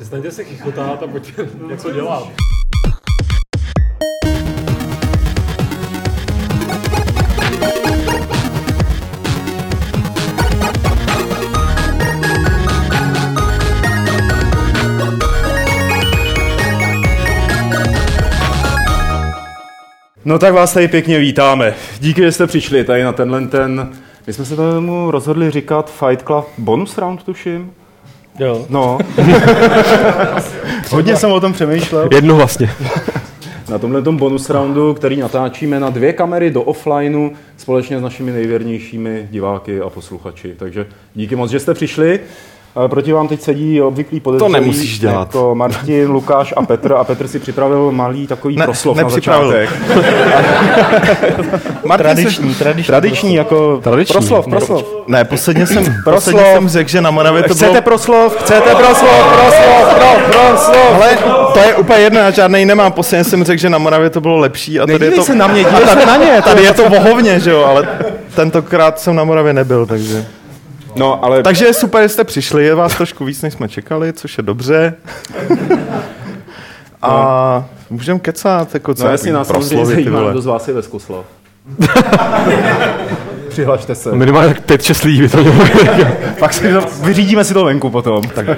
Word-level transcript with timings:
Přestaňte 0.00 0.30
se 0.30 0.44
chichotat 0.44 1.02
a 1.02 1.06
pojďte 1.06 1.48
něco 1.68 1.92
dělat. 1.92 2.28
No 20.24 20.38
tak 20.38 20.54
vás 20.54 20.72
tady 20.72 20.88
pěkně 20.88 21.18
vítáme. 21.18 21.74
Díky, 21.98 22.20
že 22.20 22.32
jste 22.32 22.46
přišli 22.46 22.84
tady 22.84 23.02
na 23.02 23.12
tenhle 23.12 23.46
ten... 23.46 23.92
My 24.26 24.32
jsme 24.32 24.44
se 24.44 24.56
tomu 24.56 25.10
rozhodli 25.10 25.50
říkat 25.50 25.90
Fight 25.90 26.26
Club 26.26 26.46
bonus 26.58 26.98
round, 26.98 27.22
tuším. 27.22 27.79
Jo. 28.38 28.66
No. 28.68 28.98
Hodně 30.90 31.16
jsem 31.16 31.32
o 31.32 31.40
tom 31.40 31.52
přemýšlel. 31.52 32.08
Jedno 32.12 32.36
vlastně. 32.36 32.70
Na 33.70 33.78
tomhle 33.78 34.02
tom 34.02 34.16
bonus 34.16 34.50
roundu, 34.50 34.94
který 34.94 35.16
natáčíme 35.16 35.80
na 35.80 35.90
dvě 35.90 36.12
kamery 36.12 36.50
do 36.50 36.62
offlineu 36.62 37.30
společně 37.56 37.98
s 37.98 38.02
našimi 38.02 38.32
nejvěrnějšími 38.32 39.28
diváky 39.30 39.80
a 39.80 39.90
posluchači. 39.90 40.54
Takže 40.58 40.86
díky 41.14 41.36
moc, 41.36 41.50
že 41.50 41.60
jste 41.60 41.74
přišli. 41.74 42.20
Proti 42.86 43.12
vám 43.12 43.28
teď 43.28 43.40
sedí 43.42 43.82
obvyklý 43.82 44.20
podezřelý. 44.20 44.52
To 44.52 44.58
nemusíš 44.60 44.98
dělat. 44.98 45.28
Jako 45.28 45.54
Martin, 45.54 46.08
Lukáš 46.10 46.54
a 46.56 46.62
Petr. 46.66 46.92
A 46.92 47.04
Petr 47.04 47.28
si 47.28 47.38
připravil 47.38 47.92
malý 47.92 48.26
takový 48.26 48.56
Ne, 48.56 48.64
proslov 48.64 48.96
nepřipravil. 48.96 49.50
na 49.50 49.56
začátek. 49.56 49.70
Martin 51.84 52.04
Tradiční, 52.04 52.54
tradiční. 52.54 52.86
Tradiční, 52.86 53.34
jako 53.34 53.80
Tradiční. 53.82 54.12
proslov, 54.12 54.46
proslov. 54.48 54.84
Ne, 55.06 55.24
posledně 55.24 55.66
jsem, 55.66 55.84
Proslov. 55.84 56.14
posledně 56.14 56.52
jsem 56.54 56.68
řekl, 56.68 56.90
že 56.90 57.00
na 57.00 57.10
Moravě 57.10 57.42
to 57.42 57.54
Chcete 57.54 57.70
bylo... 57.70 57.82
proslov? 57.82 58.36
Chcete 58.36 58.74
proslov? 58.74 59.32
Proslov, 59.32 59.94
pro, 59.94 60.32
proslov. 60.32 60.94
Ale 60.94 61.18
to 61.52 61.58
je 61.58 61.74
úplně 61.74 61.98
jedno, 61.98 62.20
já 62.20 62.30
žádný 62.30 62.64
nemám. 62.64 62.92
Posledně 62.92 63.24
jsem 63.24 63.44
řekl, 63.44 63.60
že 63.60 63.70
na 63.70 63.78
Moravě 63.78 64.10
to 64.10 64.20
bylo 64.20 64.36
lepší. 64.36 64.80
A 64.80 64.86
tady 64.86 65.04
je 65.06 65.10
to... 65.10 65.22
se 65.24 65.34
na 65.34 65.46
mě, 65.46 65.64
dívej 65.64 65.86
se 65.86 66.06
na 66.06 66.16
ně. 66.16 66.42
Tady 66.44 66.62
je 66.62 66.74
to 66.74 66.88
vohovně, 66.90 67.40
že 67.40 67.50
jo, 67.50 67.64
ale 67.64 67.88
tentokrát 68.34 69.00
jsem 69.00 69.16
na 69.16 69.24
Moravě 69.24 69.52
nebyl, 69.52 69.86
takže... 69.86 70.26
No, 70.96 71.24
ale 71.24 71.42
Takže 71.42 71.64
je 71.64 71.74
super, 71.74 72.02
že 72.02 72.08
jste 72.08 72.24
přišli, 72.24 72.64
je 72.64 72.74
vás 72.74 72.94
trošku 72.96 73.24
víc, 73.24 73.42
než 73.42 73.54
jsme 73.54 73.68
čekali, 73.68 74.12
což 74.12 74.38
je 74.38 74.42
dobře. 74.42 74.94
A 77.02 77.64
můžeme 77.90 78.20
kecat, 78.20 78.74
jako 78.74 78.94
co 78.94 79.04
no, 79.04 79.10
jasně 79.10 79.32
nás 79.32 79.46
samozřejmě 79.46 79.86
zajímá, 79.86 80.30
kdo 80.30 80.40
z 80.40 80.46
vás 80.46 80.68
je 80.68 80.74
Veskoslav. 80.74 81.24
Přihlašte 83.48 83.94
se. 83.94 84.12
Minimálně 84.12 84.54
tak 84.54 84.80
5-6 84.80 85.06
lidí 85.06 85.22
by 85.22 85.28
to 85.28 85.36
mělo. 85.36 85.64
Pak 86.38 86.52
si 86.52 86.72
to, 86.72 86.86
vyřídíme 87.02 87.44
si 87.44 87.54
to 87.54 87.64
venku 87.64 87.90
potom. 87.90 88.22
Tak, 88.22 88.48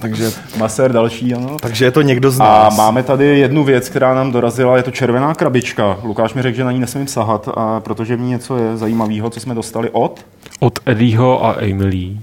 takže, 0.00 0.30
masér 0.56 0.92
další, 0.92 1.34
ano. 1.34 1.56
takže 1.60 1.84
je 1.84 1.90
to 1.90 2.02
někdo 2.02 2.30
z 2.30 2.40
A 2.40 2.44
nás. 2.44 2.76
máme 2.76 3.02
tady 3.02 3.38
jednu 3.38 3.64
věc, 3.64 3.88
která 3.88 4.14
nám 4.14 4.32
dorazila, 4.32 4.76
je 4.76 4.82
to 4.82 4.90
červená 4.90 5.34
krabička. 5.34 5.98
Lukáš 6.02 6.34
mi 6.34 6.42
řekl, 6.42 6.56
že 6.56 6.64
na 6.64 6.72
ní 6.72 6.80
nesmím 6.80 7.06
sahat, 7.06 7.48
a 7.54 7.80
protože 7.80 8.16
v 8.16 8.20
ní 8.20 8.30
něco 8.30 8.56
je 8.56 8.76
zajímavého, 8.76 9.30
co 9.30 9.40
jsme 9.40 9.54
dostali 9.54 9.90
od. 9.92 10.26
Od 10.60 10.78
Eddieho 10.86 11.46
a 11.46 11.56
Emily. 11.60 12.16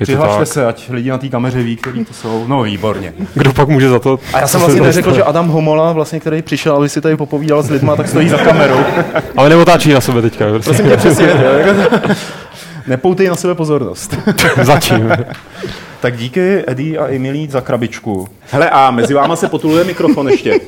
Je 0.00 0.04
Přihlašte 0.06 0.46
se, 0.46 0.66
ať 0.66 0.90
lidi 0.90 1.10
na 1.10 1.18
té 1.18 1.28
kameře 1.28 1.62
ví, 1.62 1.76
kteří 1.76 2.04
to 2.04 2.14
jsou. 2.14 2.44
No, 2.48 2.62
výborně. 2.62 3.12
Kdo 3.34 3.52
pak 3.52 3.68
může 3.68 3.88
za 3.88 3.98
to? 3.98 4.18
A 4.32 4.38
já 4.40 4.46
jsem 4.46 4.60
vlastně 4.60 4.80
neřekl, 4.80 5.14
že 5.14 5.22
Adam 5.22 5.48
Homola, 5.48 5.92
vlastně, 5.92 6.20
který 6.20 6.42
přišel, 6.42 6.76
aby 6.76 6.88
si 6.88 7.00
tady 7.00 7.16
popovídal 7.16 7.62
s 7.62 7.70
lidma, 7.70 7.96
tak 7.96 8.08
stojí 8.08 8.28
za 8.28 8.38
kamerou. 8.38 8.80
Ale 9.36 9.48
neotáčí 9.48 9.92
na 9.92 10.00
sebe 10.00 10.22
teďka. 10.22 10.44
Prostě. 10.48 10.70
Prosím 10.70 10.88
tě, 10.88 10.96
přesně. 10.96 11.26
Nepoutej 12.86 13.28
na 13.28 13.36
sebe 13.36 13.54
pozornost. 13.54 14.16
Začím. 14.62 15.10
Tak 16.00 16.16
díky 16.16 16.64
Eddie 16.66 16.98
a 16.98 17.06
Emily 17.08 17.48
za 17.50 17.60
krabičku. 17.60 18.28
Hele, 18.50 18.70
a 18.70 18.90
mezi 18.90 19.14
váma 19.14 19.36
se 19.36 19.48
potuluje 19.48 19.84
mikrofon 19.84 20.28
ještě. 20.28 20.60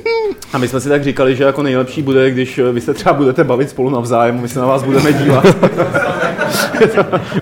A 0.52 0.58
my 0.58 0.68
jsme 0.68 0.80
si 0.80 0.88
tak 0.88 1.04
říkali, 1.04 1.36
že 1.36 1.44
jako 1.44 1.62
nejlepší 1.62 2.02
bude, 2.02 2.30
když 2.30 2.60
vy 2.72 2.80
se 2.80 2.94
třeba 2.94 3.12
budete 3.12 3.44
bavit 3.44 3.70
spolu 3.70 3.90
navzájem, 3.90 4.40
my 4.40 4.48
se 4.48 4.58
na 4.58 4.66
vás 4.66 4.82
budeme 4.82 5.12
dívat. 5.12 5.44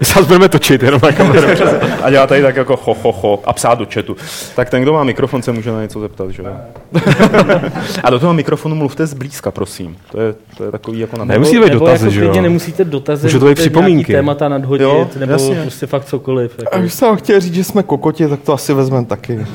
My 0.01 0.05
se 0.07 0.23
budeme 0.23 0.49
točit 0.49 0.83
jenom 0.83 1.01
na 1.03 1.13
kameru. 1.13 1.49
A 2.03 2.11
dělat 2.11 2.27
tady 2.29 2.43
tak 2.43 2.57
jako 2.57 2.79
ho, 2.85 2.97
ho, 3.03 3.13
ho 3.13 3.41
a 3.45 3.53
psát 3.53 3.79
do 3.79 3.87
chatu. 3.95 4.17
Tak 4.57 4.71
ten, 4.71 4.83
kdo 4.83 4.93
má 4.93 5.05
mikrofon, 5.05 5.43
se 5.43 5.53
může 5.53 5.71
na 5.73 5.83
něco 5.83 6.01
zeptat, 6.01 6.31
že 6.31 6.43
jo? 6.43 6.49
A 8.05 8.11
do 8.11 8.19
toho 8.19 8.35
mikrofonu 8.35 8.75
mluvte 8.77 9.07
zblízka, 9.07 9.51
prosím. 9.51 9.97
To 10.13 10.21
je, 10.21 10.35
to 10.57 10.65
je 10.65 10.71
takový 10.73 10.99
jako 10.99 11.17
na 11.17 11.25
Nemusí 11.25 11.59
být 11.61 11.73
dotazy, 11.73 12.05
jako 12.07 12.15
že 12.15 12.25
jo? 12.25 12.43
nemusíte 12.43 12.85
dotazy, 12.85 13.27
Může 13.27 13.39
to 13.39 13.45
být 13.45 13.51
můžete 13.51 13.61
připomínky. 13.71 14.13
témata 14.13 14.49
nadhodit, 14.49 14.83
Jo, 14.85 15.09
nebo 15.19 15.33
jasně. 15.33 15.63
prostě 15.63 15.87
fakt 15.87 16.05
cokoliv. 16.05 16.53
A 16.59 16.63
Jako. 16.63 16.79
když 16.79 16.95
jsem 16.95 17.17
chtěl 17.17 17.41
říct, 17.41 17.55
že 17.55 17.65
jsme 17.65 17.83
kokoti, 17.83 18.29
tak 18.29 18.41
to 18.41 18.53
asi 18.53 18.75
vezmeme 18.75 19.07
taky. 19.07 19.47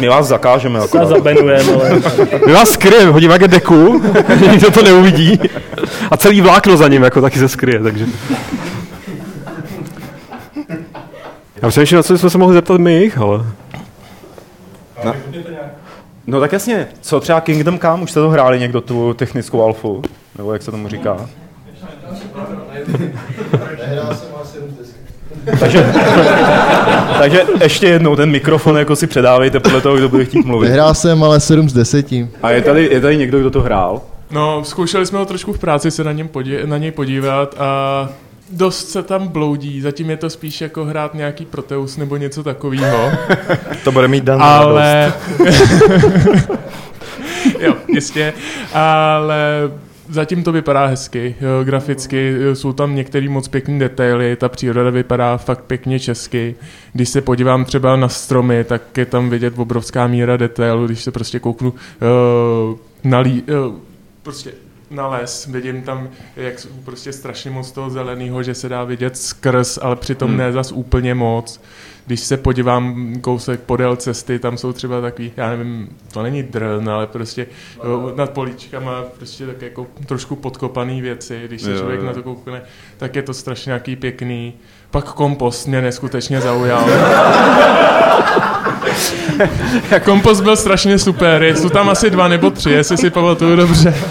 My 0.00 0.08
vás 0.08 0.26
zakážeme. 0.26 0.78
A 0.78 0.84
Akorát. 0.84 1.08
zabenujeme, 1.08 1.72
ale 1.74 2.00
My 2.46 2.52
vás 2.52 2.70
skryjeme, 2.70 3.10
hodíme 3.10 3.34
jak 3.34 3.48
deku, 3.48 4.02
nikdo 4.50 4.70
to 4.70 4.82
neuvidí. 4.82 5.40
A 6.10 6.16
celý 6.16 6.40
vlákno 6.40 6.76
za 6.76 6.88
ním 6.88 7.02
jako 7.02 7.20
taky 7.20 7.38
se 7.38 7.48
skryje, 7.48 7.80
takže... 7.82 8.06
Já 11.62 11.68
přemýšlím, 11.68 11.96
na 11.96 12.02
co 12.02 12.18
jsme 12.18 12.30
se 12.30 12.38
mohli 12.38 12.54
zeptat 12.54 12.80
my 12.80 12.94
jich, 12.94 13.18
ale... 13.18 13.46
No 16.26 16.40
tak 16.40 16.52
jasně, 16.52 16.88
co 17.00 17.20
třeba 17.20 17.40
Kingdom 17.40 17.78
Come, 17.78 18.02
už 18.02 18.10
jste 18.10 18.20
to 18.20 18.30
hráli 18.30 18.60
někdo 18.60 18.80
tu 18.80 19.14
technickou 19.14 19.62
alfu? 19.62 20.02
Nebo 20.38 20.52
jak 20.52 20.62
se 20.62 20.70
tomu 20.70 20.88
říká? 20.88 21.28
takže, 25.60 25.92
takže 27.18 27.42
ještě 27.62 27.86
jednou 27.86 28.16
ten 28.16 28.30
mikrofon 28.30 28.78
jako 28.78 28.96
si 28.96 29.06
předávejte 29.06 29.60
podle 29.60 29.80
toho, 29.80 29.96
kdo 29.96 30.08
bude 30.08 30.24
chtít 30.24 30.46
mluvit. 30.46 30.66
Vyhrál 30.66 30.94
jsem 30.94 31.24
ale 31.24 31.40
7 31.40 31.68
z 31.68 31.72
10. 31.72 32.06
A 32.42 32.50
je 32.50 32.62
tady, 32.62 32.88
je 32.92 33.00
tady 33.00 33.16
někdo, 33.16 33.40
kdo 33.40 33.50
to 33.50 33.62
hrál? 33.62 34.00
No, 34.32 34.64
zkoušeli 34.64 35.06
jsme 35.06 35.18
ho 35.18 35.26
trošku 35.26 35.52
v 35.52 35.58
práci 35.58 35.90
se 35.90 36.04
na, 36.04 36.12
něm 36.12 36.28
podí- 36.28 36.66
na 36.66 36.78
něj 36.78 36.90
podívat 36.90 37.54
a 37.58 38.08
dost 38.50 38.90
se 38.90 39.02
tam 39.02 39.28
bloudí. 39.28 39.80
Zatím 39.80 40.10
je 40.10 40.16
to 40.16 40.30
spíš 40.30 40.60
jako 40.60 40.84
hrát 40.84 41.14
nějaký 41.14 41.46
Proteus 41.46 41.96
nebo 41.96 42.16
něco 42.16 42.42
takového. 42.42 43.10
To 43.84 43.92
bude 43.92 44.08
mít 44.08 44.24
Dan 44.24 44.42
ale... 44.42 45.12
jo, 47.60 47.74
jistě. 47.88 48.32
Ale 48.74 49.70
zatím 50.08 50.42
to 50.42 50.52
vypadá 50.52 50.86
hezky, 50.86 51.34
jo, 51.40 51.64
graficky, 51.64 52.36
jsou 52.52 52.72
tam 52.72 52.94
některé 52.94 53.28
moc 53.28 53.48
pěkné 53.48 53.78
detaily, 53.78 54.36
ta 54.36 54.48
příroda 54.48 54.90
vypadá 54.90 55.36
fakt 55.36 55.64
pěkně 55.64 56.00
česky. 56.00 56.54
Když 56.92 57.08
se 57.08 57.20
podívám 57.20 57.64
třeba 57.64 57.96
na 57.96 58.08
stromy, 58.08 58.64
tak 58.64 58.98
je 58.98 59.06
tam 59.06 59.30
vidět 59.30 59.54
obrovská 59.56 60.06
míra 60.06 60.36
detailu, 60.36 60.86
když 60.86 61.02
se 61.02 61.10
prostě 61.10 61.38
kouknu 61.38 61.70
uh, 61.70 62.76
na 63.04 63.18
lí, 63.18 63.42
uh, 63.42 63.74
prostě 64.22 64.52
na 64.92 65.08
les, 65.08 65.46
vidím 65.46 65.82
tam, 65.82 66.08
jak 66.36 66.58
jsou 66.58 66.68
prostě 66.84 67.12
strašně 67.12 67.50
moc 67.50 67.72
toho 67.72 67.90
zeleného, 67.90 68.42
že 68.42 68.54
se 68.54 68.68
dá 68.68 68.84
vidět 68.84 69.16
skrz, 69.16 69.78
ale 69.82 69.96
přitom 69.96 70.28
hmm. 70.28 70.38
ne 70.38 70.52
zas 70.52 70.72
úplně 70.72 71.14
moc. 71.14 71.60
Když 72.06 72.20
se 72.20 72.36
podívám 72.36 73.14
kousek 73.20 73.60
podél 73.60 73.96
cesty, 73.96 74.38
tam 74.38 74.56
jsou 74.56 74.72
třeba 74.72 75.00
takový, 75.00 75.32
já 75.36 75.50
nevím, 75.50 75.88
to 76.12 76.22
není 76.22 76.42
drn, 76.42 76.90
ale 76.90 77.06
prostě 77.06 77.46
jo, 77.84 78.12
nad 78.16 78.30
políčkama 78.30 79.02
prostě 79.02 79.46
tak 79.46 79.62
jako 79.62 79.86
trošku 80.06 80.36
podkopaný 80.36 81.00
věci, 81.00 81.42
když 81.46 81.62
se 81.62 81.70
Jo, 81.70 81.78
člověk 81.78 82.00
jo. 82.00 82.06
na 82.06 82.12
to 82.12 82.22
koukne, 82.22 82.62
tak 82.96 83.16
je 83.16 83.22
to 83.22 83.34
strašně 83.34 83.70
nějaký 83.70 83.96
pěkný. 83.96 84.54
Pak 84.90 85.12
kompost 85.12 85.66
mě 85.66 85.82
neskutečně 85.82 86.40
zaujal. 86.40 86.86
kompost 90.04 90.40
byl 90.40 90.56
strašně 90.56 90.98
super, 90.98 91.44
jsou 91.56 91.68
tam 91.68 91.88
asi 91.88 92.10
dva 92.10 92.28
nebo 92.28 92.50
tři, 92.50 92.70
jestli 92.70 92.96
si 92.96 93.10
pamatuju 93.10 93.56
dobře. 93.56 93.94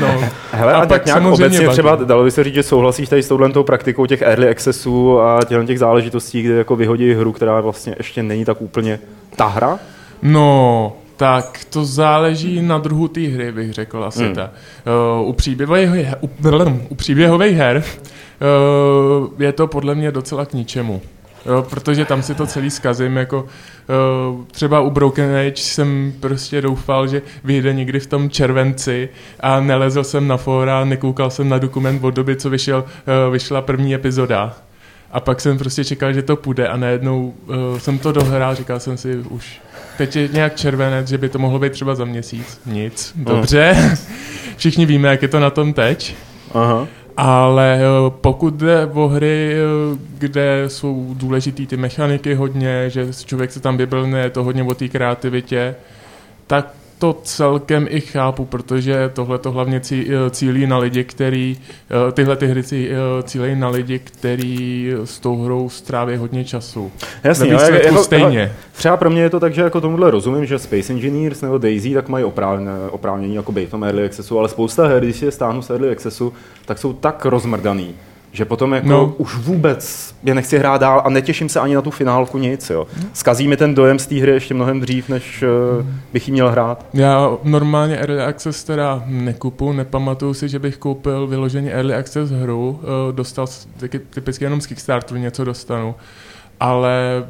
No. 0.00 0.20
Hele, 0.52 0.72
A 0.72 0.80
a, 0.80 0.86
tak 0.86 1.06
nějak 1.06 1.24
obecně 1.24 1.60
bug. 1.60 1.72
třeba, 1.72 1.96
dalo 1.96 2.24
by 2.24 2.30
se 2.30 2.44
říct, 2.44 2.54
že 2.54 2.62
souhlasíš 2.62 3.08
tady 3.08 3.22
s 3.22 3.28
touhletou 3.28 3.62
praktikou 3.62 4.06
těch 4.06 4.22
early 4.22 4.48
accessů 4.48 5.20
a 5.20 5.40
těchto 5.44 5.64
těch 5.64 5.78
záležitostí, 5.78 6.42
kde 6.42 6.54
jako 6.54 6.76
vyhodí 6.76 7.12
hru, 7.12 7.32
která 7.32 7.60
vlastně 7.60 7.94
ještě 7.98 8.22
není 8.22 8.44
tak 8.44 8.62
úplně 8.62 8.98
ta 9.36 9.46
hra? 9.46 9.78
No, 10.22 10.92
tak 11.16 11.60
to 11.70 11.84
záleží 11.84 12.62
na 12.62 12.78
druhu 12.78 13.08
té 13.08 13.20
hry, 13.20 13.52
bych 13.52 13.72
řekl 13.72 14.04
asi 14.04 14.24
hmm. 14.24 14.34
tak. 14.34 14.50
Uh, 15.20 15.28
u, 15.28 15.32
příběhových, 15.32 16.06
u, 16.20 16.30
u 16.88 16.94
příběhových 16.94 17.56
her 17.56 17.82
uh, 17.82 19.42
je 19.42 19.52
to 19.52 19.66
podle 19.66 19.94
mě 19.94 20.10
docela 20.10 20.46
k 20.46 20.52
ničemu. 20.52 21.00
Jo, 21.46 21.66
protože 21.70 22.04
tam 22.04 22.22
si 22.22 22.34
to 22.34 22.46
celý 22.46 22.70
zkazím, 22.70 23.16
jako 23.16 23.42
uh, 23.42 24.44
třeba 24.50 24.80
u 24.80 24.90
Broken 24.90 25.36
Age 25.36 25.62
jsem 25.62 26.12
prostě 26.20 26.62
doufal, 26.62 27.08
že 27.08 27.22
vyjde 27.44 27.74
někdy 27.74 28.00
v 28.00 28.06
tom 28.06 28.30
červenci 28.30 29.08
a 29.40 29.60
nelezl 29.60 30.04
jsem 30.04 30.28
na 30.28 30.36
fóra, 30.36 30.84
nekoukal 30.84 31.30
jsem 31.30 31.48
na 31.48 31.58
dokument 31.58 32.04
od 32.04 32.10
doby, 32.10 32.36
co 32.36 32.50
vyšel, 32.50 32.84
uh, 32.84 33.32
vyšla 33.32 33.62
první 33.62 33.94
epizoda. 33.94 34.56
A 35.12 35.20
pak 35.20 35.40
jsem 35.40 35.58
prostě 35.58 35.84
čekal, 35.84 36.12
že 36.12 36.22
to 36.22 36.36
půjde 36.36 36.68
a 36.68 36.76
najednou 36.76 37.34
uh, 37.46 37.78
jsem 37.78 37.98
to 37.98 38.12
dohrál, 38.12 38.54
říkal 38.54 38.80
jsem 38.80 38.96
si 38.96 39.16
už, 39.16 39.60
teď 39.98 40.16
je 40.16 40.28
nějak 40.28 40.56
červenec, 40.56 41.08
že 41.08 41.18
by 41.18 41.28
to 41.28 41.38
mohlo 41.38 41.58
být 41.58 41.72
třeba 41.72 41.94
za 41.94 42.04
měsíc. 42.04 42.60
Nic, 42.66 43.12
dobře. 43.16 43.96
Všichni 44.56 44.86
víme, 44.86 45.08
jak 45.08 45.22
je 45.22 45.28
to 45.28 45.40
na 45.40 45.50
tom 45.50 45.72
teď. 45.72 46.16
Aha. 46.54 46.88
Ale 47.16 47.78
eh, 47.80 48.10
pokud 48.20 48.54
jde 48.54 48.86
o 48.86 49.08
hry, 49.08 49.54
eh, 49.54 49.98
kde 50.18 50.64
jsou 50.66 51.14
důležitý 51.14 51.66
ty 51.66 51.76
mechaniky 51.76 52.34
hodně, 52.34 52.90
že 52.90 53.06
člověk 53.24 53.52
se 53.52 53.60
tam 53.60 53.76
vyblne, 53.76 54.20
je 54.20 54.30
to 54.30 54.44
hodně 54.44 54.62
o 54.62 54.74
té 54.74 54.88
kreativitě, 54.88 55.74
tak 56.46 56.79
to 57.00 57.20
celkem 57.22 57.86
i 57.90 58.00
chápu, 58.00 58.44
protože 58.44 59.10
tohle 59.14 59.38
to 59.38 59.52
hlavně 59.52 59.80
eh, 59.92 60.30
cílí 60.30 60.66
na 60.66 60.78
lidi, 60.78 61.04
který, 61.04 61.56
eh, 62.08 62.12
tyhle 62.12 62.36
ty 62.36 62.46
hry 62.46 62.62
eh, 62.72 63.22
cílí 63.22 63.56
na 63.56 63.68
lidi, 63.68 63.98
který 63.98 64.92
s 65.04 65.20
tou 65.20 65.44
hrou 65.44 65.68
stráví 65.68 66.16
hodně 66.16 66.44
času. 66.44 66.92
Jasně, 67.24 67.50
jo, 67.50 67.58
výsledku 67.58 67.86
jako- 67.86 68.04
stejně. 68.04 68.52
Třeba 68.72 68.96
pro 68.96 69.10
mě 69.10 69.22
je 69.22 69.30
to 69.30 69.40
tak, 69.40 69.54
že 69.54 69.62
jako 69.62 69.80
tomuhle 69.80 70.10
rozumím, 70.10 70.46
že 70.46 70.58
Space 70.58 70.92
Engineers 70.92 71.40
nebo 71.40 71.58
Daisy 71.58 71.94
tak 71.94 72.08
mají 72.08 72.24
oprávně, 72.24 72.70
oprávnění 72.90 73.34
jako 73.34 73.52
být 73.52 73.66
v 73.66 73.70
tom 73.70 73.84
Early 73.84 74.04
Accessu, 74.04 74.38
ale 74.38 74.48
spousta 74.48 74.86
her, 74.86 75.02
když 75.02 75.16
si 75.16 75.24
je 75.24 75.30
stáhnu 75.30 75.62
z 75.62 75.70
Early 75.70 75.90
Accessu, 75.90 76.32
tak 76.66 76.78
jsou 76.78 76.92
tak 76.92 77.24
rozmrdaný, 77.24 77.94
že 78.32 78.44
potom 78.44 78.72
jako 78.72 78.88
No. 78.88 78.96
no. 78.96 79.14
už 79.18 79.36
vůbec 79.36 80.14
je 80.22 80.34
nechci 80.34 80.58
hrát 80.58 80.80
dál 80.80 81.02
a 81.04 81.10
netěším 81.10 81.48
se 81.48 81.60
ani 81.60 81.74
na 81.74 81.82
tu 81.82 81.90
finálku 81.90 82.38
nic. 82.38 82.70
Jo. 82.70 82.86
Skazí 83.12 83.48
mi 83.48 83.56
ten 83.56 83.74
dojem 83.74 83.98
z 83.98 84.06
té 84.06 84.14
hry 84.14 84.32
ještě 84.32 84.54
mnohem 84.54 84.80
dřív, 84.80 85.08
než 85.08 85.42
uh, 85.78 85.86
bych 86.12 86.28
ji 86.28 86.32
měl 86.32 86.50
hrát. 86.50 86.86
Já 86.94 87.30
normálně 87.44 87.96
Early 87.96 88.22
Access 88.22 88.64
teda 88.64 89.02
nekupu, 89.06 89.72
nepamatuju 89.72 90.34
si, 90.34 90.48
že 90.48 90.58
bych 90.58 90.76
koupil 90.76 91.26
vyloženě 91.26 91.70
Early 91.72 91.94
Access 91.94 92.30
hru, 92.30 92.80
eh, 92.82 93.12
dostal 93.12 93.46
taky 93.76 93.98
typicky 93.98 94.44
jenom 94.44 94.60
z 94.60 94.66
Kickstarteru 94.66 95.20
něco 95.20 95.44
dostanu, 95.44 95.94
ale 96.60 97.24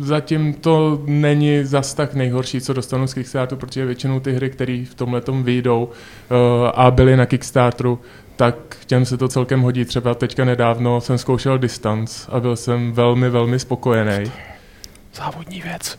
zatím 0.00 0.54
to 0.54 1.02
není 1.06 1.64
zas 1.64 1.94
tak 1.94 2.14
nejhorší, 2.14 2.60
co 2.60 2.72
dostanu 2.72 3.06
z 3.06 3.14
Kickstarteru, 3.14 3.60
protože 3.60 3.86
většinou 3.86 4.20
ty 4.20 4.32
hry, 4.32 4.50
které 4.50 4.84
v 4.90 4.94
tomhle 4.94 5.22
vyjdou 5.42 5.88
eh, 5.90 6.70
a 6.74 6.90
byly 6.90 7.16
na 7.16 7.26
Kickstarteru, 7.26 7.98
tak 8.36 8.56
těm 8.86 9.04
se 9.04 9.16
to 9.16 9.28
celkem 9.28 9.60
hodí. 9.60 9.84
Třeba 9.84 10.14
teďka 10.14 10.44
nedávno 10.44 11.00
jsem 11.00 11.18
zkoušel 11.18 11.58
Distance 11.58 12.28
a 12.32 12.40
byl 12.40 12.56
jsem 12.56 12.92
velmi, 12.92 13.30
velmi 13.30 13.58
spokojený. 13.58 14.32
Závodní 15.14 15.62
věc. 15.62 15.98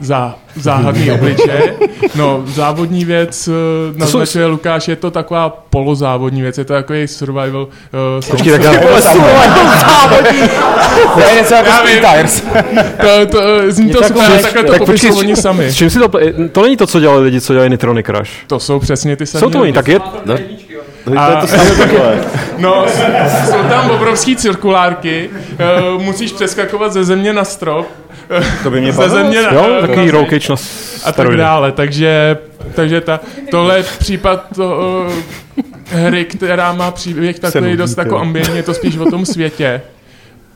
Zá, 0.00 0.34
záhadný 0.56 1.10
obličej. 1.18 1.72
No, 2.14 2.42
závodní 2.46 3.04
věc, 3.04 3.48
eh, 3.48 3.52
naznačuje 3.98 4.46
Lukáš, 4.46 4.88
je 4.88 4.96
to 4.96 5.10
taková 5.10 5.50
polozávodní 5.70 6.42
věc, 6.42 6.58
je 6.58 6.64
to 6.64 6.72
takový 6.72 7.08
survival 7.08 7.62
uh, 7.62 7.70
Počkej, 8.30 8.52
tak 8.52 8.62
já, 8.62 8.72
To 11.14 11.20
je 11.20 11.34
něco 11.34 11.54
jako. 11.54 11.70
Tires. 11.86 12.44
to, 13.00 13.26
to, 13.26 13.42
eh, 13.42 13.72
zní 13.72 13.90
to 13.90 14.02
super, 14.02 14.24
ale 14.30 14.38
takhle 14.38 14.64
to 14.64 14.86
počkej, 14.86 15.12
oni 15.12 15.36
sami. 15.36 15.70
s 15.70 15.76
čím 15.76 15.90
si 15.90 15.98
to, 15.98 16.10
to 16.52 16.62
není 16.62 16.76
to, 16.76 16.86
co 16.86 17.00
dělali 17.00 17.22
lidi, 17.22 17.40
co 17.40 17.52
dělají 17.52 17.70
Nitronic 17.70 18.08
Rush. 18.08 18.30
To 18.46 18.60
jsou 18.60 18.78
přesně 18.78 19.16
ty 19.16 19.26
samé. 19.26 19.40
Jsou 19.40 19.50
to 19.50 19.60
oni, 19.60 19.72
tak 19.72 19.88
je, 19.88 20.00
A, 21.16 21.42
no, 22.58 22.84
s- 22.88 23.50
jsou 23.50 23.62
tam 23.68 23.90
obrovský 23.90 24.36
cirkulárky, 24.36 25.30
uh, 25.96 26.02
musíš 26.02 26.32
přeskakovat 26.32 26.92
ze 26.92 27.04
země 27.04 27.32
na 27.32 27.44
strop, 27.44 27.86
To 28.62 28.70
by 28.70 28.80
mě 28.80 28.92
ze 28.92 29.08
země 29.08 29.42
na, 29.42 29.52
jo, 29.52 29.68
na 29.74 29.86
takový 29.86 30.10
roll 30.10 30.24
cage 30.26 30.48
na 30.48 30.56
a 31.04 31.12
tak 31.12 31.36
dále. 31.36 31.72
Takže, 31.72 32.38
takže 32.74 33.00
ta, 33.00 33.20
tohle 33.50 33.76
je 33.76 33.82
případ 33.82 34.44
to, 34.54 34.78
uh, 35.56 35.62
hry, 35.90 36.24
která 36.24 36.72
má 36.72 36.90
příběh 36.90 37.38
takový 37.38 37.76
dost 37.76 37.98
jako 37.98 38.24
je 38.56 38.62
to 38.62 38.74
spíš 38.74 38.96
o 38.96 39.10
tom 39.10 39.26
světě. 39.26 39.80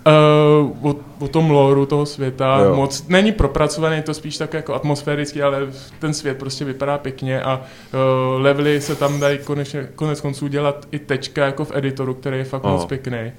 Uh, 0.06 0.90
o, 0.90 0.96
o 1.18 1.28
tom 1.28 1.50
lóru 1.50 1.86
toho 1.86 2.06
světa 2.06 2.58
Jo. 2.64 2.74
moc 2.74 3.08
není 3.08 3.32
propracovaný, 3.32 3.96
je 3.96 4.02
to 4.02 4.14
spíš 4.14 4.38
tak 4.38 4.54
jako 4.54 4.74
atmosférický, 4.74 5.42
ale 5.42 5.58
ten 5.98 6.14
svět 6.14 6.38
prostě 6.38 6.64
vypadá 6.64 6.98
pěkně 6.98 7.42
a 7.42 7.56
uh, 7.56 8.42
levely 8.42 8.80
se 8.80 8.96
tam 8.96 9.20
dají 9.20 9.38
konečně, 9.38 9.88
konec 9.94 10.20
konců 10.20 10.48
dělat 10.48 10.88
i 10.90 10.98
tečka 10.98 11.44
jako 11.44 11.64
v 11.64 11.76
editoru, 11.76 12.14
který 12.14 12.38
je 12.38 12.44
fakt 12.44 12.64
Aha. 12.64 12.74
moc 12.74 12.84
pěkný. 12.84 13.32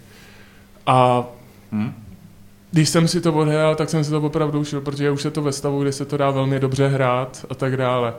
A 0.88 1.26
když 2.72 2.90
jsem 2.90 3.08
si 3.08 3.22
to 3.22 3.34
odhrál, 3.34 3.76
tak 3.76 3.90
jsem 3.90 4.04
si 4.04 4.12
to 4.12 4.22
opravdu 4.22 4.60
užil, 4.60 4.82
protože 4.82 5.12
už 5.12 5.26
je 5.26 5.32
to 5.32 5.42
ve 5.42 5.52
stavu, 5.52 5.82
kde 5.82 5.92
se 5.92 6.06
to 6.06 6.18
dá 6.18 6.32
velmi 6.32 6.60
dobře 6.60 6.88
hrát 6.88 7.46
a 7.50 7.56
tak 7.56 7.78
dále. 7.78 8.14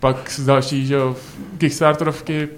Pak 0.00 0.40
další, 0.44 0.86
že 0.86 0.94
jo, 0.94 1.16
Kickstarterovky, 1.58 2.48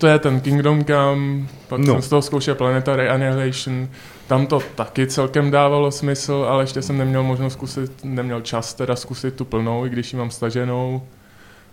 to 0.00 0.06
je 0.06 0.18
ten 0.18 0.40
Kingdom 0.40 0.84
Come, 0.84 1.46
pak 1.68 1.80
No. 1.80 1.86
jsem 1.92 2.02
z 2.02 2.08
toho 2.08 2.22
zkoušel 2.22 2.54
Planetary 2.54 3.08
Annihilation, 3.08 3.88
tam 4.26 4.46
to 4.46 4.60
taky 4.74 5.06
celkem 5.06 5.50
dávalo 5.50 5.90
smysl, 5.90 6.46
ale 6.48 6.62
ještě 6.62 6.82
jsem 6.82 6.98
neměl 6.98 7.22
možnost 7.22 7.52
zkusit, 7.52 7.92
neměl 8.04 8.40
čas 8.40 8.74
teda 8.74 8.96
zkusit 8.96 9.34
tu 9.34 9.44
plnou, 9.44 9.86
i 9.86 9.88
když 9.90 10.12
ji 10.12 10.18
mám 10.18 10.30
staženou. 10.30 11.02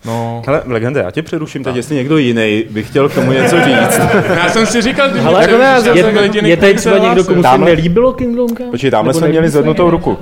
No, 0.06 0.42
Hele, 0.46 0.62
legende, 0.66 1.00
já 1.00 1.12
tě 1.12 1.22
přeruším 1.22 1.64
teď, 1.64 1.76
jestli 1.76 1.96
někdo 1.96 2.18
jiný 2.18 2.64
by 2.70 2.84
chtěl 2.84 3.10
k 3.10 3.14
tomu 3.16 3.32
něco 3.32 3.56
říct. 3.64 4.00
já 4.38 4.50
jsem 4.50 4.66
si 4.66 4.82
říkal, 4.82 5.10
Ale 5.26 5.48
mě 5.48 5.52
jako 5.52 5.58
ne, 5.58 5.80
přerušil, 5.82 6.06
je, 6.06 6.14
jsem 6.14 6.24
jediný, 6.24 6.50
je 6.50 6.58
tady 6.58 6.74
třeba 6.74 6.98
někdo, 6.98 7.24
komu 7.24 7.44
se 7.44 7.58
nelíbilo 7.58 8.14
Kingdom 8.14 8.48
Come? 8.58 8.72
Počkej, 8.72 8.92
tamhle 8.92 9.14
jsme 9.14 9.28
měli 9.28 9.50
zvednutou 9.50 9.90
ruku. 9.90 10.18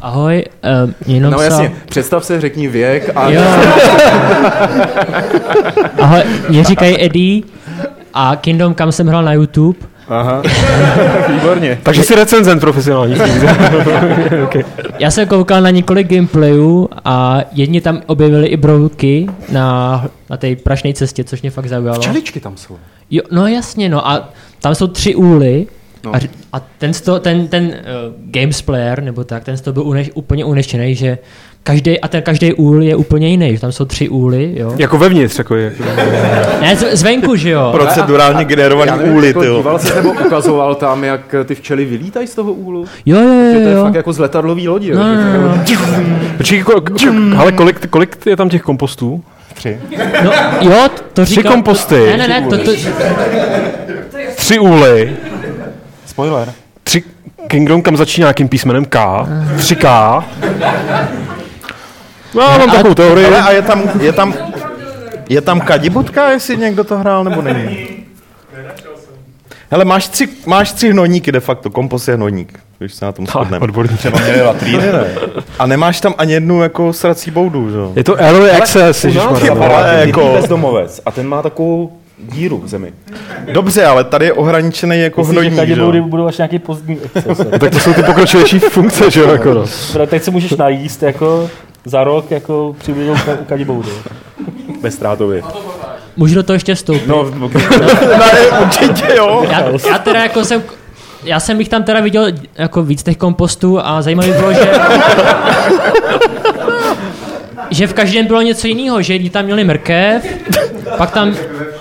Ahoj, 0.00 0.44
um, 0.84 0.94
jenom 1.06 1.32
No 1.32 1.40
jasně, 1.40 1.72
představ 1.88 2.24
se, 2.24 2.40
řekni 2.40 2.68
věk 2.68 3.10
a 3.14 3.30
Jo. 3.30 3.40
Ahoj, 6.00 6.22
mě 6.48 6.64
říkají 6.64 7.04
Eddie 7.04 7.42
a 8.14 8.36
Kingdom 8.36 8.74
Come 8.74 8.92
jsem 8.92 9.06
hrál 9.06 9.24
na 9.24 9.32
YouTube. 9.32 9.78
Aha, 10.08 10.42
výborně. 11.28 11.78
Takže 11.82 12.02
jsi 12.02 12.14
recenzent 12.14 12.60
profesionální. 12.60 13.14
Já 14.98 15.10
jsem 15.10 15.28
koukal 15.28 15.62
na 15.62 15.70
několik 15.70 16.08
gameplayů 16.08 16.88
a 17.04 17.40
jedni 17.52 17.80
tam 17.80 18.00
objevili 18.06 18.46
i 18.46 18.56
brouky 18.56 19.26
na, 19.52 20.04
na 20.30 20.36
té 20.36 20.56
prašné 20.56 20.92
cestě, 20.92 21.24
což 21.24 21.42
mě 21.42 21.50
fakt 21.50 21.66
zaujalo. 21.66 21.98
Čeličky 21.98 22.40
tam 22.40 22.56
jsou. 22.56 22.76
Jo, 23.10 23.22
no 23.30 23.46
jasně, 23.46 23.88
no 23.88 24.08
a 24.08 24.28
tam 24.60 24.74
jsou 24.74 24.86
tři 24.86 25.14
úly 25.14 25.66
No. 26.06 26.14
a, 26.14 26.18
a 26.52 26.60
ten, 26.78 26.92
sto, 26.94 27.20
ten, 27.20 27.48
ten 27.48 27.64
uh, 27.64 27.72
games 28.30 28.62
player, 28.62 29.02
nebo 29.02 29.24
tak, 29.24 29.44
ten 29.44 29.56
z 29.56 29.60
toho 29.60 29.72
byl 29.74 29.82
uneš, 29.82 30.10
úplně 30.14 30.44
uneštěný, 30.44 30.94
že 30.94 31.18
každý, 31.62 32.00
a 32.00 32.08
ten 32.08 32.22
každý 32.22 32.52
úl 32.52 32.82
je 32.82 32.96
úplně 32.96 33.28
jiný, 33.28 33.54
že 33.54 33.60
tam 33.60 33.72
jsou 33.72 33.84
tři 33.84 34.08
úly, 34.08 34.54
jo. 34.56 34.74
jako 34.78 34.98
vevnitř, 34.98 35.38
jako 35.38 35.54
je. 35.56 35.72
Ne, 36.60 36.76
z, 36.76 36.96
zvenku, 36.96 37.36
že 37.36 37.50
jo. 37.50 37.68
Procedurálně 37.72 38.38
Já 38.38 38.44
generovaný 38.44 38.92
nevím, 38.98 39.14
úly, 39.16 39.26
jako 39.26 39.40
ty 39.40 39.46
jo. 39.46 39.56
díval 39.56 39.78
se 39.78 39.94
nebo 39.94 40.10
ukazoval 40.10 40.74
tam, 40.74 41.04
jak 41.04 41.34
ty 41.44 41.54
včely 41.54 41.84
vylítají 41.84 42.26
z 42.26 42.34
toho 42.34 42.52
úlu? 42.52 42.84
Jo, 43.06 43.18
jo, 43.20 43.24
Že 43.52 43.54
jo, 43.58 43.60
to 43.62 43.68
je 43.68 43.74
jo. 43.74 43.82
fakt 43.82 43.94
jako 43.94 44.12
z 44.12 44.18
letadlový 44.18 44.68
lodi. 44.68 44.88
jo, 44.90 44.96
No, 44.98 45.04
že 45.16 45.16
no, 45.24 45.32
to- 45.32 45.38
no, 45.38 46.02
no. 46.08 46.28
Počkej, 46.36 46.62
ko, 46.62 46.80
ko, 46.80 46.94
ale 47.36 47.52
kolik, 47.52 47.86
kolik 47.86 48.26
je 48.26 48.36
tam 48.36 48.48
těch 48.48 48.62
kompostů? 48.62 49.24
no 50.24 50.32
jo, 50.60 50.88
to 51.12 51.24
Tři 51.24 51.34
říkal... 51.34 51.52
komposty. 51.52 51.94
Ne, 52.06 52.16
ne, 52.16 52.28
ne, 52.28 52.46
to, 52.50 52.58
to, 52.58 52.70
Tři 54.36 54.58
úly, 54.58 55.12
Spoiler. 56.16 56.52
tři 56.84 57.02
Kingdom 57.46 57.82
kam 57.82 57.96
začíná 57.96 58.24
nějakým 58.24 58.48
písmenem 58.48 58.84
K, 58.84 58.98
3K. 59.56 60.24
No, 62.34 62.42
já 62.42 62.58
mám 62.58 62.70
takovou 62.70 62.94
teorii. 62.94 63.26
Ale 63.26 63.42
a 63.42 63.50
je 63.50 63.62
tam, 63.62 63.82
je 64.00 64.12
tam, 64.12 64.34
je 65.28 65.40
tam 65.40 65.60
kadibudka, 65.60 66.30
jestli 66.30 66.56
někdo 66.56 66.84
to 66.84 66.98
hrál, 66.98 67.24
nebo 67.24 67.42
není? 67.42 67.78
Hele, 69.70 69.84
máš 69.84 70.08
tři, 70.08 70.28
máš 70.46 70.72
tři 70.72 70.90
hnoníky 70.90 71.32
de 71.32 71.40
facto, 71.40 71.70
kompost 71.70 72.08
je 72.08 72.14
hnoník, 72.14 72.60
když 72.78 72.94
se 72.94 73.04
na 73.04 73.12
tom 73.12 73.26
shodneme. 73.26 73.64
odborný. 73.64 73.96
Třeba 73.96 74.20
měli 74.20 74.42
latríny, 74.42 74.92
ne? 74.92 75.04
A 75.58 75.66
nemáš 75.66 76.00
tam 76.00 76.14
ani 76.18 76.32
jednu 76.32 76.62
jako 76.62 76.92
srací 76.92 77.30
boudu, 77.30 77.70
že 77.70 77.76
jo? 77.76 77.92
Je 77.96 78.04
to 78.04 78.16
early 78.16 78.50
access, 78.50 79.04
je 79.04 79.08
ježišmarja. 79.08 79.52
ale 79.52 79.94
jako- 80.06 80.20
jako... 80.20 80.32
bezdomovec 80.40 81.00
a 81.06 81.10
ten 81.10 81.28
má 81.28 81.42
takovou 81.42 81.92
díru 82.18 82.58
v 82.64 82.68
zemi. 82.68 82.92
Dobře, 83.52 83.84
ale 83.86 84.04
tady 84.04 84.24
je 84.24 84.32
ohraničený 84.32 85.00
jako 85.00 85.20
Myslíš, 85.20 85.34
že 85.34 85.40
hnojník, 85.40 85.56
tady 85.56 85.74
že 85.74 85.80
budou, 85.82 86.02
budou 86.02 86.26
až 86.26 86.36
nějaký 86.38 86.58
pozdní 86.58 86.98
exces. 87.04 87.38
No, 87.38 87.44
Tak 87.58 87.70
to 87.72 87.78
jsou 87.80 87.92
ty 87.94 88.02
pokročilejší 88.02 88.58
funkce, 88.58 89.10
že 89.10 89.20
jo, 89.20 89.28
jako 89.32 89.54
no. 89.54 89.64
Teď 90.06 90.22
se 90.22 90.30
můžeš 90.30 90.50
najíst 90.52 91.02
jako 91.02 91.50
za 91.84 92.04
rok 92.04 92.30
jako 92.30 92.76
přibližnou 92.78 93.14
ka- 93.14 93.36
kadiboudu. 93.48 93.88
Bezstrátově. 94.82 95.42
můžu 96.16 96.34
do 96.34 96.42
toho 96.42 96.54
ještě 96.54 96.74
vstoupit. 96.74 97.06
No, 97.06 97.30
Ne, 98.18 98.58
určitě 98.62 99.04
jo. 99.16 99.46
Já, 99.50 99.60
já 99.90 99.98
teda 99.98 100.22
jako 100.22 100.44
jsem, 100.44 100.62
já 101.24 101.40
jsem 101.40 101.58
jich 101.60 101.68
tam 101.68 101.82
teda 101.84 102.00
viděl 102.00 102.26
jako 102.58 102.82
víc 102.82 103.02
těch 103.02 103.16
kompostů 103.16 103.78
a 103.86 104.02
zajímavé 104.02 104.32
bylo, 104.32 104.52
že 104.52 104.70
že 107.70 107.86
v 107.86 107.94
každém 107.94 108.26
bylo 108.26 108.42
něco 108.42 108.66
jiného, 108.66 109.02
že 109.02 109.12
jedni 109.12 109.30
tam 109.30 109.44
měli 109.44 109.64
mrkev, 109.64 110.24
pak 110.98 111.10
tam 111.10 111.34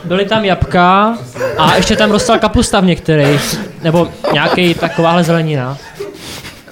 byly 0.04 0.26
tam 0.26 0.46
jabka 0.46 1.18
a 1.58 1.76
ještě 1.76 1.96
tam 1.96 2.12
rostla 2.12 2.38
kapusta 2.38 2.80
v 2.80 2.86
některých, 2.86 3.60
nebo 3.84 4.08
nějaký 4.34 4.74
takováhle 4.74 5.24
zelenina. 5.24 5.78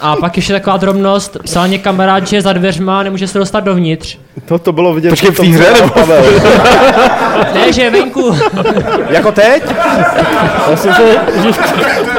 A 0.01 0.15
pak 0.15 0.35
ještě 0.35 0.53
taková 0.53 0.77
drobnost, 0.77 1.37
psal 1.43 1.67
mě 1.67 1.79
kamarád, 1.79 2.27
že 2.27 2.35
je 2.35 2.41
za 2.41 2.53
dveřma, 2.53 3.03
nemůže 3.03 3.27
se 3.27 3.39
dostat 3.39 3.59
dovnitř. 3.59 4.17
To, 4.45 4.59
to 4.59 4.71
bylo 4.71 4.93
vidět. 4.93 5.09
Počkej, 5.09 5.31
v 5.31 5.37
té 5.37 5.43
hře, 5.43 5.73
nebo? 5.73 5.89
Pavel. 5.93 6.23
Ne, 7.53 7.73
že 7.73 7.81
je 7.81 7.89
venku. 7.89 8.37
jako 9.09 9.31
teď? 9.31 9.63
Já 10.69 10.77
jsem 10.77 10.93
se, 10.93 11.01
že 11.43 11.49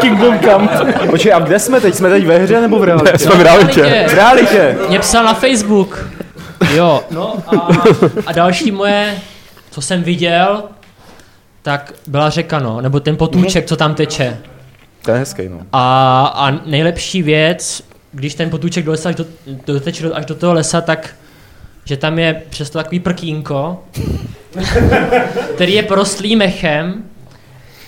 Kingdom 0.01 0.39
Come. 0.39 0.69
Počkej, 1.11 1.33
a 1.33 1.39
kde 1.39 1.59
jsme 1.59 1.81
teď? 1.81 1.95
Jsme 1.95 2.11
teď 2.11 2.27
ve 2.27 2.39
hře 2.39 2.61
nebo 2.61 2.79
v 2.79 2.85
realitě? 2.85 3.19
Jsme 3.19 3.35
v 3.35 3.43
realitě. 3.43 4.05
V 4.09 4.15
realitě. 4.15 4.77
Mě 4.89 4.99
psal 4.99 5.25
na 5.25 5.35
Facebook. 5.35 6.09
Jo, 6.71 7.05
no 7.11 7.37
a, 7.47 7.69
a 8.27 8.33
další 8.33 8.71
moje 8.71 9.19
co 9.71 9.81
jsem 9.81 10.03
viděl, 10.03 10.63
tak 11.63 11.93
byla 12.07 12.31
řeka, 12.31 12.59
no, 12.59 12.81
nebo 12.81 13.01
ten 13.01 13.17
potůček, 13.17 13.67
co 13.67 13.77
tam 13.77 13.95
teče. 13.95 14.39
To 15.03 15.11
je 15.11 15.19
hezký, 15.19 15.49
no. 15.49 15.61
A, 15.73 16.27
a 16.27 16.51
nejlepší 16.67 17.23
věc, 17.23 17.83
když 18.13 18.35
ten 18.35 18.51
potůček 18.51 18.85
dolese 18.85 19.09
až 19.09 19.15
do, 19.15 19.25
doteče 19.67 20.03
do- 20.03 20.17
až 20.17 20.27
do 20.27 20.35
toho 20.35 20.53
lesa, 20.55 20.81
tak 20.81 21.15
že 21.85 21.97
tam 21.97 22.19
je 22.19 22.43
přesto 22.51 22.79
takový 22.79 23.01
prkínko, 23.01 23.85
který 25.55 25.73
je 25.73 25.83
porostlý 25.83 26.37
mechem 26.37 27.05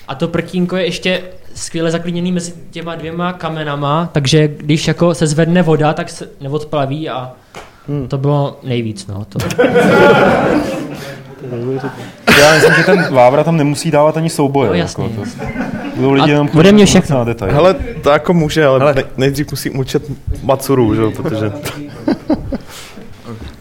a 0.09 0.15
to 0.15 0.29
prkínko 0.29 0.77
je 0.77 0.85
ještě 0.85 1.23
skvěle 1.55 1.91
zaklíněný 1.91 2.33
mezi 2.33 2.55
těma 2.71 2.95
dvěma 2.95 3.33
kamenama, 3.33 4.09
takže 4.13 4.49
když 4.49 4.89
jako 4.89 5.15
se 5.15 5.27
zvedne 5.27 5.63
voda, 5.63 5.93
tak 5.93 6.09
se 6.09 6.29
neodplaví 6.41 7.09
a 7.09 7.33
to 8.09 8.19
bylo 8.19 8.59
nejvíc, 8.63 9.07
no. 9.07 9.27
To. 9.29 9.39
Já 12.41 12.55
myslím, 12.55 12.75
že 12.75 12.83
ten 12.85 13.15
Vávra 13.15 13.45
tam 13.45 13.57
nemusí 13.57 13.91
dávat 13.91 14.17
ani 14.17 14.31
souboje. 14.31 14.69
No, 14.69 14.75
jasně. 14.75 15.05
Jako, 15.05 15.17
to, 15.17 15.23
budou 15.97 16.13
lidi 16.13 16.31
jenom 16.31 16.49
ode 16.59 16.73
mě 16.73 16.87
všechno. 16.87 17.19
Na 17.19 17.25
detail. 17.25 17.53
Hele, 17.53 17.75
to 18.03 18.11
jako 18.11 18.35
může, 18.35 18.67
ale 18.67 18.95
ne, 18.95 19.05
nejdřív 19.17 19.51
musím 19.51 19.79
učit 19.79 20.03
Matsuru, 20.43 20.95
že 20.95 21.03
jo, 21.03 21.11
protože... 21.11 21.53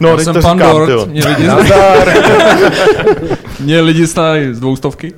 No, 0.00 0.08
Já 0.08 0.18
jsem 0.18 0.34
to 0.34 0.40
pan 0.40 0.58
říkám, 0.58 0.86
Dort, 0.86 1.08
mě 1.10 1.22
lidi, 1.26 1.48
mě 3.60 3.80
lidi 3.80 4.06
znají 4.06 4.54
z 4.54 4.60
dvoustovky. 4.60 5.12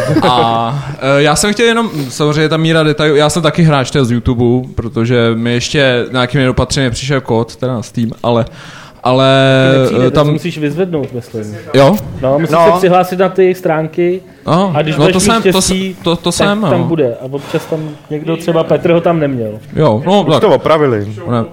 A 0.28 0.84
e, 1.18 1.22
já 1.22 1.36
jsem 1.36 1.52
chtěl 1.52 1.66
jenom, 1.66 1.90
samozřejmě 2.08 2.48
ta 2.48 2.56
míra 2.56 2.82
detailů, 2.82 3.16
já 3.16 3.30
jsem 3.30 3.42
taky 3.42 3.62
hráč 3.62 3.92
z 4.02 4.10
YouTube, 4.10 4.68
protože 4.74 5.30
mi 5.34 5.52
ještě 5.52 6.06
nějakým 6.12 6.40
nedopatřením 6.40 6.90
přišel 6.90 7.20
kód, 7.20 7.56
teda 7.56 7.72
na 7.74 7.82
Steam, 7.82 8.10
ale 8.22 8.44
ale 9.04 9.28
Nepřijde, 9.80 10.06
e, 10.06 10.10
tam 10.10 10.26
tam, 10.26 10.32
musíš 10.32 10.58
vyzvednout, 10.58 11.12
myslím. 11.12 11.56
jo, 11.74 11.96
No, 12.20 12.38
musíš 12.38 12.54
No. 12.54 12.66
se 12.72 12.78
přihlásit 12.78 13.18
na 13.18 13.28
ty 13.28 13.42
jejich 13.42 13.56
stránky 13.58 14.20
no, 14.46 14.72
a 14.76 14.82
když 14.82 14.96
no 14.96 15.12
to 15.12 15.20
jsem, 15.20 15.42
to, 15.42 15.48
štěstí, 15.48 15.96
to, 16.02 16.16
to 16.16 16.22
tak 16.22 16.34
jsem, 16.34 16.60
tam 16.60 16.80
jo. 16.80 16.84
bude. 16.84 17.14
A 17.20 17.24
občas 17.30 17.66
tam 17.66 17.90
někdo, 18.10 18.36
třeba 18.36 18.64
Petr 18.64 18.90
ho 18.90 19.00
tam 19.00 19.20
neměl. 19.20 19.58
jo, 19.76 20.02
no, 20.06 20.22
Už 20.22 20.32
tak, 20.32 20.40
to 20.40 20.48
opravili. 20.48 21.06
ne, 21.30 21.44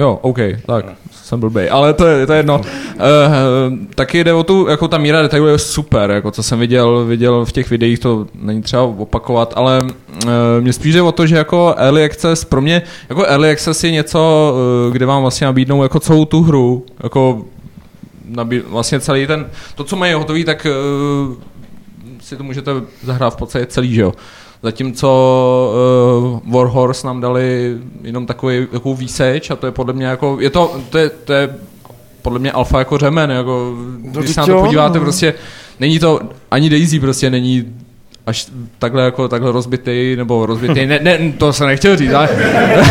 jo, 0.00 0.18
OK, 0.22 0.38
tak, 0.66 0.84
jsem 1.12 1.40
blbej, 1.40 1.70
ale 1.70 1.94
to 1.94 2.06
je, 2.06 2.26
to 2.26 2.32
je 2.32 2.38
jedno. 2.38 2.60
Uh, 2.60 3.78
taky 3.94 4.24
jde 4.24 4.32
o 4.32 4.42
tu, 4.42 4.66
jako 4.68 4.88
ta 4.88 4.98
míra 4.98 5.22
detailu 5.22 5.46
je 5.46 5.58
super, 5.58 6.10
jako 6.10 6.30
co 6.30 6.42
jsem 6.42 6.58
viděl, 6.58 7.04
viděl 7.04 7.44
v 7.44 7.52
těch 7.52 7.70
videích, 7.70 7.98
to 7.98 8.26
není 8.34 8.62
třeba 8.62 8.82
opakovat, 8.82 9.52
ale 9.56 9.80
uh, 9.82 10.30
mě 10.60 10.72
spíš 10.72 10.94
jde 10.94 11.02
o 11.02 11.12
to, 11.12 11.26
že 11.26 11.36
jako 11.36 11.74
Early 11.76 12.04
Access, 12.04 12.44
pro 12.44 12.60
mě, 12.60 12.82
jako 13.08 13.24
Early 13.24 13.50
Access 13.50 13.84
je 13.84 13.90
něco, 13.90 14.52
uh, 14.86 14.92
kde 14.92 15.06
vám 15.06 15.22
vlastně 15.22 15.46
nabídnou 15.46 15.82
jako 15.82 16.00
celou 16.00 16.24
tu 16.24 16.42
hru, 16.42 16.86
jako 17.02 17.44
nabí, 18.24 18.62
vlastně 18.66 19.00
celý 19.00 19.26
ten, 19.26 19.46
to, 19.74 19.84
co 19.84 19.96
mají 19.96 20.12
hotový, 20.12 20.44
tak 20.44 20.66
uh, 20.66 21.34
si 22.20 22.36
to 22.36 22.44
můžete 22.44 22.70
zahrát 23.02 23.34
v 23.34 23.36
podstatě 23.36 23.66
celý, 23.66 23.94
že 23.94 24.00
jo. 24.00 24.12
Zatímco 24.62 25.72
uh, 26.44 26.52
Warhorse 26.52 27.06
nám 27.06 27.20
dali 27.20 27.76
jenom 28.02 28.26
takový, 28.26 28.66
takovou 28.72 28.94
výseč 28.94 29.50
a 29.50 29.56
to 29.56 29.66
je 29.66 29.72
podle 29.72 29.92
mě 29.92 30.06
jako, 30.06 30.36
je 30.40 30.50
to, 30.50 30.80
to 30.90 30.98
je, 30.98 31.10
to 31.10 31.32
je 31.32 31.54
podle 32.22 32.38
mě 32.38 32.52
alfa 32.52 32.78
jako 32.78 32.98
řemen, 32.98 33.30
jako, 33.30 33.74
když 33.98 34.26
teď 34.26 34.34
se 34.34 34.40
na 34.40 34.46
to 34.46 34.60
podíváte, 34.60 34.98
no. 34.98 35.04
prostě 35.04 35.34
není 35.80 35.98
to, 35.98 36.20
ani 36.50 36.70
Daisy 36.70 37.00
prostě 37.00 37.30
není 37.30 37.64
až 38.26 38.46
takhle 38.78 39.04
jako 39.04 39.28
takhle 39.28 39.52
rozbitý, 39.52 40.16
nebo 40.16 40.46
rozbitý, 40.46 40.86
ne, 40.86 40.98
ne, 41.02 41.32
to 41.38 41.52
jsem 41.52 41.66
nechtěl 41.66 41.96
říct, 41.96 42.12
ale 42.12 42.28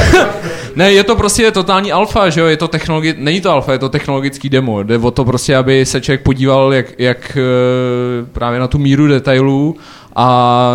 ne, 0.75 0.91
je 0.91 1.03
to 1.03 1.15
prostě 1.15 1.51
totální 1.51 1.91
alfa, 1.91 2.29
že 2.29 2.41
jo, 2.41 2.47
je 2.47 2.57
to 2.57 2.67
technologi- 2.67 3.15
není 3.17 3.41
to 3.41 3.51
alfa, 3.51 3.71
je 3.71 3.79
to 3.79 3.89
technologický 3.89 4.49
demo, 4.49 4.83
jde 4.83 4.97
o 4.97 5.11
to 5.11 5.25
prostě, 5.25 5.55
aby 5.55 5.85
se 5.85 6.01
člověk 6.01 6.21
podíval, 6.21 6.73
jak, 6.73 6.99
jak 6.99 7.37
eh, 7.37 8.25
právě 8.31 8.59
na 8.59 8.67
tu 8.67 8.77
míru 8.77 9.07
detailů 9.07 9.75
a 10.15 10.71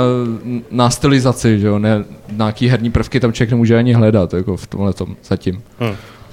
na 0.70 0.90
stylizaci, 0.90 1.60
že 1.60 1.66
jo, 1.66 1.78
ne, 1.78 2.04
nějaký 2.32 2.68
herní 2.68 2.90
prvky 2.90 3.20
tam 3.20 3.32
člověk 3.32 3.50
nemůže 3.50 3.78
ani 3.78 3.92
hledat, 3.92 4.34
jako 4.34 4.56
v 4.56 4.66
tomhle 4.66 4.92
tom 4.92 5.16
zatím. 5.24 5.62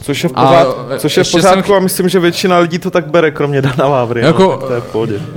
Což 0.01 0.23
je 0.23 0.29
v, 0.29 0.33
A, 0.35 0.45
pořád, 0.47 0.77
e, 0.91 0.99
což 0.99 1.17
je 1.17 1.23
v 1.23 1.31
pořádku 1.31 1.67
jsem 1.67 1.75
a 1.75 1.79
myslím, 1.79 2.09
že 2.09 2.19
většina 2.19 2.57
lidí 2.57 2.79
to 2.79 2.91
tak 2.91 3.07
bere, 3.07 3.31
kromě 3.31 3.61
Dana 3.61 3.87
Vávry. 3.87 4.21
Jako- 4.21 4.43
no, 4.43 4.57
tak 4.57 4.67
to 4.67 4.73
je 4.73 4.81
v 4.81 4.91
pohodě. 4.91 5.21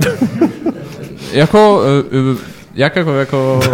Jako, 1.31 1.81
eh, 1.83 2.15
eh, 2.35 2.37
jak 2.75 2.95
jako, 2.95 3.13
jako, 3.13 3.59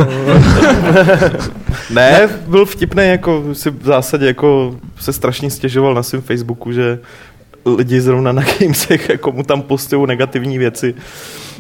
Ne, 1.90 2.30
byl 2.48 2.66
vtipný, 2.66 3.08
jako 3.08 3.44
si 3.54 3.70
v 3.70 3.86
zásadě 3.86 4.26
jako 4.26 4.76
se 5.00 5.14
strašně 5.14 5.50
stěžoval 5.50 5.94
na 5.94 6.04
svém 6.04 6.22
Facebooku, 6.22 6.72
že 6.72 7.00
lidi 7.66 8.02
zrovna 8.02 8.32
na 8.32 8.44
Gamesech 8.60 9.10
jako 9.10 9.32
mu 9.32 9.44
tam 9.44 9.62
postují 9.62 10.08
negativní 10.08 10.58
věci. 10.58 10.96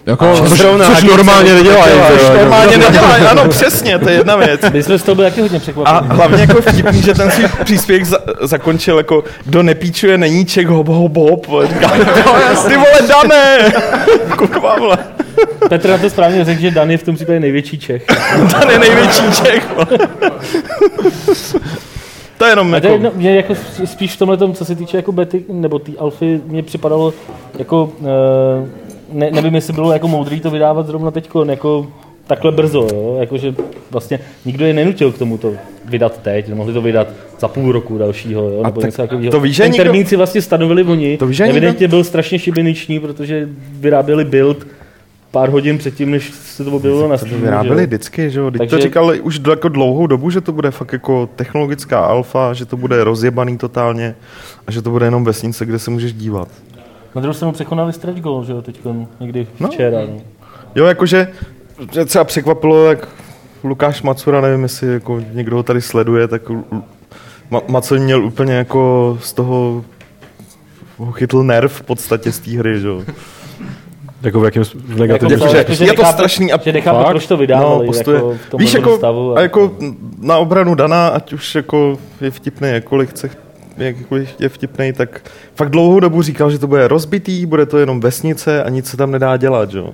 Jako, 0.05 0.33
Což- 0.35 0.61
Což 0.85 1.03
normálně 1.03 1.53
nedělají. 1.53 1.93
Což 2.07 2.21
jo, 2.21 2.33
normálně 2.39 2.73
jako- 2.73 2.91
nedělají, 2.91 3.23
ano, 3.23 3.47
přesně, 3.47 3.99
to 3.99 4.09
je 4.09 4.15
jedna 4.15 4.35
věc. 4.35 4.61
My 4.73 4.83
jsme 4.83 4.99
z 4.99 5.03
toho 5.03 5.15
byli 5.15 5.29
taky 5.29 5.41
hodně 5.41 5.57
A 5.57 5.61
překvapení. 5.61 6.09
hlavně 6.09 6.41
jako 6.41 6.61
vtipný, 6.61 7.01
že 7.01 7.13
ten 7.13 7.31
svůj 7.31 7.45
příspěvek 7.63 8.05
za, 8.05 8.17
zakončil 8.41 8.97
jako 8.97 9.23
kdo 9.45 9.63
nepíčuje 9.63 10.17
neníček, 10.17 10.67
hop, 10.67 10.87
hop, 10.87 11.17
hop. 11.17 11.45
Ty 12.67 12.75
vole, 12.77 12.99
Dané! 13.07 13.73
Kurva, 14.37 14.75
vole. 14.79 14.97
Petr 15.69 15.89
na 15.89 15.97
to 15.97 16.09
správně 16.09 16.45
řekl, 16.45 16.61
že 16.61 16.71
Dan 16.71 16.91
je 16.91 16.97
v 16.97 17.03
tom 17.03 17.15
případě 17.15 17.39
největší 17.39 17.79
Čech. 17.79 18.05
Dan 18.51 18.69
je 18.69 18.79
největší 18.79 19.23
Čech. 19.43 19.67
To 22.37 22.45
je 22.45 22.51
jenom 22.51 22.73
A 22.73 22.77
je 22.77 22.81
jako... 22.83 22.93
jedno, 22.93 23.11
mě 23.15 23.35
jako 23.35 23.53
spíš 23.85 24.13
v 24.13 24.17
tomhle 24.17 24.37
tom, 24.37 24.53
co 24.53 24.65
se 24.65 24.75
týče 24.75 24.97
jako 24.97 25.11
bety, 25.11 25.43
nebo 25.49 25.79
té 25.79 25.91
alfy, 25.99 26.41
mě 26.45 26.63
připadalo 26.63 27.13
jako, 27.59 27.83
uh, 27.99 28.07
ne, 29.11 29.31
nevím, 29.31 29.55
jestli 29.55 29.73
bylo 29.73 29.91
jako 29.93 30.07
moudrý 30.07 30.39
to 30.39 30.49
vydávat 30.51 30.87
zrovna 30.87 31.11
teď, 31.11 31.29
jako 31.49 31.87
takhle 32.27 32.51
brzo, 32.51 32.87
jo? 32.93 33.17
Jakože 33.19 33.55
vlastně 33.91 34.19
nikdo 34.45 34.65
je 34.65 34.73
nenutil 34.73 35.11
k 35.11 35.17
tomu 35.17 35.37
to 35.37 35.53
vydat 35.85 36.17
teď, 36.21 36.53
mohli 36.53 36.73
to 36.73 36.81
vydat 36.81 37.07
za 37.39 37.47
půl 37.47 37.71
roku 37.71 37.97
dalšího, 37.97 38.49
jo? 38.49 38.63
Nebo 38.63 38.81
něco 38.81 38.97
takového. 39.01 39.31
to 39.31 39.39
víš, 39.39 39.55
že 39.55 39.63
Ten 39.63 39.71
nikdo- 39.71 39.83
termín 39.83 40.05
si 40.05 40.15
vlastně 40.15 40.41
stanovili 40.41 40.83
oni, 40.83 41.17
To 41.17 41.27
víš, 41.27 41.37
že 41.37 41.43
nikdo- 41.43 41.57
evidentně 41.57 41.87
byl 41.87 42.03
strašně 42.03 42.39
šibeniční, 42.39 42.99
protože 42.99 43.49
vyráběli 43.73 44.25
build 44.25 44.67
pár 45.31 45.49
hodin 45.49 45.77
předtím, 45.77 46.11
než 46.11 46.31
se 46.31 46.63
to 46.63 46.71
objevilo 46.71 47.07
na 47.07 47.17
To 47.17 47.25
Steamu, 47.25 47.43
vyráběli 47.43 47.81
že 47.81 47.85
vždycky, 47.87 48.29
že 48.29 48.39
jo? 48.39 48.51
Teď 48.51 48.59
to 48.61 48.65
Takže- 48.75 48.87
říkali 48.87 49.19
už 49.19 49.41
jako 49.49 49.69
dlouhou 49.69 50.07
dobu, 50.07 50.29
že 50.29 50.41
to 50.41 50.51
bude 50.51 50.71
fakt 50.71 50.93
jako 50.93 51.29
technologická 51.35 51.99
alfa, 51.99 52.53
že 52.53 52.65
to 52.65 52.77
bude 52.77 53.03
rozjebaný 53.03 53.57
totálně 53.57 54.15
a 54.67 54.71
že 54.71 54.81
to 54.81 54.89
bude 54.89 55.05
jenom 55.05 55.23
vesnice, 55.23 55.65
kde 55.65 55.79
se 55.79 55.91
můžeš 55.91 56.13
dívat. 56.13 56.47
Na 57.15 57.21
druhou 57.21 57.33
stranu 57.33 57.51
překonali 57.53 57.93
stretch 57.93 58.19
goal, 58.21 58.43
že 58.43 58.51
jo, 58.51 58.61
teď 58.61 58.79
někdy 59.19 59.47
No. 59.59 59.67
včera. 59.67 59.97
No. 59.99 60.21
Jo, 60.75 60.85
jakože 60.85 61.27
že 61.91 62.05
třeba 62.05 62.23
překvapilo, 62.23 62.85
jak 62.85 63.07
Lukáš 63.63 64.01
Macura, 64.01 64.41
nevím, 64.41 64.63
jestli 64.63 64.93
jako 64.93 65.21
někdo 65.33 65.55
ho 65.55 65.63
tady 65.63 65.81
sleduje, 65.81 66.27
tak 66.27 66.41
Ma- 67.51 67.61
Maco 67.67 67.95
měl 67.95 68.25
úplně 68.25 68.53
jako 68.53 69.17
z 69.21 69.33
toho 69.33 69.83
ho 70.97 71.11
chytl 71.11 71.43
nerv 71.43 71.71
v 71.73 71.81
podstatě 71.81 72.31
z 72.31 72.39
té 72.39 72.51
hry, 72.51 72.79
že 72.79 72.87
jo. 72.87 73.03
Jako 74.21 74.39
v 74.39 74.45
jakém 74.45 74.63
v 74.63 74.99
negativním. 74.99 75.39
Jako, 75.39 75.73
že 75.73 75.85
je 75.85 75.93
to 75.93 76.05
strašný 76.05 76.53
a 76.53 76.59
Že 76.61 76.73
nechápu, 76.73 76.97
Fakt? 76.99 77.09
proč 77.09 77.27
to 77.27 77.37
vydávali 77.37 77.79
No, 77.79 77.85
postuje. 77.85 78.15
jako 78.15 78.33
v 78.47 78.49
tom 78.49 78.59
Víš, 78.59 78.73
jako, 78.73 78.97
stavu. 78.97 79.37
a 79.37 79.41
jako 79.41 79.71
na 80.19 80.37
obranu 80.37 80.75
Dana, 80.75 81.07
ať 81.07 81.33
už 81.33 81.55
jako 81.55 81.97
je 82.21 82.31
vtipný, 82.31 82.69
jakkoliv 82.69 83.09
chce 83.09 83.29
jakkoliv 83.77 84.29
je 84.39 84.49
vtipný, 84.49 84.93
tak 84.93 85.31
fakt 85.55 85.69
dlouhou 85.69 85.99
dobu 85.99 86.21
říkal, 86.21 86.51
že 86.51 86.59
to 86.59 86.67
bude 86.67 86.87
rozbitý, 86.87 87.45
bude 87.45 87.65
to 87.65 87.77
jenom 87.77 87.99
vesnice 87.99 88.63
a 88.63 88.69
nic 88.69 88.85
se 88.85 88.97
tam 88.97 89.11
nedá 89.11 89.37
dělat, 89.37 89.71
že 89.71 89.77
jo. 89.77 89.93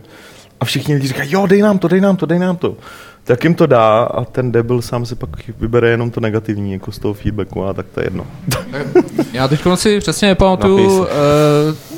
A 0.60 0.66
všichni 0.66 0.94
lidi 0.94 1.08
říkají, 1.08 1.32
jo, 1.32 1.48
dej 1.48 1.62
nám 1.62 1.80
to, 1.80 1.88
dej 1.88 2.02
nám 2.02 2.16
to, 2.16 2.26
dej 2.26 2.40
nám 2.40 2.58
to. 2.58 2.76
Tak 3.24 3.44
jim 3.44 3.56
to 3.56 3.66
dá 3.66 4.00
a 4.00 4.26
ten 4.26 4.52
debil 4.52 4.82
sám 4.82 5.06
si 5.06 5.16
pak 5.16 5.30
vybere 5.60 5.90
jenom 5.90 6.12
to 6.12 6.20
negativní, 6.20 6.74
jako 6.74 6.92
z 6.92 7.00
toho 7.00 7.14
feedbacku, 7.14 7.66
a 7.66 7.74
tak 7.74 7.86
to 7.94 8.00
je 8.00 8.06
jedno. 8.06 8.28
Já 9.34 9.48
teď 9.48 9.62
si 9.76 10.00
přesně 10.00 10.28
nepamatuju, 10.28 11.00
uh, 11.00 11.08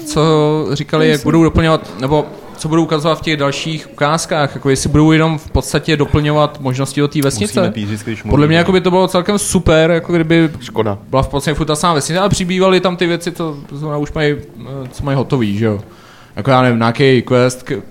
co 0.06 0.68
říkali, 0.74 1.10
jak 1.10 1.24
budou 1.24 1.44
doplňovat, 1.44 2.00
nebo 2.00 2.26
co 2.60 2.68
budou 2.68 2.84
ukazovat 2.84 3.20
v 3.20 3.22
těch 3.22 3.38
dalších 3.38 3.88
ukázkách, 3.92 4.56
jako 4.56 4.70
jestli 4.70 4.90
budou 4.90 5.12
jenom 5.12 5.38
v 5.38 5.52
podstatě 5.52 5.98
doplňovat 5.98 6.60
možnosti 6.60 7.02
do 7.02 7.08
té 7.08 7.22
vesnice. 7.22 7.72
Pít 7.72 7.86
vždycky, 7.86 8.10
když 8.10 8.22
Podle 8.22 8.48
mě 8.48 8.58
jako 8.58 8.72
by 8.72 8.82
to 8.82 8.90
bylo 8.90 9.08
celkem 9.08 9.40
super, 9.40 9.92
jako 9.92 10.14
kdyby 10.14 10.50
Škoda. 10.62 10.98
byla 11.10 11.24
v 11.24 11.28
podstatě 11.28 11.56
furt 11.56 11.66
ta 11.66 11.76
samá 11.76 11.94
vesnice, 11.94 12.20
ale 12.20 12.30
přibývaly 12.30 12.80
tam 12.80 12.98
ty 12.98 13.08
věci, 13.08 13.32
co, 13.32 13.58
co 13.80 14.00
už 14.00 14.12
mají, 14.12 14.36
co 14.92 15.04
mají 15.04 15.18
hotový, 15.18 15.58
že 15.58 15.66
jo. 15.66 15.80
Jako 16.36 16.52
já 16.52 16.62
nevím, 16.62 16.80
nějaký 16.80 17.22
quest, 17.22 17.64
k, 17.64 17.82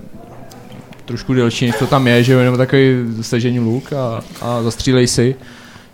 trošku 1.05 1.35
delší, 1.35 1.67
než 1.67 1.77
to 1.79 1.87
tam 1.87 2.07
je, 2.07 2.23
že 2.23 2.33
jo, 2.33 2.41
nebo 2.41 2.57
takový 2.57 2.95
sežení 3.21 3.61
luk 3.61 3.93
a, 3.93 4.21
a 4.43 4.63
zastřílej 4.63 5.07
si. 5.07 5.35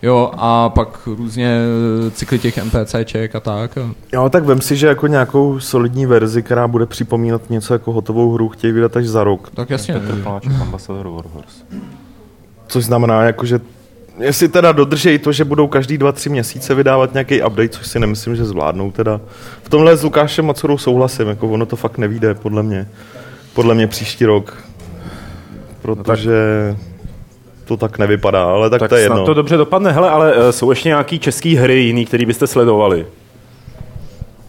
Jo, 0.05 0.31
a 0.37 0.69
pak 0.69 1.07
různě 1.07 1.59
eh, 2.07 2.11
cykly 2.11 2.39
těch 2.39 2.59
NPCček 2.65 3.35
a 3.35 3.41
tak. 3.41 3.79
Jo, 4.13 4.29
tak 4.29 4.45
vem 4.45 4.61
si, 4.61 4.77
že 4.77 4.87
jako 4.87 5.07
nějakou 5.07 5.61
solidní 5.61 6.07
verzi, 6.07 6.43
která 6.43 6.69
bude 6.69 6.87
připomínat 6.87 7.51
něco 7.51 7.73
jako 7.73 7.93
hotovou 7.93 8.33
hru, 8.33 8.49
chtějí 8.49 8.73
vydat 8.73 8.97
až 8.97 9.07
za 9.07 9.25
rok. 9.25 9.51
tak 9.55 9.71
jasně. 9.71 9.95
Petr 9.95 10.23
Pláček, 10.23 10.53
ambasador 10.61 11.09
Warhorse. 11.09 11.65
Což 12.67 12.85
znamená, 12.85 13.23
jako, 13.23 13.47
že 13.47 13.61
jestli 14.19 14.49
teda 14.49 14.73
dodržejí 14.73 15.19
to, 15.19 15.33
že 15.33 15.45
budou 15.45 15.67
každý 15.67 15.99
dva, 15.99 16.13
tři 16.13 16.29
měsíce 16.29 16.75
vydávat 16.75 17.13
nějaký 17.13 17.43
update, 17.43 17.69
což 17.69 17.87
si 17.87 17.99
nemyslím, 17.99 18.37
že 18.37 18.45
zvládnou 18.45 18.91
teda. 18.91 19.21
V 19.63 19.69
tomhle 19.69 19.97
s 19.97 20.03
Lukášem 20.03 20.47
Macorou 20.47 20.79
souhlasím, 20.79 21.29
jako 21.29 21.49
ono 21.49 21.67
to 21.67 21.77
fakt 21.77 21.99
nevíde, 21.99 22.35
podle 22.35 22.63
mě. 22.63 22.89
podle 23.55 23.75
mě 23.75 23.87
příští 23.87 24.25
rok. 24.25 24.65
Protože 25.83 26.33
to 27.65 27.77
tak 27.77 27.99
nevypadá, 27.99 28.45
ale 28.45 28.71
tak, 28.71 28.81
Tak 28.81 28.89
to 28.89 28.97
je 28.97 29.03
jedno. 29.03 29.27
to 29.27 29.35
dobře 29.35 29.57
dopadne. 29.57 29.93
Hele, 29.93 30.11
ale 30.11 30.35
eh, 30.37 30.53
jsou 30.53 30.71
ještě 30.71 30.89
nějaký 30.89 31.19
český 31.19 31.57
hry 31.57 31.79
jiný, 31.81 32.07
který 32.07 32.27
byste 32.27 32.47
sledovali? 32.47 33.07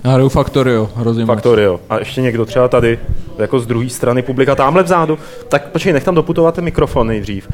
Já 0.04 0.12
hraju 0.12 0.30
Factorio, 0.30 0.90
hrozně 0.96 1.26
moc. 1.26 1.36
Factorio. 1.36 1.80
A 1.90 1.98
ještě 2.00 2.22
někdo 2.22 2.46
třeba 2.46 2.68
tady, 2.68 3.00
jako 3.38 3.60
z 3.60 3.68
druhé 3.68 3.90
strany 3.90 4.22
publika, 4.22 4.56
tamhle 4.56 4.84
vzadu. 4.84 5.20
Tak 5.50 5.68
počkej, 5.72 5.94
nech 5.94 6.04
tam 6.04 6.16
doputovat 6.16 6.56
ten 6.56 6.64
mikrofon 6.64 7.08
nejdřív. 7.08 7.48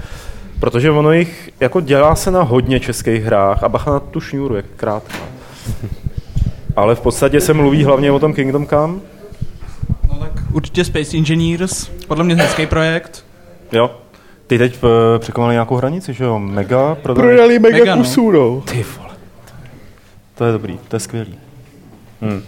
Protože 0.59 0.91
ono 0.91 1.11
jich 1.11 1.49
jako 1.59 1.81
dělá 1.81 2.15
se 2.15 2.31
na 2.31 2.41
hodně 2.41 2.79
českých 2.79 3.23
hrách 3.23 3.63
a 3.63 3.69
bacha 3.69 3.91
na 3.91 3.99
tu 3.99 4.19
šňůru, 4.21 4.55
jak 4.55 4.65
krátká. 4.77 5.17
Ale 6.75 6.95
v 6.95 6.99
podstatě 6.99 7.41
se 7.41 7.53
mluví 7.53 7.83
hlavně 7.83 8.11
o 8.11 8.19
tom 8.19 8.33
Kingdom 8.33 8.67
Come. 8.67 8.93
No 10.09 10.15
tak 10.19 10.31
určitě 10.53 10.83
Space 10.83 11.17
Engineers, 11.17 11.89
podle 12.07 12.23
mě 12.23 12.35
hezký 12.35 12.65
projekt. 12.65 13.25
Jo. 13.71 13.91
Ty 14.51 14.57
teď 14.57 14.79
eh, 14.83 15.19
překonali 15.19 15.53
nějakou 15.53 15.75
hranici, 15.75 16.13
že 16.13 16.23
jo? 16.23 16.39
Mega 16.39 16.95
prodali. 16.95 17.27
Prodali 17.27 17.59
mega, 17.59 17.77
Mega, 17.77 17.95
no. 17.95 18.01
kusů, 18.03 18.31
no. 18.31 18.61
Ty 18.61 18.85
vole. 18.97 19.09
To 20.35 20.45
je 20.45 20.51
dobrý, 20.51 20.79
to 20.87 20.95
je 20.95 20.99
skvělý. 20.99 21.39
Hmm. 22.21 22.43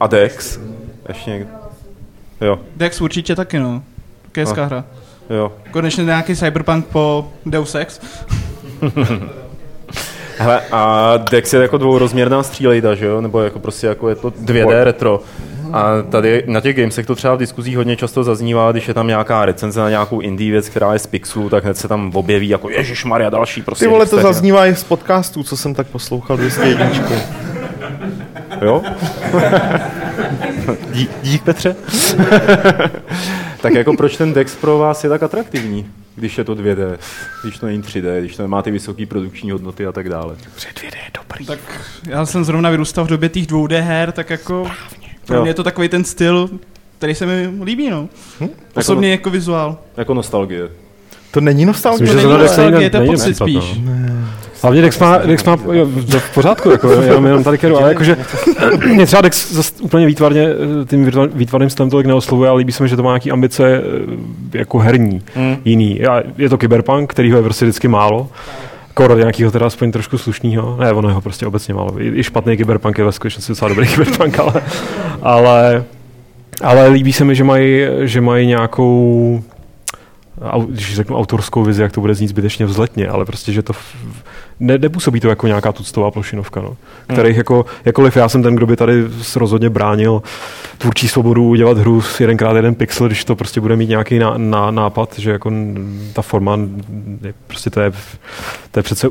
A 0.00 0.06
Dex? 0.06 0.58
Ještě 1.08 1.30
někdo? 1.30 1.50
Jo, 2.40 2.58
Dex 2.76 3.00
určitě 3.00 3.36
taky, 3.36 3.58
no. 3.58 3.82
Taky 4.22 4.40
hezká 4.40 4.64
hra. 4.64 4.84
jo. 5.30 5.52
Konečně 5.70 6.04
nějaký 6.04 6.36
cyberpunk 6.36 6.86
po 6.86 7.32
Deus 7.46 7.74
Ex. 7.74 8.00
Hele, 10.38 10.62
a 10.72 11.16
Dex 11.16 11.52
je 11.52 11.62
jako 11.62 11.78
dvourozměrná 11.78 12.42
střílejda, 12.42 12.94
že 12.94 13.06
jo? 13.06 13.20
Nebo 13.20 13.40
jako 13.40 13.58
prostě 13.58 13.86
jako 13.86 14.08
je 14.08 14.14
to 14.14 14.30
2D 14.30 14.82
retro. 14.84 15.20
A 15.72 16.02
tady 16.10 16.42
na 16.46 16.60
těch 16.60 16.76
gamesech 16.76 17.06
to 17.06 17.14
třeba 17.14 17.34
v 17.34 17.38
diskuzích 17.38 17.76
hodně 17.76 17.96
často 17.96 18.24
zaznívá, 18.24 18.72
když 18.72 18.88
je 18.88 18.94
tam 18.94 19.06
nějaká 19.06 19.44
recenze 19.44 19.80
na 19.80 19.90
nějakou 19.90 20.20
indie 20.20 20.52
věc, 20.52 20.68
která 20.68 20.92
je 20.92 20.98
z 20.98 21.06
pixelu, 21.06 21.48
tak 21.48 21.64
hned 21.64 21.76
se 21.76 21.88
tam 21.88 22.10
objeví 22.14 22.48
jako 22.48 22.70
Ježíš 22.70 23.04
Maria 23.04 23.30
další 23.30 23.62
prostě. 23.62 23.84
Ty 23.84 23.90
vole, 23.90 24.06
to 24.06 24.20
zaznívá 24.20 24.66
i 24.66 24.74
z 24.74 24.84
podcastů, 24.84 25.42
co 25.42 25.56
jsem 25.56 25.74
tak 25.74 25.86
poslouchal 25.86 26.36
201. 26.36 26.90
Jo? 28.62 28.82
Dík, 30.92 31.10
dík 31.22 31.42
Petře. 31.42 31.76
tak 33.60 33.74
jako 33.74 33.96
proč 33.96 34.16
ten 34.16 34.32
Dex 34.32 34.54
pro 34.54 34.78
vás 34.78 35.04
je 35.04 35.10
tak 35.10 35.22
atraktivní, 35.22 35.86
když 36.16 36.38
je 36.38 36.44
to 36.44 36.54
2D, 36.54 36.98
když 37.42 37.58
to 37.58 37.66
není 37.66 37.82
3D, 37.82 38.18
když 38.18 38.36
to 38.36 38.42
nemá 38.42 38.62
ty 38.62 38.70
vysoké 38.70 39.06
produkční 39.06 39.50
hodnoty 39.50 39.86
a 39.86 39.92
tak 39.92 40.08
dále. 40.08 40.36
Tak 41.46 41.58
já 42.06 42.26
jsem 42.26 42.44
zrovna 42.44 42.70
vyrůstal 42.70 43.04
v 43.04 43.08
době 43.08 43.28
těch 43.28 43.46
2D 43.46 43.80
her, 43.80 44.12
tak 44.12 44.30
jako 44.30 44.70
pro 45.28 45.36
Jo. 45.36 45.42
mě 45.42 45.50
je 45.50 45.54
to 45.54 45.64
takový 45.64 45.88
ten 45.88 46.04
styl, 46.04 46.50
který 46.98 47.14
se 47.14 47.26
mi 47.26 47.64
líbí, 47.64 47.90
no. 47.90 48.08
Osobně 48.74 49.10
jako 49.10 49.30
vizuál. 49.30 49.78
Jako 49.96 50.14
nostalgie. 50.14 50.68
To 51.30 51.40
není 51.40 51.64
nostalgie. 51.66 52.02
Myslím, 52.02 52.20
že 52.20 52.26
To 52.26 52.28
není 52.32 52.42
nostalgie, 52.42 52.90
to 52.90 52.96
je 52.96 53.00
není 53.00 53.12
pocit 53.12 53.40
no. 53.40 53.46
spíš. 53.46 53.80
Hlavně 54.62 54.82
Dex 54.82 54.98
má, 54.98 55.18
Dex 55.18 55.44
má 55.44 55.56
jo, 55.72 55.86
v 55.86 56.18
v 56.18 56.34
pořádku, 56.34 56.70
jako, 56.70 56.90
jenom, 56.92 57.26
jenom 57.26 57.44
tady 57.44 57.58
keru, 57.58 57.76
ale 57.76 57.88
jakože 57.88 58.16
mě 58.94 59.06
třeba 59.06 59.22
Dex 59.22 59.52
zas 59.52 59.72
úplně 59.80 60.06
výtvarně 60.06 60.48
eh, 60.82 60.84
tím 60.86 61.10
výtvarným 61.34 61.70
stylem 61.70 61.90
tolik 61.90 62.06
neoslovuje, 62.06 62.50
ale 62.50 62.58
líbí 62.58 62.72
se 62.72 62.82
mi, 62.82 62.88
že 62.88 62.96
to 62.96 63.02
má 63.02 63.10
nějaký 63.10 63.30
ambice 63.30 63.82
eh, 64.54 64.58
jako 64.58 64.78
herní, 64.78 65.22
Hmm. 65.34 65.56
jiný. 65.64 66.00
Je 66.38 66.48
to 66.48 66.58
kyberpunk, 66.58 67.10
kterýho 67.10 67.38
je 67.38 67.42
prostě 67.42 67.64
vždycky 67.64 67.88
málo. 67.88 68.28
Kor 68.98 69.16
nějakého 69.18 69.50
teda 69.50 69.66
aspoň 69.66 69.92
trošku 69.92 70.18
slušného. 70.18 70.76
Ne, 70.80 70.92
ono 70.92 71.08
je 71.08 71.14
ho 71.14 71.20
prostě 71.20 71.46
obecně 71.46 71.74
málo. 71.74 72.02
I, 72.02 72.18
i 72.18 72.24
špatný 72.24 72.56
kyberpunk 72.56 72.98
je 72.98 73.04
ve 73.04 73.12
skutečnosti 73.12 73.52
docela 73.52 73.68
dobrý 73.68 73.86
kyberpunk, 73.94 74.38
ale, 74.38 74.62
ale, 75.22 75.84
ale 76.62 76.88
líbí 76.88 77.12
se 77.12 77.24
mi, 77.24 77.34
že 77.34 77.44
mají, 77.44 77.80
že 78.00 78.20
mají 78.20 78.46
nějakou 78.46 79.42
když 80.68 80.94
řeknu 80.94 81.16
autorskou 81.16 81.62
vizi, 81.62 81.82
jak 81.82 81.92
to 81.92 82.00
bude 82.00 82.14
znít 82.14 82.28
zbytečně 82.28 82.66
vzletně, 82.66 83.08
ale 83.08 83.24
prostě, 83.24 83.52
že 83.52 83.62
to 83.62 83.72
v, 83.72 83.96
ne, 84.60 84.78
nepůsobí 84.78 85.20
to 85.20 85.28
jako 85.28 85.46
nějaká 85.46 85.72
tuctová 85.72 86.10
plošinovka, 86.10 86.60
no. 86.60 86.76
Kterých 87.06 87.36
jako, 87.36 87.66
jakkoliv 87.84 88.16
já 88.16 88.28
jsem 88.28 88.42
ten, 88.42 88.54
kdo 88.54 88.66
by 88.66 88.76
tady 88.76 89.04
rozhodně 89.36 89.70
bránil 89.70 90.22
tvůrčí 90.78 91.08
svobodu 91.08 91.48
udělat 91.48 91.78
hru 91.78 92.02
s 92.02 92.20
jedenkrát 92.20 92.56
jeden 92.56 92.74
pixel, 92.74 93.06
když 93.06 93.24
to 93.24 93.36
prostě 93.36 93.60
bude 93.60 93.76
mít 93.76 93.88
nějaký 93.88 94.18
ná, 94.18 94.34
ná, 94.36 94.70
nápad, 94.70 95.18
že 95.18 95.30
jako 95.30 95.52
ta 96.12 96.22
forma, 96.22 96.58
je, 97.22 97.34
prostě 97.46 97.70
to 97.70 97.80
je, 97.80 97.92
to 98.70 98.78
je 98.78 98.82
přece 98.82 99.08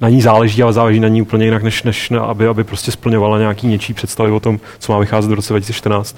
na 0.00 0.08
ní 0.08 0.22
záleží, 0.22 0.62
ale 0.62 0.72
záleží 0.72 1.00
na 1.00 1.08
ní 1.08 1.22
úplně 1.22 1.44
jinak, 1.44 1.62
než, 1.62 1.82
než 1.82 2.10
na, 2.10 2.20
aby, 2.20 2.46
aby 2.46 2.64
prostě 2.64 2.90
splňovala 2.90 3.38
nějaký 3.38 3.66
něčí 3.66 3.94
představy 3.94 4.30
o 4.30 4.40
tom, 4.40 4.60
co 4.78 4.92
má 4.92 4.98
vycházet 4.98 5.30
v 5.30 5.34
roce 5.34 5.52
2014 5.52 6.16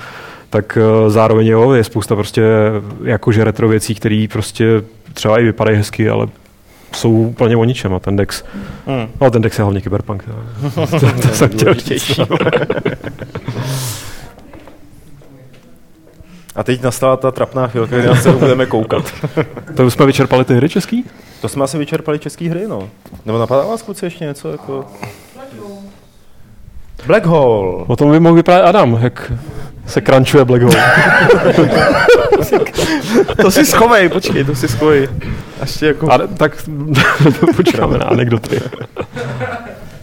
tak 0.50 0.78
eh, 0.80 1.10
zároveň 1.10 1.46
jo, 1.46 1.72
je 1.72 1.84
spousta 1.84 2.14
prostě 2.14 2.42
jakože 3.04 3.44
retro 3.44 3.68
věcí, 3.68 3.94
které 3.94 4.26
prostě 4.32 4.82
třeba 5.14 5.38
i 5.40 5.44
vypadají 5.44 5.76
hezky, 5.76 6.08
ale 6.08 6.26
jsou 6.96 7.12
úplně 7.12 7.56
o 7.56 7.64
ničem 7.64 7.94
a 7.94 7.98
ten 7.98 8.16
Dex, 8.16 8.44
Hmm. 8.86 9.06
no 9.20 9.30
ten 9.30 9.42
Dex 9.42 9.58
je 9.58 9.62
hlavně 9.62 9.80
kyberpunk. 9.80 10.24
To, 10.74 10.86
to, 11.00 11.12
to 11.22 11.28
jsem 11.28 11.48
chtěl 11.48 11.74
říct. 11.74 12.16
no. 12.18 12.26
A 16.54 16.62
teď 16.62 16.82
nastala 16.82 17.16
ta 17.16 17.30
trapná 17.30 17.66
chvilka, 17.68 17.98
kdy 17.98 18.06
na 18.06 18.14
se 18.14 18.32
budeme 18.32 18.66
koukat. 18.66 19.12
To 19.76 19.90
jsme 19.90 20.06
vyčerpali 20.06 20.44
ty 20.44 20.54
hry 20.54 20.68
český? 20.68 21.04
To 21.40 21.48
jsme 21.48 21.64
asi 21.64 21.78
vyčerpali 21.78 22.18
české 22.18 22.50
hry, 22.50 22.68
no. 22.68 22.88
Nebo 23.26 23.38
napadá 23.38 23.62
vás 23.62 23.82
kluci 23.82 24.06
ještě 24.06 24.24
něco 24.24 24.52
jako... 24.52 24.84
Black 27.06 27.26
Hole. 27.26 27.84
O 27.86 27.96
tom 27.96 28.10
by 28.10 28.20
mohl 28.20 28.34
vypadat 28.34 28.68
Adam, 28.68 28.98
jak 29.02 29.32
se 29.86 30.00
crunchuje 30.00 30.44
Black 30.44 30.62
Hole. 30.62 30.84
To 33.42 33.50
si 33.50 33.64
schovej, 33.66 34.08
počkej, 34.08 34.44
to 34.44 34.54
si 34.54 34.68
schovej. 34.68 35.08
Ještě 35.60 35.86
jako... 35.86 36.12
A, 36.12 36.18
tak 36.18 36.68
počkáme 37.56 37.98
na 37.98 38.04
anekdoty. 38.04 38.60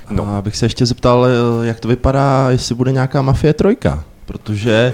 No. 0.10 0.36
A 0.38 0.42
bych 0.42 0.58
se 0.58 0.66
ještě 0.66 0.86
zeptal, 0.86 1.26
eh, 1.26 1.68
jak 1.68 1.80
to 1.80 1.88
vypadá, 1.88 2.48
jestli 2.50 2.76
bude 2.76 2.92
nějaká 2.92 3.22
Mafie 3.22 3.54
trojka, 3.54 4.04
protože... 4.26 4.94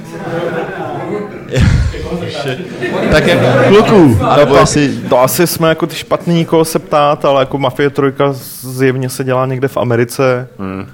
tak 3.11 3.27
jak 3.27 3.67
kluku, 3.67 4.17
nebo 4.37 4.55
jestli... 4.55 4.89
To 5.09 5.21
asi 5.21 5.47
jsme 5.47 5.69
jako 5.69 5.87
ty 5.87 5.95
špatný 5.95 6.35
nikoho 6.35 6.65
se 6.65 6.79
ptát, 6.79 7.25
ale 7.25 7.41
jako 7.41 7.57
Mafie 7.57 7.89
3 7.89 8.01
zjevně 8.61 9.09
se 9.09 9.23
dělá 9.23 9.45
někde 9.45 9.67
v 9.67 9.77
Americe. 9.77 10.47
Hmm. 10.59 10.85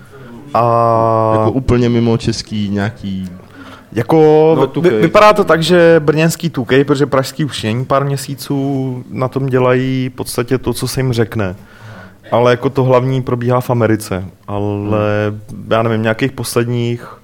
A 0.53 1.31
Jako 1.39 1.51
úplně 1.51 1.89
mimo 1.89 2.17
český 2.17 2.69
nějaký... 2.69 3.29
Jako 3.93 4.17
No, 4.57 4.65
2K. 4.67 4.81
vy, 4.81 4.89
vypadá 4.89 5.33
to 5.33 5.43
tak, 5.43 5.63
že 5.63 5.95
brněnský 5.99 6.49
2K, 6.49 6.83
protože 6.83 7.05
pražský 7.05 7.45
už 7.45 7.63
není 7.63 7.85
pár 7.85 8.05
měsíců, 8.05 9.03
na 9.11 9.27
tom 9.27 9.45
dělají 9.45 10.09
v 10.13 10.15
podstatě 10.15 10.57
to, 10.57 10.73
co 10.73 10.87
se 10.87 10.99
jim 10.99 11.13
řekne. 11.13 11.55
Ale 12.31 12.51
jako 12.51 12.69
to 12.69 12.83
hlavní 12.83 13.21
probíhá 13.21 13.61
v 13.61 13.69
Americe. 13.69 14.25
Ale 14.47 14.99
já 15.69 15.83
nevím, 15.83 16.01
nějakých 16.01 16.31
posledních 16.31 17.20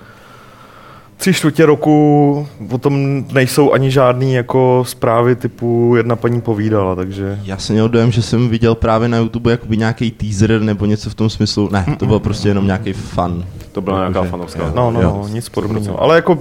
tři 1.18 1.34
čtvrtě 1.34 1.66
roku 1.66 2.48
o 2.72 2.78
tom 2.78 3.24
nejsou 3.34 3.72
ani 3.74 3.92
žádný 3.92 4.34
jako 4.34 4.84
zprávy 4.88 5.36
typu 5.36 5.94
jedna 5.98 6.16
paní 6.16 6.42
povídala, 6.42 6.96
takže... 6.96 7.40
Já 7.44 7.58
jsem 7.58 7.74
měl 7.74 7.90
dojem, 7.90 8.12
že 8.12 8.22
jsem 8.22 8.50
viděl 8.50 8.76
právě 8.76 9.08
na 9.10 9.18
YouTube 9.18 9.52
jakoby 9.52 9.78
nějaký 9.78 10.12
teaser 10.12 10.62
nebo 10.62 10.86
něco 10.86 11.10
v 11.10 11.16
tom 11.16 11.30
smyslu. 11.30 11.70
Ne, 11.72 11.86
to 11.98 12.06
byl 12.06 12.20
prostě 12.20 12.48
jenom 12.48 12.66
nějaký 12.66 12.94
fan. 12.94 13.46
To 13.72 13.82
byla 13.82 13.98
nějaká 13.98 14.20
Jakože- 14.20 14.32
fanovská. 14.32 14.72
No, 14.76 14.92
no, 14.92 15.02
Jo. 15.02 15.20
no, 15.24 15.28
nic 15.34 15.50
podobného. 15.50 16.02
Ale 16.02 16.16
jako 16.16 16.40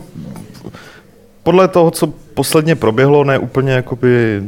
podle 1.43 1.69
toho, 1.69 1.91
co 1.91 2.07
posledně 2.35 2.75
proběhlo, 2.75 3.25
ne 3.25 3.39
úplně 3.39 3.73
jakoby 3.73 4.43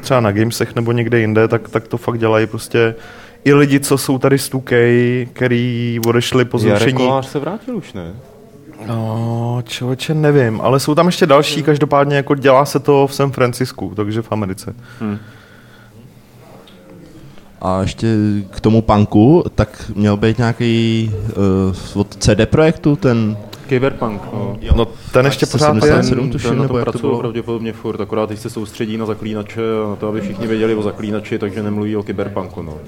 třeba 0.00 0.20
na 0.20 0.32
Gamesech 0.32 0.74
nebo 0.74 0.92
někde 0.92 1.20
jinde, 1.20 1.48
tak, 1.48 1.68
tak 1.68 1.88
to 1.88 1.96
fakt 1.96 2.18
dělají 2.18 2.46
prostě 2.46 2.94
i 3.44 3.52
lidi, 3.54 3.80
co 3.80 3.98
jsou 3.98 4.18
tady 4.18 4.38
z 4.38 4.50
2K, 4.50 5.28
který 5.32 6.00
odešli 6.06 6.44
po 6.44 6.58
Jarek 6.58 6.78
zrušení. 6.78 6.96
Kolář 7.06 7.26
se 7.26 7.38
vrátil 7.38 7.76
už, 7.76 7.92
ne? 7.92 8.12
No, 8.86 9.62
člověče, 9.66 10.14
nevím, 10.14 10.60
ale 10.60 10.80
jsou 10.80 10.94
tam 10.94 11.06
ještě 11.06 11.26
další, 11.26 11.62
každopádně 11.62 12.16
jako 12.16 12.34
dělá 12.34 12.64
se 12.64 12.78
to 12.78 13.06
v 13.06 13.14
San 13.14 13.30
Francisku, 13.30 13.92
takže 13.96 14.22
v 14.22 14.32
Americe. 14.32 14.74
A 17.60 17.80
ještě 17.80 18.06
k 18.50 18.60
tomu 18.60 18.82
punku, 18.82 19.44
tak 19.54 19.90
měl 19.94 20.16
být 20.16 20.38
nějaký 20.38 21.10
uh, 21.94 22.00
od 22.00 22.16
CD 22.16 22.46
Projektu, 22.46 22.96
ten... 22.96 23.36
Cyberpunk, 23.68 24.22
no. 24.32 24.56
No, 24.76 24.86
ten 25.12 25.26
ještě 25.26 25.46
pořád 25.46 25.74
je. 25.74 25.80
77 25.80 26.30
tuším, 26.30 26.48
ten 26.48 26.58
na 26.58 26.62
nebo 26.62 26.74
to 26.74 26.78
jak 26.78 27.00
to 27.00 27.18
pravděpodobně 27.18 27.72
furt, 27.72 28.00
akorát 28.00 28.26
teď 28.26 28.38
se 28.38 28.50
soustředí 28.50 28.96
na 28.96 29.06
zaklínače 29.06 29.60
a 29.86 29.88
na 29.88 29.96
to, 29.96 30.08
aby 30.08 30.20
všichni 30.20 30.46
věděli 30.46 30.74
o 30.74 30.82
zaklínači, 30.82 31.38
takže 31.38 31.62
nemluví 31.62 31.96
o 31.96 32.02
kyberpunku, 32.02 32.62
no. 32.62 32.78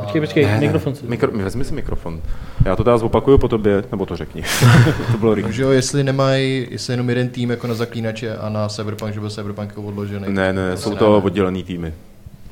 Počkej, 0.00 0.20
počkej, 0.20 0.46
mikrofon 0.58 0.94
si. 0.94 1.06
Mikro, 1.06 1.32
vezmi 1.32 1.64
si 1.64 1.74
mikrofon. 1.74 2.20
Já 2.64 2.76
to 2.76 2.84
teda 2.84 2.98
zopakuju 2.98 3.38
po 3.38 3.48
tobě, 3.48 3.84
nebo 3.90 4.06
to 4.06 4.16
řekni. 4.16 4.42
to 5.12 5.18
bylo 5.18 5.34
rychle. 5.34 5.48
Takže 5.48 5.62
jo, 5.62 5.70
jestli 5.70 6.04
nemají, 6.04 6.66
jestli 6.70 6.92
jenom 6.92 7.08
jeden 7.08 7.28
tým 7.28 7.50
jako 7.50 7.66
na 7.66 7.74
zaklínače 7.74 8.36
a 8.36 8.48
na 8.48 8.68
Cyberpunk, 8.68 9.14
že 9.14 9.20
byl 9.20 9.30
Cyberpunk 9.30 9.68
jako 9.68 9.82
odložený. 9.82 10.26
Ne, 10.28 10.52
ne, 10.52 10.76
jsou 10.76 10.90
ne, 10.90 10.96
to 10.96 11.18
ne. 11.18 11.24
oddělený 11.24 11.62
týmy. 11.62 11.94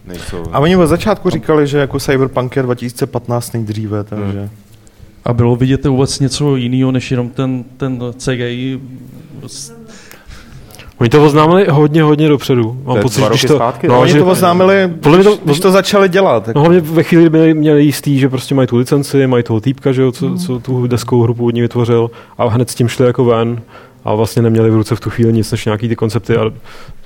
Nejsou. 0.06 0.44
A 0.52 0.58
oni 0.58 0.76
od 0.76 0.86
začátku 0.86 1.30
říkali, 1.30 1.66
že 1.66 1.78
jako 1.78 2.00
Cyberpunk 2.00 2.56
je 2.56 2.62
2015 2.62 3.52
nejdříve, 3.52 4.04
takže... 4.04 4.48
a 5.24 5.32
bylo 5.32 5.56
vidět 5.56 5.86
vůbec 5.86 6.20
něco 6.20 6.56
jiného, 6.56 6.92
než 6.92 7.10
jenom 7.10 7.30
ten, 7.30 7.64
ten 7.76 8.02
CGI. 8.16 8.80
Oni 11.00 11.10
to 11.10 11.24
oznámili 11.24 11.66
hodně, 11.70 12.02
hodně 12.02 12.28
dopředu. 12.28 12.76
To 12.84 12.96
je 12.96 13.02
pocit, 13.02 13.20
dva 13.20 13.28
když 13.28 13.44
roky 13.44 13.54
zpátky, 13.54 13.88
no, 13.88 14.00
oni 14.00 14.14
to 14.14 14.26
oznámili, 14.26 14.88
podle 15.00 15.18
mě 15.18 15.24
to, 15.24 15.38
když 15.44 15.60
to 15.60 15.70
začali 15.70 16.08
dělat. 16.08 16.48
No 16.54 16.60
hlavně 16.60 16.80
ve 16.80 17.02
chvíli, 17.02 17.24
kdy 17.24 17.30
měli, 17.30 17.54
měli 17.54 17.84
jistý, 17.84 18.18
že 18.18 18.28
prostě 18.28 18.54
mají 18.54 18.68
tu 18.68 18.76
licenci, 18.76 19.26
mají 19.26 19.42
toho 19.42 19.60
týpka, 19.60 19.92
že 19.92 20.02
jo, 20.02 20.12
co, 20.12 20.34
co 20.36 20.58
tu 20.58 20.86
deskou 20.86 21.22
hru 21.22 21.34
původně 21.34 21.62
vytvořil 21.62 22.10
a 22.38 22.48
hned 22.48 22.70
s 22.70 22.74
tím 22.74 22.88
šli 22.88 23.06
jako 23.06 23.24
ven 23.24 23.60
a 24.04 24.14
vlastně 24.14 24.42
neměli 24.42 24.70
v 24.70 24.74
ruce 24.74 24.96
v 24.96 25.00
tu 25.00 25.10
chvíli 25.10 25.32
nic 25.32 25.50
než 25.50 25.64
nějaký 25.64 25.88
ty 25.88 25.96
koncepty. 25.96 26.36
A 26.36 26.50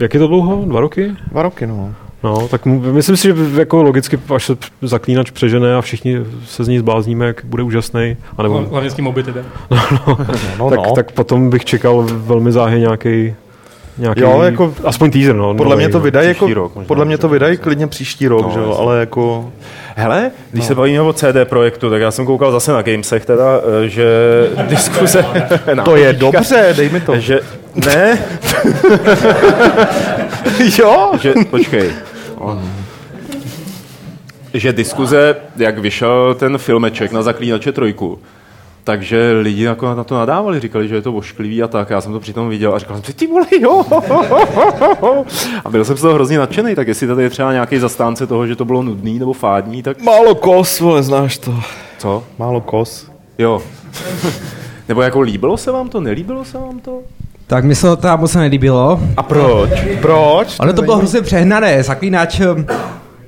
jak 0.00 0.14
je 0.14 0.20
to 0.20 0.26
dlouho? 0.29 0.64
Dva 0.66 0.81
roky? 0.81 1.12
Dva 1.33 1.42
roky, 1.42 1.66
no. 1.66 1.94
No, 2.22 2.48
tak 2.48 2.66
myslím 2.66 3.16
si, 3.16 3.29
že 3.29 3.35
jako 3.59 3.83
logicky, 3.83 4.18
až 4.35 4.44
se 4.46 4.57
zaklínač 4.83 5.31
přežene 5.31 5.76
a 5.76 5.81
všichni 5.81 6.16
se 6.46 6.64
z 6.64 6.68
ní 6.68 6.79
zblázníme, 6.79 7.26
jak 7.26 7.44
bude 7.44 7.62
úžasný. 7.62 8.16
A 8.37 8.42
nebo, 8.42 8.64
Hlavně 8.70 8.90
s 8.90 8.94
tím 8.94 9.05
mobitem. 9.05 9.35
no, 9.70 9.79
no, 10.07 10.18
No, 10.59 10.70
tak, 10.70 10.79
no. 10.79 10.92
tak, 10.94 11.12
potom 11.12 11.50
bych 11.50 11.64
čekal 11.64 12.07
velmi 12.11 12.53
záhy 12.53 12.81
nějaký 12.81 13.35
Nějaký, 13.98 14.20
Jo, 14.20 14.40
jako- 14.42 14.74
aspoň 14.85 15.11
teaser, 15.11 15.35
no. 15.35 15.55
Podle 15.55 15.70
novej, 15.70 15.87
mě 15.87 15.92
to 15.92 16.00
vydají 16.00 16.29
jako, 16.29 16.44
příští 16.44 16.55
rok 16.55 16.74
možná, 16.74 16.87
podle 16.88 17.05
mě 17.05 17.18
to 17.18 17.29
vydají 17.29 17.57
klidně 17.57 17.87
příští 17.87 18.29
rok, 18.29 18.42
No, 18.42 18.50
že 18.55 18.59
jo, 18.61 18.76
ale 18.81 19.00
jako... 19.00 19.53
Hele, 19.96 20.31
když 20.50 20.64
No. 20.64 20.68
se 20.68 20.74
bavíme 20.74 21.00
o 21.00 21.12
CD 21.12 21.44
projektu, 21.44 21.90
tak 21.90 22.00
já 22.00 22.11
jsem 22.11 22.26
koukal 22.26 22.53
zase 22.53 22.72
na 22.72 22.83
Gamesech 22.83 23.24
teda, 23.26 23.61
eh, 23.85 23.88
že 23.88 24.05
diskuze... 24.68 25.24
To 25.85 25.96
je 25.96 26.12
dobře, 26.12 26.74
dej 26.76 26.88
mi 26.88 27.00
to. 27.00 27.16
Že, 27.18 27.40
ne, 27.74 28.18
jo? 30.79 31.12
že, 31.20 31.35
počkej. 31.50 31.90
Že 34.55 34.72
diskuze, 34.72 35.37
jak 35.57 35.79
vyšel 35.79 36.35
ten 36.35 36.59
filmeček 36.59 37.12
na 37.12 37.22
Zaklínače 37.22 37.72
trojku, 37.72 38.18
takže 38.85 39.33
lidi 39.40 39.62
jako 39.62 39.95
na 39.95 40.05
to 40.05 40.14
nadávali, 40.19 40.61
říkali, 40.61 40.88
že 40.88 40.95
je 40.95 41.03
to 41.03 41.12
ošklivý 41.12 41.62
a 41.62 41.69
tak. 41.69 41.90
Já 41.90 42.01
jsem 42.01 42.12
to 42.12 42.21
přitom 42.21 42.49
viděl 42.49 42.75
a 42.75 42.79
říkal 42.79 42.97
jsem 42.97 43.05
si, 43.05 43.12
ty 43.12 43.27
vole, 43.27 43.47
jo. 43.61 43.85
A 45.64 45.71
byl 45.71 45.85
jsem 45.85 45.97
z 45.97 46.01
toho 46.01 46.14
hrozně 46.14 46.38
nadšený, 46.38 46.75
tak 46.75 46.88
jestli 46.88 47.07
tady 47.07 47.23
je 47.23 47.31
třeba 47.31 47.53
nějaký 47.53 47.79
zastánce 47.79 48.27
toho, 48.27 48.47
že 48.47 48.57
to 48.57 48.64
bylo 48.64 48.83
nudný 48.83 49.19
nebo 49.19 49.33
fádní, 49.33 49.83
tak 49.83 50.03
Málo 50.03 50.35
kos, 50.35 50.81
vole, 50.81 51.03
znáš 51.03 51.38
to. 51.38 51.55
co? 51.99 52.25
Málo 52.38 52.61
kos. 52.61 53.11
Jo. 53.38 53.62
nebo 54.88 55.03
jako 55.03 55.21
líbilo 55.21 55.57
se 55.57 55.71
vám 55.73 55.88
to, 55.88 56.01
nelíbilo 56.01 56.45
se 56.45 56.59
vám 56.59 56.81
to? 56.81 56.99
Tak 57.47 57.64
mi 57.64 57.75
se 57.75 57.87
to 57.87 57.97
teda 57.97 58.16
moc 58.16 58.35
nelíbilo. 58.35 59.01
A 59.16 59.23
proč? 59.23 59.71
Proč? 60.01 60.57
Ono 60.61 60.73
to 60.73 60.83
bylo 60.83 60.97
hrozně 60.97 61.21
přehnané. 61.21 61.83
Zaklínač, 61.83 62.40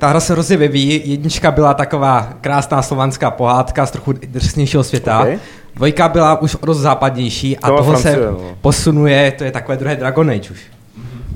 ta 0.03 0.09
hra 0.09 0.21
se 0.21 0.33
hrozně 0.33 0.57
vyvíjí. 0.57 1.11
Jednička 1.11 1.51
byla 1.51 1.75
taková 1.75 2.33
krásná 2.41 2.83
slovanská 2.83 3.31
pohádka 3.31 3.87
z 3.87 3.91
trochu 3.91 4.12
drsnějšího 4.12 4.85
světa. 4.85 5.21
Okay. 5.21 5.38
Dvojka 5.75 6.09
byla 6.09 6.41
už 6.41 6.57
dost 6.65 6.79
západnější 6.79 7.59
a 7.59 7.71
To 7.71 7.77
toho 7.77 7.97
se 7.97 8.03
Francie, 8.03 8.31
no. 8.31 8.57
posunuje, 8.61 9.33
to 9.33 9.45
je 9.45 9.51
takové 9.51 9.77
druhé 9.77 9.97
Dragon 9.97 10.31
Age 10.31 10.51
už. 10.51 10.61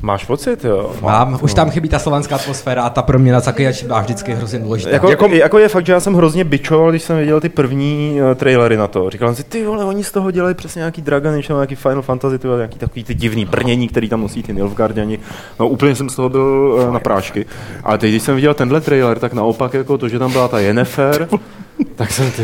Máš 0.06 0.24
pocit, 0.24 0.64
jo? 0.64 0.92
Mám, 1.02 1.38
už 1.42 1.54
tam 1.54 1.70
chybí 1.70 1.88
ta 1.88 1.98
slovanská 1.98 2.34
atmosféra 2.34 2.82
a 2.82 2.90
ta 2.90 3.02
pro 3.02 3.18
mě 3.18 3.32
na 3.32 3.40
zaklínači 3.40 3.86
byla 3.86 4.00
vždycky 4.00 4.34
hrozně 4.34 4.58
důležitá. 4.58 4.90
Jako, 4.90 5.10
jako, 5.10 5.26
jako, 5.26 5.58
je 5.58 5.68
fakt, 5.68 5.86
že 5.86 5.92
já 5.92 6.00
jsem 6.00 6.14
hrozně 6.14 6.44
bičoval, 6.44 6.90
když 6.90 7.02
jsem 7.02 7.18
viděl 7.18 7.40
ty 7.40 7.48
první 7.48 8.18
uh, 8.22 8.34
trailery 8.34 8.76
na 8.76 8.86
to. 8.86 9.10
Říkal 9.10 9.28
jsem 9.28 9.36
si, 9.36 9.44
ty 9.44 9.66
vole, 9.66 9.84
oni 9.84 10.04
z 10.04 10.12
toho 10.12 10.30
dělají 10.30 10.54
přesně 10.54 10.78
nějaký 10.78 11.02
Dragon 11.02 11.34
Age, 11.34 11.48
nebo 11.48 11.58
nějaký 11.58 11.74
Final 11.74 12.02
Fantasy, 12.02 12.38
ty 12.38 12.46
vole, 12.46 12.58
nějaký 12.58 12.78
takový 12.78 13.04
ty 13.04 13.14
divný 13.14 13.44
brnění, 13.44 13.88
který 13.88 14.08
tam 14.08 14.20
nosí 14.20 14.42
ty 14.42 14.52
Nilfgaardiani. 14.52 15.18
No 15.60 15.68
úplně 15.68 15.94
jsem 15.94 16.08
z 16.08 16.16
toho 16.16 16.28
byl 16.28 16.76
uh, 16.86 16.92
na 16.92 17.00
prášky. 17.00 17.46
Ale 17.84 17.98
teď, 17.98 18.10
když 18.10 18.22
jsem 18.22 18.34
viděl 18.34 18.54
tenhle 18.54 18.80
trailer, 18.80 19.18
tak 19.18 19.32
naopak 19.32 19.74
jako 19.74 19.98
to, 19.98 20.08
že 20.08 20.18
tam 20.18 20.32
byla 20.32 20.48
ta 20.48 20.58
Yennefer, 20.58 21.28
tak 21.96 22.10
jsem 22.10 22.30
ty, 22.30 22.42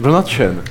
byl 0.00 0.12
nadšen. 0.12 0.62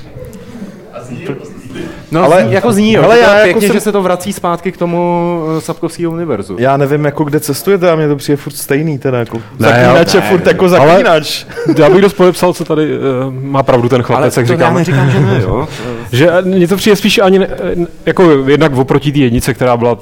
No, 2.11 2.23
ale 2.23 2.41
zní, 2.43 2.53
jako 2.53 2.73
zní, 2.73 2.93
jo, 2.93 3.03
ale 3.03 3.13
ale 3.15 3.19
já 3.23 3.33
jako 3.39 3.43
pěkně, 3.59 3.67
jsem- 3.67 3.73
že 3.77 3.79
se 3.81 3.91
to 3.91 4.01
vrací 4.01 4.33
zpátky 4.33 4.71
k 4.71 4.77
tomu 4.77 5.39
uh, 5.55 5.59
Sapkovského 5.59 6.11
univerzu. 6.11 6.55
Já 6.59 6.77
nevím, 6.77 7.05
jako 7.05 7.23
kde 7.23 7.39
cestujete, 7.39 7.91
a 7.91 7.95
mně 7.95 8.07
to 8.07 8.15
přijde 8.15 8.37
furt 8.37 8.53
stejný, 8.55 8.97
teda 8.99 9.19
jako 9.19 9.37
Ne, 9.37 9.67
zaklínač 9.69 10.13
je 10.13 10.21
ne, 10.21 10.27
furt 10.29 10.45
ne. 10.45 10.49
jako 10.51 10.65
Ale- 10.65 10.69
zaklínač. 10.69 11.45
Já 11.77 11.89
bych 11.89 12.01
dost 12.01 12.13
podepsal, 12.13 12.53
co 12.53 12.65
tady 12.65 12.97
uh, 12.97 13.01
má 13.33 13.63
pravdu 13.63 13.89
ten 13.89 14.01
chlapec, 14.03 14.37
Ale 14.37 14.41
jak 14.41 14.47
to 14.47 14.53
já 14.53 14.57
říkáme. 14.57 14.79
neříkám, 14.79 15.09
že 15.11 15.19
ne, 15.19 15.39
jo. 15.43 15.67
že 16.11 16.29
eh, 16.31 16.41
mně 16.41 16.67
to 16.67 16.75
přijde 16.77 16.95
spíš 16.95 17.17
ani, 17.19 17.39
ne, 17.39 17.47
eh, 17.51 17.85
jako 18.05 18.31
jednak 18.31 18.75
oproti 18.77 19.11
té 19.11 19.19
jednice, 19.19 19.53
která 19.53 19.77
byla... 19.77 19.97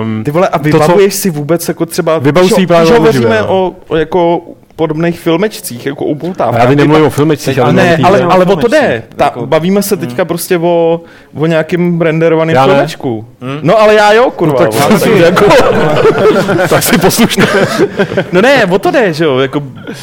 Um, 0.00 0.22
Ty 0.24 0.30
vole, 0.30 0.48
a 0.48 0.58
to, 0.58 0.64
co- 0.64 0.78
vybavuješ 0.78 1.14
si 1.14 1.30
vůbec 1.30 1.68
jako 1.68 1.86
třeba... 1.86 2.18
Vybavuji 2.18 2.50
si 2.54 2.66
právě 2.66 2.86
když 2.86 2.98
hovoříme 2.98 3.38
no. 3.40 3.46
o, 3.48 3.74
o, 3.88 3.96
jako 3.96 4.40
podobných 4.78 5.20
filmečcích, 5.20 5.86
jako 5.86 6.04
o 6.04 6.14
poutávkách. 6.14 6.60
A 6.60 6.64
já 6.70 6.74
nemluvím 6.76 7.06
o 7.06 7.10
filmečcích, 7.10 7.58
ale 7.58 7.72
ne, 7.72 7.98
ale, 8.04 8.26
o 8.26 8.32
ale 8.32 8.44
o 8.44 8.56
to 8.56 8.68
jde. 8.68 9.02
Ta, 9.16 9.24
Jako- 9.24 9.46
bavíme 9.46 9.82
se 9.82 9.96
teďka 9.96 10.24
prostě 10.24 10.58
o, 10.58 11.00
o 11.34 11.46
nějakým 11.46 12.00
renderovaném 12.00 12.54
Já 12.56 12.64
filmečku. 12.64 13.24
No 13.62 13.80
ale 13.80 13.94
já 13.94 14.12
jo, 14.12 14.30
kurva. 14.30 14.58
tak 14.58 14.74
vole, 14.74 14.98
si- 14.98 15.04
takže 15.10 15.24
jako, 15.24 15.44
tak 16.68 16.82
si 16.82 16.98
poslušně. 16.98 17.44
no 18.32 18.42
ne, 18.42 18.66
o 18.66 18.78
to 18.78 18.90
jde, 18.90 19.12
že 19.12 19.24
jo. 19.24 19.38
Jako 19.38 19.62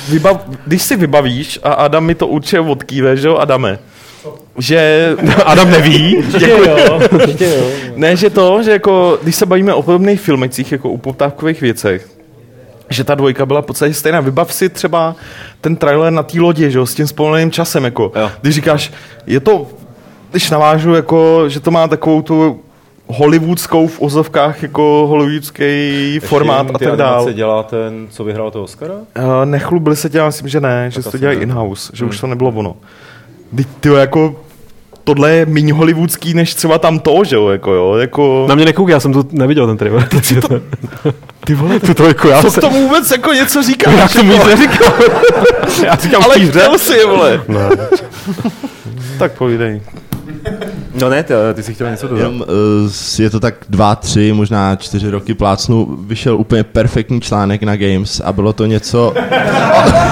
vybav, 0.10 0.42
když 0.66 0.82
si 0.82 0.96
vybavíš, 0.96 1.60
a 1.64 1.74
Adam 1.74 2.06
mi 2.06 2.16
to 2.16 2.28
určitě 2.28 2.60
odkýve, 2.60 3.18
že 3.18 3.28
jo, 3.28 3.38
Adame, 3.38 3.80
že... 4.58 5.10
Adam 5.46 5.72
neví. 5.72 6.18
Určitě 6.18 6.50
jo, 6.50 7.00
určitě 7.12 7.46
jo. 7.46 7.68
Ne, 7.96 8.16
že 8.16 8.30
to, 8.30 8.64
že 8.64 8.72
jako, 8.72 9.20
když 9.24 9.36
se 9.36 9.46
bavíme 9.46 9.74
o 9.74 9.82
podobných 9.82 10.22
filmecích, 10.22 10.72
jako 10.72 10.92
o 10.92 10.98
poptávkových 10.98 11.62
věcech, 11.62 12.15
že 12.90 13.04
ta 13.04 13.16
dvojka 13.16 13.46
byla 13.46 13.62
v 13.62 13.66
podstatě 13.66 13.94
stejná. 13.94 14.20
Vybav 14.20 14.54
si 14.54 14.70
třeba 14.70 15.16
ten 15.62 15.76
trailer 15.76 16.14
na 16.14 16.24
té 16.24 16.40
lodi, 16.40 16.72
že 16.72 16.78
jo, 16.78 16.86
s 16.86 16.96
tím 16.96 17.08
spoleným 17.08 17.52
časem, 17.52 17.84
jako. 17.86 18.12
Jo. 18.16 18.32
Když 18.42 18.56
říkáš, 18.56 18.92
je 19.28 19.40
to, 19.40 19.68
když 20.32 20.50
navážu, 20.50 20.94
jako, 20.94 21.50
že 21.50 21.60
to 21.60 21.72
má 21.72 21.88
takovou 21.88 22.22
tu 22.22 22.60
hollywoodskou 23.08 23.88
v 23.88 24.02
ozovkách, 24.02 24.64
jako 24.64 25.06
hollywoodský 25.10 26.20
formát 26.24 26.68
a 26.74 26.78
tak 26.80 26.96
dále. 26.96 27.34
dělá 27.34 27.64
ten, 27.64 28.08
co 28.10 28.24
vyhrál 28.24 28.52
toho 28.52 28.64
Oscara? 28.64 28.94
Uh, 28.94 29.02
nechlubili 29.46 29.96
se 29.96 30.10
tě, 30.10 30.24
myslím, 30.24 30.48
že 30.48 30.62
ne, 30.62 30.86
že 30.90 30.96
Tak 30.96 31.04
se 31.04 31.12
to 31.12 31.18
dělají 31.18 31.40
in-house, 31.40 31.92
že 31.94 32.04
Hmm. 32.04 32.10
už 32.10 32.20
to 32.20 32.28
nebylo 32.28 32.50
ono. 32.52 32.76
Ty 33.80 33.90
jako, 33.90 34.36
tohle 35.06 35.32
je 35.32 35.46
méně 35.46 35.74
hollywoodský, 35.74 36.34
než 36.34 36.54
třeba 36.54 36.78
tam 36.78 37.00
to, 37.00 37.24
že 37.24 37.36
jo, 37.36 37.50
jako 37.50 37.74
jo, 37.74 37.96
jako... 37.96 38.46
Na 38.50 38.56
mě 38.56 38.66
nekouk, 38.66 38.90
já 38.90 39.00
jsem 39.00 39.14
to 39.14 39.24
neviděl 39.32 39.68
ten 39.68 39.78
trailer. 39.78 40.08
Ty 41.46 41.54
vole, 41.54 41.80
tu 41.80 41.94
trojku, 41.94 42.28
já 42.28 42.42
co 42.42 42.52
se... 42.52 42.60
k 42.60 42.62
tomu 42.62 42.82
vůbec 42.88 43.12
jako 43.12 43.34
něco 43.34 43.64
říkáš? 43.64 43.94
Já 43.98 44.08
k 44.08 44.14
tomu 44.14 44.32
nic 44.32 44.38
jako? 44.38 44.50
neříkám. 44.50 44.94
Já 45.86 45.96
říkám 45.96 46.24
Ale 46.24 46.40
chtěl 46.40 46.78
si, 46.78 47.06
vole. 47.06 47.42
Ne. 47.48 47.70
tak 49.20 49.32
povídej. 49.32 49.82
No 51.02 51.10
ne, 51.10 51.24
ty, 51.24 51.34
ty 51.54 51.64
jsi 51.64 51.74
chtěl 51.74 51.92
něco 51.92 52.08
dodat. 52.08 52.20
Jenom, 52.22 52.42
uh, 52.42 52.92
je 53.20 53.30
to 53.30 53.40
tak 53.40 53.56
dva, 53.70 53.96
tři, 53.96 54.34
možná 54.34 54.76
čtyři 54.76 55.10
roky 55.10 55.34
plácnu, 55.34 55.98
vyšel 56.08 56.38
úplně 56.38 56.64
perfektní 56.64 57.22
článek 57.22 57.64
na 57.64 57.76
Games 57.76 58.22
a 58.26 58.34
bylo 58.34 58.54
to 58.54 58.66
něco... 58.66 59.14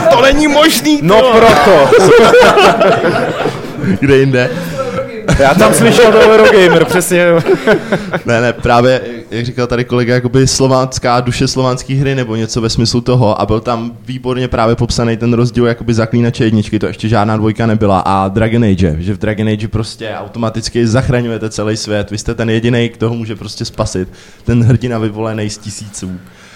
To 0.10 0.22
není 0.22 0.48
možný, 0.48 1.00
No 1.02 1.22
proto. 1.32 1.90
Kde 4.00 4.18
jinde? 4.18 4.50
Já 5.40 5.54
tam 5.54 5.74
slyšel 5.74 6.12
do 6.12 6.20
Eurogamer, 6.20 6.86
přesně. 6.86 7.26
ne, 8.26 8.42
ne, 8.42 8.54
právě, 8.54 9.02
jak 9.32 9.46
říkal 9.46 9.68
tady 9.68 9.84
kolega, 9.86 10.14
jakoby 10.14 10.48
slovanská 10.48 11.20
duše 11.22 11.48
slovanské 11.48 11.94
hry 11.94 12.16
nebo 12.16 12.36
něco 12.36 12.62
ve 12.62 12.70
smyslu 12.70 13.02
toho 13.02 13.42
a 13.42 13.46
byl 13.46 13.60
tam 13.60 13.98
výborně 14.06 14.48
právě 14.48 14.76
popsaný 14.76 15.18
ten 15.18 15.34
rozdíl 15.34 15.66
jakoby 15.68 15.94
zaklínače 15.94 16.44
jedničky, 16.44 16.80
to 16.80 16.88
ještě 16.88 17.08
žádná 17.10 17.38
dvojka 17.38 17.66
nebyla 17.66 18.00
a 18.00 18.28
Dragon 18.28 18.64
Age, 18.64 18.96
že 19.00 19.14
v 19.14 19.18
Dragon 19.18 19.48
Age 19.50 19.68
prostě 19.68 20.14
automaticky 20.16 20.88
zachraňujete 20.88 21.50
celý 21.50 21.78
svět, 21.78 22.12
vy 22.12 22.18
jste 22.18 22.36
ten 22.36 22.50
jediný, 22.50 22.92
kdo 22.98 23.10
ho 23.10 23.16
může 23.16 23.36
prostě 23.36 23.66
spasit, 23.66 24.10
ten 24.44 24.64
hrdina 24.64 24.98
vyvolený 24.98 25.50
z 25.50 25.58
tisíců. 25.58 26.12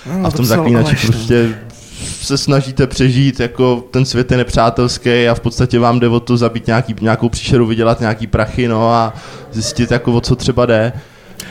Hmm, 0.06 0.26
A 0.26 0.30
v 0.30 0.34
tom 0.34 0.46
zaklínači 0.46 1.08
prostě 1.08 1.56
se 2.22 2.38
snažíte 2.38 2.88
přežít, 2.88 3.40
jako 3.40 3.84
ten 3.92 4.06
svět 4.06 4.32
je 4.32 4.38
nepřátelský 4.38 5.28
a 5.28 5.34
v 5.34 5.40
podstatě 5.40 5.80
vám 5.80 6.00
jde 6.00 6.08
o 6.08 6.20
to 6.20 6.38
zabít 6.38 6.68
nějaký, 6.68 6.96
nějakou 7.02 7.30
příšeru, 7.30 7.66
vydělat 7.66 8.00
nějaký 8.00 8.28
prachy, 8.28 8.68
no 8.68 8.94
a 8.94 9.14
zjistit, 9.52 9.92
jako 9.92 10.14
o 10.14 10.22
co 10.22 10.36
třeba 10.36 10.66
jde. 10.66 10.94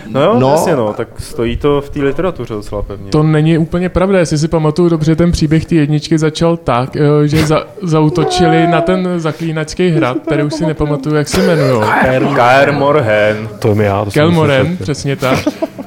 No 0.08 0.22
jo, 0.22 0.34
no. 0.38 0.50
jasně 0.50 0.76
no, 0.76 0.92
tak 0.92 1.08
stojí 1.18 1.56
to 1.56 1.80
v 1.80 1.90
té 1.90 2.02
literatuře 2.02 2.54
docela 2.54 2.82
pevně. 2.82 3.10
To 3.10 3.22
není 3.22 3.58
úplně 3.58 3.88
pravda, 3.88 4.18
jestli 4.18 4.38
si 4.38 4.48
pamatuju 4.48 4.88
dobře, 4.88 5.16
ten 5.16 5.32
příběh 5.32 5.64
té 5.64 5.74
jedničky 5.74 6.18
začal 6.18 6.56
tak, 6.56 6.96
eh, 6.96 7.28
že 7.28 7.46
za, 7.46 7.66
zautočili 7.82 8.66
na 8.66 8.80
ten 8.80 9.08
zaklínačský 9.16 9.88
hrad, 9.88 10.16
který 10.18 10.42
už 10.42 10.54
si 10.54 10.66
nepamatuju, 10.66 11.14
jak 11.14 11.28
se 11.28 11.42
jmenuje. 11.46 11.86
Kaer 12.34 12.72
Morhen. 12.72 13.48
To 13.58 13.68
je 13.68 13.74
mi 13.74 13.84
já. 13.84 14.04
To 14.04 14.10
Kelmoren, 14.10 14.76
přesně 14.76 15.16
tak. 15.16 15.38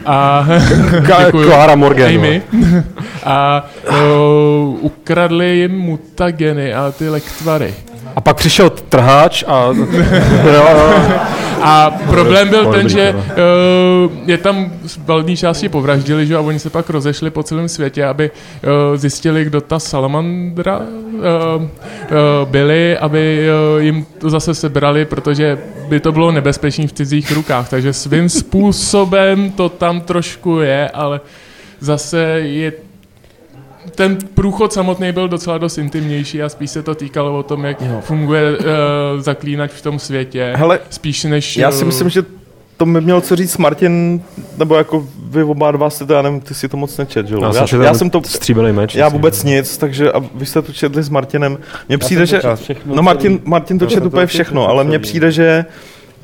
A. 0.06 0.48
Clara 1.32 1.76
Morgan, 1.76 2.08
Amy. 2.08 2.42
A 3.24 3.70
o, 3.90 4.76
ukradli 4.82 5.58
jim 5.58 5.72
mutageny 5.72 6.74
a 6.74 6.92
ty 6.98 7.10
lektvary. 7.10 7.74
A 8.16 8.22
pak 8.22 8.38
přišel 8.38 8.70
trháč 8.70 9.44
a... 9.48 9.66
jo, 9.66 9.88
jo. 10.54 11.00
A 11.62 11.92
problém 11.92 12.50
byl 12.50 12.66
ten, 12.66 12.90
že 12.90 13.14
uh, 13.14 14.12
je 14.26 14.38
tam 14.38 14.72
z 14.86 15.00
valní 15.06 15.38
části 15.38 15.70
povraždili, 15.70 16.28
že 16.28 16.34
jo, 16.34 16.40
a 16.40 16.42
oni 16.42 16.60
se 16.60 16.70
pak 16.70 16.90
rozešli 16.90 17.30
po 17.30 17.44
celém 17.44 17.70
světě, 17.70 18.06
aby 18.06 18.32
uh, 18.32 18.98
zjistili, 18.98 19.46
kdo 19.46 19.62
ta 19.62 19.80
salamandra 19.80 20.78
uh, 20.78 20.84
uh, 21.62 21.68
byli, 22.46 22.98
aby 22.98 23.50
uh, 23.76 23.82
jim 23.82 24.06
to 24.18 24.30
zase 24.30 24.54
sebrali, 24.56 25.06
protože 25.06 25.58
by 25.90 26.00
to 26.00 26.12
bylo 26.12 26.32
nebezpečné 26.32 26.88
v 26.88 26.94
cizích 26.94 27.32
rukách. 27.32 27.70
Takže 27.70 27.94
svým 27.94 28.30
způsobem 28.30 29.52
to 29.52 29.70
tam 29.70 30.02
trošku 30.02 30.60
je, 30.60 30.90
ale 30.90 31.22
zase 31.80 32.20
je 32.42 32.72
ten 33.96 34.18
průchod 34.34 34.74
samotný 34.74 35.12
byl 35.12 35.28
docela 35.28 35.58
dost 35.58 35.78
intimnější 35.78 36.44
a 36.44 36.50
spíš 36.50 36.72
se 36.72 36.84
to 36.84 36.96
týkalo 36.96 37.40
o 37.40 37.44
tom, 37.44 37.66
jak 37.66 37.82
Jo. 37.82 38.02
funguje 38.02 38.58
uh, 38.58 38.66
zaklínač 39.20 39.72
v 39.72 39.82
tom 39.82 40.00
světě. 40.00 40.54
Hele, 40.56 40.80
spíš 40.90 41.24
než... 41.24 41.58
Já 41.58 41.72
si 41.72 41.82
eh, 41.82 41.86
myslím, 41.86 42.10
že 42.10 42.24
to 42.78 42.86
by 42.86 43.02
měl 43.02 43.22
co 43.22 43.36
říct 43.36 43.58
Martin, 43.58 44.22
nebo 44.58 44.76
jako 44.76 45.08
vy 45.24 45.44
oba 45.44 45.72
dva 45.72 45.90
jste 45.90 46.06
to, 46.06 46.14
já 46.14 46.22
nevím, 46.22 46.42
ty 46.42 46.54
si 46.54 46.70
to 46.70 46.78
moc 46.78 46.98
nečet, 46.98 47.28
že 47.28 47.36
jo? 47.36 47.42
Já 47.44 47.54
jsem 47.54 47.62
Já, 47.62 47.68
četl 47.68 47.84
já 47.84 47.94
jsem 47.94 48.10
to, 48.10 48.22
stříbrný 48.24 48.72
meč, 48.74 48.96
já 48.96 49.10
vůbec 49.10 49.44
nic, 49.44 49.78
takže 49.78 50.12
a 50.12 50.20
vy 50.36 50.46
jste 50.46 50.62
to 50.62 50.74
četli 50.74 51.04
s 51.04 51.10
Martinem. 51.10 51.58
Mně 51.88 51.98
přijde, 51.98 52.26
že, 52.26 52.42
všechno, 52.56 52.96
no 52.96 53.02
Martin. 53.02 53.40
Martin 53.44 53.80
to 53.80 53.86
to 53.86 54.06
úplně 54.06 54.26
všechno, 54.26 54.68
ale 54.68 54.84
mně 54.84 55.00
přijde, 55.00 55.32
že 55.32 55.66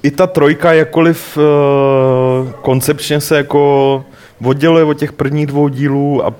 i 0.03 0.11
ta 0.11 0.27
trojka, 0.27 0.73
jakkoliv 0.73 1.37
uh, 1.37 2.51
koncepčně 2.51 3.21
se 3.21 3.37
jako 3.37 4.05
odděluje 4.43 4.83
od 4.83 4.93
těch 4.93 5.13
prvních 5.13 5.47
dvou 5.47 5.67
dílů 5.67 6.25
a 6.25 6.33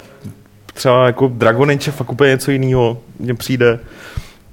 třeba 0.76 1.06
jako 1.06 1.28
Dragon 1.28 1.70
Age 1.70 1.88
je 1.90 1.92
fakt 1.92 2.12
úplně 2.12 2.30
něco 2.30 2.52
jiného, 2.52 2.98
mně 3.20 3.34
přijde, 3.34 3.80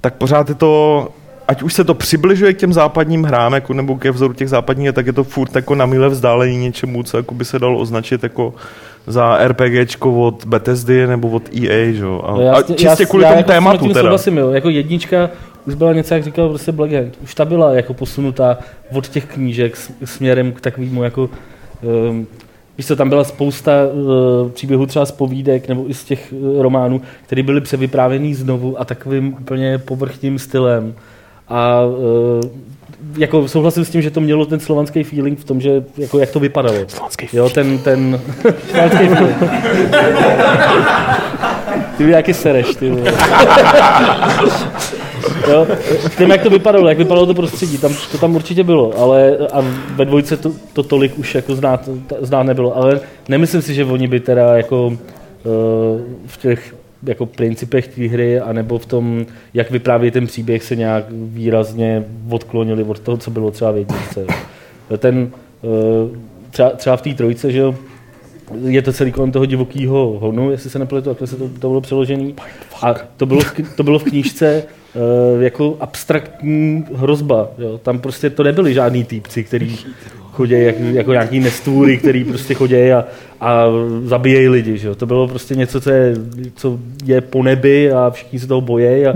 tak 0.01 0.13
pořád 0.13 0.49
je 0.49 0.55
to, 0.55 1.07
ať 1.47 1.61
už 1.63 1.73
se 1.73 1.83
to 1.83 1.93
přibližuje 1.93 2.53
k 2.53 2.57
těm 2.57 2.73
západním 2.73 3.23
hrám, 3.23 3.53
jako, 3.53 3.73
nebo 3.73 3.97
ke 3.97 4.11
vzoru 4.11 4.33
těch 4.33 4.49
západních, 4.49 4.91
tak 4.91 5.05
je 5.05 5.13
to 5.13 5.23
furt 5.23 5.55
jako 5.55 5.75
na 5.75 5.85
míle 5.85 6.09
vzdálení 6.09 6.57
něčemu, 6.57 7.03
co 7.03 7.17
jako 7.17 7.33
by 7.35 7.45
se 7.45 7.59
dalo 7.59 7.79
označit 7.79 8.23
jako 8.23 8.53
za 9.07 9.47
RPGčko 9.47 10.13
od 10.27 10.45
Bethesdy 10.45 11.07
nebo 11.07 11.29
od 11.29 11.43
EA, 11.55 11.91
že? 11.93 12.05
A, 12.23 12.31
No 12.31 12.41
já, 12.41 12.53
a 12.55 12.61
čistě 12.61 12.85
já, 13.03 13.05
kvůli 13.09 13.23
já 13.23 13.29
tomu 13.29 13.39
jako 13.39 13.51
tématu 13.51 13.87
teda. 13.87 14.01
souhlasím, 14.01 14.37
jo. 14.37 14.51
Jako 14.51 14.69
jednička 14.69 15.29
už 15.65 15.73
byla 15.75 15.93
něco, 15.93 16.13
jak 16.13 16.23
říkal 16.23 16.49
prostě 16.49 16.71
Black 16.71 16.91
Hand. 16.91 17.17
Už 17.23 17.35
ta 17.35 17.45
byla 17.45 17.73
jako 17.73 17.93
posunutá 17.93 18.57
od 18.95 19.07
těch 19.07 19.25
knížek 19.25 19.77
směrem 20.05 20.51
k 20.51 20.61
takovému 20.61 21.03
jako 21.03 21.29
um, 22.09 22.27
Víš 22.77 22.87
co, 22.87 22.95
tam 22.95 23.09
byla 23.09 23.23
spousta 23.23 23.71
uh, 23.93 24.51
příběhů 24.51 24.85
třeba 24.85 25.05
z 25.05 25.11
povídek 25.11 25.67
nebo 25.67 25.89
i 25.89 25.93
z 25.93 26.03
těch 26.03 26.33
uh, 26.37 26.61
románů, 26.61 27.01
které 27.25 27.43
byly 27.43 27.61
převyprávěný 27.61 28.33
znovu 28.33 28.81
a 28.81 28.85
takovým 28.85 29.35
úplně 29.41 29.77
povrchním 29.77 30.39
stylem. 30.39 30.93
A 31.47 31.81
uh, 31.81 32.49
jako 33.17 33.47
souhlasím 33.47 33.85
s 33.85 33.89
tím, 33.89 34.01
že 34.01 34.11
to 34.11 34.21
mělo 34.21 34.45
ten 34.45 34.59
slovanský 34.59 35.03
feeling 35.03 35.39
v 35.39 35.43
tom, 35.43 35.61
že 35.61 35.83
jako 35.97 36.19
jak 36.19 36.31
to 36.31 36.39
vypadalo. 36.39 36.77
Slovanský 36.87 37.27
jo, 37.33 37.49
ten, 37.49 37.77
ten 37.77 38.21
slovanský 38.69 39.07
feeling. 39.07 39.37
Ty 41.97 42.03
nějaký 42.03 42.33
sereš, 42.33 42.75
ty 42.75 42.89
vole. 42.89 43.13
jo, 45.49 45.67
tím, 46.17 46.29
jak 46.29 46.41
to 46.41 46.49
vypadalo, 46.49 46.89
jak 46.89 46.97
vypadalo 46.97 47.25
to 47.25 47.33
prostředí, 47.33 47.77
tam, 47.77 47.93
to 48.11 48.17
tam 48.17 48.35
určitě 48.35 48.63
bylo, 48.63 48.99
ale 48.99 49.37
a 49.53 49.61
ve 49.95 50.05
dvojce 50.05 50.37
to, 50.37 50.51
to 50.73 50.83
tolik 50.83 51.19
už 51.19 51.35
jako 51.35 51.55
znát, 51.55 51.89
znát 52.21 52.43
nebylo, 52.43 52.77
ale 52.77 52.99
nemyslím 53.29 53.61
si, 53.61 53.73
že 53.73 53.85
oni 53.85 54.07
by 54.07 54.19
teda 54.19 54.57
jako 54.57 54.87
uh, 54.87 54.93
v 56.27 56.37
těch 56.37 56.75
jako 57.03 57.25
principech 57.25 57.87
té 57.87 58.07
hry, 58.07 58.39
anebo 58.39 58.79
v 58.79 58.85
tom, 58.85 59.25
jak 59.53 59.71
vypráví 59.71 60.11
ten 60.11 60.27
příběh, 60.27 60.63
se 60.63 60.75
nějak 60.75 61.05
výrazně 61.11 62.03
odklonili 62.29 62.83
od 62.83 62.99
toho, 62.99 63.17
co 63.17 63.31
bylo 63.31 63.51
třeba 63.51 63.71
v 63.71 63.77
jedničce. 63.77 64.25
jo. 64.89 64.97
Ten, 64.97 65.31
uh, 65.61 66.17
třeba, 66.51 66.69
třeba 66.69 66.97
v 66.97 67.01
té 67.01 67.13
trojce, 67.13 67.51
že 67.51 67.63
je 68.65 68.81
to 68.81 68.93
celý 68.93 69.11
kolem 69.11 69.31
toho 69.31 69.45
divokého 69.45 70.19
honu, 70.19 70.51
jestli 70.51 70.69
se 70.69 70.79
nepletu, 70.79 71.09
takhle 71.09 71.27
se 71.27 71.35
to, 71.35 71.49
to 71.49 71.67
bylo 71.67 71.81
přeložený. 71.81 72.35
A 72.81 72.93
to 73.17 73.25
bylo 73.25 73.41
v, 73.41 73.53
to 73.75 73.83
bylo 73.83 73.99
v 73.99 74.03
knížce 74.03 74.63
jako 75.39 75.77
abstraktní 75.79 76.85
hrozba. 76.95 77.47
Jo. 77.57 77.77
Tam 77.83 77.99
prostě 77.99 78.29
to 78.29 78.43
nebyli 78.43 78.73
žádný 78.73 79.03
týpci, 79.03 79.43
který 79.43 79.77
chodí 80.31 80.53
jak, 80.53 80.75
jako 80.79 81.11
nějaký 81.11 81.39
nestvůry, 81.39 81.97
který 81.97 82.23
prostě 82.23 82.53
chodí 82.53 82.91
a, 82.91 83.05
a 83.41 83.65
zabíjejí 84.05 84.49
lidi. 84.49 84.77
Že? 84.77 84.87
jo. 84.87 84.95
To 84.95 85.05
bylo 85.05 85.27
prostě 85.27 85.55
něco, 85.55 85.81
co 85.81 85.89
je, 85.89 86.15
co 86.55 86.79
je 87.05 87.21
po 87.21 87.43
nebi 87.43 87.91
a 87.91 88.09
všichni 88.09 88.39
se 88.39 88.47
toho 88.47 88.61
bojí 88.61 89.05
a 89.05 89.13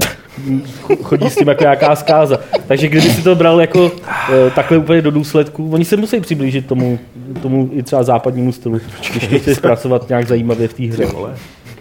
chodí 1.03 1.29
s 1.29 1.35
tím 1.35 1.47
jako 1.47 1.63
nějaká 1.63 1.95
zkáza. 1.95 2.39
Takže 2.67 2.87
kdyby 2.87 3.09
si 3.09 3.21
to 3.21 3.35
bral 3.35 3.61
jako 3.61 3.91
eh, 4.29 4.51
takhle 4.55 4.77
úplně 4.77 5.01
do 5.01 5.11
důsledku, 5.11 5.69
oni 5.71 5.85
se 5.85 5.97
musí 5.97 6.19
přiblížit 6.19 6.65
tomu, 6.65 6.99
tomu 7.41 7.69
i 7.73 7.83
třeba 7.83 8.03
západnímu 8.03 8.51
stylu, 8.51 8.79
když 9.11 9.27
to 9.27 9.39
chci 9.39 9.55
zpracovat 9.55 10.09
nějak 10.09 10.27
zajímavě 10.27 10.67
v 10.67 10.73
té 10.73 10.83
hře. 10.83 11.05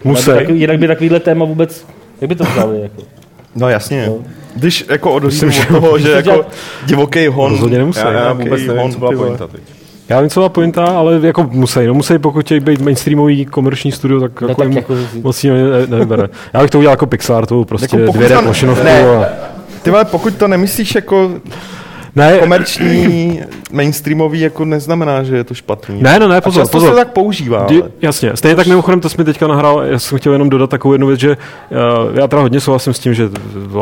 Musej. 0.03 0.33
Jinak 0.33 0.37
by, 0.37 0.45
takový, 0.45 0.59
jinak 0.59 0.79
by 0.79 0.87
takovýhle 0.87 1.19
téma 1.19 1.45
vůbec, 1.45 1.85
jak 2.21 2.29
by 2.29 2.35
to 2.35 2.43
vzali? 2.43 2.81
Jako? 2.81 3.03
No 3.57 3.69
jasně. 3.69 4.09
Když 4.55 4.85
jako 4.89 5.19
Myslím, 5.19 5.49
od 5.49 5.53
že- 5.53 5.65
toho, 5.65 5.97
že 5.99 6.11
jako 6.11 6.45
divoký 6.85 7.27
hon, 7.27 7.51
Rozhodně 7.51 7.77
nemusí. 7.77 7.99
já, 7.99 8.11
já 8.11 8.33
vůbec 8.33 8.61
nevím, 8.61 8.77
hon, 8.81 8.91
co 8.91 8.99
byla 8.99 9.11
pointa 9.11 9.47
teď. 9.47 9.61
Já 10.09 10.21
vím, 10.21 10.29
co 10.29 10.39
byla 10.39 10.49
pointa, 10.49 10.85
ale 10.85 11.19
jako 11.23 11.47
musí. 11.51 11.79
No 11.87 11.93
musí, 11.93 12.17
pokud 12.19 12.45
chtějí 12.45 12.59
být 12.59 12.81
mainstreamový 12.81 13.45
komerční 13.45 13.91
studio, 13.91 14.19
tak, 14.21 14.41
No 14.41 14.47
jako 14.47 14.61
tak 14.61 14.69
jim 14.69 14.77
jako- 14.77 14.95
moc 15.23 15.43
jim 15.43 15.53
ne, 15.53 15.87
nevybere. 15.87 16.29
Já 16.53 16.61
bych 16.61 16.69
to 16.71 16.77
udělal 16.77 16.93
jako 16.93 17.05
Pixar, 17.05 17.45
to 17.45 17.65
prostě 17.65 17.97
Jako 17.97 18.05
pokud 18.05 18.21
2D 18.21 18.35
to- 18.35 18.41
plošinovku. 18.43 18.83
ne. 18.83 19.01
A... 19.07 19.25
Ty 19.83 19.91
vole, 19.91 20.05
pokud 20.05 20.35
to 20.35 20.47
nemyslíš 20.47 20.95
jako 20.95 21.31
Ne, 22.17 22.37
komerční, 22.39 23.41
mainstreamový, 23.71 24.39
jako 24.39 24.65
neznamená, 24.65 25.23
že 25.23 25.35
je 25.35 25.43
to 25.43 25.53
špatný. 25.53 26.01
Ne, 26.03 26.19
ne, 26.19 26.27
ne, 26.27 26.37
A 26.37 26.41
pozor, 26.41 26.63
často 26.63 26.77
pozor. 26.77 26.89
se 26.89 26.95
tak 26.95 27.13
používá. 27.13 27.65
Di- 27.65 27.81
Ale. 27.81 27.91
Jasně, 28.01 28.31
stejně 28.35 28.55
tak 28.55 28.67
mimochodem, 28.67 28.99
to 28.99 29.09
jsi 29.09 29.15
mi 29.17 29.23
teďka 29.23 29.47
nahrál, 29.47 29.81
já 29.83 29.99
jsem 29.99 30.17
chtěl 30.17 30.33
jenom 30.33 30.49
dodat 30.49 30.69
takovou 30.69 30.91
jednu 30.93 31.07
věc, 31.07 31.19
že 31.19 31.29
uh, 32.09 32.17
já 32.17 32.27
teda 32.27 32.41
hodně 32.41 32.59
souhlasím 32.59 32.93
s 32.93 32.99
tím, 32.99 33.13
že 33.13 33.29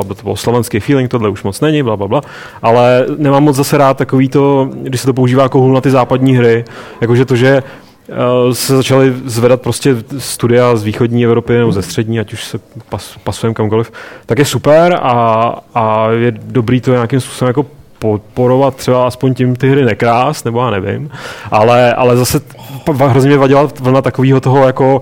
to 0.08 0.24
byl 0.24 0.36
slovenský 0.36 0.80
feeling, 0.80 1.12
tohle 1.12 1.30
už 1.30 1.44
moc 1.44 1.62
není, 1.62 1.84
bla, 1.84 1.98
bla, 1.98 2.08
bla, 2.08 2.22
ale 2.62 3.06
nemám 3.18 3.44
moc 3.44 3.56
zase 3.56 3.78
rád 3.78 3.98
takový 3.98 4.30
to, 4.30 4.70
když 4.74 5.02
se 5.02 5.08
to 5.08 5.14
používá 5.14 5.44
jako 5.44 5.60
hůl 5.60 5.74
na 5.74 5.82
ty 5.82 5.92
západní 5.92 6.36
hry, 6.38 6.66
jakože 7.02 7.26
to, 7.26 7.36
že 7.36 7.64
uh, 8.10 8.54
se 8.54 8.76
začaly 8.76 9.14
zvedat 9.26 9.62
prostě 9.62 9.96
studia 10.18 10.76
z 10.76 10.84
východní 10.84 11.26
Evropy 11.26 11.54
nebo 11.58 11.72
ze 11.72 11.82
střední, 11.82 12.20
ať 12.20 12.34
už 12.34 12.44
se 12.44 12.60
pas, 12.90 13.16
pasujeme 13.24 13.54
kamkoliv, 13.54 13.92
tak 14.26 14.40
je 14.40 14.46
super 14.46 15.00
a, 15.02 15.14
a 15.76 16.08
je 16.12 16.32
dobrý 16.32 16.82
to 16.82 16.92
nějakým 16.92 17.20
způsobem 17.22 17.48
jako 17.50 17.66
podporovat 18.12 18.76
třeba 18.76 19.08
aspoň 19.08 19.34
tím 19.34 19.56
ty 19.56 19.70
hry 19.70 19.86
nekrás, 19.86 20.44
nebo 20.44 20.62
já 20.62 20.70
nevím, 20.70 21.10
ale, 21.52 21.94
ale 21.94 22.18
zase 22.18 22.42
hrozně 23.08 23.30
mě 23.30 23.38
vadila 23.38 23.70
vlna 23.80 24.02
takového 24.02 24.42
toho 24.42 24.66
jako 24.66 25.02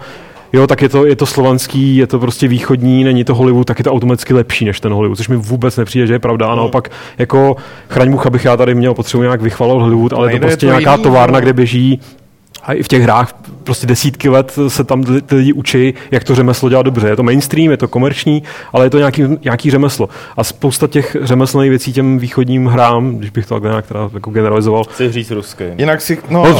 Jo, 0.55 0.67
tak 0.67 0.81
je 0.81 0.89
to, 0.89 1.05
je 1.05 1.15
to 1.15 1.25
slovanský, 1.25 1.95
je 1.95 2.07
to 2.07 2.19
prostě 2.19 2.47
východní, 2.47 3.03
není 3.03 3.23
to 3.23 3.35
Hollywood, 3.35 3.67
tak 3.67 3.79
je 3.79 3.83
to 3.83 3.91
automaticky 3.91 4.33
lepší 4.33 4.65
než 4.65 4.79
ten 4.79 4.93
Hollywood, 4.93 5.17
což 5.17 5.27
mi 5.27 5.35
vůbec 5.35 5.77
nepřijde, 5.77 6.07
že 6.07 6.13
je 6.13 6.19
pravda. 6.19 6.47
A 6.47 6.55
naopak, 6.55 6.89
jako 7.17 7.55
chraň 7.89 8.11
Bůh, 8.11 8.25
abych 8.25 8.45
já 8.45 8.57
tady 8.57 8.75
měl 8.75 8.93
potřebu 8.93 9.23
nějak 9.23 9.41
vychvalovat 9.41 9.83
Hollywood, 9.83 10.13
ale 10.13 10.27
je 10.27 10.29
to 10.29 10.31
nejde, 10.31 10.45
je 10.45 10.49
prostě 10.49 10.65
to 10.65 10.71
nějaká 10.71 10.91
jiný, 10.91 11.03
továrna, 11.03 11.39
no. 11.39 11.41
kde 11.41 11.53
běží 11.53 11.99
a 12.63 12.73
i 12.73 12.83
v 12.83 12.87
těch 12.87 13.01
hrách 13.01 13.33
prostě 13.63 13.87
desítky 13.87 14.29
let 14.29 14.59
se 14.67 14.83
tam 14.83 15.03
ty 15.03 15.35
lidi 15.35 15.53
učí, 15.53 15.93
jak 16.11 16.23
to 16.23 16.35
řemeslo 16.35 16.69
dělat 16.69 16.83
dobře. 16.83 17.07
Je 17.07 17.15
to 17.15 17.23
mainstream, 17.23 17.71
je 17.71 17.77
to 17.77 17.87
komerční, 17.87 18.43
ale 18.73 18.85
je 18.85 18.89
to 18.89 18.97
nějaký, 18.97 19.23
nějaký 19.43 19.71
řemeslo. 19.71 20.09
A 20.37 20.43
spousta 20.43 20.87
těch 20.87 21.17
řemeslných 21.21 21.69
věcí 21.69 21.93
těm 21.93 22.19
východním 22.19 22.67
hrám, 22.67 23.17
když 23.17 23.29
bych 23.29 23.45
to 23.45 23.55
takhle 23.55 23.69
nějak 23.69 23.87
teda 23.87 24.09
jako 24.13 24.31
generalizoval, 24.31 24.83
Chci 24.83 25.11
říct 25.11 25.31
ruský. 25.31 25.63
Jinak 25.77 26.01
si, 26.01 26.17
no, 26.29 26.57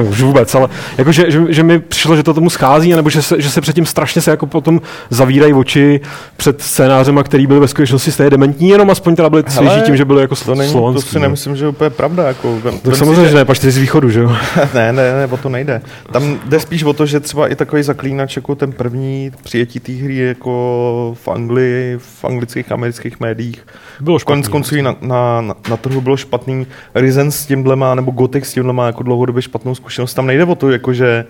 už 0.08 0.22
vůbec, 0.22 0.54
ale 0.54 0.68
jako, 0.98 1.12
že, 1.12 1.30
že, 1.30 1.40
že, 1.48 1.62
mi 1.62 1.78
přišlo, 1.78 2.16
že 2.16 2.22
to 2.22 2.34
tomu 2.34 2.50
schází, 2.50 2.92
nebo 2.92 3.10
že 3.10 3.22
se, 3.22 3.42
že 3.42 3.50
se 3.50 3.60
předtím 3.60 3.86
strašně 3.86 4.22
se 4.22 4.30
jako 4.30 4.46
potom 4.46 4.80
zavírají 5.10 5.52
oči 5.52 6.00
před 6.36 6.62
scénářema, 6.62 7.22
který 7.22 7.46
byly 7.46 7.60
ve 7.60 7.68
skutečnosti 7.68 8.12
stejně 8.12 8.30
dementní, 8.30 8.68
jenom 8.68 8.90
aspoň 8.90 9.16
teda 9.16 9.30
byly 9.30 9.44
svěží 9.48 9.82
tím, 9.82 9.96
že 9.96 10.04
byly 10.04 10.20
jako 10.20 10.34
to, 10.36 10.54
není, 10.54 10.72
to 10.72 10.78
slovanský. 10.78 11.10
si 11.10 11.16
no. 11.16 11.22
nemyslím, 11.22 11.56
že 11.56 11.64
je 11.64 11.68
úplně 11.68 11.90
pravda. 11.90 12.28
Jako, 12.28 12.60
vem- 12.60 12.78
Tak 12.78 12.96
samozřejmě, 12.96 13.28
že 13.28 13.34
ne, 13.34 13.44
pač 13.44 13.60
z 13.60 13.76
východu, 13.76 14.10
že 14.10 14.20
jo? 14.20 14.36
ne, 14.76 14.92
ne, 14.92 15.12
ne, 15.12 15.26
o 15.26 15.36
to 15.36 15.48
nejde. 15.48 15.82
Tam 16.12 16.40
jde 16.44 16.60
spíš 16.60 16.82
o 16.82 16.92
to, 16.92 17.06
že 17.06 17.20
třeba 17.20 17.48
i 17.48 17.56
takový 17.56 17.82
zaklínač, 17.82 18.36
jako 18.36 18.54
ten 18.54 18.72
první 18.72 19.32
přijetí 19.42 19.80
té 19.80 19.92
hry 19.92 20.16
jako 20.16 21.16
v 21.22 21.28
Anglii, 21.28 21.98
v 21.98 22.24
anglických, 22.24 22.72
amerických 22.72 23.20
médiích, 23.20 23.66
Bylo 24.00 24.18
špatný, 24.18 24.32
konec 24.32 24.48
konců 24.48 24.82
na, 24.82 24.96
na, 25.00 25.40
na, 25.40 25.54
na, 25.70 25.76
trhu 25.76 26.00
bylo 26.00 26.16
špatný. 26.16 26.66
Risen 26.94 27.30
s 27.30 27.46
tímhle 27.46 27.76
má, 27.76 27.94
nebo 27.94 28.10
Gothic 28.10 28.46
s 28.46 28.52
tímhle 28.52 28.72
má 28.72 28.86
jako 28.86 29.02
dlouhodobě 29.02 29.42
špatnou 29.42 29.74
zkušenost. 29.74 30.14
Tam 30.14 30.26
nejde 30.26 30.44
o 30.44 30.54
to, 30.54 30.70
jako 30.70 30.92
že 30.92 31.24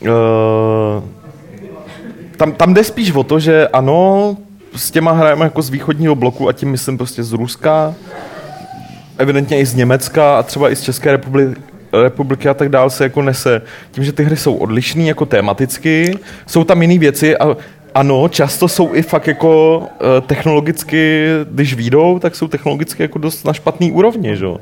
uh, 0.00 0.08
tam, 2.36 2.52
tam 2.52 2.74
jde 2.74 2.84
spíš 2.84 3.12
o 3.12 3.22
to, 3.22 3.40
že 3.40 3.68
ano, 3.68 4.36
s 4.76 4.90
těma 4.90 5.12
hrajeme 5.12 5.44
jako 5.44 5.62
z 5.62 5.70
východního 5.70 6.14
bloku 6.14 6.48
a 6.48 6.52
tím 6.52 6.70
myslím 6.70 6.96
prostě 6.96 7.22
z 7.22 7.32
Ruska, 7.32 7.94
evidentně 9.18 9.60
i 9.60 9.66
z 9.66 9.74
Německa 9.74 10.38
a 10.38 10.42
třeba 10.42 10.70
i 10.70 10.76
z 10.76 10.82
České 10.82 11.12
republiky, 11.12 11.60
republiky 12.02 12.48
a 12.48 12.54
tak 12.54 12.68
dál 12.68 12.90
se 12.90 13.04
jako 13.04 13.22
nese. 13.22 13.62
Tím, 13.90 14.04
že 14.04 14.12
ty 14.12 14.24
hry 14.24 14.36
jsou 14.36 14.54
odlišné 14.54 15.02
jako 15.02 15.26
tematicky, 15.26 16.18
jsou 16.46 16.64
tam 16.64 16.82
jiné 16.82 16.98
věci 16.98 17.36
a 17.36 17.56
ano, 17.94 18.28
často 18.28 18.68
jsou 18.68 18.94
i 18.94 19.02
fakt 19.02 19.26
jako 19.26 19.82
eh, 19.82 20.20
technologicky, 20.20 21.28
když 21.50 21.74
výjdou, 21.74 22.18
tak 22.18 22.36
jsou 22.36 22.48
technologicky 22.48 23.02
jako 23.02 23.18
dost 23.18 23.44
na 23.44 23.52
špatný 23.52 23.92
úrovni, 23.92 24.36
že 24.36 24.44
jo. 24.44 24.58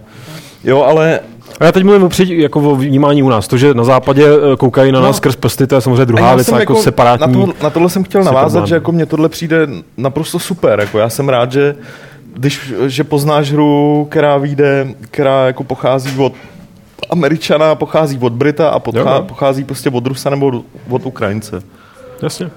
Jo, 0.64 0.82
ale 0.82 1.20
A 1.60 1.64
já 1.64 1.72
teď 1.72 1.84
mluvím 1.84 2.02
o, 2.02 2.08
při, 2.08 2.36
jako 2.36 2.60
o 2.60 2.76
vnímání 2.76 3.22
u 3.22 3.28
nás. 3.28 3.48
To, 3.48 3.56
že 3.56 3.74
na 3.74 3.84
západě 3.84 4.24
eh, 4.26 4.56
koukají 4.56 4.92
na 4.92 5.00
nás 5.00 5.16
skrz 5.16 5.36
prsty, 5.36 5.66
to 5.66 5.74
je 5.74 5.80
samozřejmě 5.80 6.04
druhá 6.04 6.34
věc, 6.34 6.52
a 6.52 6.60
jako, 6.60 6.74
separátní. 6.74 7.40
Na, 7.40 7.46
to, 7.46 7.52
na 7.62 7.70
tohle 7.70 7.90
jsem 7.90 8.04
chtěl 8.04 8.24
navázat, 8.24 8.50
problém. 8.50 8.66
že 8.66 8.74
jako 8.74 8.92
mně 8.92 9.06
tohle 9.06 9.28
přijde 9.28 9.68
naprosto 9.96 10.38
super. 10.38 10.80
Jako 10.80 10.98
já 10.98 11.08
jsem 11.08 11.28
rád, 11.28 11.52
že 11.52 11.74
když, 12.34 12.72
že 12.86 13.04
poznáš 13.04 13.52
hru, 13.52 14.06
která 14.10 14.38
vyjde, 14.38 14.86
která 15.00 15.46
jako 15.46 15.64
pochází 15.64 16.18
od 16.18 16.32
Američana, 17.10 17.74
pochází 17.74 18.18
od 18.18 18.32
Brita 18.32 18.68
a 18.68 18.74
Jo, 18.74 18.80
podchá, 18.80 19.14
jo. 19.16 19.22
pochází 19.22 19.64
prostě 19.64 19.90
od 19.90 20.06
Rusa 20.06 20.30
nebo 20.30 20.52
od- 20.90 21.06
Ukrajince. 21.06 21.62
Jasně. 22.22 22.50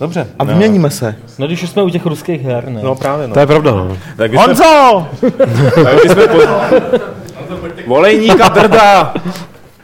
Dobře. 0.00 0.26
A 0.38 0.44
vyměníme 0.44 0.90
se. 0.90 1.16
No 1.38 1.46
když 1.46 1.62
už 1.62 1.70
jsme 1.70 1.82
u 1.82 1.90
těch 1.90 2.06
ruských 2.06 2.42
her, 2.42 2.68
ne? 2.68 2.80
No 2.82 2.94
právě, 2.94 3.28
no. 3.28 3.34
To 3.34 3.40
je 3.40 3.46
pravda, 3.46 3.70
no. 3.70 3.96
Tak 4.16 4.30
bychom- 4.30 4.46
Honzo! 4.46 5.08
Tak 6.14 6.30
po... 6.30 6.38
Volejníka 7.86 8.48
drda! 8.48 9.14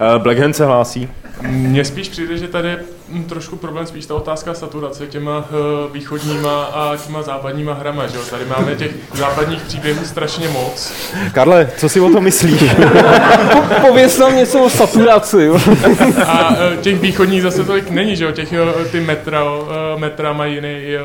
Eh, 0.01 0.19
Blackhand 0.19 0.57
se 0.57 0.65
hlásí. 0.67 1.09
Mně 1.49 1.85
spíš 1.85 2.09
přijde, 2.09 2.37
že 2.37 2.49
tady 2.49 2.69
je 2.69 2.79
trošku 3.29 3.57
problém 3.57 3.87
spíš 3.87 4.07
ta 4.07 4.15
otázka 4.15 4.55
saturace 4.55 5.07
těma 5.07 5.39
uh, 5.39 5.45
východníma 5.93 6.65
a 6.65 6.97
těma 6.97 7.23
západníma 7.23 7.75
hrama, 7.75 8.07
že 8.07 8.17
jo? 8.17 8.23
Tady 8.31 8.45
máme 8.45 8.75
těch 8.75 8.91
západních 9.15 9.63
příběhů 9.63 10.05
strašně 10.05 10.49
moc. 10.49 10.93
Karle, 11.33 11.71
co 11.77 11.89
si 11.89 12.01
o 12.01 12.11
tom 12.11 12.25
myslíš? 12.25 12.63
Pověz 13.81 14.19
nám 14.19 14.37
něco 14.37 14.65
o 14.65 14.71
saturaci. 14.71 15.43
jo. 15.43 15.61
A 16.27 16.57
eh, 16.57 16.77
těch 16.77 17.01
východních 17.01 17.43
zase 17.43 17.65
tolik 17.65 17.91
není, 17.91 18.17
že 18.17 18.25
jo? 18.25 18.33
Těch 18.33 18.53
eh, 18.53 18.85
ty 18.91 19.01
metra, 19.01 19.45
eh, 19.45 19.99
metra 20.01 20.33
mají 20.33 20.55
jiný 20.55 20.69
eh, 20.69 21.01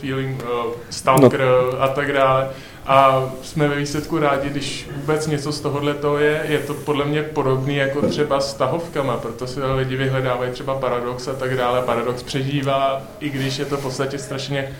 feeling, 0.00 0.44
stalker 0.90 1.40
no. 1.40 1.82
a 1.82 1.88
tak 1.88 2.12
dále. 2.12 2.48
A 2.88 3.30
jsme 3.42 3.68
ve 3.68 3.76
výsledku 3.76 4.18
rádi, 4.18 4.48
když 4.48 4.88
vůbec 4.96 5.26
něco 5.26 5.52
z 5.52 5.60
tohohle 5.60 5.94
to 5.94 6.18
je, 6.18 6.42
je 6.48 6.58
to 6.58 6.74
podle 6.74 7.04
mě 7.04 7.22
podobný 7.22 7.76
jako 7.76 8.08
třeba 8.08 8.40
s 8.40 8.54
tahovkama, 8.54 9.16
proto 9.16 9.46
si 9.46 9.62
lidi 9.62 9.96
vyhledávají 9.96 10.52
třeba 10.52 10.74
paradox 10.74 11.28
a 11.28 11.32
tak 11.32 11.56
dále. 11.56 11.82
Paradox 11.82 12.22
přežívá, 12.22 13.02
i 13.20 13.30
když 13.30 13.58
je 13.58 13.64
to 13.64 13.76
v 13.76 13.82
podstatě 13.82 14.18
strašně 14.18 14.72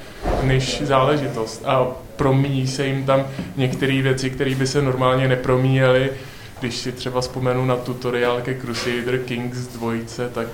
než 0.42 0.82
záležitost. 0.82 1.62
A 1.66 1.86
promíjí 2.16 2.66
se 2.66 2.86
jim 2.86 3.04
tam 3.04 3.26
některé 3.56 4.02
věci, 4.02 4.30
které 4.30 4.54
by 4.54 4.66
se 4.66 4.82
normálně 4.82 5.28
nepromíjely. 5.28 6.10
Když 6.60 6.76
si 6.76 6.92
třeba 6.92 7.20
vzpomenu 7.20 7.64
na 7.64 7.76
tutoriál 7.76 8.40
ke 8.40 8.54
Crusader 8.54 9.18
Kings 9.18 9.58
2, 9.58 9.92
tak 10.32 10.46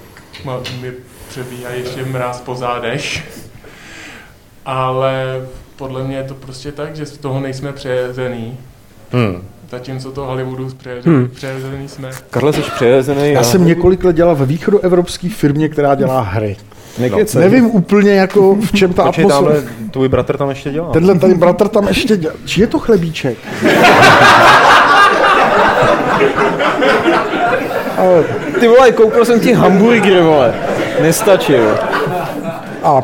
mi 0.81 0.93
přebíhá 1.29 1.71
ještě 1.71 2.05
mráz 2.05 2.41
po 2.41 2.55
zádech. 2.55 3.23
Ale 4.67 5.47
podle 5.77 6.05
mě 6.05 6.17
je 6.17 6.25
to 6.25 6.35
prostě 6.35 6.73
tak, 6.73 6.97
že 6.97 7.07
z 7.07 7.19
toho 7.19 7.41
nejsme 7.41 7.73
přejezený. 7.73 8.57
Hmm. 9.13 9.43
Zatímco 9.71 10.11
to 10.13 10.25
Hollywoodu 10.25 10.69
přejezený, 10.79 11.17
Hmm. 11.17 11.29
přejezený 11.35 11.89
jsme. 11.89 12.11
Karle, 12.31 12.53
jsi 12.53 12.61
přejezený. 12.63 13.33
Já 13.33 13.43
jsem 13.43 13.67
několik 13.67 14.05
let 14.05 14.17
dělal 14.17 14.37
ve 14.37 14.47
východoevropské 14.47 15.29
firmě, 15.29 15.69
která 15.69 15.95
dělá 15.95 16.21
hry. 16.21 16.57
Nekecej. 16.99 17.41
Nevím 17.43 17.67
úplně 17.67 18.13
jako 18.15 18.55
v 18.55 18.73
čem 18.73 18.93
ta 18.93 19.05
Počkej, 19.05 19.25
atmosféra. 19.25 19.55
tamhle 19.55 19.73
tvůj 19.91 20.09
bratr 20.09 20.37
tam 20.37 20.49
ještě 20.49 20.71
dělá. 20.71 20.91
Tenhle 20.93 21.19
tady 21.19 21.35
bratr 21.35 21.69
tam 21.69 21.89
ještě 21.89 22.17
dělá. 22.17 22.35
Či 22.45 22.61
je 22.61 22.67
to 22.67 22.79
chlebíček? 22.79 23.39
Ale 27.99 28.25
ty 28.61 28.69
vole, 28.69 28.93
koupil 28.93 29.25
jsem 29.25 29.41
ti 29.41 29.53
hamburger, 29.53 30.23
vole. 30.23 30.55
Nestačil. 31.03 31.79
A 32.83 33.03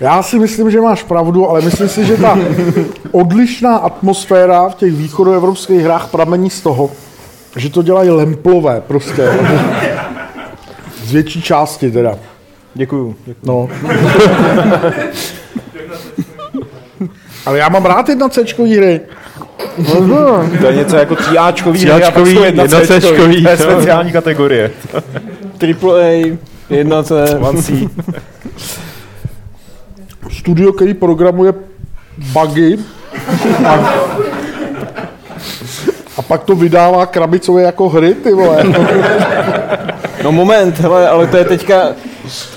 já 0.00 0.22
si 0.22 0.38
myslím, 0.38 0.70
že 0.70 0.80
máš 0.80 1.02
pravdu, 1.02 1.48
ale 1.50 1.60
myslím 1.60 1.88
si, 1.88 2.04
že 2.04 2.16
ta 2.16 2.38
odlišná 3.10 3.76
atmosféra 3.76 4.68
v 4.68 4.74
těch 4.74 4.92
východoevropských 4.92 5.80
hrách 5.80 6.10
pramení 6.10 6.50
z 6.50 6.60
toho, 6.60 6.90
že 7.56 7.70
to 7.70 7.82
dělají 7.82 8.10
lemplové 8.10 8.82
prostě. 8.86 9.30
Z 11.04 11.12
větší 11.12 11.42
části 11.42 11.90
teda. 11.90 12.18
Děkuju. 12.74 13.16
No. 13.42 13.68
Ale 17.46 17.58
já 17.58 17.68
mám 17.68 17.84
rád 17.84 18.08
jedna 18.08 18.28
C 18.28 18.42
hry. 18.76 19.00
To 20.60 20.66
je 20.66 20.76
něco 20.76 20.96
jako 20.96 21.16
tříáčkový 21.16 21.80
hry 21.80 21.90
a 21.90 22.10
pak 22.10 22.24
Tříáčkový, 22.24 22.34
jsou 22.34 22.44
jedna. 22.44 22.66
Cčkový, 22.66 23.42
To 23.42 23.48
je 23.48 23.56
speciální 23.56 24.12
kategorie. 24.12 24.70
Triple 25.58 26.02
A, 26.10 26.38
jedna 26.70 27.02
C. 27.02 27.38
One 27.40 27.62
C. 27.62 27.72
Studio, 30.32 30.72
který 30.72 30.94
programuje 30.94 31.52
bugy 32.32 32.78
a, 33.66 33.94
a 36.16 36.22
pak 36.22 36.44
to 36.44 36.54
vydává 36.54 37.06
krabicově 37.06 37.64
jako 37.64 37.88
hry, 37.88 38.14
ty 38.14 38.32
vole. 38.32 38.64
No 40.24 40.32
moment, 40.32 40.78
hele, 40.78 41.08
ale 41.08 41.26
to 41.26 41.36
je 41.36 41.44
teďka... 41.44 41.88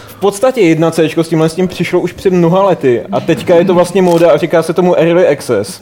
V 0.08 0.16
podstatě 0.20 0.62
jedna 0.62 0.92
C 0.92 1.10
s 1.10 1.28
tímhle 1.28 1.50
s 1.50 1.56
tím 1.56 1.68
přišlo 1.68 2.00
už 2.00 2.14
před 2.14 2.34
mnoha 2.34 2.64
lety 2.64 3.02
a 3.12 3.20
teďka 3.20 3.56
je 3.56 3.66
to 3.66 3.74
vlastně 3.74 4.02
móda 4.02 4.32
a 4.32 4.38
říká 4.38 4.64
se 4.64 4.74
tomu 4.74 4.96
Early 4.96 5.28
Access. 5.28 5.80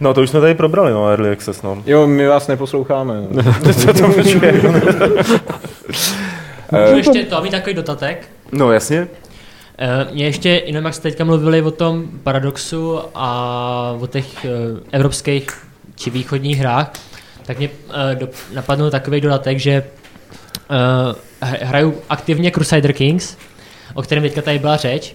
No 0.00 0.14
to 0.14 0.22
už 0.22 0.30
jsme 0.30 0.40
tady 0.40 0.54
probrali, 0.54 0.92
no, 0.92 1.08
Early 1.08 1.30
Access, 1.30 1.62
no. 1.62 1.82
Jo, 1.86 2.06
my 2.06 2.26
vás 2.26 2.48
neposloucháme. 2.48 3.14
Co 3.80 3.92
to 4.02 4.08
počuje? 4.08 4.52
Můžu 6.80 6.96
ještě 6.96 7.24
to 7.24 7.42
mít 7.42 7.50
takový 7.50 7.74
dotatek? 7.74 8.26
No 8.52 8.72
jasně. 8.72 9.08
Eh, 9.78 10.06
Mě 10.12 10.24
ještě, 10.24 10.62
jenom 10.66 10.84
jak 10.84 10.94
jste 10.94 11.02
teďka 11.02 11.24
mluvili 11.24 11.62
o 11.62 11.70
tom 11.70 12.04
paradoxu 12.22 12.98
a 13.14 13.96
o 14.00 14.06
těch 14.06 14.44
eh, 14.44 14.48
evropských 14.92 15.46
či 15.96 16.10
východních 16.10 16.58
hrách, 16.58 16.92
tak 17.46 17.58
mě 17.58 17.70
eh, 17.90 18.28
napadnul 18.54 18.90
takový 18.90 19.20
dodatek, 19.20 19.58
že 19.58 19.84
hr- 21.42 21.58
hraju 21.60 21.94
aktivně 22.08 22.50
Crusader 22.50 22.92
Kings, 22.92 23.36
o 23.94 24.02
kterém 24.02 24.22
teďka 24.22 24.42
tady 24.42 24.58
byla 24.58 24.76
řeč. 24.76 25.14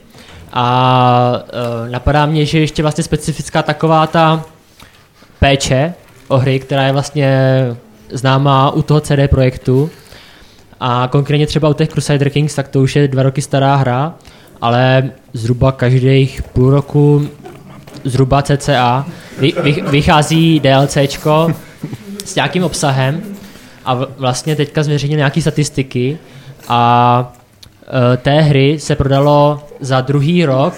A 0.53 1.43
napadá 1.91 2.25
mě, 2.25 2.45
že 2.45 2.59
ještě 2.59 2.81
vlastně 2.81 3.03
specifická 3.03 3.63
taková 3.63 4.07
ta 4.07 4.45
péče 5.39 5.93
o 6.27 6.37
hry, 6.37 6.59
která 6.59 6.83
je 6.83 6.91
vlastně 6.91 7.39
známá 8.11 8.71
u 8.71 8.81
toho 8.81 9.01
CD 9.01 9.27
projektu. 9.29 9.89
A 10.79 11.07
konkrétně 11.11 11.47
třeba 11.47 11.69
u 11.69 11.73
těch 11.73 11.89
Crusader 11.89 12.29
Kings, 12.29 12.55
tak 12.55 12.67
to 12.67 12.81
už 12.81 12.95
je 12.95 13.07
dva 13.07 13.23
roky 13.23 13.41
stará 13.41 13.75
hra, 13.75 14.13
ale 14.61 15.09
zhruba 15.33 15.71
každých 15.71 16.41
půl 16.41 16.69
roku, 16.69 17.27
zhruba 18.03 18.41
cca, 18.41 19.05
vy, 19.39 19.53
vy, 19.63 19.83
vychází 19.87 20.59
DLCčko 20.59 21.51
s 22.25 22.35
nějakým 22.35 22.63
obsahem 22.63 23.21
a 23.85 23.93
v- 23.95 24.07
vlastně 24.17 24.55
teďka 24.55 24.83
zveřejnil 24.83 25.17
nějaký 25.17 25.41
statistiky 25.41 26.17
a 26.69 27.33
e, 28.13 28.17
té 28.17 28.41
hry 28.41 28.79
se 28.79 28.95
prodalo 28.95 29.59
za 29.79 30.01
druhý 30.01 30.45
rok 30.45 30.73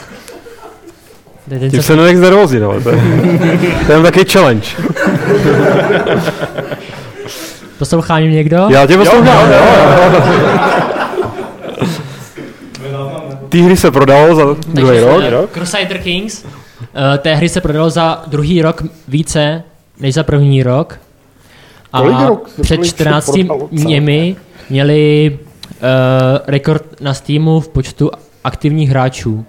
teď 1.49 1.71
Tím 1.71 1.81
se- 1.83 1.95
nenech 1.95 2.17
znervozit, 2.17 2.63
ale 2.63 2.81
to 2.81 2.89
je, 2.89 3.01
to 3.87 3.91
je 3.93 4.01
takový 4.03 4.25
challenge. 4.25 4.67
Poslouchá 7.79 8.19
mě 8.19 8.29
někdo? 8.31 8.67
Já 8.69 8.87
tě 8.87 8.97
poslouchám, 8.97 9.51
jo, 9.51 9.59
Ty 13.49 13.61
hry 13.61 13.77
se 13.77 13.91
prodalo 13.91 14.35
za 14.35 14.43
druhý 14.67 14.99
rok. 14.99 15.49
eh, 15.49 15.53
Crusader 15.53 15.97
Kings, 15.99 16.45
eh, 16.45 17.17
té 17.17 17.35
hry 17.35 17.49
se 17.49 17.61
prodalo 17.61 17.89
za 17.89 18.23
druhý 18.27 18.61
rok 18.61 18.83
více 19.07 19.63
než 19.99 20.13
za 20.13 20.23
první 20.23 20.63
rok. 20.63 20.99
A 21.93 22.01
Kolik 22.01 22.17
rok- 22.17 22.49
před 22.61 22.75
kolik 22.75 22.91
se 22.91 22.95
14 22.95 23.25
prodalo 23.47 23.59
celé? 23.59 23.83
dněmi 23.83 24.35
měli 24.69 25.37
uh, 25.69 25.77
rekord 26.47 27.01
na 27.01 27.13
Steamu 27.13 27.59
v 27.59 27.67
počtu 27.67 28.11
aktivních 28.43 28.89
hráčů 28.89 29.45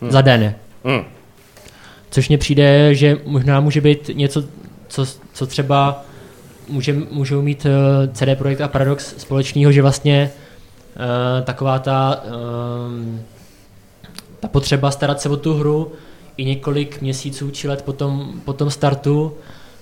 Hmm. 0.00 0.10
za 0.10 0.20
den. 0.20 0.54
Hmm. 0.84 1.00
Což 2.10 2.28
mně 2.28 2.38
přijde, 2.38 2.94
že 2.94 3.16
možná 3.26 3.60
může 3.60 3.80
být 3.80 4.10
něco, 4.14 4.44
co, 4.88 5.06
co 5.32 5.46
třeba 5.46 6.04
může, 6.68 6.96
můžou 7.10 7.42
mít 7.42 7.66
uh, 7.66 8.12
CD 8.12 8.38
Projekt 8.38 8.60
a 8.60 8.68
Paradox 8.68 9.14
společného, 9.18 9.72
že 9.72 9.82
vlastně 9.82 10.30
uh, 10.34 10.49
taková 11.44 11.78
ta, 11.78 12.22
um, 12.86 13.20
ta 14.40 14.48
potřeba 14.48 14.90
starat 14.90 15.20
se 15.20 15.28
o 15.28 15.36
tu 15.36 15.54
hru 15.54 15.92
i 16.36 16.44
několik 16.44 17.00
měsíců 17.00 17.50
či 17.50 17.68
let 17.68 17.82
po 17.82 17.92
tom, 17.92 18.40
po 18.44 18.52
tom 18.52 18.70
startu 18.70 19.32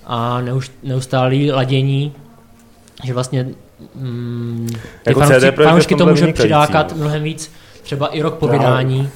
a 0.07 0.43
neustálý 0.83 1.53
ladění, 1.53 2.13
že 3.05 3.15
vlastně 3.15 3.49
mm, 3.95 4.69
ty 5.03 5.11
Jako 5.11 5.21
v 5.21 5.65
fanoušky 5.65 5.95
to 5.95 6.07
může 6.07 6.33
přilákat 6.33 6.93
no. 6.93 6.99
mnohem 6.99 7.23
víc, 7.23 7.53
třeba 7.83 8.07
i 8.07 8.23
rok 8.23 8.35
po 8.35 8.47
Já- 8.47 8.53
vydání. 8.53 9.11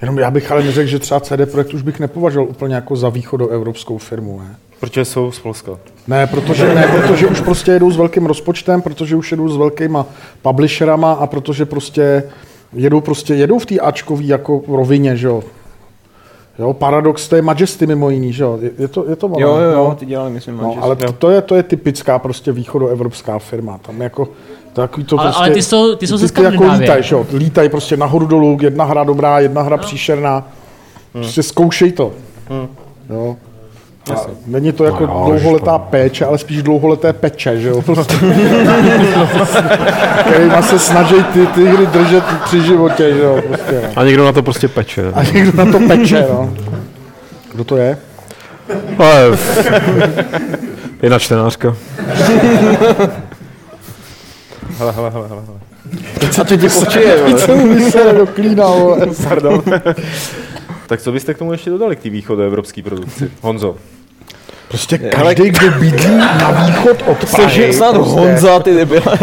Jenom 0.00 0.18
já 0.18 0.30
bych 0.30 0.52
ale 0.52 0.62
neřekl, 0.62 0.88
že 0.88 0.98
třeba 0.98 1.20
CD 1.20 1.50
Projekt 1.50 1.74
už 1.74 1.82
bych 1.82 2.00
nepovažoval 2.00 2.48
úplně 2.48 2.74
jako 2.74 2.96
za 2.96 3.08
východoevropskou 3.08 3.98
firmu. 3.98 4.40
Ne? 4.40 4.56
Protože 4.80 5.04
jsou 5.04 5.32
z 5.32 5.38
Polska. 5.38 5.72
Ne, 6.06 6.26
protože, 6.26 6.74
ne, 6.74 6.88
protože 6.88 7.26
už 7.26 7.40
prostě 7.40 7.70
jedou 7.72 7.90
s 7.90 7.96
velkým 7.96 8.26
rozpočtem, 8.26 8.82
protože 8.82 9.16
už 9.16 9.30
jedou 9.30 9.48
s 9.48 9.56
velkýma 9.56 10.06
publisherama 10.42 11.12
a 11.12 11.26
protože 11.26 11.64
prostě 11.66 12.22
jedou 12.72 13.00
prostě 13.00 13.34
jedou 13.34 13.58
v 13.58 13.66
té 13.66 13.78
Ačkový 13.78 14.28
jako 14.28 14.62
rovině, 14.68 15.16
že 15.16 15.26
jo. 15.26 15.42
Jo, 16.58 16.72
Paradox, 16.72 17.28
to 17.28 17.36
je 17.36 17.42
Majesty 17.42 17.86
mimo 17.86 18.10
jiný, 18.10 18.32
že 18.32 18.42
jo. 18.42 18.58
Je, 18.62 18.70
je 18.78 18.88
to, 18.88 19.04
je 19.08 19.16
to 19.16 19.26
ono, 19.26 19.46
Jo, 19.46 19.56
jo, 19.56 19.70
jo, 19.70 19.86
no. 19.88 19.94
ty 19.94 20.06
dělali, 20.06 20.30
myslím, 20.30 20.56
no, 20.56 20.62
Majesty. 20.62 20.80
ale 20.82 20.96
to, 20.96 21.12
to, 21.12 21.30
je, 21.30 21.40
to 21.42 21.54
je 21.54 21.62
typická 21.62 22.18
prostě 22.18 22.52
východoevropská 22.52 23.38
firma. 23.38 23.78
Tam 23.78 24.00
jako 24.02 24.28
takový 24.72 25.04
to 25.06 25.18
Ale- 25.18 25.26
prostě, 25.26 25.40
ale 25.44 25.50
ty 25.50 25.62
jsou- 25.62 25.94
ty 25.96 26.06
jsou 26.06 26.18
ty, 26.18 26.28
ty 26.28 26.42
jako 26.42 26.64
lítají, 26.72 27.02
že 27.02 27.14
jo. 27.14 27.26
Lítají 27.32 27.68
prostě 27.68 27.96
nahoru 27.96 28.26
dolů, 28.26 28.58
jedna 28.60 28.84
hra 28.84 29.04
dobrá, 29.04 29.38
jedna 29.40 29.62
hra 29.62 29.76
příšerná. 29.76 30.48
Prostě 31.12 31.42
zkoušej 31.42 31.92
to. 31.92 32.12
Jo. 33.10 33.36
A 34.10 34.16
není 34.46 34.72
to 34.72 34.84
jako 34.84 35.06
No 35.06 35.12
jo, 35.12 35.24
dlouholetá 35.24 35.78
péče, 35.78 36.24
ale 36.24 36.38
spíš 36.38 36.62
dlouholeté 36.62 37.12
peče, 37.12 37.60
že 37.60 37.68
jo? 37.68 37.82
Prostě. 37.82 38.16
Kterýma 40.20 40.62
se 40.62 40.78
snaží 40.78 41.14
ty, 41.32 41.46
ty 41.46 41.66
hry 41.66 41.86
držet 41.86 42.24
při 42.44 42.62
životě, 42.62 43.14
že 43.14 43.20
jo? 43.22 43.42
Prostě, 43.48 43.80
no. 43.82 43.88
A 43.96 44.04
někdo 44.04 44.24
na 44.24 44.32
to 44.32 44.42
prostě 44.42 44.68
peče. 44.68 45.04
A 45.14 45.22
někdo 45.22 45.64
na 45.64 45.72
to 45.72 45.78
peče, 45.88 46.26
no. 46.30 46.54
Kdo 47.52 47.64
to 47.64 47.76
je? 47.76 47.98
Ale, 48.98 49.38
jedna 51.02 51.18
čtenářka. 51.18 51.76
Hele, 54.78 54.92
hele, 54.92 55.10
hele, 55.10 55.28
hele. 55.28 55.42
A 56.40 56.44
teď 56.44 56.60
ti 56.60 56.68
počije, 56.68 57.16
Teď 57.16 57.38
se 57.38 57.54
mu 57.54 57.74
vysere 57.74 58.12
do 58.12 58.26
klína, 58.26 58.66
vole. 58.66 59.06
Pardon. 59.28 59.62
tak 60.86 61.00
co 61.00 61.12
byste 61.12 61.34
k 61.34 61.38
tomu 61.38 61.52
ještě 61.52 61.70
dodali, 61.70 61.96
k 61.96 62.00
té 62.02 62.10
východoevropské 62.10 62.82
produkci? 62.82 63.30
Honzo. 63.40 63.76
Prostě 64.68 64.98
každý, 64.98 65.50
kdo 65.50 65.70
bydlí 65.80 66.16
na 66.16 66.50
východ 66.66 66.96
od 67.06 67.30
Prahy. 67.30 67.66
Jsi 67.66 67.72
snad 67.72 67.94
prostě. 67.94 68.20
Honza, 68.20 68.58
ty 68.60 68.74
debile. 68.74 69.18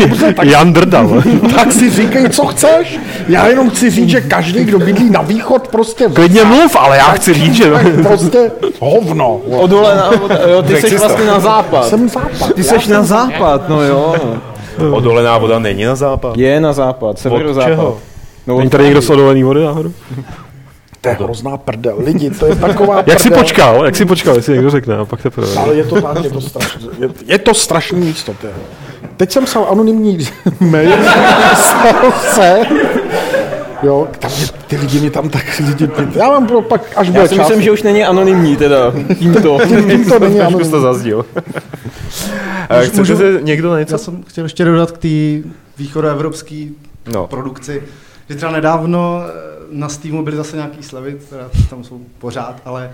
Dobře, 0.00 0.32
tak, 0.32 0.46
Jan 0.46 0.72
Drdal. 0.72 1.22
tak 1.56 1.72
si 1.72 1.90
říkej, 1.90 2.28
co 2.28 2.46
chceš. 2.46 3.00
Já 3.28 3.46
jenom 3.46 3.70
chci 3.70 3.90
říct, 3.90 4.08
že 4.08 4.20
každý, 4.20 4.64
kdo 4.64 4.78
bydlí 4.78 5.10
na 5.10 5.22
východ, 5.22 5.68
prostě... 5.68 6.08
Klidně 6.14 6.44
mluv, 6.44 6.76
ale 6.76 6.96
já 6.96 7.04
chci 7.04 7.34
říct, 7.34 7.54
že... 7.54 7.70
Prostě 8.02 8.50
hovno. 8.80 9.40
Odole 9.50 9.96
na, 9.96 10.10
jo, 10.50 10.62
ty 10.62 10.80
jsi 10.80 10.98
vlastně 10.98 11.26
na 11.26 11.40
západ. 11.40 11.84
Jsem 11.88 12.08
západ. 12.08 12.52
Ty 12.54 12.64
jsi 12.64 12.90
na 12.90 13.02
západ, 13.02 13.68
no 13.68 13.82
jo. 13.82 14.14
Odolená 14.90 15.38
voda 15.38 15.58
není 15.58 15.84
na 15.84 15.94
západ. 15.94 16.36
Je 16.38 16.60
na 16.60 16.72
západ, 16.72 17.18
severozápad. 17.18 17.68
čeho? 17.68 17.98
No, 18.46 18.58
Není 18.58 18.70
tady 18.70 18.84
někdo 18.84 19.02
z 19.02 19.10
odolený 19.10 19.42
vody 19.42 19.64
náhodou? 19.64 19.90
To 21.16 21.22
je 21.22 21.26
hrozná 21.26 21.56
prdel. 21.56 21.96
Lidi, 22.04 22.30
to 22.30 22.46
je 22.46 22.54
taková 22.56 22.96
Jak 23.06 23.20
jsi 23.20 23.28
prdel. 23.28 23.42
počkal? 23.44 23.84
Jak 23.84 23.96
jsi 23.96 24.04
počkal, 24.04 24.36
jestli 24.36 24.52
někdo 24.54 24.70
řekne 24.70 24.96
a 24.96 25.04
pak 25.04 25.22
teprve. 25.22 25.46
Ale 25.56 25.74
je 25.74 25.84
to 25.84 26.02
tak, 26.02 26.24
je 26.24 26.30
to 26.30 26.40
strašné. 26.40 26.80
Je, 26.98 27.08
je 27.26 27.38
to 27.38 27.54
strašný 27.54 28.00
místo. 28.00 28.34
Tě. 28.40 28.48
Teď 29.16 29.32
jsem 29.32 29.44
psal 29.44 29.66
anonymní 29.70 30.18
mail, 30.60 30.92
psal 31.54 32.12
se, 32.34 32.60
jo, 33.82 34.08
tam 34.18 34.30
je, 34.40 34.46
ty 34.66 34.76
lidi 34.76 35.00
mi 35.00 35.10
tam 35.10 35.28
tak 35.28 35.42
lidi, 35.66 35.88
já 36.14 36.28
mám 36.28 36.46
pro 36.46 36.62
pak, 36.62 36.82
až 36.96 37.08
bude 37.10 37.20
Já 37.22 37.28
si 37.28 37.34
čas. 37.36 37.46
myslím, 37.48 37.62
že 37.64 37.70
už 37.70 37.82
není 37.82 38.04
anonymní 38.04 38.56
teda, 38.56 38.92
tímto. 39.18 39.58
Tím 39.68 40.04
to 40.08 40.18
není 40.18 40.34
Trošku 40.34 40.64
jsi 40.64 40.70
to 40.70 40.76
anonymní. 40.76 40.82
zazdil. 40.82 41.26
Eh, 42.70 42.80
Chcete 42.82 42.98
Můžu- 42.98 43.16
se 43.16 43.38
někdo 43.42 43.70
na 43.70 43.78
něco? 43.78 43.94
Já 43.94 43.98
jsem 43.98 44.22
chtěl 44.28 44.44
ještě 44.44 44.64
dodat 44.64 44.90
k 44.90 44.98
té 44.98 45.48
východoevropské 45.78 46.64
No. 47.12 47.26
produkci, 47.26 47.82
že 48.28 48.36
třeba 48.36 48.52
nedávno 48.52 49.20
eh, 49.26 49.57
na 49.70 49.88
Steamu 49.88 50.24
byly 50.24 50.36
zase 50.36 50.56
nějaký 50.56 50.82
slevy, 50.82 51.12
které 51.26 51.44
tam 51.70 51.84
jsou 51.84 52.00
pořád, 52.18 52.62
ale 52.64 52.90